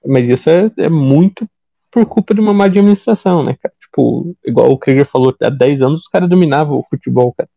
Mas 0.05 0.29
isso 0.29 0.51
é, 0.51 0.71
é 0.79 0.89
muito 0.89 1.49
por 1.91 2.05
culpa 2.07 2.35
de 2.35 2.41
uma 2.41 2.53
má 2.53 2.67
administração, 2.67 3.43
né, 3.43 3.57
cara? 3.61 3.75
Tipo, 3.81 4.37
igual 4.45 4.71
o 4.71 4.79
Krieger 4.79 5.07
falou, 5.07 5.35
há 5.43 5.49
10 5.49 5.83
anos 5.83 6.03
os 6.03 6.09
caras 6.09 6.29
dominavam 6.29 6.79
o 6.79 6.87
futebol, 6.89 7.33
cara. 7.33 7.49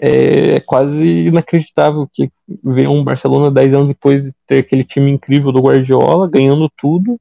É 0.00 0.60
quase 0.60 1.26
inacreditável 1.26 2.08
que 2.12 2.30
ver 2.62 2.88
um 2.88 3.02
Barcelona 3.02 3.50
10 3.50 3.74
anos 3.74 3.88
depois 3.88 4.22
de 4.22 4.32
ter 4.46 4.58
aquele 4.58 4.84
time 4.84 5.10
incrível 5.10 5.50
do 5.50 5.60
Guardiola, 5.60 6.30
ganhando 6.30 6.70
tudo, 6.76 7.18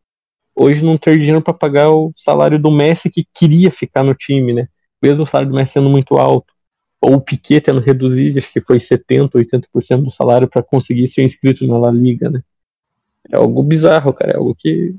hoje 0.55 0.85
não 0.85 0.97
ter 0.97 1.17
dinheiro 1.17 1.41
para 1.41 1.53
pagar 1.53 1.89
o 1.89 2.11
salário 2.15 2.59
do 2.59 2.69
Messi 2.69 3.09
que 3.09 3.25
queria 3.33 3.71
ficar 3.71 4.03
no 4.03 4.13
time, 4.13 4.53
né? 4.53 4.67
Mesmo 5.01 5.23
o 5.23 5.27
salário 5.27 5.49
do 5.49 5.55
Messi 5.55 5.73
sendo 5.73 5.89
muito 5.89 6.15
alto. 6.17 6.53
Ou 6.99 7.15
o 7.15 7.21
Piquet 7.21 7.61
tendo 7.61 7.79
reduzido, 7.79 8.39
acho 8.39 8.51
que 8.51 8.61
foi 8.61 8.79
70%, 8.79 9.31
80% 9.35 10.03
do 10.03 10.11
salário 10.11 10.47
para 10.47 10.63
conseguir 10.63 11.07
ser 11.07 11.23
inscrito 11.23 11.65
na 11.67 11.77
La 11.77 11.91
Liga, 11.91 12.29
né? 12.29 12.41
É 13.31 13.37
algo 13.37 13.61
bizarro, 13.61 14.13
cara. 14.13 14.33
É 14.33 14.37
algo 14.37 14.55
que, 14.55 14.95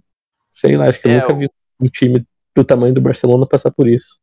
sei 0.56 0.76
lá, 0.76 0.88
acho 0.88 1.00
que 1.00 1.08
eu 1.08 1.12
é, 1.12 1.20
nunca 1.20 1.34
vi 1.34 1.50
um 1.80 1.88
time 1.88 2.24
do 2.54 2.64
tamanho 2.64 2.94
do 2.94 3.00
Barcelona 3.00 3.46
passar 3.46 3.70
por 3.70 3.88
isso. 3.88 4.18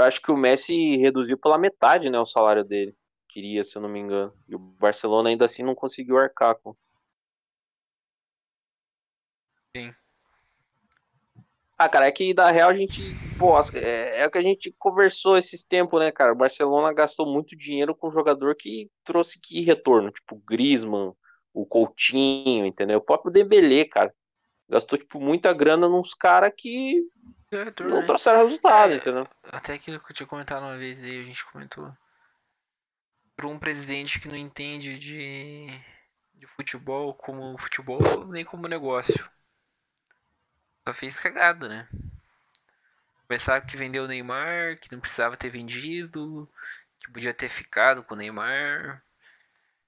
Acho 0.00 0.20
que 0.20 0.30
o 0.30 0.36
Messi 0.36 0.96
reduziu 0.96 1.38
pela 1.38 1.58
metade, 1.58 2.10
né, 2.10 2.18
o 2.18 2.26
salário 2.26 2.64
dele. 2.64 2.94
Queria, 3.28 3.62
se 3.62 3.76
eu 3.76 3.82
não 3.82 3.88
me 3.88 4.00
engano. 4.00 4.32
E 4.48 4.54
o 4.54 4.58
Barcelona 4.58 5.28
ainda 5.28 5.44
assim 5.44 5.62
não 5.62 5.74
conseguiu 5.74 6.18
arcar 6.18 6.56
com. 6.56 6.74
Sim. 9.76 9.94
Ah, 11.78 11.88
cara, 11.88 12.08
é 12.08 12.12
que 12.12 12.34
da 12.34 12.50
real 12.50 12.70
a 12.70 12.74
gente. 12.74 13.00
Pô, 13.38 13.58
é, 13.74 14.20
é 14.20 14.26
o 14.26 14.30
que 14.30 14.36
a 14.36 14.42
gente 14.42 14.74
conversou 14.78 15.38
esses 15.38 15.64
tempos, 15.64 15.98
né, 15.98 16.12
cara? 16.12 16.32
O 16.32 16.36
Barcelona 16.36 16.92
gastou 16.92 17.24
muito 17.24 17.56
dinheiro 17.56 17.94
com 17.94 18.08
um 18.08 18.12
jogador 18.12 18.54
que 18.54 18.90
trouxe 19.02 19.40
que 19.40 19.62
retorno, 19.62 20.10
tipo 20.10 20.42
Griezmann, 20.46 21.14
o 21.54 21.64
Coutinho, 21.64 22.66
entendeu? 22.66 22.98
O 22.98 23.02
próprio 23.02 23.32
Dembélé, 23.32 23.86
cara. 23.86 24.14
Gastou, 24.68 24.98
tipo, 24.98 25.18
muita 25.18 25.54
grana 25.54 25.88
nos 25.88 26.12
caras 26.12 26.52
que 26.54 27.02
não 27.52 28.00
né? 28.00 28.06
trouxeram 28.06 28.44
resultado, 28.44 28.92
é, 28.92 28.96
entendeu? 28.96 29.28
Até 29.44 29.74
aquilo 29.74 29.98
que 29.98 30.12
eu 30.12 30.16
tinha 30.16 30.26
comentado 30.26 30.62
uma 30.62 30.78
vez 30.78 31.04
aí, 31.04 31.20
a 31.20 31.24
gente 31.24 31.44
comentou. 31.46 31.90
Por 33.36 33.46
um 33.46 33.58
presidente 33.58 34.20
que 34.20 34.28
não 34.28 34.36
entende 34.36 34.98
de, 34.98 35.66
de 36.34 36.46
futebol 36.46 37.14
como 37.14 37.58
futebol, 37.58 38.26
nem 38.28 38.44
como 38.44 38.68
negócio. 38.68 39.28
Só 40.86 40.94
fez 40.94 41.18
cagada, 41.18 41.68
né? 41.68 41.88
Pensava 43.26 43.64
que 43.64 43.76
vendeu 43.76 44.04
o 44.04 44.08
Neymar, 44.08 44.78
que 44.80 44.90
não 44.92 45.00
precisava 45.00 45.36
ter 45.36 45.50
vendido, 45.50 46.48
que 47.00 47.12
podia 47.12 47.32
ter 47.32 47.48
ficado 47.48 48.02
com 48.02 48.14
o 48.14 48.16
Neymar. 48.16 49.02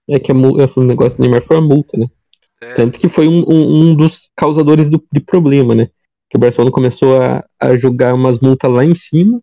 É 0.08 0.18
que 0.18 0.32
a, 0.32 0.34
é, 0.34 0.38
o 0.76 0.82
negócio 0.82 1.16
do 1.16 1.22
Neymar 1.22 1.44
foi 1.46 1.58
a 1.58 1.60
multa, 1.60 1.96
né? 1.98 2.06
É. 2.60 2.74
Tanto 2.74 2.98
que 2.98 3.08
foi 3.08 3.26
um, 3.26 3.44
um, 3.48 3.90
um 3.90 3.96
dos 3.96 4.30
causadores 4.36 4.88
do, 4.88 5.04
de 5.12 5.20
problema, 5.20 5.74
né? 5.74 5.90
Que 6.32 6.38
o 6.38 6.40
Barcelona 6.40 6.72
começou 6.72 7.22
a, 7.22 7.44
a 7.60 7.76
jogar 7.76 8.14
umas 8.14 8.38
multas 8.40 8.72
lá 8.72 8.82
em 8.82 8.94
cima 8.94 9.38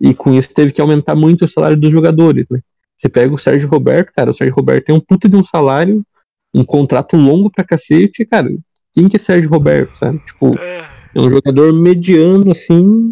e 0.00 0.14
com 0.14 0.32
isso 0.32 0.54
teve 0.54 0.70
que 0.70 0.80
aumentar 0.80 1.16
muito 1.16 1.44
o 1.44 1.48
salário 1.48 1.76
dos 1.76 1.90
jogadores, 1.90 2.46
né? 2.48 2.60
Você 2.96 3.08
pega 3.08 3.34
o 3.34 3.38
Sérgio 3.38 3.68
Roberto, 3.68 4.12
cara, 4.14 4.30
o 4.30 4.34
Sérgio 4.34 4.54
Roberto 4.54 4.84
tem 4.84 4.94
um 4.94 5.00
puta 5.00 5.28
de 5.28 5.34
um 5.34 5.42
salário, 5.42 6.06
um 6.54 6.64
contrato 6.64 7.16
longo 7.16 7.50
pra 7.50 7.64
cacete, 7.64 8.24
cara. 8.24 8.48
Quem 8.92 9.08
que 9.08 9.16
é 9.16 9.18
Sérgio 9.18 9.50
Roberto, 9.50 9.98
sabe? 9.98 10.20
Tipo, 10.20 10.56
é, 10.60 10.88
um 11.16 11.28
jogador 11.28 11.72
mediano, 11.72 12.52
assim, 12.52 13.10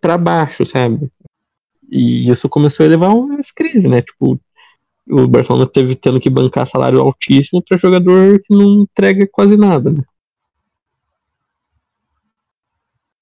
pra 0.00 0.16
baixo, 0.16 0.64
sabe? 0.64 1.10
E 1.90 2.30
isso 2.30 2.48
começou 2.48 2.86
a 2.86 2.88
levar 2.88 3.08
umas 3.08 3.50
crises, 3.50 3.90
né? 3.90 4.00
Tipo, 4.00 4.38
o 5.08 5.26
Barcelona 5.26 5.66
teve 5.66 5.96
tendo 5.96 6.20
que 6.20 6.30
bancar 6.30 6.68
salário 6.68 7.00
altíssimo 7.00 7.60
para 7.60 7.76
jogador 7.76 8.38
que 8.38 8.54
não 8.54 8.82
entrega 8.82 9.26
quase 9.26 9.56
nada, 9.56 9.90
né? 9.90 10.04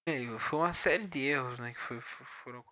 É, 0.07 0.34
foi 0.45 0.59
uma 0.61 0.73
série 0.73 1.07
de 1.07 1.21
erros, 1.21 1.59
né? 1.59 1.73
Que 1.73 1.81
foi, 1.81 1.99
foram 2.43 2.63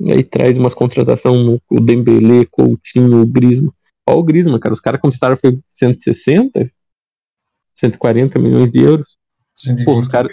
e 0.00 0.12
aí 0.12 0.24
traz 0.24 0.58
umas 0.58 0.74
contratações 0.74 1.60
o 1.70 1.80
Dembele, 1.80 2.44
Coutinho, 2.46 3.22
o 3.22 3.26
Grisma. 3.26 3.72
Olha 4.04 4.18
o 4.18 4.22
Grisma, 4.22 4.58
cara. 4.58 4.72
Os 4.72 4.80
caras 4.80 5.00
contrataram 5.00 5.36
foi 5.36 5.60
160, 5.68 6.70
140 7.76 8.38
milhões 8.40 8.70
de 8.72 8.80
euros. 8.80 9.16
Pô, 9.84 10.00
os 10.00 10.08
caras 10.08 10.32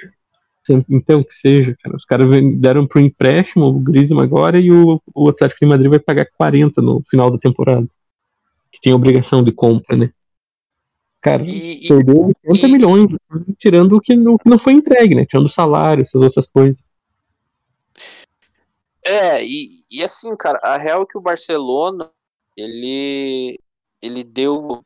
então, 0.90 1.24
que 1.24 1.34
seja, 1.34 1.76
cara. 1.82 1.96
Os 1.96 2.06
caras 2.06 2.28
deram 2.60 2.88
pro 2.88 3.00
empréstimo 3.00 3.66
o 3.66 3.80
Griezmann 3.80 4.24
agora 4.24 4.60
e 4.60 4.72
o, 4.72 5.02
o 5.14 5.30
Atlético 5.30 5.62
de 5.62 5.68
Madrid 5.68 5.90
vai 5.90 6.00
pagar 6.00 6.26
40 6.38 6.82
no 6.82 7.04
final 7.10 7.30
da 7.32 7.38
temporada. 7.38 7.88
Que 8.72 8.80
tem 8.82 8.94
obrigação 8.94 9.44
de 9.44 9.52
compra, 9.52 9.98
né? 9.98 10.12
Cara, 11.22 11.44
e, 11.46 11.88
perdeu 11.88 12.32
80 12.48 12.68
e, 12.68 12.72
milhões, 12.72 13.12
tirando 13.58 13.98
o 13.98 14.02
que, 14.02 14.16
o 14.16 14.38
que 14.38 14.50
não 14.50 14.58
foi 14.58 14.74
entregue, 14.74 15.16
né? 15.16 15.26
Tirando 15.26 15.48
o 15.48 15.50
salário, 15.50 16.02
essas 16.02 16.22
outras 16.22 16.48
coisas. 16.48 16.84
É, 19.06 19.44
e, 19.44 19.84
e 19.92 20.04
assim, 20.04 20.36
cara, 20.38 20.60
a 20.64 20.78
real 20.78 21.04
é 21.04 21.06
que 21.06 21.18
o 21.18 21.22
Barcelona, 21.22 22.10
ele, 22.56 23.60
ele 24.02 24.24
deu, 24.24 24.84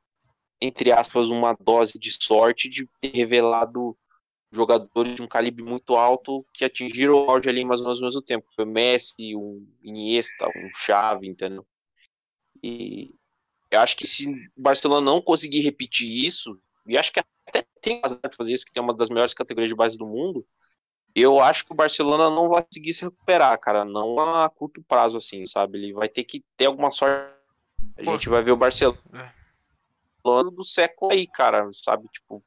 entre 0.59 0.91
aspas, 0.91 1.29
uma 1.29 1.55
dose 1.59 1.99
de 1.99 2.11
sorte 2.11 2.67
de 2.67 2.87
ter 2.99 3.11
revelado 3.15 3.95
jogadores 4.51 5.15
de 5.15 5.21
um 5.21 5.27
calibre 5.27 5.63
muito 5.63 5.95
alto 5.95 6.45
que 6.53 6.63
atingiram 6.63 7.15
o 7.15 7.29
auge 7.29 7.49
ali 7.49 7.65
mais 7.65 7.79
ou 7.79 7.87
menos 7.87 7.99
ao 7.99 8.05
mesmo 8.05 8.21
tempo. 8.21 8.47
Foi 8.55 8.65
o 8.65 8.67
Messi, 8.67 9.35
um 9.35 9.67
Iniesta, 9.83 10.47
um 10.47 10.69
Xavi, 10.75 11.27
entendeu? 11.27 11.65
E 12.63 13.13
eu 13.73 13.79
acho 13.79 13.97
que 13.97 14.05
se 14.05 14.29
o 14.55 14.61
Barcelona 14.61 15.03
não 15.03 15.19
conseguir 15.19 15.61
repetir 15.61 16.07
isso, 16.07 16.59
e 16.85 16.95
acho 16.95 17.11
que 17.11 17.19
até 17.47 17.65
tem 17.81 17.99
razão 18.01 18.19
de 18.29 18.35
fazer 18.35 18.53
isso, 18.53 18.65
que 18.65 18.71
tem 18.71 18.83
uma 18.83 18.93
das 18.93 19.09
melhores 19.09 19.33
categorias 19.33 19.69
de 19.69 19.75
base 19.75 19.97
do 19.97 20.05
mundo, 20.05 20.45
eu 21.15 21.39
acho 21.39 21.65
que 21.65 21.71
o 21.71 21.75
Barcelona 21.75 22.29
não 22.29 22.49
vai 22.49 22.63
conseguir 22.63 22.93
se 22.93 23.01
recuperar, 23.01 23.59
cara, 23.59 23.83
não 23.83 24.19
a 24.19 24.47
curto 24.49 24.83
prazo 24.83 25.17
assim, 25.17 25.43
sabe? 25.45 25.79
Ele 25.79 25.93
vai 25.93 26.07
ter 26.07 26.23
que 26.23 26.43
ter 26.55 26.65
alguma 26.65 26.91
sorte. 26.91 27.33
A 27.97 28.03
gente 28.03 28.29
vai 28.29 28.43
ver 28.43 28.51
o 28.51 28.57
Barcelona 28.57 28.99
é. 29.13 30.43
do 30.51 30.63
século 30.63 31.11
aí, 31.11 31.25
cara, 31.25 31.67
sabe? 31.71 32.07
Tipo, 32.11 32.43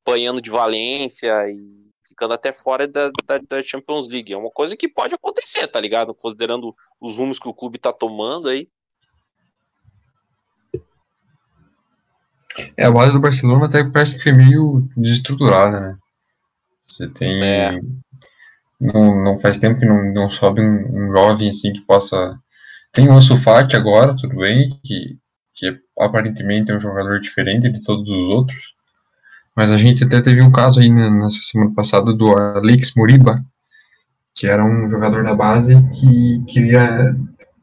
apanhando 0.00 0.40
de 0.40 0.50
Valência 0.50 1.32
e 1.50 1.84
ficando 2.06 2.32
até 2.32 2.52
fora 2.52 2.88
da, 2.88 3.10
da, 3.26 3.38
da, 3.38 3.62
Champions 3.62 4.08
League. 4.08 4.32
É 4.32 4.36
uma 4.36 4.50
coisa 4.50 4.76
que 4.76 4.88
pode 4.88 5.14
acontecer, 5.14 5.66
tá 5.66 5.80
ligado? 5.80 6.14
Considerando 6.14 6.74
os 7.00 7.16
rumos 7.16 7.38
que 7.38 7.48
o 7.48 7.54
clube 7.54 7.78
tá 7.78 7.92
tomando 7.92 8.48
aí. 8.48 8.68
É, 12.76 12.86
a 12.86 12.90
base 12.90 13.12
do 13.12 13.20
Barcelona 13.20 13.66
até 13.66 13.84
parece 13.84 14.18
que 14.18 14.28
é 14.28 14.32
meio 14.32 14.88
desestruturada, 14.96 15.80
né? 15.80 15.96
Você 16.84 17.08
tem. 17.08 17.42
É. 17.42 17.78
Não, 18.80 19.24
não 19.24 19.40
faz 19.40 19.58
tempo 19.58 19.80
que 19.80 19.86
não, 19.86 20.12
não 20.12 20.30
sobe 20.30 20.60
um, 20.60 21.06
um 21.06 21.12
jovem 21.12 21.50
assim 21.50 21.72
que 21.72 21.80
possa. 21.80 22.38
Tem 22.92 23.08
o 23.08 23.12
Ansu 23.12 23.36
Fati 23.36 23.76
agora, 23.76 24.16
tudo 24.16 24.36
bem, 24.36 24.78
que, 24.84 25.16
que 25.54 25.78
aparentemente 25.98 26.70
é 26.70 26.76
um 26.76 26.80
jogador 26.80 27.20
diferente 27.20 27.70
de 27.70 27.82
todos 27.82 28.08
os 28.08 28.28
outros 28.28 28.74
mas 29.54 29.70
a 29.70 29.76
gente 29.76 30.02
até 30.02 30.20
teve 30.20 30.42
um 30.42 30.50
caso 30.50 30.80
aí 30.80 30.90
né, 30.90 31.08
nessa 31.08 31.38
semana 31.42 31.72
passada 31.74 32.12
do 32.12 32.36
Alex 32.36 32.92
Moriba, 32.96 33.44
que 34.34 34.46
era 34.46 34.64
um 34.64 34.88
jogador 34.88 35.22
da 35.22 35.34
base 35.34 35.80
que 35.90 36.42
queria. 36.48 37.14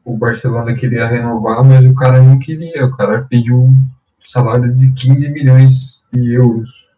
O 0.04 0.16
Barcelona 0.16 0.74
queria 0.74 1.06
renovar, 1.06 1.62
mas 1.62 1.84
o 1.86 1.94
cara 1.94 2.20
não 2.20 2.38
queria. 2.38 2.86
O 2.86 2.96
cara 2.96 3.26
pediu 3.28 3.68
salário 4.24 4.72
de 4.72 4.92
15 4.92 5.28
milhões 5.30 6.04
de 6.12 6.34
euros, 6.34 6.88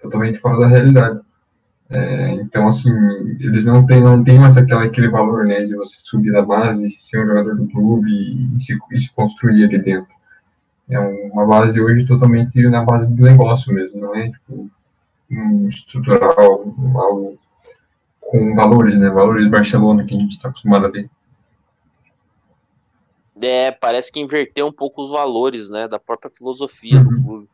totalmente 0.00 0.38
fora 0.38 0.60
da 0.60 0.66
realidade. 0.66 1.20
É, 1.88 2.32
então, 2.34 2.66
assim, 2.66 2.90
eles 3.38 3.64
não 3.64 3.86
têm, 3.86 4.00
não 4.00 4.22
têm 4.24 4.38
mais 4.38 4.56
aquela, 4.56 4.84
aquele 4.84 5.08
valor 5.08 5.44
né, 5.44 5.64
de 5.64 5.76
você 5.76 5.96
subir 5.98 6.32
da 6.32 6.42
base, 6.42 6.88
ser 6.90 7.22
um 7.22 7.26
jogador 7.26 7.56
do 7.56 7.68
clube 7.68 8.10
e 8.10 8.60
se, 8.60 8.76
e 8.92 9.00
se 9.00 9.12
construir 9.14 9.64
ali 9.64 9.78
dentro 9.78 10.16
é 10.88 10.98
uma 10.98 11.46
base 11.46 11.80
hoje 11.80 12.06
totalmente 12.06 12.60
na 12.68 12.84
base 12.84 13.12
do 13.12 13.22
negócio 13.22 13.72
mesmo, 13.74 14.00
não 14.00 14.14
é 14.14 14.30
tipo, 14.30 14.70
um 15.30 15.68
estrutural, 15.68 16.74
algo 16.94 17.38
com 18.20 18.54
valores, 18.54 18.96
né? 18.96 19.10
Valores 19.10 19.46
Barcelona 19.48 20.04
que 20.04 20.14
a 20.14 20.18
gente 20.18 20.32
está 20.32 20.48
acostumado 20.48 20.86
a 20.86 20.90
ver. 20.90 21.10
É, 23.40 23.70
parece 23.70 24.10
que 24.10 24.20
inverteu 24.20 24.66
um 24.66 24.72
pouco 24.72 25.02
os 25.02 25.10
valores, 25.10 25.68
né? 25.68 25.86
Da 25.86 25.98
própria 25.98 26.30
filosofia 26.30 26.98
uhum. 26.98 27.04
do 27.04 27.22
clube. 27.22 27.48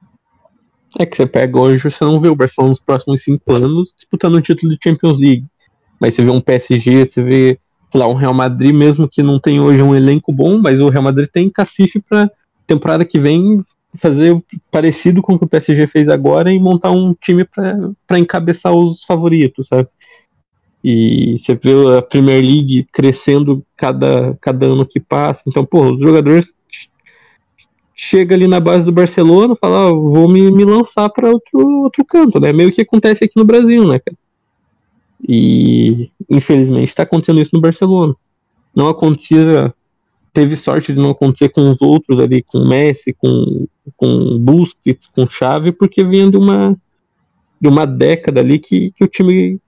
É 0.98 1.06
que 1.06 1.16
você 1.16 1.26
pega 1.26 1.58
hoje, 1.58 1.90
você 1.90 2.04
não 2.04 2.20
vê 2.20 2.28
o 2.28 2.36
Barcelona 2.36 2.70
nos 2.70 2.80
próximos 2.80 3.22
cinco 3.22 3.52
anos 3.52 3.94
disputando 3.96 4.34
o 4.34 4.42
título 4.42 4.72
de 4.72 4.78
Champions 4.82 5.18
League. 5.18 5.46
Mas 5.98 6.14
você 6.14 6.24
vê 6.24 6.30
um 6.30 6.40
PSG, 6.40 7.06
você 7.06 7.22
vê, 7.22 7.58
sei 7.90 8.00
lá, 8.00 8.08
um 8.08 8.14
Real 8.14 8.34
Madrid, 8.34 8.74
mesmo 8.74 9.08
que 9.08 9.22
não 9.22 9.40
tem 9.40 9.60
hoje 9.60 9.82
um 9.82 9.94
elenco 9.94 10.32
bom, 10.32 10.58
mas 10.58 10.80
o 10.80 10.88
Real 10.88 11.02
Madrid 11.02 11.28
tem 11.32 11.48
cacife 11.48 12.00
para 12.00 12.30
temporada 12.66 13.04
que 13.04 13.18
vem 13.18 13.64
fazer 13.96 14.42
parecido 14.70 15.22
com 15.22 15.34
o 15.34 15.38
que 15.38 15.44
o 15.44 15.48
PSG 15.48 15.86
fez 15.86 16.08
agora 16.08 16.52
e 16.52 16.58
montar 16.58 16.90
um 16.90 17.14
time 17.14 17.44
para 17.44 18.18
encabeçar 18.18 18.74
os 18.74 19.04
favoritos, 19.04 19.68
sabe? 19.68 19.88
E 20.84 21.38
você 21.38 21.54
vê 21.54 21.96
a 21.96 22.02
Premier 22.02 22.42
League 22.42 22.86
crescendo 22.92 23.64
cada, 23.76 24.36
cada 24.40 24.66
ano 24.66 24.84
que 24.84 24.98
passa. 24.98 25.42
Então, 25.46 25.64
pô, 25.64 25.92
os 25.92 26.00
jogadores 26.00 26.52
chega 27.94 28.34
ali 28.34 28.48
na 28.48 28.58
base 28.58 28.84
do 28.84 28.90
Barcelona, 28.90 29.54
fala, 29.54 29.88
ah, 29.88 29.92
vou 29.92 30.28
me, 30.28 30.50
me 30.50 30.64
lançar 30.64 31.08
para 31.08 31.30
outro, 31.30 31.84
outro 31.84 32.04
canto, 32.04 32.40
né? 32.40 32.52
Meio 32.52 32.72
que 32.72 32.80
acontece 32.80 33.24
aqui 33.24 33.34
no 33.36 33.44
Brasil, 33.44 33.86
né, 33.86 34.00
cara? 34.00 34.16
E 35.28 36.10
infelizmente 36.28 36.88
está 36.88 37.04
acontecendo 37.04 37.40
isso 37.40 37.54
no 37.54 37.60
Barcelona. 37.60 38.14
Não 38.74 38.88
acontecia, 38.88 39.72
teve 40.32 40.56
sorte 40.56 40.92
de 40.92 40.98
não 40.98 41.10
acontecer 41.10 41.50
com 41.50 41.70
os 41.70 41.80
outros 41.80 42.18
ali, 42.18 42.42
com 42.42 42.66
Messi, 42.66 43.12
com, 43.12 43.68
com 43.96 44.36
Busquets, 44.36 45.06
com 45.06 45.28
Xavi, 45.28 45.70
porque 45.70 46.02
vinha 46.02 46.28
de 46.28 46.36
uma 46.36 46.76
de 47.60 47.68
uma 47.68 47.86
década 47.86 48.40
ali 48.40 48.58
que, 48.58 48.90
que 48.90 49.04
o 49.04 49.06
time 49.06 49.60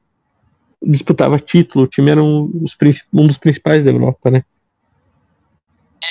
disputava 0.86 1.39
título, 1.39 1.85
o 1.85 1.89
time 1.89 2.11
era 2.11 2.23
um, 2.23 2.51
um 3.12 3.27
dos 3.27 3.39
principais 3.39 3.85
da 3.85 3.90
Europa, 3.90 4.31
né? 4.31 4.44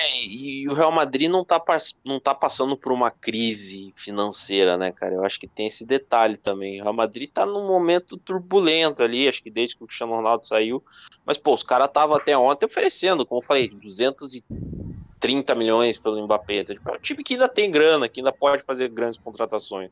É, 0.01 0.25
e 0.25 0.67
o 0.67 0.73
Real 0.73 0.91
Madrid 0.91 1.29
não 1.29 1.45
tá, 1.45 1.61
não 2.03 2.19
tá 2.19 2.33
passando 2.33 2.75
por 2.75 2.91
uma 2.91 3.11
crise 3.11 3.93
financeira, 3.95 4.75
né, 4.75 4.91
cara? 4.91 5.13
Eu 5.13 5.23
acho 5.23 5.39
que 5.39 5.47
tem 5.47 5.67
esse 5.67 5.85
detalhe 5.85 6.35
também. 6.35 6.79
O 6.79 6.83
Real 6.83 6.93
Madrid 6.93 7.29
tá 7.29 7.45
num 7.45 7.67
momento 7.67 8.17
turbulento 8.17 9.03
ali, 9.03 9.27
acho 9.27 9.43
que 9.43 9.51
desde 9.51 9.75
que 9.75 9.83
o 9.83 9.87
Cristiano 9.87 10.15
Ronaldo 10.15 10.47
saiu. 10.47 10.83
Mas, 11.23 11.37
pô, 11.37 11.53
os 11.53 11.61
caras 11.61 11.87
estavam 11.87 12.15
até 12.15 12.35
ontem 12.35 12.65
oferecendo, 12.65 13.25
como 13.25 13.41
eu 13.41 13.45
falei, 13.45 13.69
230 13.69 15.53
milhões 15.53 15.97
pelo 15.97 16.23
Mbappé. 16.23 16.63
Tipo, 16.63 16.89
é 16.89 16.93
um 16.93 16.99
time 16.99 17.23
que 17.23 17.35
ainda 17.35 17.47
tem 17.47 17.69
grana, 17.69 18.09
que 18.09 18.19
ainda 18.19 18.31
pode 18.31 18.63
fazer 18.63 18.89
grandes 18.89 19.19
contratações. 19.19 19.91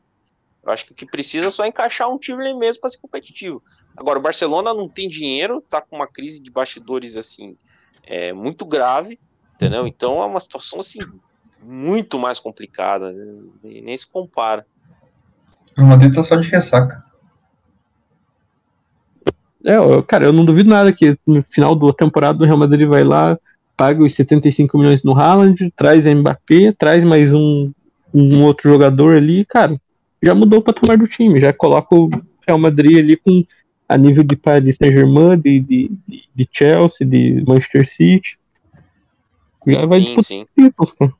Eu 0.64 0.72
acho 0.72 0.86
que 0.86 0.92
o 0.92 0.94
que 0.94 1.06
precisa 1.06 1.46
é 1.46 1.50
só 1.50 1.64
encaixar 1.64 2.08
um 2.10 2.18
time 2.18 2.42
ali 2.44 2.54
mesmo 2.54 2.80
para 2.80 2.90
ser 2.90 2.98
competitivo. 2.98 3.62
Agora, 3.96 4.18
o 4.18 4.22
Barcelona 4.22 4.72
não 4.72 4.88
tem 4.88 5.08
dinheiro, 5.08 5.62
tá 5.68 5.80
com 5.80 5.96
uma 5.96 6.06
crise 6.06 6.42
de 6.42 6.50
bastidores 6.50 7.16
assim 7.16 7.56
é, 8.04 8.32
muito 8.32 8.64
grave 8.64 9.18
entendeu? 9.62 9.86
Então 9.86 10.20
é 10.22 10.26
uma 10.26 10.40
situação 10.40 10.80
assim 10.80 10.98
muito 11.62 12.18
mais 12.18 12.40
complicada, 12.40 13.12
né? 13.12 13.42
nem 13.62 13.96
se 13.96 14.10
compara. 14.10 14.66
O 15.78 15.82
Madrid 15.82 16.12
tá 16.12 16.22
só 16.22 16.36
de 16.36 16.48
ressaca. 16.48 17.04
É, 19.64 19.76
cara, 20.08 20.24
eu 20.24 20.32
não 20.32 20.44
duvido 20.44 20.68
nada 20.68 20.92
que 20.92 21.16
no 21.24 21.44
final 21.48 21.76
da 21.76 21.92
temporada 21.92 22.42
o 22.42 22.46
Real 22.46 22.58
Madrid 22.58 22.86
vai 22.88 23.04
lá, 23.04 23.38
paga 23.76 24.02
os 24.02 24.12
75 24.14 24.76
milhões 24.76 25.04
no 25.04 25.16
Haaland, 25.16 25.72
traz 25.76 26.04
a 26.04 26.14
Mbappé, 26.14 26.72
traz 26.76 27.04
mais 27.04 27.32
um, 27.32 27.70
um 28.12 28.42
outro 28.44 28.68
jogador 28.68 29.16
ali, 29.16 29.44
cara, 29.44 29.80
já 30.20 30.34
mudou 30.34 30.58
o 30.58 30.62
patamar 30.62 30.98
do 30.98 31.06
time, 31.06 31.40
já 31.40 31.52
coloca 31.52 31.94
o 31.94 32.10
Real 32.46 32.58
Madrid 32.58 32.98
ali 32.98 33.16
com 33.16 33.44
a 33.92 33.98
nível 33.98 34.24
de 34.24 34.36
Paris 34.36 34.76
Saint-Germain, 34.76 35.38
de, 35.38 35.60
de, 35.60 35.90
de 36.34 36.48
Chelsea, 36.50 37.06
de 37.06 37.44
Manchester 37.46 37.86
City. 37.88 38.38
Já 39.66 39.86
vai 39.86 40.00
sim, 40.00 40.04
disputar 40.06 40.24
sim. 40.24 40.46
títulos, 40.56 40.92
cara. 40.92 41.12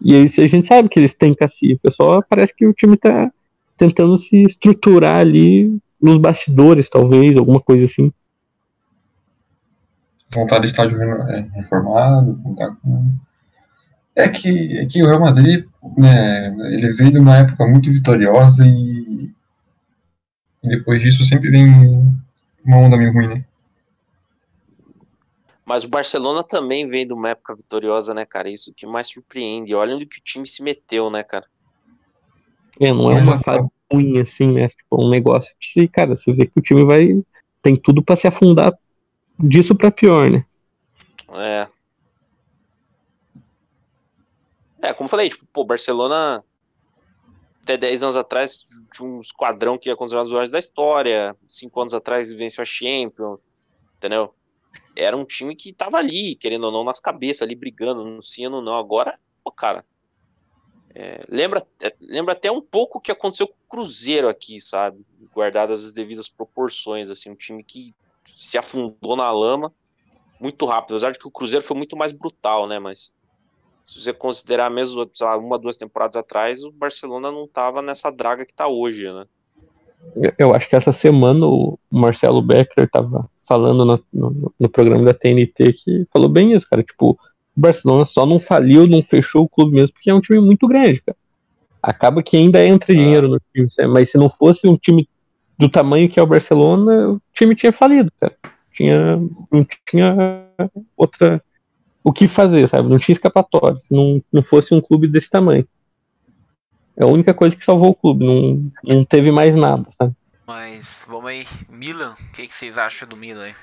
E 0.00 0.14
aí 0.14 0.24
a 0.24 0.48
gente 0.48 0.66
sabe 0.66 0.88
que 0.88 1.00
eles 1.00 1.14
têm 1.14 1.34
cacife. 1.34 1.80
Só 1.90 2.20
parece 2.22 2.54
que 2.54 2.66
o 2.66 2.74
time 2.74 2.96
tá 2.96 3.32
tentando 3.76 4.16
se 4.18 4.42
estruturar 4.42 5.18
ali 5.18 5.78
nos 6.00 6.18
bastidores, 6.18 6.90
talvez, 6.90 7.36
alguma 7.36 7.60
coisa 7.60 7.86
assim. 7.86 8.12
Voltar 10.32 10.58
de 10.58 10.66
estádio 10.66 11.00
é, 11.02 11.46
reformado, 11.54 12.38
contar 12.42 12.74
com. 12.76 13.10
É 14.16 14.28
que, 14.28 14.78
é 14.78 14.86
que 14.86 15.02
o 15.02 15.06
Real 15.06 15.20
Madrid, 15.20 15.64
né, 15.96 16.54
ele 16.70 16.92
veio 16.92 17.12
de 17.12 17.18
uma 17.18 17.38
época 17.38 17.66
muito 17.66 17.90
vitoriosa 17.90 18.64
e, 18.64 19.03
e 20.64 20.68
depois 20.68 21.02
disso 21.02 21.24
sempre 21.24 21.50
vem 21.50 21.66
uma 22.64 22.78
onda 22.78 22.96
meio 22.96 23.12
ruim, 23.12 23.28
né? 23.28 23.44
Mas 25.64 25.84
o 25.84 25.88
Barcelona 25.88 26.42
também 26.42 26.88
vem 26.88 27.06
de 27.06 27.14
uma 27.14 27.30
época 27.30 27.54
vitoriosa, 27.54 28.12
né, 28.12 28.26
cara? 28.26 28.50
Isso 28.50 28.72
que 28.74 28.86
mais 28.86 29.08
surpreende. 29.08 29.74
Olha 29.74 29.94
onde 29.94 30.06
que 30.06 30.18
o 30.18 30.22
time 30.22 30.46
se 30.46 30.62
meteu, 30.62 31.10
né, 31.10 31.22
cara? 31.22 31.46
É, 32.80 32.92
não 32.92 33.10
é 33.10 33.14
uma 33.14 33.40
fase 33.40 33.66
ruim, 33.90 34.18
assim, 34.18 34.52
né? 34.52 34.68
Tipo, 34.68 35.06
um 35.06 35.08
negócio 35.08 35.54
que, 35.58 35.88
cara, 35.88 36.14
você 36.14 36.32
vê 36.32 36.46
que 36.46 36.58
o 36.58 36.62
time 36.62 36.84
vai. 36.84 37.22
Tem 37.62 37.76
tudo 37.76 38.02
para 38.02 38.16
se 38.16 38.26
afundar 38.26 38.74
disso 39.38 39.74
para 39.74 39.90
pior, 39.90 40.30
né? 40.30 40.44
É. 41.32 41.66
É, 44.82 44.92
como 44.92 45.06
eu 45.06 45.10
falei, 45.10 45.30
tipo, 45.30 45.46
pô, 45.50 45.64
Barcelona 45.64 46.44
até 47.64 47.76
10 47.76 48.02
anos 48.02 48.16
atrás 48.16 48.64
tinha 48.92 49.08
um 49.08 49.20
esquadrão 49.20 49.76
que 49.76 49.88
ia 49.88 49.96
considerar 49.96 50.22
os 50.22 50.30
melhores 50.30 50.50
da 50.50 50.58
história. 50.58 51.36
5 51.48 51.80
anos 51.80 51.94
atrás 51.94 52.30
venceu 52.30 52.62
a 52.62 52.64
Champions, 52.64 53.40
entendeu? 53.96 54.34
era 54.96 55.16
um 55.16 55.24
time 55.24 55.56
que 55.56 55.72
tava 55.72 55.98
ali, 55.98 56.34
querendo 56.36 56.64
ou 56.64 56.72
não, 56.72 56.84
nas 56.84 57.00
cabeças, 57.00 57.42
ali 57.42 57.54
brigando, 57.54 58.04
não 58.04 58.22
sendo 58.22 58.60
não. 58.60 58.74
Agora, 58.74 59.18
pô, 59.42 59.50
cara, 59.50 59.84
é, 60.94 61.20
lembra, 61.28 61.66
é, 61.82 61.94
lembra 62.00 62.32
até 62.32 62.50
um 62.50 62.60
pouco 62.60 62.98
o 62.98 63.00
que 63.00 63.10
aconteceu 63.10 63.48
com 63.48 63.54
o 63.54 63.68
Cruzeiro 63.68 64.28
aqui, 64.28 64.60
sabe? 64.60 65.04
Guardadas 65.34 65.84
as 65.84 65.92
devidas 65.92 66.28
proporções, 66.28 67.10
assim, 67.10 67.30
um 67.30 67.36
time 67.36 67.64
que 67.64 67.94
se 68.34 68.56
afundou 68.56 69.16
na 69.16 69.30
lama 69.30 69.72
muito 70.40 70.64
rápido, 70.66 70.94
apesar 70.94 71.12
de 71.12 71.18
que 71.18 71.26
o 71.26 71.30
Cruzeiro 71.30 71.64
foi 71.64 71.76
muito 71.76 71.96
mais 71.96 72.12
brutal, 72.12 72.66
né? 72.66 72.78
Mas 72.78 73.13
se 73.84 74.00
você 74.00 74.12
considerar 74.12 74.70
mesmo, 74.70 75.08
sei 75.12 75.26
lá, 75.26 75.36
uma, 75.36 75.58
duas 75.58 75.76
temporadas 75.76 76.16
atrás, 76.16 76.64
o 76.64 76.72
Barcelona 76.72 77.30
não 77.30 77.46
tava 77.46 77.82
nessa 77.82 78.10
draga 78.10 78.46
que 78.46 78.54
tá 78.54 78.66
hoje, 78.66 79.12
né? 79.12 79.26
Eu 80.38 80.54
acho 80.54 80.68
que 80.68 80.76
essa 80.76 80.92
semana 80.92 81.46
o 81.46 81.78
Marcelo 81.90 82.40
Becker 82.40 82.88
tava 82.90 83.28
falando 83.46 83.84
no, 83.84 84.04
no, 84.12 84.52
no, 84.58 84.68
programa 84.68 85.04
da 85.04 85.14
TNT 85.14 85.72
que 85.74 86.06
falou 86.12 86.28
bem 86.28 86.52
isso, 86.52 86.66
cara. 86.68 86.82
Tipo, 86.82 87.10
o 87.10 87.18
Barcelona 87.54 88.04
só 88.04 88.24
não 88.24 88.40
faliu, 88.40 88.86
não 88.86 89.02
fechou 89.02 89.44
o 89.44 89.48
clube 89.48 89.74
mesmo, 89.74 89.94
porque 89.94 90.10
é 90.10 90.14
um 90.14 90.20
time 90.20 90.40
muito 90.40 90.66
grande, 90.66 91.02
cara. 91.02 91.16
Acaba 91.82 92.22
que 92.22 92.36
ainda 92.36 92.64
entra 92.64 92.92
ah. 92.92 92.96
dinheiro 92.96 93.28
no 93.28 93.40
time, 93.52 93.68
mas 93.88 94.10
se 94.10 94.18
não 94.18 94.30
fosse 94.30 94.66
um 94.66 94.76
time 94.76 95.08
do 95.58 95.68
tamanho 95.68 96.08
que 96.08 96.18
é 96.18 96.22
o 96.22 96.26
Barcelona, 96.26 97.10
o 97.10 97.20
time 97.32 97.54
tinha 97.54 97.72
falido, 97.72 98.10
cara. 98.18 98.34
Tinha, 98.72 99.16
não 99.52 99.66
tinha 99.86 100.48
outra 100.96 101.42
o 102.04 102.12
que 102.12 102.28
fazer, 102.28 102.68
sabe? 102.68 102.88
Não 102.90 102.98
tinha 102.98 103.14
escapatória. 103.14 103.80
Se 103.80 103.92
não, 103.94 104.22
não 104.30 104.42
fosse 104.42 104.74
um 104.74 104.80
clube 104.80 105.08
desse 105.08 105.30
tamanho. 105.30 105.66
É 106.94 107.02
a 107.02 107.08
única 107.08 107.32
coisa 107.32 107.56
que 107.56 107.64
salvou 107.64 107.90
o 107.90 107.94
clube, 107.94 108.24
não, 108.24 108.70
não 108.84 109.04
teve 109.04 109.32
mais 109.32 109.56
nada, 109.56 109.88
sabe? 109.98 110.14
Mas 110.46 111.04
vamos 111.08 111.26
aí, 111.26 111.46
Milan, 111.68 112.12
o 112.12 112.32
que, 112.32 112.46
que, 112.46 112.54
vocês 112.54 112.76
acham 112.76 113.08
do 113.08 113.16
Milan 113.16 113.44
aí? 113.44 113.54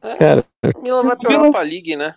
É, 0.00 0.14
Cara, 0.14 0.44
o 0.74 0.80
Milan 0.80 1.02
vai 1.02 1.16
piorar 1.16 1.40
Milan... 1.40 1.50
pra 1.50 1.62
Liga, 1.64 1.96
né? 1.96 2.14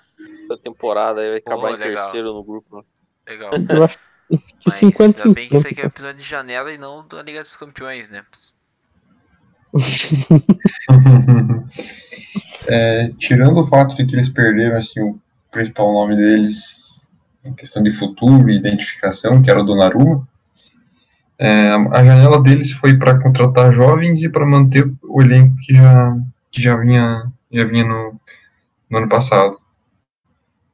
Da 0.47 0.55
temporada, 0.55 1.19
aí 1.19 1.29
vai 1.29 1.37
acabar 1.39 1.71
oh, 1.71 1.75
em 1.75 1.79
terceiro 1.79 2.33
no 2.33 2.43
grupo. 2.43 2.85
Legal. 3.27 3.49
Eu 3.69 3.83
acho 3.83 3.97
que 3.97 4.39
Mas 4.67 4.75
50, 4.75 5.23
ainda 5.23 5.33
bem 5.33 5.49
que 5.49 5.57
isso 5.57 5.67
aqui 5.67 5.81
é 5.81 5.85
episódio 5.85 6.21
de 6.21 6.23
janela 6.23 6.71
e 6.71 6.77
não 6.77 7.05
da 7.05 7.21
Liga 7.23 7.41
dos 7.41 7.57
Campeões, 7.57 8.07
né? 8.09 8.23
é, 12.67 13.11
tirando 13.17 13.61
o 13.61 13.67
fato 13.67 13.95
de 13.95 14.05
que 14.05 14.15
eles 14.15 14.29
perderam 14.29 14.77
assim, 14.77 14.99
o 15.01 15.19
principal 15.51 15.91
nome 15.93 16.15
deles 16.15 17.07
em 17.43 17.53
questão 17.53 17.81
de 17.81 17.91
futuro 17.91 18.49
e 18.49 18.57
identificação, 18.57 19.41
que 19.41 19.49
era 19.49 19.61
o 19.61 19.65
Donnarumma, 19.65 20.27
é, 21.37 21.69
a 21.71 22.03
janela 22.03 22.43
deles 22.43 22.73
foi 22.73 22.97
para 22.97 23.17
contratar 23.17 23.71
jovens 23.71 24.23
e 24.23 24.29
para 24.29 24.45
manter 24.45 24.91
o 25.01 25.21
elenco 25.21 25.55
que 25.61 25.73
já, 25.73 26.17
que 26.51 26.61
já 26.61 26.75
vinha, 26.75 27.31
já 27.49 27.63
vinha 27.63 27.85
no, 27.85 28.19
no 28.89 28.97
ano 28.97 29.07
passado. 29.07 29.57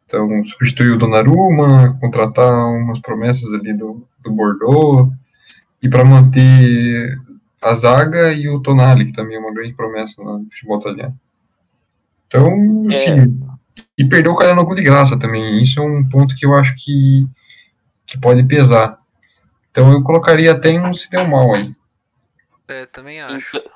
Então, 0.05 0.43
substituir 0.43 0.89
o 0.91 0.97
Donnarumma, 0.97 1.95
contratar 1.99 2.51
umas 2.51 2.99
promessas 2.99 3.53
ali 3.53 3.73
do, 3.73 4.07
do 4.23 4.31
Bordeaux, 4.31 5.11
e 5.81 5.89
para 5.89 6.03
manter 6.03 7.15
a 7.65 7.73
zaga 7.73 8.31
e 8.31 8.47
o 8.47 8.59
Tonali, 8.61 9.05
que 9.05 9.11
também 9.11 9.37
é 9.37 9.39
uma 9.39 9.53
grande 9.53 9.73
promessa 9.73 10.21
no 10.21 10.45
futebol 10.51 10.79
italiano. 10.79 11.19
Então, 12.27 12.87
é. 12.89 12.91
sim. 12.91 13.39
E 13.97 14.07
perdeu 14.07 14.33
o 14.33 14.35
Calhanoglu 14.35 14.75
de 14.75 14.83
graça 14.83 15.17
também. 15.17 15.61
Isso 15.63 15.79
é 15.79 15.83
um 15.83 16.07
ponto 16.07 16.35
que 16.35 16.45
eu 16.45 16.53
acho 16.53 16.75
que, 16.75 17.27
que 18.05 18.19
pode 18.19 18.43
pesar. 18.43 18.97
Então 19.71 19.91
eu 19.91 20.03
colocaria 20.03 20.51
até 20.51 20.69
em 20.69 20.79
um 20.79 20.93
se 20.93 21.09
deu 21.09 21.27
mal 21.27 21.55
aí. 21.55 21.73
É, 22.67 22.85
também 22.85 23.19
acho. 23.19 23.57
Então, 23.57 23.71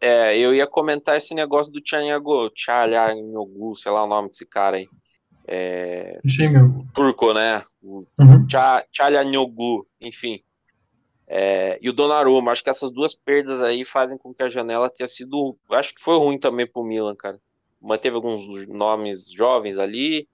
é, 0.00 0.38
eu 0.38 0.54
ia 0.54 0.66
comentar 0.66 1.16
esse 1.16 1.34
negócio 1.34 1.72
do 1.72 1.80
Tchanyago, 1.80 2.50
Tchalhanoglu, 2.50 3.74
sei 3.74 3.90
lá 3.90 4.04
o 4.04 4.08
nome 4.08 4.28
desse 4.28 4.46
cara 4.46 4.76
aí. 4.76 4.88
É, 5.48 6.20
Sim, 6.28 6.48
meu. 6.48 6.86
Turco, 6.94 7.34
né? 7.34 7.62
O 7.82 8.02
uhum. 8.18 8.46
Enfim. 10.00 10.40
É, 11.28 11.78
e 11.82 11.88
o 11.90 11.92
Donnarumma, 11.92 12.52
acho 12.52 12.62
que 12.62 12.70
essas 12.70 12.90
duas 12.90 13.12
perdas 13.14 13.60
aí 13.60 13.84
fazem 13.84 14.16
com 14.16 14.32
que 14.32 14.42
a 14.42 14.48
janela 14.48 14.88
tenha 14.88 15.08
sido. 15.08 15.56
Acho 15.70 15.94
que 15.94 16.00
foi 16.00 16.16
ruim 16.16 16.38
também 16.38 16.66
pro 16.66 16.84
Milan, 16.84 17.16
cara. 17.16 17.40
Manteve 17.80 18.16
alguns 18.16 18.46
nomes 18.68 19.30
jovens 19.30 19.78
ali, 19.78 20.28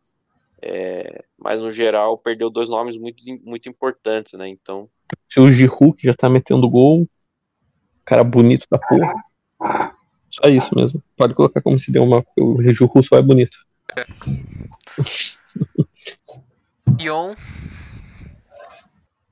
É, 0.65 1.25
mas 1.37 1.59
no 1.59 1.71
geral 1.71 2.17
perdeu 2.17 2.49
dois 2.49 2.69
nomes 2.69 2.97
muito, 2.97 3.21
muito 3.43 3.69
importantes, 3.69 4.35
né? 4.35 4.47
Então. 4.49 4.89
O 5.37 5.51
Giroud 5.51 5.97
que 5.97 6.07
já 6.07 6.15
tá 6.15 6.31
metendo 6.31 6.71
gol. 6.71 7.09
Cara 8.05 8.23
bonito 8.23 8.67
da 8.71 8.79
porra. 8.79 9.15
Só 10.31 10.49
isso 10.49 10.75
mesmo. 10.75 11.03
Pode 11.17 11.35
colocar 11.35 11.61
como 11.61 11.79
se 11.79 11.91
deu 11.91 12.05
uma. 12.05 12.25
O 12.39 12.63
Giroud 12.63 13.07
só 13.07 13.17
é 13.17 13.23
bonito. 13.23 13.59
É. 13.97 14.07
Lyon 16.99 17.35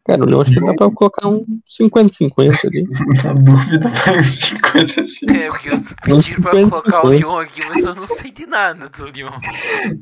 Cara, 0.04 0.28
eu 0.28 0.40
acho 0.40 0.52
que 0.52 0.60
dá 0.60 0.74
pra 0.74 0.90
colocar 0.90 1.28
um 1.28 1.44
50-50 1.68 2.66
ali. 2.66 2.88
Na 3.22 3.32
dúvida, 3.34 3.88
vai 3.88 4.18
um 4.18 4.22
50-50. 4.22 5.34
É, 5.34 5.48
porque 5.50 5.68
eu 5.68 5.82
pedi 6.02 6.40
pra 6.40 6.52
colocar 6.52 7.06
o 7.06 7.12
Lyon 7.12 7.38
aqui, 7.38 7.60
mas 7.68 7.84
eu 7.84 7.94
não 7.94 8.06
sei 8.06 8.30
de 8.30 8.46
nada 8.46 8.88
do 8.88 9.06
Lyon. 9.06 9.30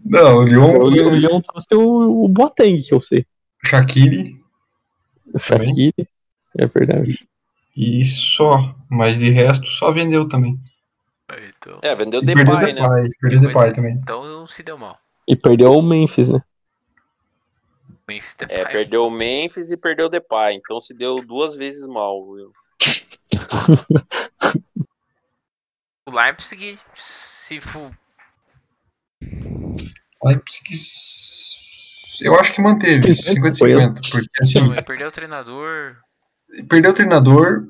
Não, 0.04 0.38
o 0.38 0.42
Lyon. 0.44 0.78
O 0.78 0.88
Lyon, 0.88 1.08
o 1.08 1.14
Lyon 1.14 1.40
trouxe 1.40 1.74
o, 1.74 2.24
o 2.24 2.28
Boateng, 2.28 2.80
que 2.80 2.94
eu 2.94 3.02
sei. 3.02 3.26
Shaqiri. 3.64 4.40
O 5.34 5.38
Shaqiri, 5.38 6.08
é 6.56 6.66
verdade. 6.66 7.26
E 7.76 8.04
só, 8.04 8.74
mas 8.88 9.18
de 9.18 9.30
resto 9.30 9.66
só 9.66 9.92
vendeu 9.92 10.28
também. 10.28 10.58
Então... 11.58 11.78
É, 11.82 11.94
vendeu 11.94 12.22
Depay, 12.22 12.44
Depay, 12.44 12.72
né? 12.72 13.08
Perdeu 13.20 13.40
Depay 13.40 13.72
também. 13.72 13.94
Então 13.94 14.46
se 14.46 14.62
deu 14.62 14.78
mal. 14.78 14.98
E 15.26 15.36
perdeu 15.36 15.72
o 15.72 15.82
Memphis, 15.82 16.28
né? 16.28 16.40
Memphis 18.09 18.35
Depay. 18.35 18.56
É, 18.56 18.64
perdeu 18.64 19.06
o 19.06 19.10
Memphis 19.10 19.70
e 19.70 19.76
perdeu 19.76 20.06
o 20.06 20.09
Depay, 20.09 20.55
então 20.55 20.80
se 20.80 20.97
deu 20.97 21.22
duas 21.22 21.55
vezes 21.55 21.86
mal, 21.86 22.35
viu? 22.35 22.51
o 26.09 26.10
Leipzig 26.10 26.78
se 26.97 27.60
fu... 27.60 27.90
Leipzig 30.24 30.74
eu 32.20 32.35
acho 32.35 32.52
que 32.52 32.62
manteve 32.62 33.10
50-50, 33.10 34.01
porque 34.10 34.28
assim... 34.40 34.74
Perdeu 34.85 35.09
o 35.09 35.12
treinador... 35.12 35.97
Perdeu 36.68 36.90
o 36.90 36.94
treinador, 36.94 37.68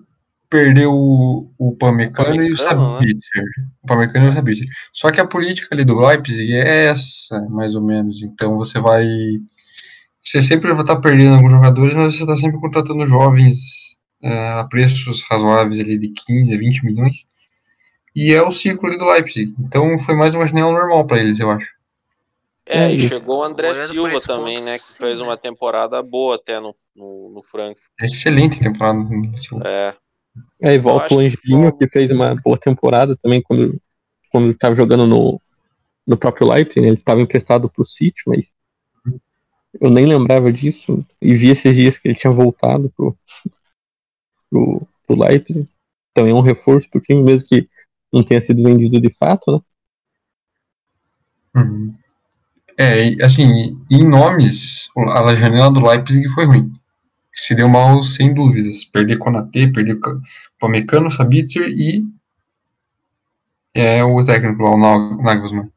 perdeu 0.49 0.93
o, 0.93 1.53
o 1.59 1.77
Pamecano 1.77 2.43
e 2.43 2.53
o 2.53 2.57
Sabitzer. 2.57 3.43
Né? 3.45 3.69
O 3.83 3.87
Pamecano 3.87 4.27
e 4.27 4.31
o 4.31 4.33
Sabitzer. 4.33 4.67
Só 4.93 5.11
que 5.11 5.21
a 5.21 5.27
política 5.27 5.75
ali 5.75 5.85
do 5.85 5.99
Leipzig 5.99 6.55
é 6.55 6.87
essa, 6.87 7.41
mais 7.51 7.75
ou 7.75 7.83
menos. 7.83 8.23
Então 8.23 8.57
você 8.57 8.81
vai 8.81 9.05
você 10.29 10.43
sempre 10.43 10.73
vai 10.73 10.83
estar 10.83 10.97
perdendo 10.97 11.37
alguns 11.37 11.53
jogadores, 11.53 11.95
mas 11.95 12.15
você 12.15 12.23
está 12.23 12.37
sempre 12.37 12.61
contratando 12.61 13.07
jovens 13.07 13.97
é, 14.23 14.61
a 14.61 14.65
preços 14.65 15.23
razoáveis 15.23 15.81
ali 15.81 15.99
de 15.99 16.09
15 16.09 16.55
a 16.55 16.59
20 16.59 16.85
milhões. 16.85 17.27
E 18.15 18.35
é 18.35 18.43
o 18.43 18.51
ciclo 18.51 18.89
ali 18.89 18.99
do 18.99 19.07
Leipzig. 19.07 19.55
Então 19.59 19.99
foi 19.99 20.15
mais 20.15 20.35
uma 20.35 20.47
janela 20.47 20.73
normal 20.73 21.07
para 21.07 21.19
eles, 21.19 21.41
eu 21.41 21.51
acho. 21.51 21.71
É, 22.67 22.93
e 22.93 23.01
chegou 23.01 23.39
o 23.39 23.43
André 23.43 23.73
Silva 23.73 24.21
também, 24.21 24.63
né? 24.63 24.77
Que 24.77 24.85
sim, 24.85 24.99
fez 24.99 25.21
uma 25.21 25.33
né? 25.33 25.39
temporada 25.39 26.03
boa 26.03 26.35
até 26.35 26.61
no, 26.61 26.73
no, 26.95 27.31
no 27.35 27.43
Frankfurt. 27.43 27.91
Excelente 27.99 28.61
temporada 28.61 28.99
no 28.99 29.39
Silva. 29.39 29.67
É. 29.67 29.95
É, 30.61 30.75
e 30.75 30.79
volta 30.79 31.15
o 31.15 31.21
Angelinho, 31.21 31.73
que, 31.73 31.87
que, 31.87 31.93
fez 31.93 32.11
uma 32.11 32.35
boa 32.35 32.59
temporada 32.59 33.17
também 33.23 33.41
quando, 33.41 33.81
quando 34.31 34.51
estava 34.51 34.75
jogando 34.75 35.07
no, 35.07 35.41
no 36.07 36.17
próprio 36.17 36.49
Leipzig. 36.49 36.81
Né? 36.83 36.89
Ele 36.89 36.97
estava 36.99 37.23
emprestado 37.23 37.71
para 37.71 37.83
o 37.83 37.87
City, 37.87 38.21
mas 38.27 38.53
eu 39.81 39.91
nem 39.91 40.07
lembrava 40.07 40.53
disso 40.53 41.05
e 41.21 41.35
vi 41.35 41.51
esses 41.51 41.75
dias 41.75 41.99
que 41.99 42.09
ele 42.09 42.19
tinha 42.19 42.33
voltado 42.33 42.93
pro, 42.97 43.17
pro, 44.51 44.89
pro 45.07 45.23
Leipzig. 45.23 45.69
Também 46.15 46.33
é 46.33 46.35
um 46.35 46.41
reforço 46.41 46.89
pro 46.91 47.01
time, 47.01 47.23
mesmo 47.23 47.49
que 47.49 47.69
não 48.13 48.23
tenha 48.23 48.41
sido 48.41 48.63
vendido 48.63 49.01
de 49.01 49.15
fato, 49.19 49.53
né? 49.53 49.61
Uhum. 51.57 51.95
É, 52.77 53.25
assim, 53.25 53.77
em 53.91 54.09
nomes, 54.09 54.89
a 54.97 55.35
janela 55.35 55.71
do 55.71 55.85
Leipzig 55.85 56.29
foi 56.31 56.47
ruim. 56.47 56.73
Se 57.35 57.55
deu 57.55 57.69
mal, 57.69 58.03
sem 58.03 58.33
dúvidas. 58.33 58.85
Perder 58.85 59.19
Konate, 59.19 59.69
perder 59.69 59.99
Pamecano, 60.59 61.11
Sabitzer 61.11 61.69
e 61.69 62.05
é, 63.75 64.03
o 64.03 64.25
técnico 64.25 64.63
lá, 64.63 64.97
o 64.97 65.23
Nagelsmann. 65.23 65.71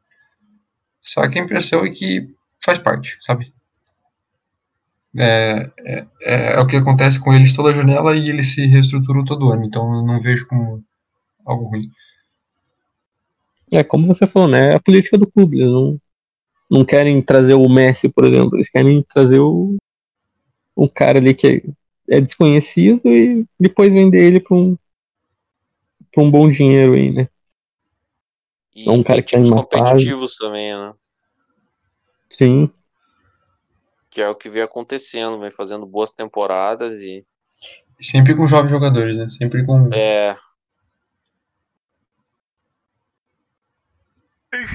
Só 1.00 1.28
que 1.28 1.38
a 1.38 1.42
impressão 1.42 1.84
é 1.84 1.90
que 1.90 2.34
faz 2.64 2.78
parte, 2.78 3.18
sabe? 3.22 3.52
É, 5.18 5.70
é, 5.80 6.06
é, 6.22 6.60
o 6.60 6.66
que 6.66 6.76
acontece 6.76 7.20
com 7.20 7.34
eles 7.34 7.52
toda 7.52 7.70
a 7.70 7.74
janela 7.74 8.16
e 8.16 8.30
eles 8.30 8.54
se 8.54 8.66
reestruturam 8.66 9.24
todo 9.24 9.50
ano, 9.50 9.64
então 9.64 9.94
eu 9.94 10.02
não 10.02 10.22
vejo 10.22 10.46
como 10.46 10.82
algo 11.44 11.66
ruim. 11.66 11.90
É, 13.70 13.82
como 13.82 14.06
você 14.06 14.26
falou, 14.26 14.48
né? 14.48 14.70
É 14.70 14.74
a 14.74 14.80
política 14.80 15.18
do 15.18 15.30
clube, 15.30 15.58
eles 15.58 15.70
não, 15.70 16.00
não 16.70 16.84
querem 16.84 17.20
trazer 17.20 17.54
o 17.54 17.68
Messi, 17.68 18.08
por 18.08 18.24
exemplo, 18.24 18.56
eles 18.56 18.70
querem 18.70 19.04
trazer 19.12 19.40
o, 19.40 19.76
um 20.76 20.88
cara 20.88 21.18
ali 21.18 21.34
que 21.34 21.46
é, 22.08 22.16
é 22.16 22.20
desconhecido 22.20 23.02
e 23.06 23.44
depois 23.60 23.92
vender 23.92 24.22
ele 24.22 24.40
para 24.40 24.56
um, 24.56 24.78
pra 26.10 26.22
um 26.22 26.30
bom 26.30 26.50
dinheiro 26.50 26.94
aí, 26.94 27.10
né? 27.10 27.28
E 28.74 28.88
é 28.88 28.92
um 28.92 29.02
cara 29.02 29.20
que 29.20 29.36
é 29.36 29.42
competitivos 29.42 30.36
também, 30.36 30.74
né? 30.74 30.94
Sim 32.30 32.72
que 34.12 34.20
é 34.20 34.28
o 34.28 34.34
que 34.34 34.50
vem 34.50 34.62
acontecendo, 34.62 35.40
vem 35.40 35.50
fazendo 35.50 35.86
boas 35.86 36.12
temporadas 36.12 37.00
e. 37.00 37.24
Sempre 37.98 38.36
com 38.36 38.46
jovens 38.46 38.70
jogadores, 38.70 39.16
né? 39.16 39.30
Sempre 39.30 39.64
com. 39.64 39.88
É. 39.92 40.36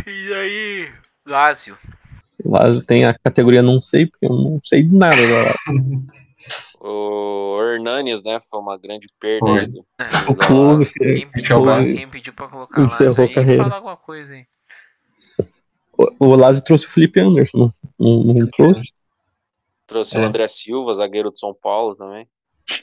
E 0.07 0.33
aí, 0.33 0.91
Lázio. 1.23 1.77
Lázio 2.43 2.81
tem 2.83 3.05
a 3.05 3.13
categoria 3.13 3.61
não 3.61 3.79
sei, 3.79 4.07
porque 4.07 4.25
eu 4.25 4.29
não 4.29 4.59
sei 4.63 4.83
de 4.83 4.95
nada 4.95 5.17
O 6.79 7.61
Hernanes, 7.61 8.23
né? 8.23 8.39
Foi 8.39 8.59
uma 8.59 8.77
grande 8.77 9.07
perda 9.19 9.51
aí 9.51 9.67
do, 9.67 9.85
o 10.29 10.35
clube, 10.35 10.85
quem, 10.93 11.29
pediu, 11.29 11.63
quem 11.93 12.09
pediu 12.09 12.33
pra 12.33 12.47
colocar 12.47 12.81
Lázio 12.81 13.21
aí, 13.21 13.33
carreira. 13.33 13.63
fala 13.63 13.75
alguma 13.75 13.97
coisa 13.97 14.33
aí. 14.33 14.45
O, 15.95 16.27
o 16.27 16.35
Lázio 16.35 16.63
trouxe 16.63 16.87
o 16.87 16.89
Felipe 16.89 17.21
Anderson, 17.21 17.57
não, 17.57 17.73
não, 17.99 18.33
não 18.33 18.47
trouxe? 18.47 18.96
Trouxe 19.87 20.17
é. 20.17 20.19
o 20.19 20.25
André 20.25 20.47
Silva, 20.49 20.93
zagueiro 20.93 21.31
de 21.31 21.39
São 21.39 21.53
Paulo 21.53 21.95
também. 21.95 22.27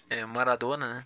É, 0.09 0.25
Maradona, 0.25 0.95
né? 0.95 1.05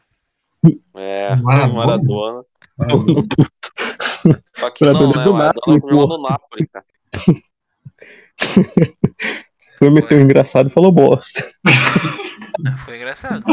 É, 0.94 1.34
Maradona. 1.36 2.44
Maradona. 2.78 2.78
Só 4.54 4.70
que 4.70 4.84
Maradona 4.84 5.24
não, 5.24 5.32
né? 5.32 5.38
Maradona 5.38 5.80
jogou 5.80 6.08
no 6.08 6.22
Napoli, 6.22 6.68
cara. 6.68 6.84
Foi 9.78 9.90
meter 9.90 10.20
engraçado 10.20 10.68
e 10.68 10.72
falou 10.72 10.92
bosta. 10.92 11.44
Foi 12.84 12.96
engraçado. 12.96 13.44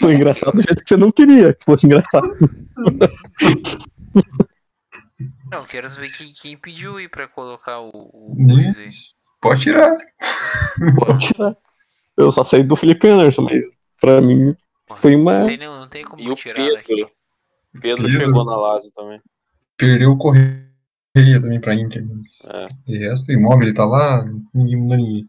Foi 0.00 0.14
engraçado 0.14 0.52
do 0.52 0.62
jeito 0.62 0.82
que 0.82 0.88
você 0.88 0.96
não 0.96 1.10
queria 1.10 1.54
que 1.54 1.64
fosse 1.64 1.86
engraçado. 1.86 2.36
Não, 5.50 5.66
quero 5.66 5.88
saber 5.88 6.10
quem, 6.10 6.32
quem 6.32 6.56
pediu 6.56 6.96
aí 6.96 7.08
pra 7.08 7.28
colocar 7.28 7.80
o, 7.80 7.90
o 7.90 8.36
Pode 9.40 9.62
tirar. 9.62 9.96
Pode 10.98 11.28
tirar. 11.28 11.56
Eu 12.16 12.32
só 12.32 12.42
sei 12.44 12.62
do 12.62 12.76
Felipe 12.76 13.08
Anderson, 13.08 13.42
mas 13.42 13.62
pra 14.00 14.20
mim 14.20 14.56
foi 14.96 15.14
uma. 15.14 15.40
Não 15.40 15.46
tem, 15.46 15.58
não 15.58 15.88
tem 15.88 16.04
como 16.04 16.20
e 16.20 16.34
tirar. 16.34 16.56
Pedro, 16.56 16.78
aqui. 16.78 16.94
Pedro, 16.94 17.10
Pedro 17.80 18.08
chegou 18.08 18.44
na 18.44 18.56
Lazio 18.56 18.92
também. 18.92 19.20
Perdeu 19.76 20.12
o 20.12 20.18
Correia 20.18 20.66
também 21.14 21.60
pra 21.60 21.74
Inter. 21.74 22.06
Mas... 22.06 22.38
É. 22.46 22.68
De 22.86 22.98
resto, 22.98 23.28
o 23.28 23.32
imóvel 23.32 23.74
tá 23.74 23.84
lá, 23.84 24.24
ninguém 24.54 24.76
muda 24.76 24.96
ninguém. 24.96 25.28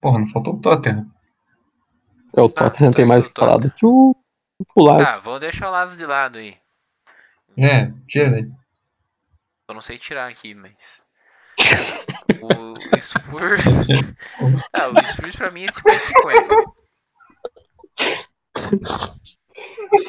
Porra, 0.00 0.18
não 0.18 0.26
faltou 0.28 0.54
o 0.54 0.60
Tottenham. 0.60 1.10
É, 2.36 2.40
o 2.40 2.46
ah, 2.46 2.48
Tottenham 2.48 2.92
tem 2.92 3.04
mais 3.04 3.26
falado 3.26 3.70
que 3.72 3.84
o, 3.84 4.14
o 4.76 4.82
Lazio. 4.82 5.06
Ah, 5.06 5.18
vou 5.18 5.38
deixar 5.40 5.68
o 5.68 5.72
Lazio 5.72 5.98
de 5.98 6.06
lado 6.06 6.38
aí. 6.38 6.56
É, 7.56 7.92
tira 8.08 8.30
daí. 8.30 8.50
Eu 9.68 9.74
não 9.74 9.82
sei 9.82 9.98
tirar 9.98 10.28
aqui, 10.28 10.54
mas. 10.54 11.02
O 12.42 12.74
Spurs. 13.00 13.64
ah, 14.72 14.88
o 14.88 15.02
Spurs 15.12 15.36
pra 15.36 15.50
mim 15.50 15.64
é 15.64 15.68
50-50. 15.68 16.72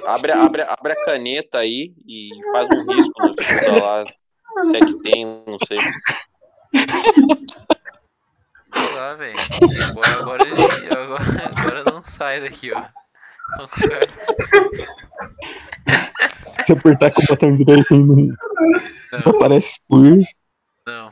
Abre, 0.05 0.31
abre, 0.31 0.61
abre 0.61 0.93
a 0.93 1.05
caneta 1.05 1.59
aí 1.59 1.93
e 2.07 2.29
faz 2.51 2.69
um 2.71 2.93
risco 2.93 3.21
no 3.21 3.31
time 3.31 3.79
lá. 3.79 4.05
Se 4.63 4.77
é 4.77 4.79
que 4.79 4.99
tem, 5.01 5.25
não 5.25 5.57
sei. 5.67 5.79
Sei 8.73 8.93
lá, 8.93 9.15
velho. 9.15 9.38
Agora, 10.19 10.43
agora, 10.43 10.43
agora, 10.91 11.23
agora 11.55 11.83
não 11.91 12.03
sai 12.03 12.41
daqui, 12.41 12.71
ó. 12.71 12.85
Se 16.43 16.71
apertar 16.71 17.11
com 17.11 17.21
o 17.21 17.25
botão 17.25 17.57
direito 17.57 17.95
não, 17.95 18.15
não 19.25 19.31
aparece 19.35 19.73
Spurs. 19.73 20.25
Não. 20.85 21.10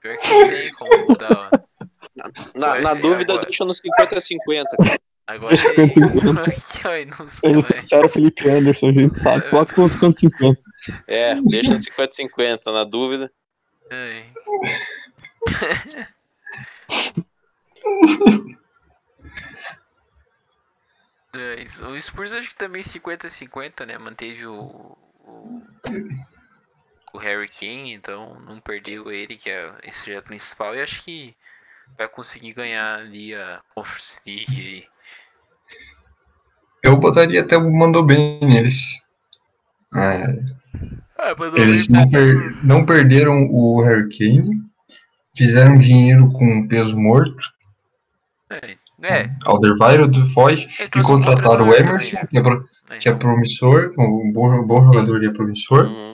Pior 0.00 0.16
que 0.16 0.28
não 0.28 0.48
tem 0.48 0.72
como 0.74 1.08
mudar. 1.08 1.50
Na, 2.54 2.80
na 2.80 2.94
dúvida, 2.94 3.32
agora... 3.32 3.46
deixa 3.46 3.64
no 3.64 3.72
50-50. 3.72 4.64
Agora 5.26 5.54
ele... 5.76 7.10
Eles 7.42 7.64
trouxeram 7.64 8.06
o 8.06 8.08
Felipe 8.08 8.48
Anderson, 8.48 8.88
a 8.88 8.92
gente 8.92 9.20
sabe. 9.20 9.50
Coloca 9.50 9.74
com 9.74 9.84
50-50. 9.86 10.56
É, 11.06 11.34
deixa 11.42 11.74
50-50, 11.74 12.72
na 12.72 12.84
dúvida. 12.84 13.30
É. 13.90 14.26
É, 21.34 21.64
o 21.86 22.00
Spurs 22.00 22.32
acho 22.32 22.50
que 22.50 22.56
também 22.56 22.82
50-50, 22.82 23.86
né? 23.86 23.96
Manteve 23.96 24.46
o, 24.46 24.96
o, 25.24 25.62
o, 27.12 27.18
Harry 27.18 27.48
Kane, 27.48 27.94
então 27.94 28.38
não 28.40 28.60
perdeu 28.60 29.10
ele, 29.10 29.36
que 29.36 29.50
é 29.50 29.72
esse 29.84 30.12
é 30.12 30.20
principal, 30.20 30.74
e 30.74 30.82
acho 30.82 31.02
que 31.04 31.34
vai 31.96 32.08
conseguir 32.08 32.52
ganhar 32.52 32.98
ali 32.98 33.34
a 33.34 33.60
Conference 33.74 34.20
League. 34.26 34.86
Eu 36.82 36.96
botaria 36.96 37.40
até 37.40 37.56
o 37.56 37.72
mandou 37.72 38.02
bem 38.02 38.40
neles. 38.40 39.02
É, 39.94 40.24
ah, 41.18 41.34
eles 41.56 41.88
não, 41.88 42.08
per 42.08 42.64
não 42.64 42.86
perderam 42.86 43.48
o 43.50 43.82
Harry 43.82 44.08
Kane, 44.16 44.62
fizeram 45.36 45.76
dinheiro 45.76 46.30
com 46.30 46.68
peso 46.68 46.96
morto. 46.96 47.42
É, 48.50 48.76
é. 49.02 49.30
Alderweireld, 49.44 50.32
Foy, 50.32 50.54
e 50.80 51.02
contrataram 51.02 51.66
o 51.66 51.74
Emerson, 51.74 52.16
também, 52.16 52.26
que, 52.28 52.38
é 52.38 52.42
pro, 52.42 52.68
é. 52.90 52.98
que 52.98 53.08
é 53.08 53.14
promissor, 53.14 53.92
um 53.98 54.32
bom, 54.32 54.64
bom 54.64 54.84
jogador 54.84 55.22
e 55.22 55.26
é 55.26 55.30
promissor, 55.30 55.86
uhum. 55.86 56.07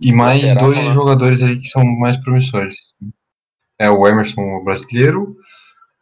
E 0.00 0.12
mais 0.12 0.54
dois 0.54 0.78
falar. 0.78 0.90
jogadores 0.90 1.42
aí 1.42 1.58
que 1.58 1.68
são 1.68 1.84
mais 1.84 2.16
promissores. 2.16 2.76
É 3.78 3.90
o 3.90 4.06
Emerson 4.06 4.40
o 4.40 4.64
brasileiro, 4.64 5.36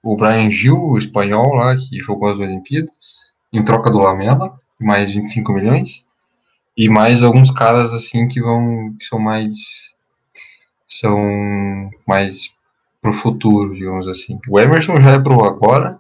o 0.03 0.17
Brian 0.17 0.51
Gil, 0.51 0.81
o 0.81 0.99
espanhol 0.99 1.55
lá, 1.55 1.77
que 1.77 2.01
jogou 2.01 2.29
as 2.29 2.39
Olimpíadas, 2.39 3.33
em 3.53 3.65
troca 3.65 3.91
do 3.91 3.99
Lamela, 3.99 4.59
mais 4.81 5.11
25 5.11 5.53
milhões, 5.53 6.05
e 6.77 6.89
mais 6.89 7.23
alguns 7.23 7.51
caras 7.51 7.93
assim 7.93 8.29
que 8.29 8.41
vão, 8.41 8.95
que 8.99 9.05
são 9.05 9.19
mais, 9.19 9.55
são 10.87 11.91
mais 12.07 12.51
pro 13.03 13.13
futuro, 13.13 13.75
digamos 13.75 14.07
assim. 14.07 14.39
O 14.49 14.61
Emerson 14.61 15.01
já 15.01 15.11
é 15.11 15.19
pro 15.19 15.45
agora, 15.45 15.99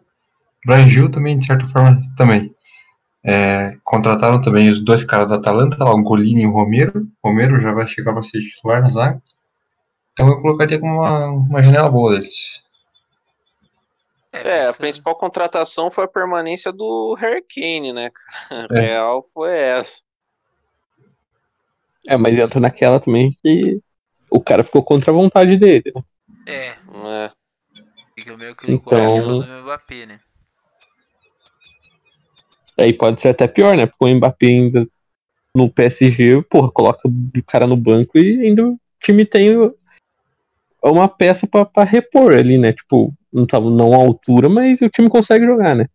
Brian 0.64 0.88
Gil 0.88 1.10
também, 1.10 1.38
de 1.38 1.46
certa 1.46 1.66
forma, 1.66 2.00
também. 2.16 2.54
É, 3.24 3.76
contrataram 3.84 4.40
também 4.40 4.70
os 4.70 4.80
dois 4.80 5.04
caras 5.04 5.28
da 5.28 5.36
Atalanta, 5.36 5.82
lá, 5.82 5.92
o 5.92 6.02
Golini 6.02 6.42
e 6.42 6.46
o 6.46 6.52
Romero. 6.52 7.06
O 7.22 7.28
Romero 7.28 7.58
já 7.58 7.72
vai 7.72 7.86
chegar 7.86 8.12
para 8.12 8.22
ser 8.22 8.40
titular 8.40 8.80
na 8.80 8.88
zaga. 8.88 9.22
Então 10.12 10.28
eu 10.28 10.40
colocaria 10.40 10.80
como 10.80 10.94
uma, 10.94 11.26
uma 11.30 11.62
janela 11.62 11.88
boa 11.88 12.12
deles. 12.14 12.62
É, 14.32 14.66
a 14.66 14.72
principal 14.72 15.16
contratação 15.16 15.90
foi 15.90 16.04
a 16.04 16.08
permanência 16.08 16.72
do 16.72 17.14
Harry 17.14 17.42
Kane, 17.42 17.92
né? 17.92 18.10
É. 18.70 18.80
Real 18.80 19.22
foi 19.22 19.56
essa. 19.56 20.02
É, 22.06 22.16
mas 22.16 22.38
entra 22.38 22.60
naquela 22.60 23.00
também 23.00 23.36
que 23.42 23.80
o 24.30 24.40
cara 24.40 24.64
ficou 24.64 24.82
contra 24.82 25.10
a 25.10 25.14
vontade 25.14 25.56
dele, 25.56 25.92
né? 25.94 26.02
É. 26.46 26.68
é. 26.68 27.30
Fica 28.14 28.36
meio 28.36 28.56
que 28.56 28.72
então... 28.72 29.18
no 29.20 29.62
Mbappé, 29.62 30.06
né? 30.06 30.20
Aí 32.78 32.92
pode 32.92 33.20
ser 33.20 33.28
até 33.28 33.46
pior, 33.46 33.76
né? 33.76 33.86
Porque 33.86 34.04
o 34.04 34.16
Mbappé 34.16 34.46
ainda 34.46 34.88
no 35.54 35.68
PSG, 35.68 36.42
porra, 36.42 36.70
coloca 36.70 37.08
o 37.08 37.42
cara 37.46 37.66
no 37.66 37.76
banco 37.76 38.16
e 38.16 38.46
ainda 38.46 38.68
o 38.68 38.78
time 39.02 39.24
tem 39.24 39.50
uma 40.82 41.08
peça 41.08 41.46
para 41.46 41.84
repor 41.84 42.32
ali, 42.32 42.56
né? 42.56 42.72
Tipo, 42.72 43.12
não 43.32 43.46
tá 43.46 43.58
não 43.58 43.92
à 43.92 43.96
altura, 43.96 44.48
mas 44.48 44.80
o 44.80 44.88
time 44.88 45.08
consegue 45.08 45.44
jogar, 45.44 45.74
né? 45.74 45.86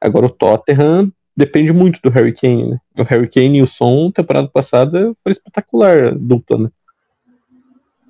Agora 0.00 0.26
o 0.26 0.30
Tottenham 0.30 1.12
depende 1.36 1.72
muito 1.72 2.00
do 2.02 2.10
Harry 2.10 2.32
Kane, 2.32 2.70
né? 2.70 2.80
O 2.96 3.02
Harry 3.02 3.28
Kane 3.28 3.58
e 3.58 3.62
o 3.62 3.66
Son, 3.66 4.10
temporada 4.12 4.48
passada, 4.48 5.12
foi 5.22 5.32
espetacular 5.32 6.14
dupla, 6.16 6.58
né? 6.58 6.70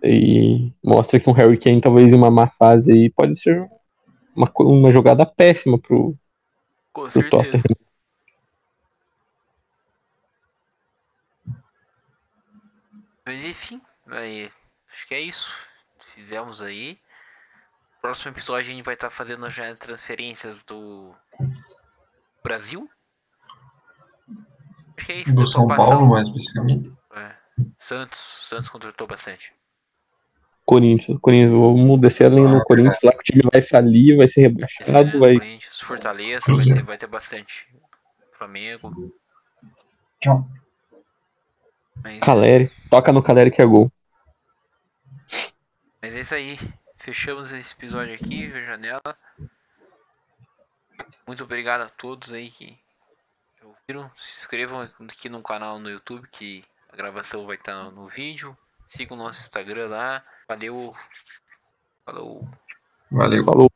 E 0.03 0.71
mostra 0.83 1.19
que 1.19 1.29
um 1.29 1.35
Harry 1.35 1.59
Kane, 1.59 1.81
talvez 1.81 2.13
em 2.13 2.17
uma 2.17 2.31
má 2.31 2.49
fase 2.49 2.93
aí, 2.93 3.11
pode 3.11 3.39
ser 3.41 3.67
uma, 4.35 4.51
uma 4.61 4.93
jogada 4.93 5.25
péssima 5.25 5.79
pro, 5.79 6.15
Com 6.93 7.09
pro 7.09 7.31
Tottenham. 7.31 7.63
Mas 13.25 13.45
enfim, 13.45 13.81
aí, 14.09 14.51
acho 14.93 15.07
que 15.07 15.15
é 15.15 15.21
isso. 15.21 15.55
Fizemos 16.15 16.63
aí. 16.63 16.99
Próximo 18.01 18.33
episódio 18.33 18.73
a 18.73 18.75
gente 18.75 18.85
vai 18.85 18.95
estar 18.95 19.09
tá 19.09 19.15
fazendo 19.15 19.51
já 19.51 19.75
transferências 19.77 20.63
do 20.65 21.15
Brasil. 22.43 22.89
Acho 24.97 25.07
que 25.07 25.13
é 25.13 25.21
isso. 25.21 25.35
Do 25.35 25.47
São 25.47 25.67
Paulo, 25.67 26.09
mais 26.09 26.29
especificamente. 26.29 26.93
É. 27.15 27.35
Santos. 27.79 28.39
Santos 28.43 28.69
contratou 28.69 29.07
bastante. 29.07 29.53
Corinthians. 30.65 31.19
Corinthians. 31.21 31.53
Vamos 31.53 32.01
descer 32.01 32.27
ali 32.27 32.41
no 32.41 32.59
ah, 32.59 32.65
Corinthians 32.65 32.99
lá 33.03 33.13
que 33.13 33.19
o 33.19 33.23
time 33.23 33.43
vai 33.53 33.61
salir, 33.61 34.17
vai 34.17 34.29
ser 34.29 34.43
rebaixado. 34.43 35.09
É, 35.09 35.19
vai... 35.19 35.35
Corinthians, 35.35 35.81
Fortaleza, 35.81 36.55
vai 36.55 36.65
ter, 36.65 36.83
vai 36.83 36.99
ter 36.99 37.07
bastante. 37.07 37.67
Flamengo. 38.33 39.13
Tchau. 40.21 40.49
Mas... 42.03 42.21
Caleri. 42.21 42.71
Toca 42.91 43.13
no 43.13 43.23
Caleri 43.23 43.51
que 43.51 43.63
é 43.63 43.67
gol. 43.67 43.91
Mas 46.03 46.17
é 46.17 46.21
isso 46.21 46.35
aí. 46.35 46.59
Fechamos 46.99 47.53
esse 47.53 47.75
episódio 47.75 48.15
aqui, 48.15 48.51
janela. 48.51 49.17
Muito 51.27 51.45
obrigado 51.45 51.83
a 51.83 51.89
todos 51.89 52.35
aí 52.35 52.51
que 52.51 52.79
ouviram. 53.63 54.11
Se 54.19 54.41
inscrevam 54.41 54.81
aqui 54.81 55.29
no 55.29 55.43
canal 55.43 55.79
no 55.79 55.89
YouTube 55.89 56.29
que 56.29 56.65
a 56.93 56.97
gravação 56.97 57.47
vai 57.47 57.57
estar 57.57 57.91
no 57.91 58.09
vídeo. 58.09 58.57
Sigam 58.87 59.17
o 59.17 59.21
nosso 59.21 59.41
Instagram 59.41 59.89
lá. 59.89 60.25
Valeu. 60.49 60.95
Falou. 62.05 62.49
Valeu. 63.11 63.45
Falou. 63.45 63.71